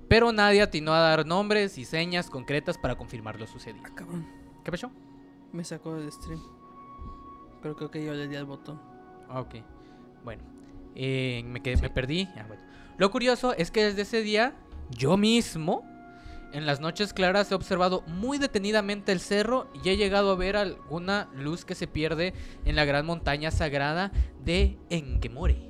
Pero 0.07 0.33
nadie 0.33 0.61
atinó 0.61 0.93
a 0.93 0.99
dar 0.99 1.25
nombres 1.25 1.77
y 1.77 1.85
señas 1.85 2.29
concretas 2.29 2.77
para 2.77 2.95
confirmar 2.95 3.39
lo 3.39 3.47
sucedido. 3.47 3.83
Ah, 3.85 3.95
cabrón. 3.95 4.27
¿Qué 4.65 4.69
pasó? 4.71 4.91
Me 5.53 5.63
sacó 5.63 5.95
del 5.95 6.11
stream. 6.11 6.41
Pero 7.61 7.75
creo 7.77 7.91
que 7.91 8.03
yo 8.03 8.13
le 8.13 8.27
di 8.27 8.35
al 8.35 8.45
botón. 8.45 8.81
Ah, 9.29 9.39
ok. 9.39 9.55
Bueno, 10.25 10.43
eh, 10.95 11.43
me, 11.45 11.61
quedé- 11.61 11.81
me 11.81 11.89
perdí. 11.89 12.27
Ah, 12.35 12.43
bueno. 12.45 12.61
Lo 12.97 13.09
curioso 13.09 13.53
es 13.53 13.71
que 13.71 13.85
desde 13.85 14.01
ese 14.01 14.21
día, 14.21 14.53
yo 14.89 15.15
mismo, 15.15 15.85
en 16.53 16.65
las 16.65 16.79
noches 16.79 17.13
claras, 17.13 17.51
he 17.51 17.55
observado 17.55 18.03
muy 18.07 18.37
detenidamente 18.37 19.11
el 19.11 19.19
cerro 19.19 19.69
y 19.83 19.89
he 19.89 19.97
llegado 19.97 20.31
a 20.31 20.35
ver 20.35 20.57
alguna 20.57 21.29
luz 21.35 21.65
que 21.65 21.75
se 21.75 21.87
pierde 21.87 22.33
en 22.65 22.75
la 22.75 22.85
gran 22.85 23.05
montaña 23.05 23.51
sagrada 23.51 24.11
de 24.43 24.77
Engemore. 24.89 25.69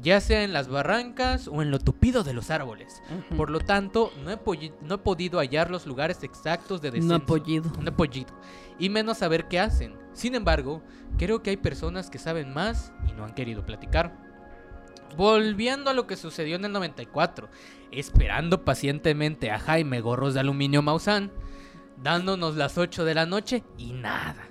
Ya 0.00 0.20
sea 0.20 0.44
en 0.44 0.52
las 0.52 0.68
barrancas 0.68 1.48
o 1.48 1.60
en 1.60 1.70
lo 1.72 1.80
tupido 1.80 2.22
de 2.22 2.32
los 2.32 2.50
árboles. 2.50 3.02
Por 3.36 3.50
lo 3.50 3.58
tanto, 3.58 4.12
no 4.22 4.30
he, 4.30 4.38
no 4.80 4.94
he 4.94 4.98
podido 4.98 5.40
hallar 5.40 5.70
los 5.70 5.86
lugares 5.86 6.22
exactos 6.22 6.80
de 6.80 6.92
descenso. 6.92 7.18
No 7.18 7.24
apollido. 7.24 7.72
Un 7.76 7.88
apoyito. 7.88 8.32
Y 8.78 8.90
menos 8.90 9.18
saber 9.18 9.48
qué 9.48 9.58
hacen. 9.58 9.96
Sin 10.12 10.36
embargo, 10.36 10.82
creo 11.16 11.42
que 11.42 11.50
hay 11.50 11.56
personas 11.56 12.10
que 12.10 12.18
saben 12.18 12.54
más 12.54 12.92
y 13.08 13.12
no 13.12 13.24
han 13.24 13.34
querido 13.34 13.66
platicar. 13.66 14.27
Volviendo 15.18 15.90
a 15.90 15.94
lo 15.94 16.06
que 16.06 16.14
sucedió 16.14 16.54
en 16.54 16.64
el 16.64 16.70
94, 16.70 17.48
esperando 17.90 18.64
pacientemente 18.64 19.50
a 19.50 19.58
Jaime 19.58 20.00
Gorros 20.00 20.34
de 20.34 20.38
Aluminio 20.38 20.80
Maussan, 20.80 21.32
dándonos 22.00 22.54
las 22.54 22.78
8 22.78 23.04
de 23.04 23.14
la 23.16 23.26
noche 23.26 23.64
y 23.76 23.94
nada. 23.94 24.48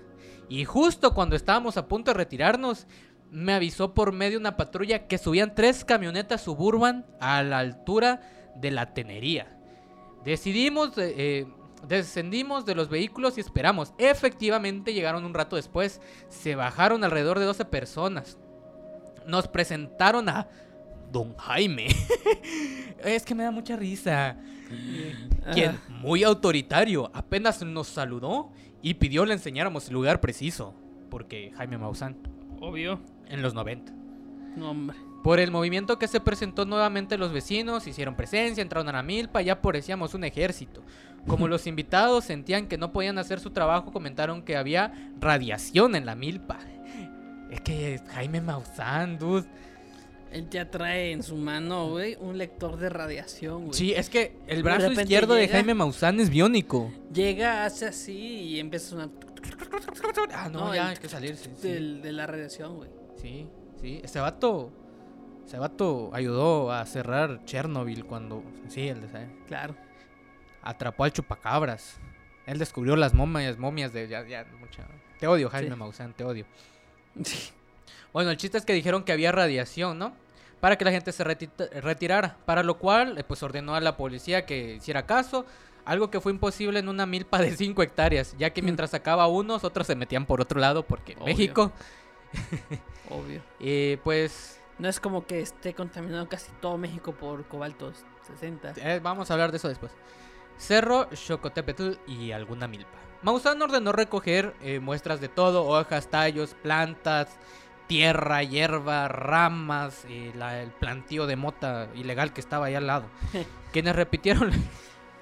Y 0.49 0.65
justo 0.65 1.13
cuando 1.13 1.37
estábamos 1.37 1.77
a 1.77 1.87
punto 1.87 2.11
de 2.11 2.17
retirarnos, 2.17 2.85
me 3.31 3.53
avisó 3.53 3.93
por 3.93 4.11
medio 4.11 4.31
de 4.31 4.41
una 4.41 4.57
patrulla 4.57 5.07
que 5.07 5.17
subían 5.17 5.55
tres 5.55 5.85
camionetas 5.85 6.41
suburban 6.41 7.05
a 7.21 7.41
la 7.43 7.59
altura 7.59 8.51
de 8.57 8.71
la 8.71 8.93
tenería. 8.93 9.57
Decidimos, 10.25 10.97
eh, 10.97 11.13
eh, 11.15 11.47
descendimos 11.87 12.65
de 12.65 12.75
los 12.75 12.89
vehículos 12.89 13.37
y 13.37 13.39
esperamos. 13.39 13.93
Efectivamente 13.97 14.93
llegaron 14.93 15.23
un 15.23 15.33
rato 15.33 15.55
después. 15.55 16.01
Se 16.27 16.55
bajaron 16.55 17.05
alrededor 17.05 17.39
de 17.39 17.45
12 17.45 17.63
personas. 17.63 18.37
Nos 19.27 19.47
presentaron 19.47 20.29
a 20.29 20.47
don 21.11 21.35
Jaime. 21.37 21.87
es 23.03 23.23
que 23.23 23.35
me 23.35 23.43
da 23.43 23.51
mucha 23.51 23.75
risa. 23.75 24.37
Ah. 25.45 25.51
Quien, 25.53 25.79
muy 25.89 26.23
autoritario, 26.23 27.09
apenas 27.13 27.61
nos 27.63 27.87
saludó 27.87 28.51
y 28.81 28.95
pidió 28.95 29.25
le 29.25 29.33
enseñáramos 29.33 29.87
el 29.87 29.93
lugar 29.93 30.19
preciso. 30.19 30.73
Porque 31.09 31.51
Jaime 31.55 31.77
Maussan, 31.77 32.17
Obvio. 32.59 32.99
en 33.29 33.41
los 33.41 33.53
90. 33.53 33.93
No, 34.57 34.71
hombre. 34.71 34.97
Por 35.23 35.39
el 35.39 35.51
movimiento 35.51 35.99
que 35.99 36.07
se 36.07 36.19
presentó 36.19 36.65
nuevamente 36.65 37.17
los 37.17 37.33
vecinos, 37.33 37.87
hicieron 37.87 38.15
presencia, 38.15 38.61
entraron 38.61 38.87
a 38.89 38.93
la 38.93 39.03
milpa, 39.03 39.41
ya 39.41 39.61
parecíamos 39.61 40.13
un 40.13 40.23
ejército. 40.23 40.83
Como 41.27 41.47
los 41.49 41.67
invitados 41.67 42.25
sentían 42.25 42.67
que 42.67 42.77
no 42.77 42.91
podían 42.91 43.17
hacer 43.17 43.39
su 43.39 43.51
trabajo, 43.51 43.91
comentaron 43.91 44.41
que 44.41 44.55
había 44.55 45.11
radiación 45.19 45.95
en 45.95 46.05
la 46.05 46.15
milpa. 46.15 46.59
Es 47.51 47.61
que 47.61 48.01
Jaime 48.13 48.41
Maussan, 48.41 49.17
dude. 49.17 49.45
Él 50.31 50.49
ya 50.49 50.69
trae 50.69 51.13
en 51.13 51.23
su 51.23 51.37
mano, 51.37 51.89
güey, 51.89 52.17
un 52.19 52.37
lector 52.37 52.77
de 52.77 52.89
radiación, 52.89 53.61
güey. 53.67 53.73
Sí, 53.73 53.93
es 53.93 54.09
que 54.09 54.37
el 54.47 54.61
brazo 54.61 54.91
izquierdo 54.91 55.33
de. 55.35 55.47
Jaime 55.47 55.73
Maussan 55.73 56.19
es 56.19 56.29
biónico. 56.29 56.91
Llega, 57.13 57.63
hace 57.65 57.85
así 57.87 58.13
y 58.17 58.59
empieza 58.59 58.87
a 58.87 58.89
sonar 58.89 59.09
Ah, 60.33 60.49
no, 60.49 60.59
No, 60.67 60.75
ya 60.75 60.83
el- 60.83 60.87
hay 60.89 60.97
que 60.97 61.07
salirse. 61.07 61.49
Sí, 61.55 61.67
del- 61.69 62.01
de 62.01 62.11
la 62.11 62.27
radiación, 62.27 62.75
güey. 62.75 62.89
sí, 63.15 63.47
sí. 63.79 64.01
Ese 64.03 64.19
vato, 64.19 64.71
ese 65.45 65.57
vato 65.57 66.09
ayudó 66.13 66.71
a 66.73 66.85
cerrar 66.85 67.45
Chernobyl 67.45 68.03
cuando, 68.05 68.43
sí, 68.67 68.89
el 68.89 68.99
de, 69.01 69.07
Claro. 69.47 69.75
atrapó 70.61 71.05
al 71.05 71.13
chupacabras. 71.13 71.97
Él 72.45 72.59
descubrió 72.59 72.95
las 72.97 73.13
momias, 73.13 73.57
momias 73.57 73.93
de 73.93 74.07
ya, 74.09 74.25
ya, 74.27 74.45
mucha. 74.59 74.85
Te 75.19 75.27
odio, 75.27 75.49
Jaime 75.49 75.71
Sí. 75.71 75.75
Maussan, 75.77 76.13
te 76.13 76.23
odio. 76.25 76.45
Bueno, 78.13 78.31
el 78.31 78.37
chiste 78.37 78.57
es 78.57 78.65
que 78.65 78.73
dijeron 78.73 79.03
que 79.03 79.11
había 79.11 79.31
radiación, 79.31 79.99
¿no? 79.99 80.13
Para 80.59 80.75
que 80.77 80.85
la 80.85 80.91
gente 80.91 81.11
se 81.11 81.23
reti- 81.23 81.51
retirara. 81.81 82.37
Para 82.45 82.63
lo 82.63 82.77
cual, 82.79 83.17
eh, 83.17 83.23
pues 83.23 83.43
ordenó 83.43 83.75
a 83.75 83.81
la 83.81 83.95
policía 83.97 84.45
que 84.45 84.75
hiciera 84.75 85.05
caso. 85.05 85.45
Algo 85.85 86.09
que 86.09 86.19
fue 86.19 86.31
imposible 86.31 86.79
en 86.79 86.89
una 86.89 87.05
milpa 87.05 87.37
de 87.39 87.55
5 87.55 87.83
hectáreas. 87.83 88.35
Ya 88.37 88.49
que 88.49 88.61
Mm. 88.61 88.65
mientras 88.65 88.89
sacaba 88.91 89.27
unos, 89.27 89.63
otros 89.63 89.85
se 89.87 89.95
metían 89.95 90.25
por 90.25 90.41
otro 90.41 90.59
lado. 90.59 90.83
Porque 90.83 91.13
Obvio. 91.13 91.25
México. 91.25 91.71
Obvio. 93.09 93.41
Y 93.59 93.97
pues. 93.97 94.59
No 94.79 94.87
es 94.89 94.99
como 94.99 95.25
que 95.25 95.39
esté 95.41 95.73
contaminado 95.73 96.27
casi 96.29 96.51
todo 96.61 96.77
México 96.77 97.11
por 97.13 97.45
cobalto 97.47 97.91
60. 98.27 98.73
eh, 98.77 98.99
vamos 99.01 99.29
a 99.29 99.33
hablar 99.33 99.51
de 99.51 99.57
eso 99.57 99.69
después. 99.69 99.91
Cerro, 100.57 101.07
Xocotepetl 101.15 101.93
y 102.07 102.31
alguna 102.31 102.67
milpa. 102.67 102.97
Maussan 103.23 103.61
ordenó 103.61 103.91
recoger 103.91 104.55
eh, 104.61 104.79
muestras 104.79 105.19
de 105.19 105.27
todo: 105.29 105.63
hojas, 105.65 106.07
tallos, 106.07 106.55
plantas, 106.61 107.27
tierra, 107.87 108.43
hierba, 108.43 109.07
ramas, 109.07 110.05
eh, 110.09 110.31
la- 110.35 110.61
el 110.61 110.71
plantío 110.71 111.25
de 111.25 111.35
mota 111.35 111.87
ilegal 111.95 112.33
que 112.33 112.41
estaba 112.41 112.67
ahí 112.67 112.75
al 112.75 112.87
lado. 112.87 113.05
Quienes 113.73 113.95
repitieron. 113.95 114.51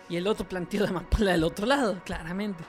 Y 0.07 0.17
el 0.17 0.27
otro 0.27 0.47
plantío 0.47 0.83
de 0.83 0.89
amapola 0.89 1.31
del 1.31 1.43
otro 1.43 1.65
lado, 1.65 1.99
claramente. 2.05 2.63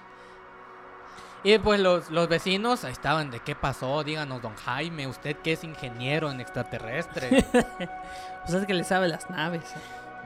y 1.45 1.59
pues 1.59 1.79
los, 1.79 2.11
los 2.11 2.29
vecinos 2.29 2.83
ahí 2.85 2.93
estaban: 2.93 3.31
¿de 3.31 3.41
qué 3.41 3.55
pasó? 3.55 4.03
Díganos, 4.03 4.41
don 4.41 4.55
Jaime, 4.57 5.07
usted 5.07 5.37
que 5.37 5.53
es 5.53 5.63
ingeniero 5.63 6.31
en 6.31 6.41
extraterrestre. 6.41 7.43
Sea, 7.53 8.59
es 8.61 8.65
que 8.67 8.73
le 8.73 8.85
sabe 8.85 9.09
las 9.09 9.29
naves. 9.29 9.65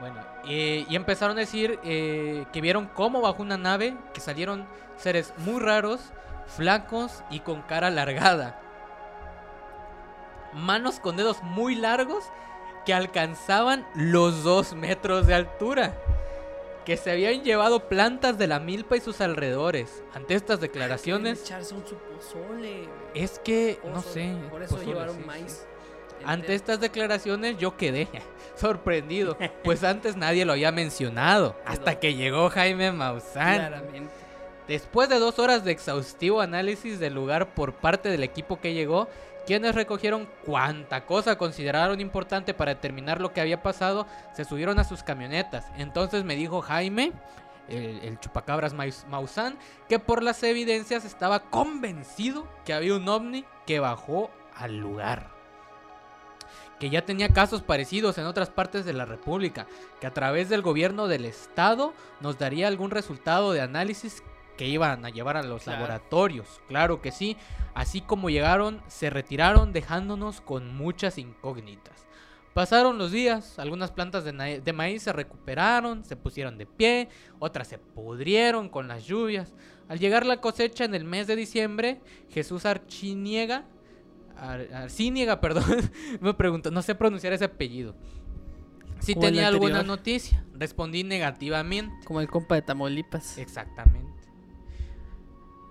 Bueno, 0.01 0.15
eh, 0.45 0.83
y 0.89 0.95
empezaron 0.95 1.37
a 1.37 1.41
decir 1.41 1.79
eh, 1.83 2.45
que 2.51 2.59
vieron 2.59 2.87
cómo 2.87 3.21
bajo 3.21 3.43
una 3.43 3.55
nave 3.55 3.95
que 4.15 4.19
salieron 4.19 4.65
seres 4.97 5.31
muy 5.37 5.59
raros, 5.59 6.01
flacos 6.47 7.23
y 7.29 7.41
con 7.41 7.61
cara 7.61 7.87
alargada. 7.87 8.59
Manos 10.53 10.99
con 10.99 11.17
dedos 11.17 11.43
muy 11.43 11.75
largos 11.75 12.23
que 12.83 12.95
alcanzaban 12.95 13.87
los 13.93 14.43
dos 14.43 14.73
metros 14.73 15.27
de 15.27 15.35
altura. 15.35 15.95
Que 16.83 16.97
se 16.97 17.11
habían 17.11 17.43
llevado 17.43 17.87
plantas 17.87 18.39
de 18.39 18.47
la 18.47 18.59
milpa 18.59 18.97
y 18.97 19.01
sus 19.01 19.21
alrededores. 19.21 20.03
Ante 20.15 20.33
estas 20.33 20.59
declaraciones, 20.59 21.43
echarse 21.43 21.75
un 21.75 21.85
su 21.85 21.95
pozole. 21.95 22.87
güey. 22.87 22.89
es 23.13 23.37
que, 23.37 23.79
no 23.83 24.01
sé. 24.01 24.35
Por 24.49 24.63
eso 24.63 24.77
pozole, 24.77 24.91
llevaron 24.91 25.15
sí, 25.17 25.23
sí. 25.45 25.57
Ante 26.25 26.53
estas 26.55 26.79
declaraciones 26.79 27.57
yo 27.57 27.77
quedé 27.77 28.07
sorprendido, 28.55 29.37
pues 29.63 29.83
antes 29.83 30.15
nadie 30.15 30.45
lo 30.45 30.53
había 30.53 30.71
mencionado, 30.71 31.55
hasta 31.65 31.99
que 31.99 32.13
llegó 32.15 32.49
Jaime 32.49 32.91
Maussan. 32.91 33.57
Claramente. 33.67 34.13
Después 34.67 35.09
de 35.09 35.19
dos 35.19 35.39
horas 35.39 35.65
de 35.65 35.71
exhaustivo 35.71 36.39
análisis 36.39 36.99
del 36.99 37.13
lugar 37.15 37.53
por 37.53 37.73
parte 37.73 38.09
del 38.09 38.23
equipo 38.23 38.59
que 38.61 38.73
llegó, 38.73 39.09
quienes 39.45 39.73
recogieron 39.75 40.29
cuanta 40.45 41.05
cosa 41.05 41.37
consideraron 41.37 41.99
importante 41.99 42.53
para 42.53 42.75
determinar 42.75 43.19
lo 43.19 43.33
que 43.33 43.41
había 43.41 43.63
pasado, 43.63 44.05
se 44.33 44.45
subieron 44.45 44.79
a 44.79 44.83
sus 44.83 45.03
camionetas. 45.03 45.65
Entonces 45.77 46.23
me 46.23 46.35
dijo 46.35 46.61
Jaime, 46.61 47.11
el, 47.67 47.99
el 48.03 48.19
chupacabras 48.19 48.73
Maus- 48.73 49.03
Maussan, 49.07 49.57
que 49.89 49.97
por 49.99 50.21
las 50.23 50.41
evidencias 50.43 51.03
estaba 51.05 51.39
convencido 51.49 52.47
que 52.63 52.73
había 52.73 52.95
un 52.95 53.09
ovni 53.09 53.43
que 53.65 53.79
bajó 53.79 54.29
al 54.55 54.77
lugar 54.77 55.30
que 56.81 56.89
ya 56.89 57.05
tenía 57.05 57.29
casos 57.29 57.61
parecidos 57.61 58.17
en 58.17 58.25
otras 58.25 58.49
partes 58.49 58.85
de 58.85 58.93
la 58.93 59.05
República, 59.05 59.67
que 59.99 60.07
a 60.07 60.13
través 60.15 60.49
del 60.49 60.63
gobierno 60.63 61.07
del 61.07 61.25
Estado 61.25 61.93
nos 62.21 62.39
daría 62.39 62.67
algún 62.67 62.89
resultado 62.89 63.51
de 63.53 63.61
análisis 63.61 64.23
que 64.57 64.67
iban 64.67 65.05
a 65.05 65.11
llevar 65.11 65.37
a 65.37 65.43
los 65.43 65.61
Claro. 65.63 65.79
laboratorios. 65.81 66.59
Claro 66.67 66.99
que 66.99 67.11
sí. 67.11 67.37
Así 67.75 68.01
como 68.01 68.31
llegaron, 68.31 68.81
se 68.87 69.11
retiraron 69.11 69.73
dejándonos 69.73 70.41
con 70.41 70.75
muchas 70.75 71.19
incógnitas. 71.19 72.07
Pasaron 72.55 72.97
los 72.97 73.11
días, 73.11 73.59
algunas 73.59 73.91
plantas 73.91 74.23
de, 74.23 74.59
de 74.59 74.73
maíz 74.73 75.03
se 75.03 75.13
recuperaron, 75.13 76.03
se 76.03 76.15
pusieron 76.15 76.57
de 76.57 76.65
pie, 76.65 77.09
otras 77.37 77.67
se 77.67 77.77
pudrieron 77.77 78.69
con 78.69 78.87
las 78.87 79.05
lluvias. 79.05 79.53
Al 79.87 79.99
llegar 79.99 80.25
la 80.25 80.37
cosecha 80.41 80.83
en 80.83 80.95
el 80.95 81.03
mes 81.05 81.27
de 81.27 81.35
diciembre, 81.35 82.01
Jesús 82.31 82.65
Archiniega, 82.65 83.65
Ar- 84.37 84.73
Arciniega, 84.73 85.41
perdón, 85.41 85.63
me 86.19 86.33
preguntó, 86.33 86.71
no 86.71 86.81
sé 86.81 86.95
pronunciar 86.95 87.33
ese 87.33 87.45
apellido. 87.45 87.95
Si 88.99 89.15
tenía 89.15 89.47
alguna 89.47 89.81
noticia, 89.81 90.45
respondí 90.53 91.03
negativamente. 91.03 91.93
Como 92.05 92.21
el 92.21 92.27
compa 92.29 92.53
de 92.55 92.61
Tamaulipas. 92.61 93.37
Exactamente. 93.39 94.11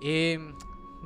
Eh, 0.03 0.39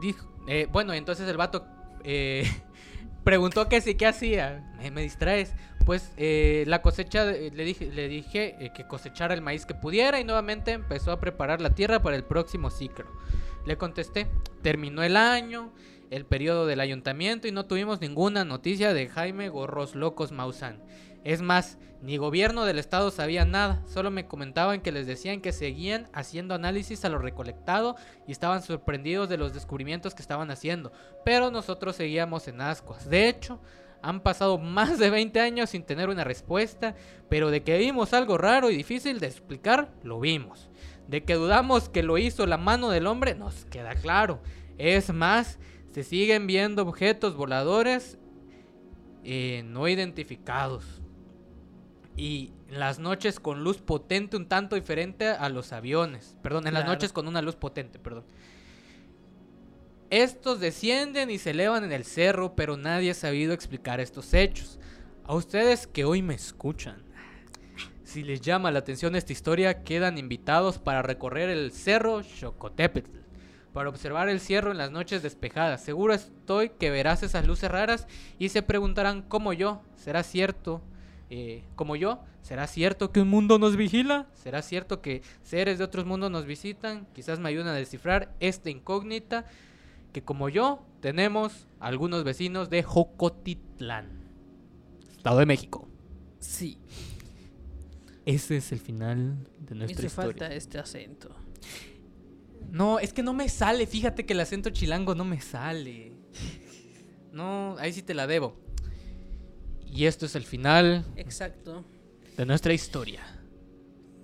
dijo, 0.01 0.26
eh, 0.47 0.66
bueno, 0.72 0.93
entonces 0.94 1.28
el 1.28 1.36
vato 1.36 1.66
eh, 2.02 2.51
preguntó 3.24 3.68
que 3.68 3.81
sí, 3.82 3.94
qué 3.97 4.06
hacía. 4.06 4.72
Me, 4.78 4.90
me 4.90 5.02
distraes. 5.02 5.55
Pues 5.85 6.12
la 6.16 6.81
cosecha, 6.81 7.26
le 7.26 7.51
dije, 7.62 7.93
le 7.93 8.09
dije 8.09 8.72
que 8.74 8.86
cosechara 8.86 9.35
el 9.35 9.43
maíz 9.43 9.66
que 9.66 9.74
pudiera 9.74 10.18
y 10.18 10.24
nuevamente 10.24 10.72
empezó 10.72 11.12
a 11.12 11.20
preparar 11.20 11.60
la 11.60 11.74
tierra 11.74 12.01
para 12.01 12.16
el 12.16 12.24
próximo 12.24 12.70
ciclo. 12.70 13.05
Le 13.66 13.76
contesté, 13.76 14.26
terminó 14.62 15.02
el 15.02 15.14
año, 15.14 15.72
el 16.10 16.26
periodo 16.26 16.66
del 16.66 16.81
ayuntamiento 16.81 17.48
y 17.48 17.52
no 17.52 17.66
tuvimos 17.66 18.01
ninguna 18.01 18.44
noticia 18.44 18.94
de 18.94 19.09
Jaime 19.09 19.48
Gorros 19.48 19.94
Locos 19.94 20.32
Maussan. 20.32 20.82
Es 21.24 21.40
más, 21.40 21.78
ni 22.02 22.18
gobierno 22.18 22.66
del 22.66 22.78
estado 22.78 23.10
sabía 23.10 23.47
nada, 23.47 23.82
solo 23.86 24.10
me 24.10 24.26
comentaban 24.26 24.82
que 24.82 24.93
les 24.93 25.06
decían 25.06 25.40
que 25.40 25.52
seguían 25.52 26.09
haciendo 26.12 26.55
análisis 26.55 27.02
a 27.05 27.09
lo 27.09 27.18
recolectado 27.18 27.97
y 28.28 28.32
estaban 28.32 28.62
sorprendidos 28.62 29.31
de 29.31 29.39
los 29.39 29.55
descubrimientos 29.55 30.14
que 30.14 30.20
estaban 30.20 30.51
haciendo, 30.51 30.93
pero 31.24 31.51
nosotros 31.51 31.97
seguíamos 31.97 32.47
en 32.47 32.60
ascuas. 32.60 33.09
De 33.09 33.26
hecho, 33.26 33.59
han 34.02 34.20
pasado 34.20 34.59
más 34.59 34.98
de 34.98 35.09
20 35.09 35.40
años 35.40 35.70
sin 35.70 35.82
tener 35.82 36.10
una 36.10 36.24
respuesta, 36.24 36.94
pero 37.31 37.51
de 37.51 37.62
que 37.62 37.78
vimos 37.78 38.12
algo 38.12 38.36
raro 38.36 38.70
y 38.70 38.76
difícil 38.76 39.18
de 39.18 39.28
explicar, 39.28 39.90
lo 40.02 40.20
vimos. 40.20 40.68
De 41.09 41.24
que 41.24 41.35
dudamos 41.35 41.89
que 41.89 42.02
lo 42.02 42.18
hizo 42.18 42.47
la 42.47 42.59
mano 42.59 42.90
del 42.90 43.06
hombre, 43.06 43.35
nos 43.35 43.64
queda 43.66 43.94
claro. 43.94 44.43
Es 44.76 45.12
más, 45.12 45.59
se 45.95 46.03
siguen 46.03 46.49
viendo 46.49 46.83
objetos 46.83 47.37
voladores 47.37 48.19
eh, 49.23 49.62
no 49.65 49.87
identificados. 49.87 50.85
Y 52.16 52.53
en 52.69 52.81
las 52.81 52.99
noches 52.99 53.39
con 53.39 53.62
luz 53.62 53.79
potente 53.79 54.37
un 54.37 54.49
tanto 54.49 54.75
diferente 54.75 55.29
a 55.29 55.49
los 55.51 55.73
aviones. 55.73 56.37
Perdón, 56.43 56.66
en 56.66 56.75
las 56.75 56.85
noches 56.85 57.12
con 57.12 57.29
una 57.29 57.43
luz 57.43 57.55
potente, 57.55 58.01
perdón. 58.01 58.25
Estos 60.11 60.59
descienden 60.59 61.31
y 61.31 61.39
se 61.39 61.51
elevan 61.51 61.85
en 61.85 61.93
el 61.93 62.05
cerro, 62.05 62.57
pero 62.57 62.77
nadie 62.77 63.12
ha 63.12 63.15
sabido 63.15 63.53
explicar 63.53 64.01
estos 64.01 64.35
hechos. 64.35 64.81
A 65.23 65.37
ustedes 65.37 65.87
que 65.87 66.05
hoy 66.05 66.23
me 66.23 66.35
escuchan, 66.35 67.05
si 68.03 68.25
les 68.25 68.41
llama 68.41 68.73
la 68.73 68.81
atención 68.81 69.15
esta 69.15 69.33
historia, 69.33 69.85
quedan 69.85 70.19
invitados 70.19 70.79
para 70.79 71.03
recorrer 71.03 71.51
el 71.51 71.71
cerro 71.71 72.25
Xocotepetl, 72.25 73.23
para 73.74 73.90
observar 73.90 74.30
el 74.30 74.40
cierro 74.40 74.70
en 74.70 74.78
las 74.78 74.90
noches 74.90 75.22
despejadas. 75.22 75.84
Seguro 75.84 76.14
estoy 76.14 76.70
que 76.70 76.88
verás 76.90 77.22
esas 77.22 77.46
luces 77.46 77.70
raras 77.70 78.06
y 78.38 78.48
se 78.48 78.62
preguntarán 78.62 79.20
como 79.20 79.52
yo, 79.52 79.82
¿será 79.96 80.22
cierto? 80.22 80.80
eh, 81.30 81.64
como 81.74 81.96
yo, 81.96 82.22
¿será 82.42 82.66
cierto 82.66 83.10
que 83.10 83.20
un 83.20 83.28
mundo 83.28 83.59
nos 83.59 83.76
vigila? 83.76 84.28
¿Será 84.34 84.62
cierto 84.62 85.01
que 85.01 85.22
seres 85.42 85.78
de 85.78 85.84
otros 85.84 86.05
mundos 86.06 86.30
nos 86.30 86.46
visitan? 86.46 87.06
Quizás 87.12 87.40
me 87.40 87.48
ayuden 87.48 87.66
a 87.66 87.72
descifrar 87.72 88.32
esta 88.40 88.70
incógnita 88.70 89.44
que 90.12 90.22
como 90.22 90.48
yo 90.48 90.86
tenemos 91.01 91.66
algunos 91.80 92.22
vecinos 92.22 92.70
de 92.70 92.82
Jocotitlán, 92.84 94.06
Estado 95.16 95.38
de 95.40 95.46
México. 95.46 95.88
Sí. 96.38 96.78
Ese 98.26 98.59
es 98.59 98.70
el 98.70 98.78
final 98.78 99.48
de 99.59 99.74
Me 99.74 99.78
nuestra 99.80 100.06
hizo 100.06 100.06
historia. 100.06 100.38
falta 100.38 100.55
este 100.55 100.78
acento. 100.78 101.34
No, 102.70 102.99
es 102.99 103.12
que 103.12 103.23
no 103.23 103.32
me 103.32 103.49
sale. 103.49 103.86
Fíjate 103.86 104.27
que 104.27 104.32
el 104.32 104.41
acento 104.41 104.70
chilango 104.70 105.15
no 105.15 105.24
me 105.24 105.41
sale. 105.41 106.12
No, 107.32 107.77
ahí 107.78 107.93
sí 107.93 108.03
te 108.03 108.15
la 108.15 108.27
debo. 108.27 108.57
Y 109.86 110.07
esto 110.07 110.27
es 110.27 110.35
el 110.35 110.43
final 110.45 111.05
Exacto. 111.16 111.85
de 112.36 112.47
nuestra 112.47 112.73
historia. 112.73 113.20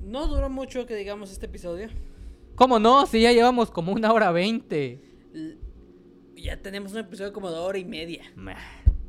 No 0.02 0.26
duró 0.26 0.50
mucho 0.50 0.86
que 0.86 0.96
digamos 0.96 1.30
este 1.30 1.46
episodio. 1.46 1.88
¿Cómo 2.56 2.78
no? 2.78 3.06
Si 3.06 3.20
ya 3.20 3.32
llevamos 3.32 3.70
como 3.70 3.92
una 3.92 4.12
hora 4.12 4.32
veinte. 4.32 5.00
Ya 6.36 6.56
tenemos 6.60 6.92
un 6.92 6.98
episodio 6.98 7.32
como 7.32 7.50
de 7.50 7.58
hora 7.58 7.78
y 7.78 7.84
media. 7.84 8.22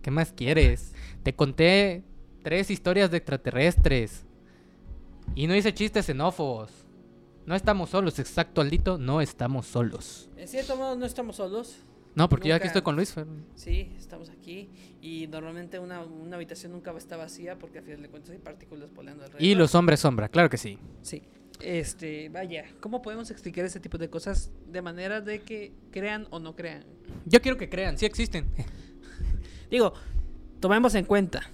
¿Qué 0.02 0.12
más 0.12 0.32
quieres? 0.32 0.94
Te 1.24 1.34
conté 1.36 2.04
tres 2.44 2.70
historias 2.70 3.10
de 3.12 3.18
extraterrestres. 3.18 4.26
Y 5.36 5.48
no 5.48 5.56
hice 5.56 5.74
chistes 5.74 6.06
xenófobos. 6.06 6.72
No 7.46 7.56
estamos 7.56 7.90
solos, 7.90 8.20
exacto, 8.20 8.62
Aldito. 8.62 8.98
No 8.98 9.22
estamos 9.22 9.66
solos. 9.68 10.30
En 10.38 10.48
cierto 10.48 10.76
modo 10.76 10.96
no 10.96 11.06
estamos 11.06 11.36
solos. 11.38 11.78
No, 12.14 12.28
porque 12.28 12.50
yo 12.50 12.56
aquí 12.56 12.64
Nunca- 12.64 12.68
estoy 12.68 12.82
con 12.82 12.96
Luis. 12.98 13.16
Sí, 13.56 13.94
estamos 13.98 14.30
aquí. 14.30 14.70
Y 15.02 15.28
normalmente 15.28 15.80
una, 15.80 16.02
una 16.04 16.36
habitación 16.36 16.74
nunca 16.74 16.92
está 16.98 17.16
vacía 17.18 17.58
porque 17.58 17.80
al 17.80 17.86
final 17.86 18.02
de 18.02 18.10
cuentas 18.10 18.32
hay 18.32 18.38
partículas 18.38 18.94
volando 18.94 19.24
alrededor. 19.24 19.42
Y 19.42 19.56
los 19.56 19.74
hombres 19.76 20.02
sombra, 20.02 20.28
claro 20.30 20.50
que 20.50 20.58
sí. 20.58 20.78
Sí. 21.02 21.22
Este, 21.62 22.28
vaya, 22.30 22.66
¿cómo 22.80 23.02
podemos 23.02 23.30
explicar 23.32 23.64
ese 23.66 23.80
tipo 23.80 23.98
de 23.98 24.10
cosas 24.10 24.52
de 24.68 24.82
manera 24.82 25.22
de 25.22 25.42
que 25.42 25.72
crean 25.92 26.28
o 26.32 26.40
no 26.40 26.56
crean? 26.56 26.84
Yo 27.26 27.40
quiero 27.42 27.58
que 27.58 27.70
crean, 27.70 27.98
sí 27.98 28.06
existen. 28.06 28.46
Digo, 29.70 29.94
tomemos 30.60 30.96
en 30.96 31.06
cuenta, 31.06 31.50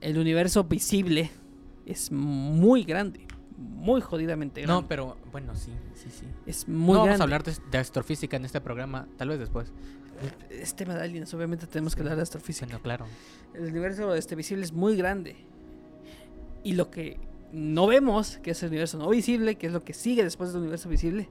el 0.00 0.18
universo 0.18 0.64
visible 0.64 1.30
es 1.84 2.10
muy 2.12 2.84
grande, 2.84 3.26
muy 3.62 4.00
jodidamente 4.00 4.60
grande. 4.62 4.82
No, 4.82 4.88
pero 4.88 5.16
bueno, 5.30 5.54
sí, 5.54 5.72
sí, 5.94 6.08
sí. 6.10 6.26
es 6.46 6.68
No 6.68 6.78
muy 6.78 6.94
vamos 6.94 7.06
grande. 7.06 7.22
a 7.22 7.24
hablar 7.24 7.42
de, 7.44 7.54
de 7.70 7.78
astrofísica 7.78 8.36
en 8.36 8.44
este 8.44 8.60
programa, 8.60 9.06
tal 9.16 9.28
vez 9.28 9.38
después. 9.38 9.72
Es 10.50 10.74
tema 10.76 10.94
de 10.94 11.02
aliens, 11.02 11.32
obviamente 11.34 11.66
tenemos 11.66 11.94
que 11.96 12.02
hablar 12.02 12.16
de 12.16 12.22
astrofísica. 12.22 12.66
Bueno, 12.66 12.82
claro. 12.82 13.06
El 13.54 13.64
universo 13.66 14.14
este, 14.14 14.34
visible 14.36 14.64
es 14.64 14.72
muy 14.72 14.94
grande. 14.96 15.36
Y 16.62 16.74
lo 16.74 16.90
que 16.90 17.18
no 17.52 17.86
vemos, 17.88 18.38
que 18.38 18.52
es 18.52 18.62
el 18.62 18.68
universo 18.68 18.98
no 18.98 19.08
visible, 19.08 19.56
que 19.56 19.66
es 19.66 19.72
lo 19.72 19.82
que 19.82 19.94
sigue 19.94 20.22
después 20.22 20.52
del 20.52 20.60
universo 20.62 20.88
visible, 20.88 21.28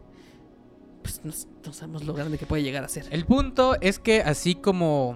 pues 1.04 1.22
no, 1.24 1.32
no 1.66 1.74
sabemos 1.74 2.04
lo 2.04 2.14
grande 2.14 2.38
que 2.38 2.46
puede 2.46 2.64
llegar 2.64 2.84
a 2.84 2.88
ser. 2.90 3.06
El 3.12 3.26
punto 3.26 3.76
es 3.80 3.98
que 3.98 4.22
así 4.22 4.56
como 4.56 5.16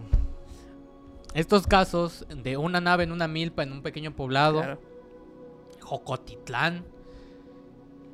estos 1.33 1.67
casos 1.67 2.25
de 2.43 2.55
una 2.55 2.79
nave 2.79 3.03
en 3.03 3.11
una 3.11 3.27
milpa 3.27 3.63
en 3.63 3.73
un 3.73 3.81
pequeño 3.81 4.15
poblado, 4.15 4.59
Claro. 4.61 4.81
Jocotitlán, 5.81 6.85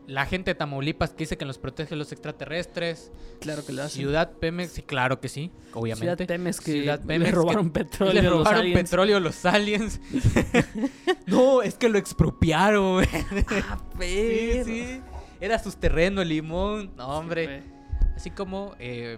la 0.07 0.25
gente 0.25 0.51
de 0.51 0.55
Tamaulipas 0.55 1.11
que 1.11 1.19
dice 1.19 1.37
que 1.37 1.45
nos 1.45 1.57
protege 1.57 1.95
los 1.95 2.11
extraterrestres, 2.11 3.11
Claro 3.39 3.65
que 3.65 3.73
lo 3.73 3.83
hacen. 3.83 4.01
Ciudad 4.01 4.31
Pemex, 4.33 4.71
sí, 4.71 4.81
claro 4.83 5.19
que 5.19 5.29
sí, 5.29 5.51
obviamente. 5.73 6.05
Ciudad 6.05 6.27
Pemex 6.27 6.59
que 6.59 6.71
Ciudad 6.71 6.99
le 6.99 7.05
Pemex 7.07 7.29
que 7.29 7.35
robaron 7.35 7.69
petróleo. 7.71 8.13
le 8.13 8.21
los 8.21 8.31
robaron 8.31 8.59
aliens. 8.61 8.81
petróleo 8.81 9.17
a 9.17 9.19
los 9.19 9.45
aliens. 9.45 9.99
no, 11.27 11.61
es 11.61 11.75
que 11.75 11.89
lo 11.89 11.97
expropiaron. 11.97 13.03
Ah, 13.03 13.79
sí, 13.91 13.95
pero. 13.97 14.65
sí. 14.65 15.01
Era 15.39 15.57
sus 15.57 15.77
terrenos, 15.77 16.25
limón. 16.25 16.91
No, 16.95 17.07
hombre. 17.07 17.63
Sí. 17.63 17.71
Así 18.15 18.29
como, 18.29 18.75
eh, 18.77 19.17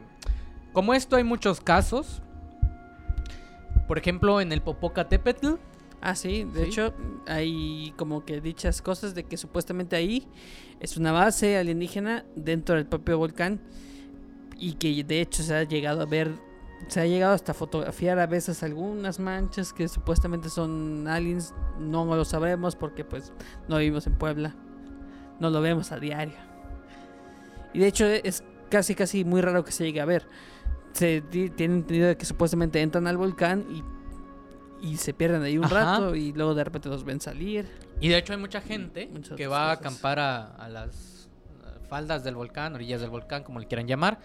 como 0.71 0.93
esto 0.93 1.17
hay 1.17 1.23
muchos 1.25 1.59
casos. 1.59 2.21
Por 3.87 3.97
ejemplo, 3.97 4.39
en 4.39 4.53
el 4.53 4.61
Popocatépetl. 4.61 5.55
Ah, 6.05 6.15
sí, 6.15 6.43
de 6.43 6.63
Sí. 6.63 6.65
hecho, 6.69 6.93
hay 7.27 7.93
como 7.95 8.25
que 8.25 8.41
dichas 8.41 8.81
cosas 8.81 9.15
de 9.15 9.23
que 9.23 9.37
supuestamente 9.37 9.95
ahí 9.95 10.27
es 10.81 10.97
una 10.97 11.13
base 11.13 11.57
alienígena 11.57 12.25
dentro 12.35 12.75
del 12.75 12.85
propio 12.85 13.17
volcán 13.17 13.61
y 14.59 14.73
que 14.73 15.01
de 15.05 15.21
hecho 15.21 15.43
se 15.43 15.55
ha 15.55 15.63
llegado 15.63 16.01
a 16.01 16.05
ver, 16.05 16.31
se 16.89 16.99
ha 16.99 17.05
llegado 17.05 17.33
hasta 17.33 17.53
fotografiar 17.53 18.19
a 18.19 18.27
veces 18.27 18.63
algunas 18.63 19.17
manchas 19.21 19.71
que 19.71 19.87
supuestamente 19.87 20.49
son 20.49 21.07
aliens, 21.07 21.53
no 21.79 22.03
lo 22.03 22.25
sabremos 22.25 22.75
porque 22.75 23.05
pues 23.05 23.31
no 23.69 23.77
vivimos 23.77 24.05
en 24.05 24.15
Puebla, 24.15 24.53
no 25.39 25.49
lo 25.51 25.61
vemos 25.61 25.93
a 25.93 25.99
diario. 26.01 26.35
Y 27.73 27.79
de 27.79 27.87
hecho 27.87 28.05
es 28.05 28.43
casi 28.69 28.93
casi 28.93 29.23
muy 29.23 29.39
raro 29.39 29.63
que 29.63 29.71
se 29.71 29.85
llegue 29.85 30.01
a 30.01 30.05
ver. 30.05 30.27
Se 30.91 31.21
tiene 31.21 31.75
entendido 31.75 32.09
de 32.09 32.17
que 32.17 32.25
supuestamente 32.25 32.81
entran 32.81 33.07
al 33.07 33.15
volcán 33.15 33.65
y 33.71 33.81
y 34.83 34.97
se 34.97 35.13
pierden 35.13 35.41
ahí 35.41 35.57
un 35.57 35.63
Ajá. 35.65 35.75
rato 35.99 36.15
y 36.15 36.31
luego 36.33 36.53
de 36.53 36.63
repente 36.63 36.89
los 36.89 37.03
ven 37.03 37.19
salir. 37.21 37.67
Y 38.01 38.09
de 38.09 38.17
hecho 38.17 38.33
hay 38.33 38.39
mucha 38.39 38.61
gente 38.61 39.09
Muchas 39.11 39.35
que 39.37 39.47
va 39.47 39.71
a 39.71 39.77
cosas. 39.77 39.79
acampar 39.93 40.19
a, 40.19 40.45
a 40.55 40.69
las 40.69 41.29
faldas 41.89 42.23
del 42.23 42.35
volcán, 42.35 42.75
orillas 42.75 43.01
del 43.01 43.09
volcán, 43.09 43.43
como 43.43 43.59
le 43.59 43.65
quieran 43.67 43.87
llamar. 43.87 44.19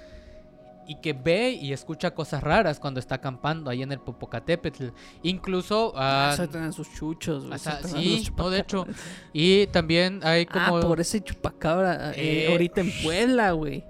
Y 0.90 1.00
que 1.02 1.12
ve 1.12 1.50
y 1.50 1.74
escucha 1.74 2.12
cosas 2.14 2.42
raras 2.42 2.80
cuando 2.80 2.98
está 2.98 3.16
acampando 3.16 3.68
ahí 3.70 3.82
en 3.82 3.92
el 3.92 4.00
Popocatépetl. 4.00 4.86
Incluso... 5.22 5.92
ah, 5.94 6.32
Sueltan 6.34 6.72
sus 6.72 6.90
chuchos. 6.94 7.44
o 7.44 7.58
sea, 7.58 7.74
a 7.74 7.82
sí, 7.82 8.26
no, 8.36 8.48
de 8.48 8.60
hecho. 8.60 8.78
chupacabras. 8.84 9.06
Y 9.34 9.66
también 9.66 10.20
hay 10.24 10.46
como... 10.46 10.78
Ah, 10.78 10.80
por 10.80 10.98
ese 10.98 11.20
chupacabra 11.20 12.12
eh, 12.12 12.46
Eh. 12.46 12.52
ahorita 12.52 12.80
en 12.80 12.90
Puebla, 13.02 13.52
güey. 13.52 13.82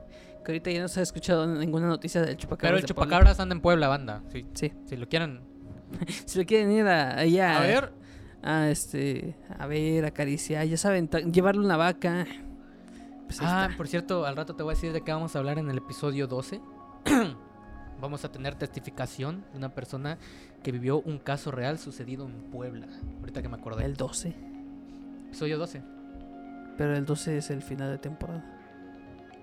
Que 0.44 0.50
ahorita 0.52 0.70
ya 0.72 0.82
no 0.82 0.88
se 0.88 0.98
ha 0.98 1.04
escuchado 1.04 1.46
ninguna 1.46 1.86
noticia 1.86 2.20
del 2.20 2.36
chupacabra. 2.36 2.68
Pero 2.70 2.78
el 2.78 2.84
chupacabras 2.84 3.38
anda 3.38 3.54
en 3.54 3.60
Puebla, 3.60 3.86
banda. 3.86 4.22
Sí, 4.32 4.44
Sí. 4.54 4.72
si 4.86 4.96
lo 4.96 5.08
quieren... 5.08 5.47
Si 6.26 6.38
lo 6.38 6.46
quieren 6.46 6.70
ir 6.72 6.86
a, 6.86 7.18
allá. 7.18 7.58
A 7.58 7.60
ver, 7.62 7.92
A 8.42 8.68
este. 8.70 9.34
A 9.58 9.66
ver, 9.66 10.04
acariciar. 10.04 10.66
Ya 10.66 10.76
saben, 10.76 11.08
llevarle 11.32 11.64
una 11.64 11.76
vaca. 11.76 12.26
Pues 13.26 13.40
Ah, 13.42 13.64
está. 13.66 13.76
por 13.76 13.88
cierto, 13.88 14.24
al 14.24 14.36
rato 14.36 14.54
te 14.54 14.62
voy 14.62 14.72
a 14.72 14.74
decir 14.74 14.92
de 14.92 15.02
qué 15.02 15.12
vamos 15.12 15.34
a 15.36 15.38
hablar 15.40 15.58
en 15.58 15.68
el 15.70 15.78
episodio 15.78 16.26
12. 16.26 16.60
vamos 18.00 18.24
a 18.24 18.30
tener 18.32 18.54
testificación 18.54 19.44
de 19.52 19.58
una 19.58 19.74
persona 19.74 20.18
que 20.62 20.72
vivió 20.72 21.00
un 21.00 21.18
caso 21.18 21.50
real 21.50 21.78
sucedido 21.78 22.26
en 22.26 22.50
Puebla. 22.50 22.86
Ahorita 23.20 23.42
que 23.42 23.48
me 23.48 23.56
acordé. 23.56 23.84
El 23.84 23.96
12. 23.96 24.34
Episodio 25.28 25.58
12. 25.58 25.82
Pero 26.78 26.96
el 26.96 27.04
12 27.04 27.38
es 27.38 27.50
el 27.50 27.60
final 27.62 27.90
de 27.90 27.98
temporada. 27.98 28.44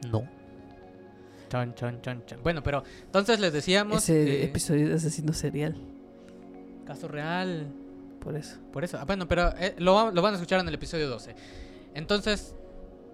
No. 0.09 0.23
Chan, 1.49 1.76
chan, 1.76 2.01
chan, 2.01 2.23
chan. 2.26 2.39
Bueno, 2.41 2.63
pero 2.63 2.84
entonces 3.05 3.39
les 3.39 3.53
decíamos. 3.53 3.97
Ese 4.03 4.41
eh, 4.41 4.45
episodio 4.45 4.88
de 4.89 4.95
asesino 4.95 5.31
serial. 5.34 5.76
Caso 6.86 7.07
real. 7.07 7.68
Por 8.20 8.36
eso. 8.36 8.57
Por 8.72 8.84
eso. 8.84 8.98
Ah, 8.99 9.06
bueno, 9.06 9.28
pero 9.28 9.53
eh, 9.57 9.76
lo, 9.78 9.94
va- 9.95 10.12
lo 10.12 10.22
van 10.22 10.34
a 10.34 10.38
escuchar 10.38 10.60
en 10.60 10.68
el 10.68 10.74
episodio 10.74 11.07
12. 11.10 11.36
Entonces, 11.94 12.56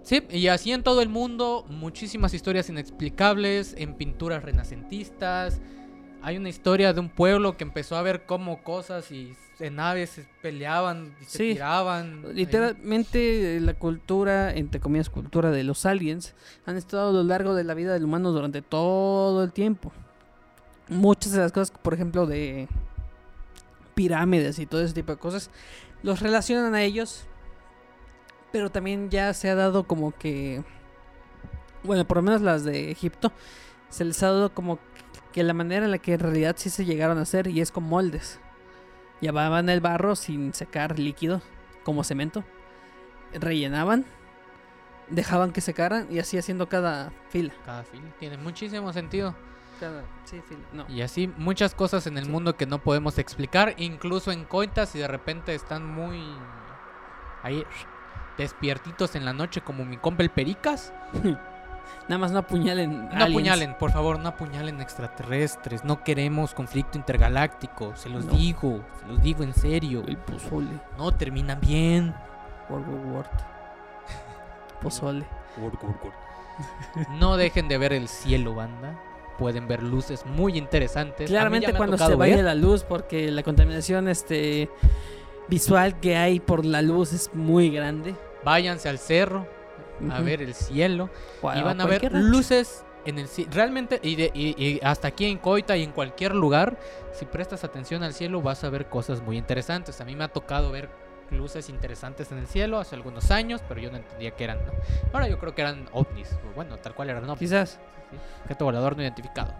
sí, 0.03 0.23
y 0.29 0.47
así 0.47 0.71
en 0.71 0.83
todo 0.83 1.01
el 1.01 1.09
mundo, 1.09 1.65
muchísimas 1.69 2.33
historias 2.33 2.69
inexplicables, 2.69 3.73
en 3.77 3.95
pinturas 3.95 4.43
renacentistas. 4.43 5.59
Hay 6.23 6.37
una 6.37 6.49
historia 6.49 6.93
de 6.93 6.99
un 6.99 7.09
pueblo 7.09 7.57
que 7.57 7.63
empezó 7.63 7.95
a 7.97 8.01
ver 8.03 8.25
cómo 8.25 8.63
cosas 8.63 9.11
y 9.11 9.33
en 9.59 9.75
naves 9.75 10.11
se 10.11 10.27
peleaban 10.41 11.15
y 11.21 11.25
se 11.25 11.37
tiraban. 11.53 12.23
Literalmente 12.33 13.57
eh, 13.57 13.59
la 13.59 13.73
cultura, 13.73 14.53
entre 14.53 14.79
comillas, 14.79 15.09
cultura 15.09 15.51
de 15.51 15.63
los 15.63 15.85
aliens, 15.85 16.35
han 16.65 16.77
estado 16.77 17.09
a 17.09 17.13
lo 17.13 17.23
largo 17.23 17.53
de 17.55 17.63
la 17.63 17.73
vida 17.73 17.93
del 17.93 18.03
humano 18.05 18.31
durante 18.31 18.61
todo 18.61 19.43
el 19.43 19.51
tiempo. 19.51 19.91
Muchas 20.89 21.31
de 21.33 21.39
las 21.39 21.51
cosas, 21.51 21.71
por 21.81 21.93
ejemplo, 21.93 22.25
de 22.25 22.67
pirámides 24.01 24.57
y 24.57 24.65
todo 24.65 24.81
ese 24.81 24.95
tipo 24.95 25.11
de 25.11 25.19
cosas, 25.19 25.51
los 26.01 26.21
relacionan 26.21 26.73
a 26.73 26.81
ellos, 26.81 27.25
pero 28.51 28.71
también 28.71 29.11
ya 29.11 29.31
se 29.35 29.47
ha 29.47 29.53
dado 29.53 29.83
como 29.83 30.11
que, 30.11 30.63
bueno, 31.83 32.03
por 32.05 32.17
lo 32.17 32.23
menos 32.23 32.41
las 32.41 32.63
de 32.63 32.89
Egipto, 32.89 33.31
se 33.89 34.03
les 34.03 34.23
ha 34.23 34.31
dado 34.31 34.55
como 34.55 34.79
que 35.31 35.43
la 35.43 35.53
manera 35.53 35.85
en 35.85 35.91
la 35.91 35.99
que 35.99 36.13
en 36.13 36.19
realidad 36.19 36.55
sí 36.57 36.71
se 36.71 36.83
llegaron 36.83 37.19
a 37.19 37.21
hacer 37.21 37.45
y 37.45 37.61
es 37.61 37.71
con 37.71 37.83
moldes. 37.83 38.39
Llevaban 39.19 39.69
el 39.69 39.81
barro 39.81 40.15
sin 40.15 40.51
secar 40.55 40.97
líquido, 40.97 41.43
como 41.83 42.03
cemento. 42.03 42.43
Rellenaban, 43.33 44.03
dejaban 45.11 45.53
que 45.53 45.61
secaran 45.61 46.07
y 46.09 46.17
así 46.17 46.39
haciendo 46.39 46.69
cada 46.69 47.13
fila. 47.29 47.53
Cada 47.67 47.83
fila 47.83 48.11
tiene 48.17 48.37
muchísimo 48.37 48.91
sentido. 48.93 49.35
Cada, 49.81 50.03
sí, 50.23 50.39
fila. 50.47 50.61
No. 50.71 50.85
Y 50.87 51.01
así 51.01 51.27
muchas 51.37 51.75
cosas 51.75 52.07
en 52.07 52.17
el 52.17 52.25
Sí. 52.25 52.31
mundo 52.31 52.55
que 52.55 52.65
no 52.65 52.77
podemos 52.79 53.17
explicar, 53.17 53.73
incluso 53.77 54.31
en 54.31 54.45
coitas 54.45 54.95
y 54.95 54.99
de 54.99 55.07
repente 55.09 55.53
están 55.55 55.85
muy 55.85 56.23
ahí 57.43 57.63
despiertitos 58.37 59.15
en 59.15 59.25
la 59.25 59.33
noche 59.33 59.59
como 59.61 59.83
mi 59.83 59.97
compa 59.97 60.23
el 60.23 60.29
Pericas. 60.29 60.93
Nada 62.07 62.19
más 62.19 62.31
no 62.31 62.39
apuñalen. 62.39 63.05
No 63.05 63.09
aliens. 63.11 63.23
apuñalen, 63.31 63.77
por 63.77 63.91
favor, 63.91 64.19
no 64.19 64.29
apuñalen 64.29 64.79
extraterrestres. 64.81 65.83
No 65.83 66.03
queremos 66.03 66.53
conflicto 66.53 66.97
intergaláctico. 66.97 67.95
Se 67.95 68.07
los 68.09 68.25
No. 68.25 68.33
digo, 68.33 68.83
se 68.99 69.07
los 69.07 69.21
digo 69.21 69.43
en 69.43 69.53
serio. 69.53 70.03
El 70.07 70.17
pozole. 70.17 70.69
No 70.97 71.11
terminan 71.11 71.59
bien. 71.59 72.13
World 72.69 72.87
War 72.87 73.05
War. 73.15 73.29
Pozole. 74.81 75.25
No 77.19 77.35
dejen 77.37 77.67
de 77.67 77.77
ver 77.77 77.93
el 77.93 78.07
cielo, 78.07 78.53
banda. 78.55 78.99
Pueden 79.37 79.67
ver 79.67 79.81
luces 79.83 80.25
muy 80.25 80.57
interesantes. 80.57 81.29
Claramente 81.29 81.73
cuando 81.73 81.97
se 81.97 82.15
vaya 82.15 82.35
ver. 82.37 82.45
la 82.45 82.55
luz, 82.55 82.83
porque 82.83 83.31
la 83.31 83.43
contaminación 83.43 84.07
este 84.07 84.69
visual 85.47 85.99
que 85.99 86.15
hay 86.15 86.39
por 86.39 86.65
la 86.65 86.81
luz 86.81 87.13
es 87.13 87.33
muy 87.33 87.69
grande. 87.69 88.15
Váyanse 88.43 88.89
al 88.89 88.99
cerro 88.99 89.47
a 90.09 90.19
ver 90.21 90.41
el 90.41 90.53
cielo 90.55 91.09
O 91.43 91.53
y 91.53 91.61
van 91.61 91.79
a 91.79 91.85
ver 91.85 92.11
luces 92.13 92.83
en 93.05 93.19
el 93.19 93.27
cielo. 93.27 93.51
Realmente, 93.53 93.99
y, 94.03 94.15
de- 94.15 94.31
y- 94.33 94.55
y 94.63 94.79
hasta 94.83 95.07
aquí 95.09 95.25
en 95.25 95.37
Coita 95.37 95.75
y 95.77 95.83
en 95.83 95.91
cualquier 95.91 96.33
lugar, 96.35 96.77
si 97.13 97.25
prestas 97.25 97.63
atención 97.63 98.01
al 98.03 98.13
cielo 98.13 98.41
vas 98.41 98.63
a 98.63 98.69
ver 98.69 98.87
cosas 98.87 99.21
muy 99.21 99.37
interesantes. 99.37 99.99
A 100.01 100.05
mí 100.05 100.15
me 100.15 100.23
ha 100.23 100.27
tocado 100.27 100.71
ver 100.71 100.89
luces 101.31 101.69
interesantes 101.69 102.31
en 102.31 102.37
el 102.39 102.47
cielo 102.47 102.79
hace 102.79 102.95
algunos 102.95 103.31
años, 103.31 103.61
pero 103.67 103.79
yo 103.79 103.89
no 103.91 103.97
entendía 103.97 104.31
que 104.31 104.43
eran. 104.43 104.65
¿no? 104.65 104.71
Ahora 105.13 105.27
yo 105.27 105.39
creo 105.39 105.55
que 105.55 105.61
eran 105.61 105.87
ovnis. 105.93 106.31
o 106.51 106.55
Bueno, 106.55 106.77
tal 106.77 106.93
cual 106.93 107.09
eran 107.09 107.23
ovnis. 107.23 107.39
Quizás. 107.39 107.79
Sí, 108.11 108.17
Objeto 108.43 108.65
volador 108.65 108.95
no 108.95 109.01
identificado. 109.03 109.53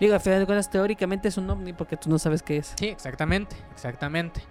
Digo, 0.00 0.14
al 0.14 0.20
final 0.20 0.40
de 0.40 0.46
cuentas, 0.46 0.70
teóricamente 0.70 1.28
es 1.28 1.36
un 1.36 1.48
ovni 1.50 1.72
porque 1.72 1.96
tú 1.96 2.08
no 2.10 2.18
sabes 2.18 2.42
qué 2.42 2.56
es. 2.58 2.74
Sí, 2.76 2.88
exactamente, 2.88 3.54
exactamente. 3.72 4.42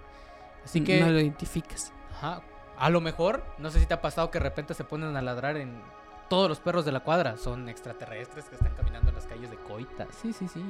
Así 0.64 0.82
que, 0.84 1.00
No 1.00 1.10
lo 1.10 1.18
identificas. 1.20 1.92
ajá, 2.12 2.42
a 2.78 2.88
lo 2.90 3.00
mejor, 3.00 3.44
no 3.58 3.70
sé 3.70 3.80
si 3.80 3.86
te 3.86 3.94
ha 3.94 4.00
pasado 4.00 4.30
que 4.30 4.38
de 4.38 4.44
repente 4.44 4.74
se 4.74 4.84
ponen 4.84 5.16
a 5.16 5.22
ladrar 5.22 5.56
en 5.56 5.82
todos 6.28 6.48
los 6.48 6.60
perros 6.60 6.84
de 6.84 6.92
la 6.92 7.00
cuadra. 7.00 7.36
Son 7.36 7.68
extraterrestres 7.68 8.44
que 8.46 8.54
están 8.54 8.72
caminando 8.74 9.08
en 9.08 9.16
las 9.16 9.26
calles 9.26 9.50
de 9.50 9.56
Coita. 9.56 10.06
Sí, 10.22 10.32
sí, 10.32 10.46
sí. 10.48 10.64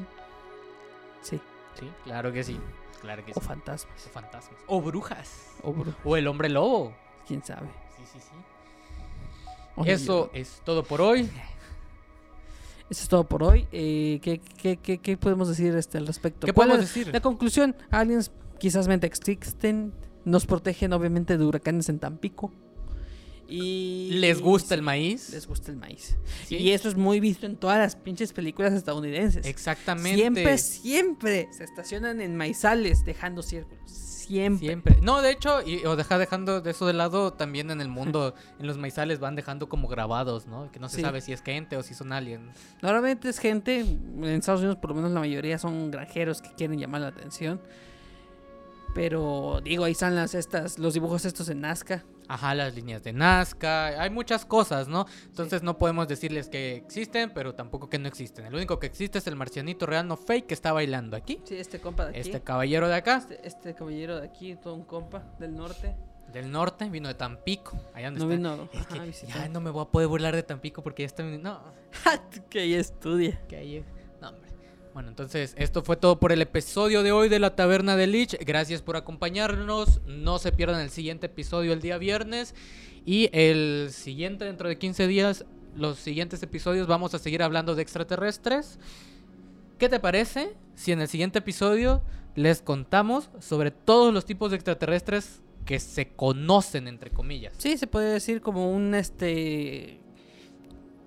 Sí. 1.20 1.40
Sí, 1.78 1.90
claro 2.04 2.32
que 2.32 2.42
sí. 2.42 2.58
Claro 3.00 3.24
que 3.24 3.32
sí. 3.32 3.38
O 3.38 3.40
fantasmas. 3.40 4.06
O 4.06 4.10
fantasmas. 4.10 4.60
O 4.66 4.80
brujas. 4.82 5.46
O 5.62 5.72
bru- 5.72 5.94
O 6.04 6.16
el 6.16 6.26
hombre 6.26 6.48
lobo. 6.48 6.92
quién 7.26 7.42
sabe. 7.44 7.66
Sí, 7.96 8.02
sí, 8.12 8.18
sí. 8.20 8.34
Oye, 9.76 9.92
Eso 9.92 10.30
es 10.34 10.60
todo 10.64 10.82
por 10.84 11.00
hoy. 11.00 11.22
Eso 12.90 13.02
es 13.04 13.08
todo 13.08 13.24
por 13.24 13.42
hoy. 13.44 13.66
Eh, 13.72 14.18
¿qué, 14.22 14.40
qué, 14.40 14.76
qué, 14.76 14.98
qué 14.98 15.16
podemos 15.16 15.48
decir 15.48 15.74
este, 15.76 15.98
al 15.98 16.06
respecto? 16.06 16.46
¿Qué 16.46 16.52
¿Cuál 16.52 16.68
podemos 16.70 16.92
decir? 16.92 17.12
La 17.12 17.20
conclusión, 17.20 17.76
aliens 17.90 18.32
quizás 18.58 18.88
mente 18.88 19.06
existen, 19.06 19.92
nos 20.24 20.44
protegen 20.44 20.92
obviamente 20.92 21.38
de 21.38 21.44
huracanes 21.44 21.88
en 21.88 21.98
Tampico. 22.00 22.50
Y 23.50 24.10
¿Les 24.14 24.40
gusta 24.40 24.74
el 24.74 24.82
maíz? 24.82 25.30
Les 25.30 25.46
gusta 25.46 25.70
el 25.70 25.76
maíz. 25.76 26.16
Sí. 26.46 26.56
Y 26.56 26.70
eso 26.70 26.88
es 26.88 26.96
muy 26.96 27.20
visto 27.20 27.46
en 27.46 27.56
todas 27.56 27.78
las 27.78 27.96
pinches 27.96 28.32
películas 28.32 28.72
estadounidenses. 28.72 29.44
Exactamente. 29.46 30.16
Siempre, 30.20 30.58
siempre 30.58 31.48
se 31.52 31.64
estacionan 31.64 32.20
en 32.20 32.36
maizales 32.36 33.04
dejando 33.04 33.42
círculos. 33.42 33.90
Siempre. 33.90 34.68
Siempre. 34.68 34.96
No, 35.02 35.22
de 35.22 35.32
hecho, 35.32 35.60
y, 35.66 35.84
o 35.84 35.96
deja 35.96 36.16
dejando 36.16 36.60
de 36.60 36.70
eso 36.70 36.86
de 36.86 36.92
lado, 36.92 37.32
también 37.32 37.72
en 37.72 37.80
el 37.80 37.88
mundo, 37.88 38.34
en 38.60 38.66
los 38.68 38.78
maizales 38.78 39.18
van 39.18 39.34
dejando 39.34 39.68
como 39.68 39.88
grabados, 39.88 40.46
¿no? 40.46 40.70
Que 40.70 40.78
no 40.78 40.88
se 40.88 40.96
Sí. 40.96 41.02
sabe 41.02 41.20
si 41.20 41.32
es 41.32 41.42
gente 41.42 41.76
o 41.76 41.82
si 41.82 41.94
son 41.94 42.12
aliens. 42.12 42.56
Normalmente 42.80 43.28
es 43.28 43.38
gente, 43.40 43.80
en 43.80 44.24
Estados 44.24 44.60
Unidos 44.60 44.76
por 44.76 44.90
lo 44.90 44.96
menos 44.96 45.10
la 45.10 45.18
mayoría 45.18 45.58
son 45.58 45.90
granjeros 45.90 46.40
que 46.42 46.50
quieren 46.54 46.78
llamar 46.78 47.00
la 47.00 47.08
atención. 47.08 47.60
Pero 48.94 49.60
digo, 49.62 49.84
ahí 49.84 49.92
están 49.92 50.16
las 50.16 50.34
estas, 50.34 50.78
los 50.78 50.94
dibujos 50.94 51.24
estos 51.24 51.48
en 51.48 51.60
Nazca. 51.60 52.04
Ajá, 52.32 52.54
las 52.54 52.74
líneas 52.74 53.02
de 53.02 53.12
Nazca, 53.12 53.86
hay 54.00 54.08
muchas 54.10 54.44
cosas, 54.44 54.86
¿no? 54.86 55.04
Entonces 55.26 55.62
no 55.64 55.78
podemos 55.78 56.06
decirles 56.06 56.48
que 56.48 56.76
existen, 56.76 57.30
pero 57.34 57.54
tampoco 57.56 57.88
que 57.90 57.98
no 57.98 58.06
existen. 58.06 58.46
El 58.46 58.54
único 58.54 58.78
que 58.78 58.86
existe 58.86 59.18
es 59.18 59.26
el 59.26 59.34
marcianito 59.34 59.84
real 59.84 60.06
no 60.06 60.16
fake 60.16 60.46
que 60.46 60.54
está 60.54 60.72
bailando 60.72 61.16
aquí. 61.16 61.40
Sí, 61.44 61.56
este 61.56 61.80
compa 61.80 62.04
de 62.04 62.10
aquí. 62.10 62.20
Este 62.20 62.40
caballero 62.40 62.86
de 62.88 62.94
acá, 62.94 63.16
Este, 63.16 63.46
este 63.46 63.74
caballero 63.74 64.20
de 64.20 64.26
aquí, 64.26 64.54
todo 64.54 64.74
un 64.74 64.84
compa 64.84 65.24
del 65.40 65.56
norte. 65.56 65.96
del 66.32 66.52
norte, 66.52 66.88
vino 66.88 67.08
de 67.08 67.14
Tampico. 67.14 67.76
Allá 67.94 68.12
donde 68.12 68.24
No 68.24 68.32
está. 68.32 68.36
vino 68.54 68.68
Es 68.72 68.86
que 68.86 68.94
ajá, 68.94 69.02
a 69.02 69.06
visitar. 69.06 69.36
ya 69.36 69.48
no 69.48 69.60
me 69.60 69.70
voy 69.70 69.82
a 69.82 69.86
poder 69.86 70.06
burlar 70.06 70.36
de 70.36 70.44
Tampico 70.44 70.82
porque 70.84 71.02
ya 71.02 71.06
está. 71.08 71.24
No, 71.24 71.60
que 72.48 72.60
ahí 72.60 72.74
estudia. 72.74 73.40
que 73.48 73.56
ahí. 73.56 73.84
No, 74.20 74.28
hombre. 74.28 74.49
Bueno, 74.92 75.08
entonces 75.08 75.54
esto 75.56 75.82
fue 75.82 75.96
todo 75.96 76.18
por 76.18 76.32
el 76.32 76.42
episodio 76.42 77.04
de 77.04 77.12
hoy 77.12 77.28
de 77.28 77.38
la 77.38 77.54
Taberna 77.54 77.94
de 77.94 78.08
Lich. 78.08 78.36
Gracias 78.44 78.82
por 78.82 78.96
acompañarnos. 78.96 80.00
No 80.06 80.40
se 80.40 80.50
pierdan 80.50 80.80
el 80.80 80.90
siguiente 80.90 81.26
episodio 81.26 81.72
el 81.72 81.80
día 81.80 81.96
viernes. 81.96 82.56
Y 83.06 83.30
el 83.32 83.90
siguiente, 83.92 84.46
dentro 84.46 84.68
de 84.68 84.78
15 84.78 85.06
días, 85.06 85.44
los 85.76 85.98
siguientes 85.98 86.42
episodios 86.42 86.88
vamos 86.88 87.14
a 87.14 87.20
seguir 87.20 87.42
hablando 87.44 87.76
de 87.76 87.82
extraterrestres. 87.82 88.80
¿Qué 89.78 89.88
te 89.88 90.00
parece 90.00 90.56
si 90.74 90.90
en 90.90 91.00
el 91.00 91.08
siguiente 91.08 91.38
episodio 91.38 92.02
les 92.34 92.60
contamos 92.60 93.30
sobre 93.38 93.70
todos 93.70 94.12
los 94.12 94.24
tipos 94.24 94.50
de 94.50 94.56
extraterrestres 94.56 95.40
que 95.66 95.78
se 95.78 96.08
conocen, 96.08 96.88
entre 96.88 97.10
comillas? 97.10 97.54
Sí, 97.58 97.78
se 97.78 97.86
puede 97.86 98.12
decir 98.12 98.40
como 98.40 98.72
una 98.72 98.98
este 98.98 100.00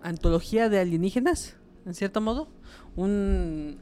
antología 0.01 0.69
de 0.69 0.79
alienígenas, 0.79 1.57
en 1.85 1.93
cierto 1.93 2.21
modo. 2.21 2.47
Un 2.95 3.79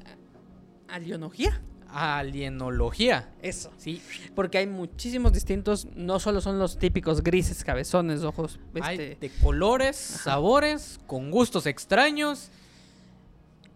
alienología. 0.88 1.62
Alienología. 1.90 3.30
Eso. 3.42 3.72
Sí, 3.78 4.02
Porque 4.34 4.60
hay 4.60 4.68
muchísimos 4.68 5.34
distintos, 5.34 5.88
no 5.96 6.20
solo 6.20 6.40
son 6.40 6.58
los 6.58 6.78
típicos 6.78 7.22
grises, 7.22 7.64
cabezones, 7.66 8.24
ojos, 8.24 8.60
hay 8.82 8.98
este, 8.98 9.28
de 9.28 9.30
colores, 9.42 9.98
sabores, 9.98 11.00
con 11.06 11.32
gustos 11.32 11.66
extraños 11.66 12.50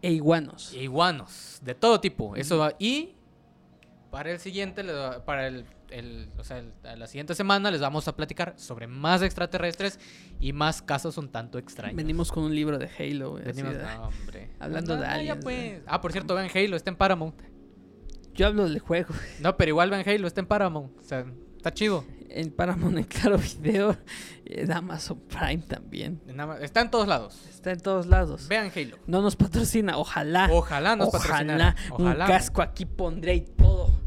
e 0.02 0.12
iguanos. 0.12 0.72
e 0.74 0.84
iguanos, 0.84 1.60
de 1.62 1.76
todo 1.76 2.00
tipo. 2.00 2.36
Eso 2.38 2.58
va. 2.58 2.74
Y 2.80 3.15
para 4.16 4.32
el 4.32 4.40
siguiente, 4.40 4.82
para 5.26 5.48
el, 5.48 5.66
el- 5.90 6.30
o 6.38 6.44
sea, 6.46 6.60
el- 6.60 6.72
la 6.98 7.06
siguiente 7.06 7.36
semana 7.36 7.70
les 7.70 7.82
vamos 7.82 8.08
a 8.08 8.16
platicar 8.16 8.54
sobre 8.56 8.88
más 8.88 9.22
extraterrestres 9.22 10.00
y 10.40 10.54
más 10.54 10.82
casos 10.82 11.18
un 11.18 11.28
tanto 11.28 11.58
extraños. 11.58 11.98
Venimos 11.98 12.32
con 12.32 12.46
un 12.46 12.56
libro 12.56 12.78
de 12.78 12.90
Halo, 12.98 13.32
güey, 13.32 13.44
Venimos- 13.44 13.74
de- 13.76 13.84
no, 13.84 14.08
hombre. 14.08 14.52
Hablando 14.58 14.96
No, 14.96 15.02
de 15.02 15.08
no, 15.08 15.14
aliens, 15.14 15.40
pues. 15.44 15.82
Ah, 15.86 16.00
por 16.00 16.14
cierto, 16.14 16.34
vean 16.34 16.50
Halo, 16.56 16.78
está 16.78 16.90
en 16.92 16.96
Paramount. 16.96 17.36
Yo 18.34 18.48
hablo 18.48 18.64
del 18.70 18.80
juego. 18.80 19.14
No, 19.42 19.58
pero 19.58 19.70
igual 19.70 19.90
vean 19.90 20.08
Halo, 20.08 20.28
está 20.28 20.40
en 20.40 20.48
Paramount. 20.48 20.98
O 20.98 21.04
sea, 21.04 21.26
está 21.58 21.74
chido. 21.74 22.06
En 22.30 22.52
Paramount, 22.52 22.98
en 22.98 23.04
Claro 23.04 23.38
Video, 23.38 23.98
en 24.46 24.72
Amazon 24.72 25.20
Prime 25.28 25.64
también. 25.68 26.22
Está 26.62 26.82
en 26.82 26.90
todos 26.90 27.08
lados. 27.08 27.46
Está 27.50 27.72
en 27.72 27.80
todos 27.82 28.08
lados. 28.08 28.48
Vean 28.48 28.72
Halo. 28.76 28.98
No 29.08 29.22
nos 29.22 29.36
patrocina, 29.36 29.98
ojalá. 29.98 30.48
Ojalá 30.52 30.96
nos 30.96 31.10
ojalá. 31.10 31.24
patrocinara. 31.24 31.76
Ojalá. 31.92 32.26
Un 32.26 32.32
casco 32.32 32.62
aquí 32.62 32.86
pondré 32.86 33.36
y 33.36 33.42
todo. 33.42 34.05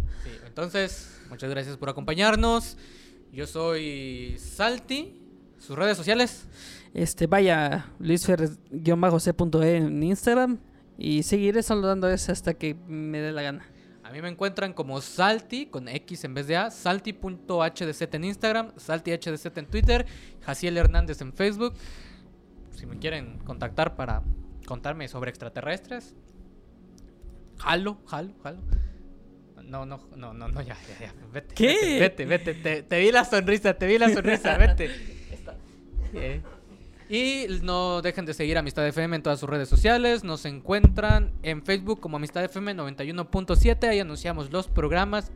Entonces, 0.59 1.23
muchas 1.31 1.49
gracias 1.51 1.77
por 1.77 1.89
acompañarnos. 1.89 2.77
Yo 3.33 3.47
soy 3.47 4.35
Salti. 4.41 5.15
Sus 5.57 5.79
redes 5.79 5.97
sociales. 5.97 6.49
Este, 6.95 7.29
vaya, 7.29 7.93
luisferres-c.e 8.01 9.77
en 9.77 10.03
Instagram. 10.03 10.59
Y 10.97 11.23
seguiré 11.23 11.63
saludando 11.63 12.09
ese 12.09 12.33
hasta 12.33 12.55
que 12.55 12.75
me 12.89 13.21
dé 13.21 13.31
la 13.31 13.43
gana. 13.43 13.69
A 14.03 14.11
mí 14.11 14.21
me 14.21 14.31
encuentran 14.31 14.73
como 14.73 15.01
Salti 15.01 15.67
con 15.67 15.87
X 15.87 16.25
en 16.25 16.35
vez 16.35 16.49
de 16.49 16.57
A. 16.57 16.73
Salti.hdz 16.73 18.03
en 18.15 18.25
Instagram. 18.25 18.73
SaltiHDZ 18.77 19.57
en 19.59 19.67
Twitter. 19.67 20.07
Jaciel 20.41 20.77
Hernández 20.77 21.21
en 21.21 21.33
Facebook. 21.33 21.75
Si 22.73 22.85
me 22.85 22.99
quieren 22.99 23.39
contactar 23.45 23.95
para 23.95 24.25
contarme 24.67 25.07
sobre 25.07 25.31
extraterrestres. 25.31 26.17
Jalo, 27.59 27.99
jalo, 28.07 28.35
jalo. 28.43 28.88
No, 29.69 29.85
no, 29.87 30.01
no, 30.17 30.33
no, 30.33 30.49
no, 30.49 30.63
ya, 30.63 30.77
ya, 30.99 31.07
ya. 31.07 31.15
Vete. 31.33 31.55
¿Qué? 31.55 31.99
Vete, 32.01 32.25
vete, 32.25 32.53
vete. 32.53 32.55
Te, 32.55 32.83
te 32.83 33.01
vi 33.01 33.13
la 33.13 33.25
sonrisa, 33.25 33.75
te 33.75 33.87
vi 33.87 33.99
la 33.99 34.09
sonrisa, 34.09 34.57
vete. 34.57 34.91
Eh, 36.15 36.41
Y 37.11 37.47
no 37.63 38.01
dejen 38.03 38.25
de 38.27 38.35
seguir 38.35 38.57
Amistad 38.59 38.87
FM 38.87 39.17
en 39.17 39.23
todas 39.23 39.41
sus 39.41 39.49
redes 39.49 39.69
sociales. 39.69 40.25
Nos 40.25 40.45
encuentran 40.45 41.33
en 41.43 41.63
Facebook 41.63 42.01
como 42.01 42.17
Amistad 42.17 42.45
FM 42.45 42.75
91.7. 42.75 43.89
Ahí 43.89 44.01
anunciamos 44.01 44.51
los 44.51 44.69
programas 44.69 45.31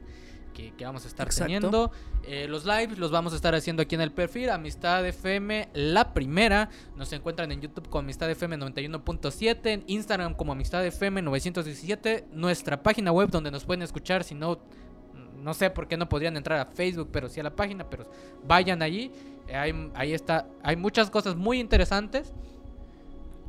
que, 0.53 0.73
que 0.73 0.85
vamos 0.85 1.05
a 1.05 1.09
estar 1.09 1.27
Exacto. 1.27 1.45
teniendo. 1.45 1.91
Eh, 2.25 2.47
los 2.49 2.65
lives 2.65 2.99
los 2.99 3.11
vamos 3.11 3.33
a 3.33 3.37
estar 3.37 3.55
haciendo 3.55 3.83
aquí 3.83 3.95
en 3.95 4.01
el 4.01 4.13
perfil. 4.13 4.51
Amistad 4.51 5.07
FM, 5.07 5.69
la 5.75 6.15
primera. 6.15 6.71
Nos 6.97 7.13
encuentran 7.13 7.51
en 7.53 7.61
YouTube 7.61 7.89
como 7.89 8.01
Amistad 8.01 8.31
FM 8.31 8.57
91.7. 8.59 9.67
En 9.67 9.85
Instagram 9.87 10.35
como 10.35 10.53
Amistad 10.53 10.85
FM 10.87 11.23
917. 11.23 12.27
Nuestra 12.33 12.83
página 12.83 13.13
web 13.13 13.31
donde 13.31 13.51
nos 13.51 13.65
pueden 13.65 13.83
escuchar. 13.83 14.25
Si 14.25 14.35
no, 14.35 14.61
no 15.41 15.55
sé 15.55 15.71
por 15.71 15.89
qué 15.89 15.97
no 15.97 16.09
podrían 16.09 16.37
entrar 16.37 16.61
a 16.61 16.67
Facebook, 16.67 17.09
pero 17.13 17.29
sí 17.29 17.41
a 17.41 17.43
la 17.43 17.55
página. 17.57 17.89
Pero 17.91 18.09
vayan 18.45 18.83
allí. 18.83 19.11
Eh, 19.49 19.57
Hay, 19.57 19.91
ahí 19.95 20.13
está. 20.13 20.47
Hay 20.63 20.77
muchas 20.77 21.11
cosas 21.11 21.35
muy 21.37 21.59
interesantes. 21.59 22.33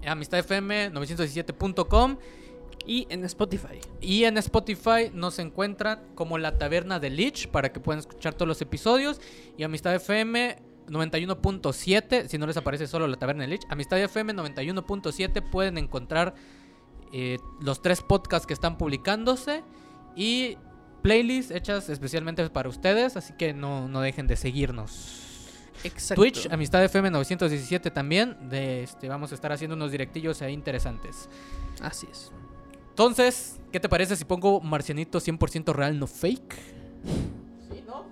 AmistadFM917.com. 0.06 2.18
Y 2.86 3.08
en 3.10 3.24
Spotify. 3.26 3.80
Y 4.02 4.26
en 4.26 4.38
Spotify 4.38 5.10
nos 5.14 5.40
encuentran 5.40 6.02
como 6.16 6.38
La 6.38 6.58
Taberna 6.58 7.00
de 7.00 7.10
Lich 7.10 7.48
para 7.48 7.72
que 7.72 7.80
puedan 7.80 8.00
escuchar 8.00 8.34
todos 8.34 8.48
los 8.48 8.62
episodios. 8.62 9.22
Y 9.58 9.64
Amistad 9.64 9.96
FM 9.96 10.58
91.7, 10.88 12.28
si 12.28 12.38
no 12.38 12.46
les 12.46 12.58
aparece 12.58 12.88
solo 12.88 13.08
La 13.08 13.18
Taberna 13.18 13.44
de 13.44 13.50
Lich. 13.50 13.66
Amistad 13.70 14.00
FM 14.00 14.34
91.7 14.34 15.50
pueden 15.50 15.78
encontrar 15.78 16.36
eh, 17.14 17.38
los 17.62 17.82
tres 17.82 18.02
podcasts 18.02 18.46
que 18.46 18.54
están 18.54 18.78
publicándose. 18.78 19.64
Y 20.16 20.58
playlists 21.02 21.52
hechas 21.52 21.90
especialmente 21.90 22.50
para 22.50 22.70
ustedes. 22.70 23.16
Así 23.16 23.34
que 23.38 23.54
no, 23.54 23.88
no 23.88 24.02
dejen 24.02 24.28
de 24.28 24.36
seguirnos. 24.36 25.22
Exacto. 25.84 26.22
Twitch, 26.22 26.48
Amistad 26.52 26.84
FM 26.84 27.12
917 27.12 27.92
también. 27.92 28.50
De 28.50 28.84
este, 28.84 29.08
vamos 29.08 29.32
a 29.32 29.36
estar 29.36 29.52
haciendo 29.52 29.76
unos 29.76 29.92
directillos 29.92 30.42
ahí 30.42 30.54
interesantes. 30.54 31.30
Así 31.82 32.08
es. 32.12 32.32
Entonces, 32.94 33.60
¿qué 33.72 33.80
te 33.80 33.90
parece 33.90 34.16
si 34.16 34.24
pongo 34.24 34.62
Marcianito 34.62 35.20
100% 35.20 35.74
real, 35.74 35.98
no 35.98 36.06
fake? 36.06 36.54
Sí, 37.72 37.84
¿no? 37.88 38.06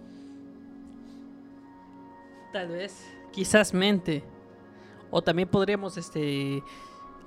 Tal 2.52 2.70
vez. 2.70 3.06
Quizás 3.32 3.76
mente. 3.76 4.24
O 5.12 5.22
también 5.22 5.48
podríamos 5.48 5.98
este 5.98 6.64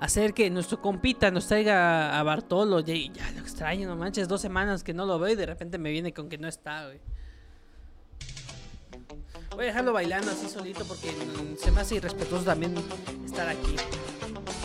hacer 0.00 0.34
que 0.34 0.50
nuestro 0.50 0.82
compita 0.82 1.30
nos 1.30 1.46
traiga 1.46 2.18
a 2.18 2.22
Bartolo. 2.24 2.80
Ya, 2.80 2.94
ya 2.94 3.30
lo 3.30 3.38
extraño, 3.42 3.86
no 3.86 3.94
manches, 3.94 4.26
dos 4.26 4.40
semanas 4.40 4.82
que 4.82 4.92
no 4.92 5.06
lo 5.06 5.20
veo 5.20 5.34
y 5.34 5.36
de 5.36 5.46
repente 5.46 5.78
me 5.78 5.92
viene 5.92 6.12
con 6.12 6.28
que 6.28 6.38
no 6.38 6.48
está, 6.48 6.86
güey. 6.86 7.00
Voy 9.54 9.62
a 9.62 9.66
dejarlo 9.68 9.92
bailando 9.92 10.32
así 10.32 10.48
solito 10.48 10.84
porque 10.86 11.12
se 11.56 11.70
me 11.70 11.82
hace 11.82 11.94
irrespetuoso 11.94 12.46
también 12.46 12.74
estar 13.24 13.48
aquí. 13.48 13.76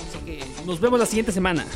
Así 0.07 0.17
que 0.25 0.43
nos 0.65 0.79
vemos 0.79 0.99
la 0.99 1.05
siguiente 1.05 1.31
semana. 1.31 1.67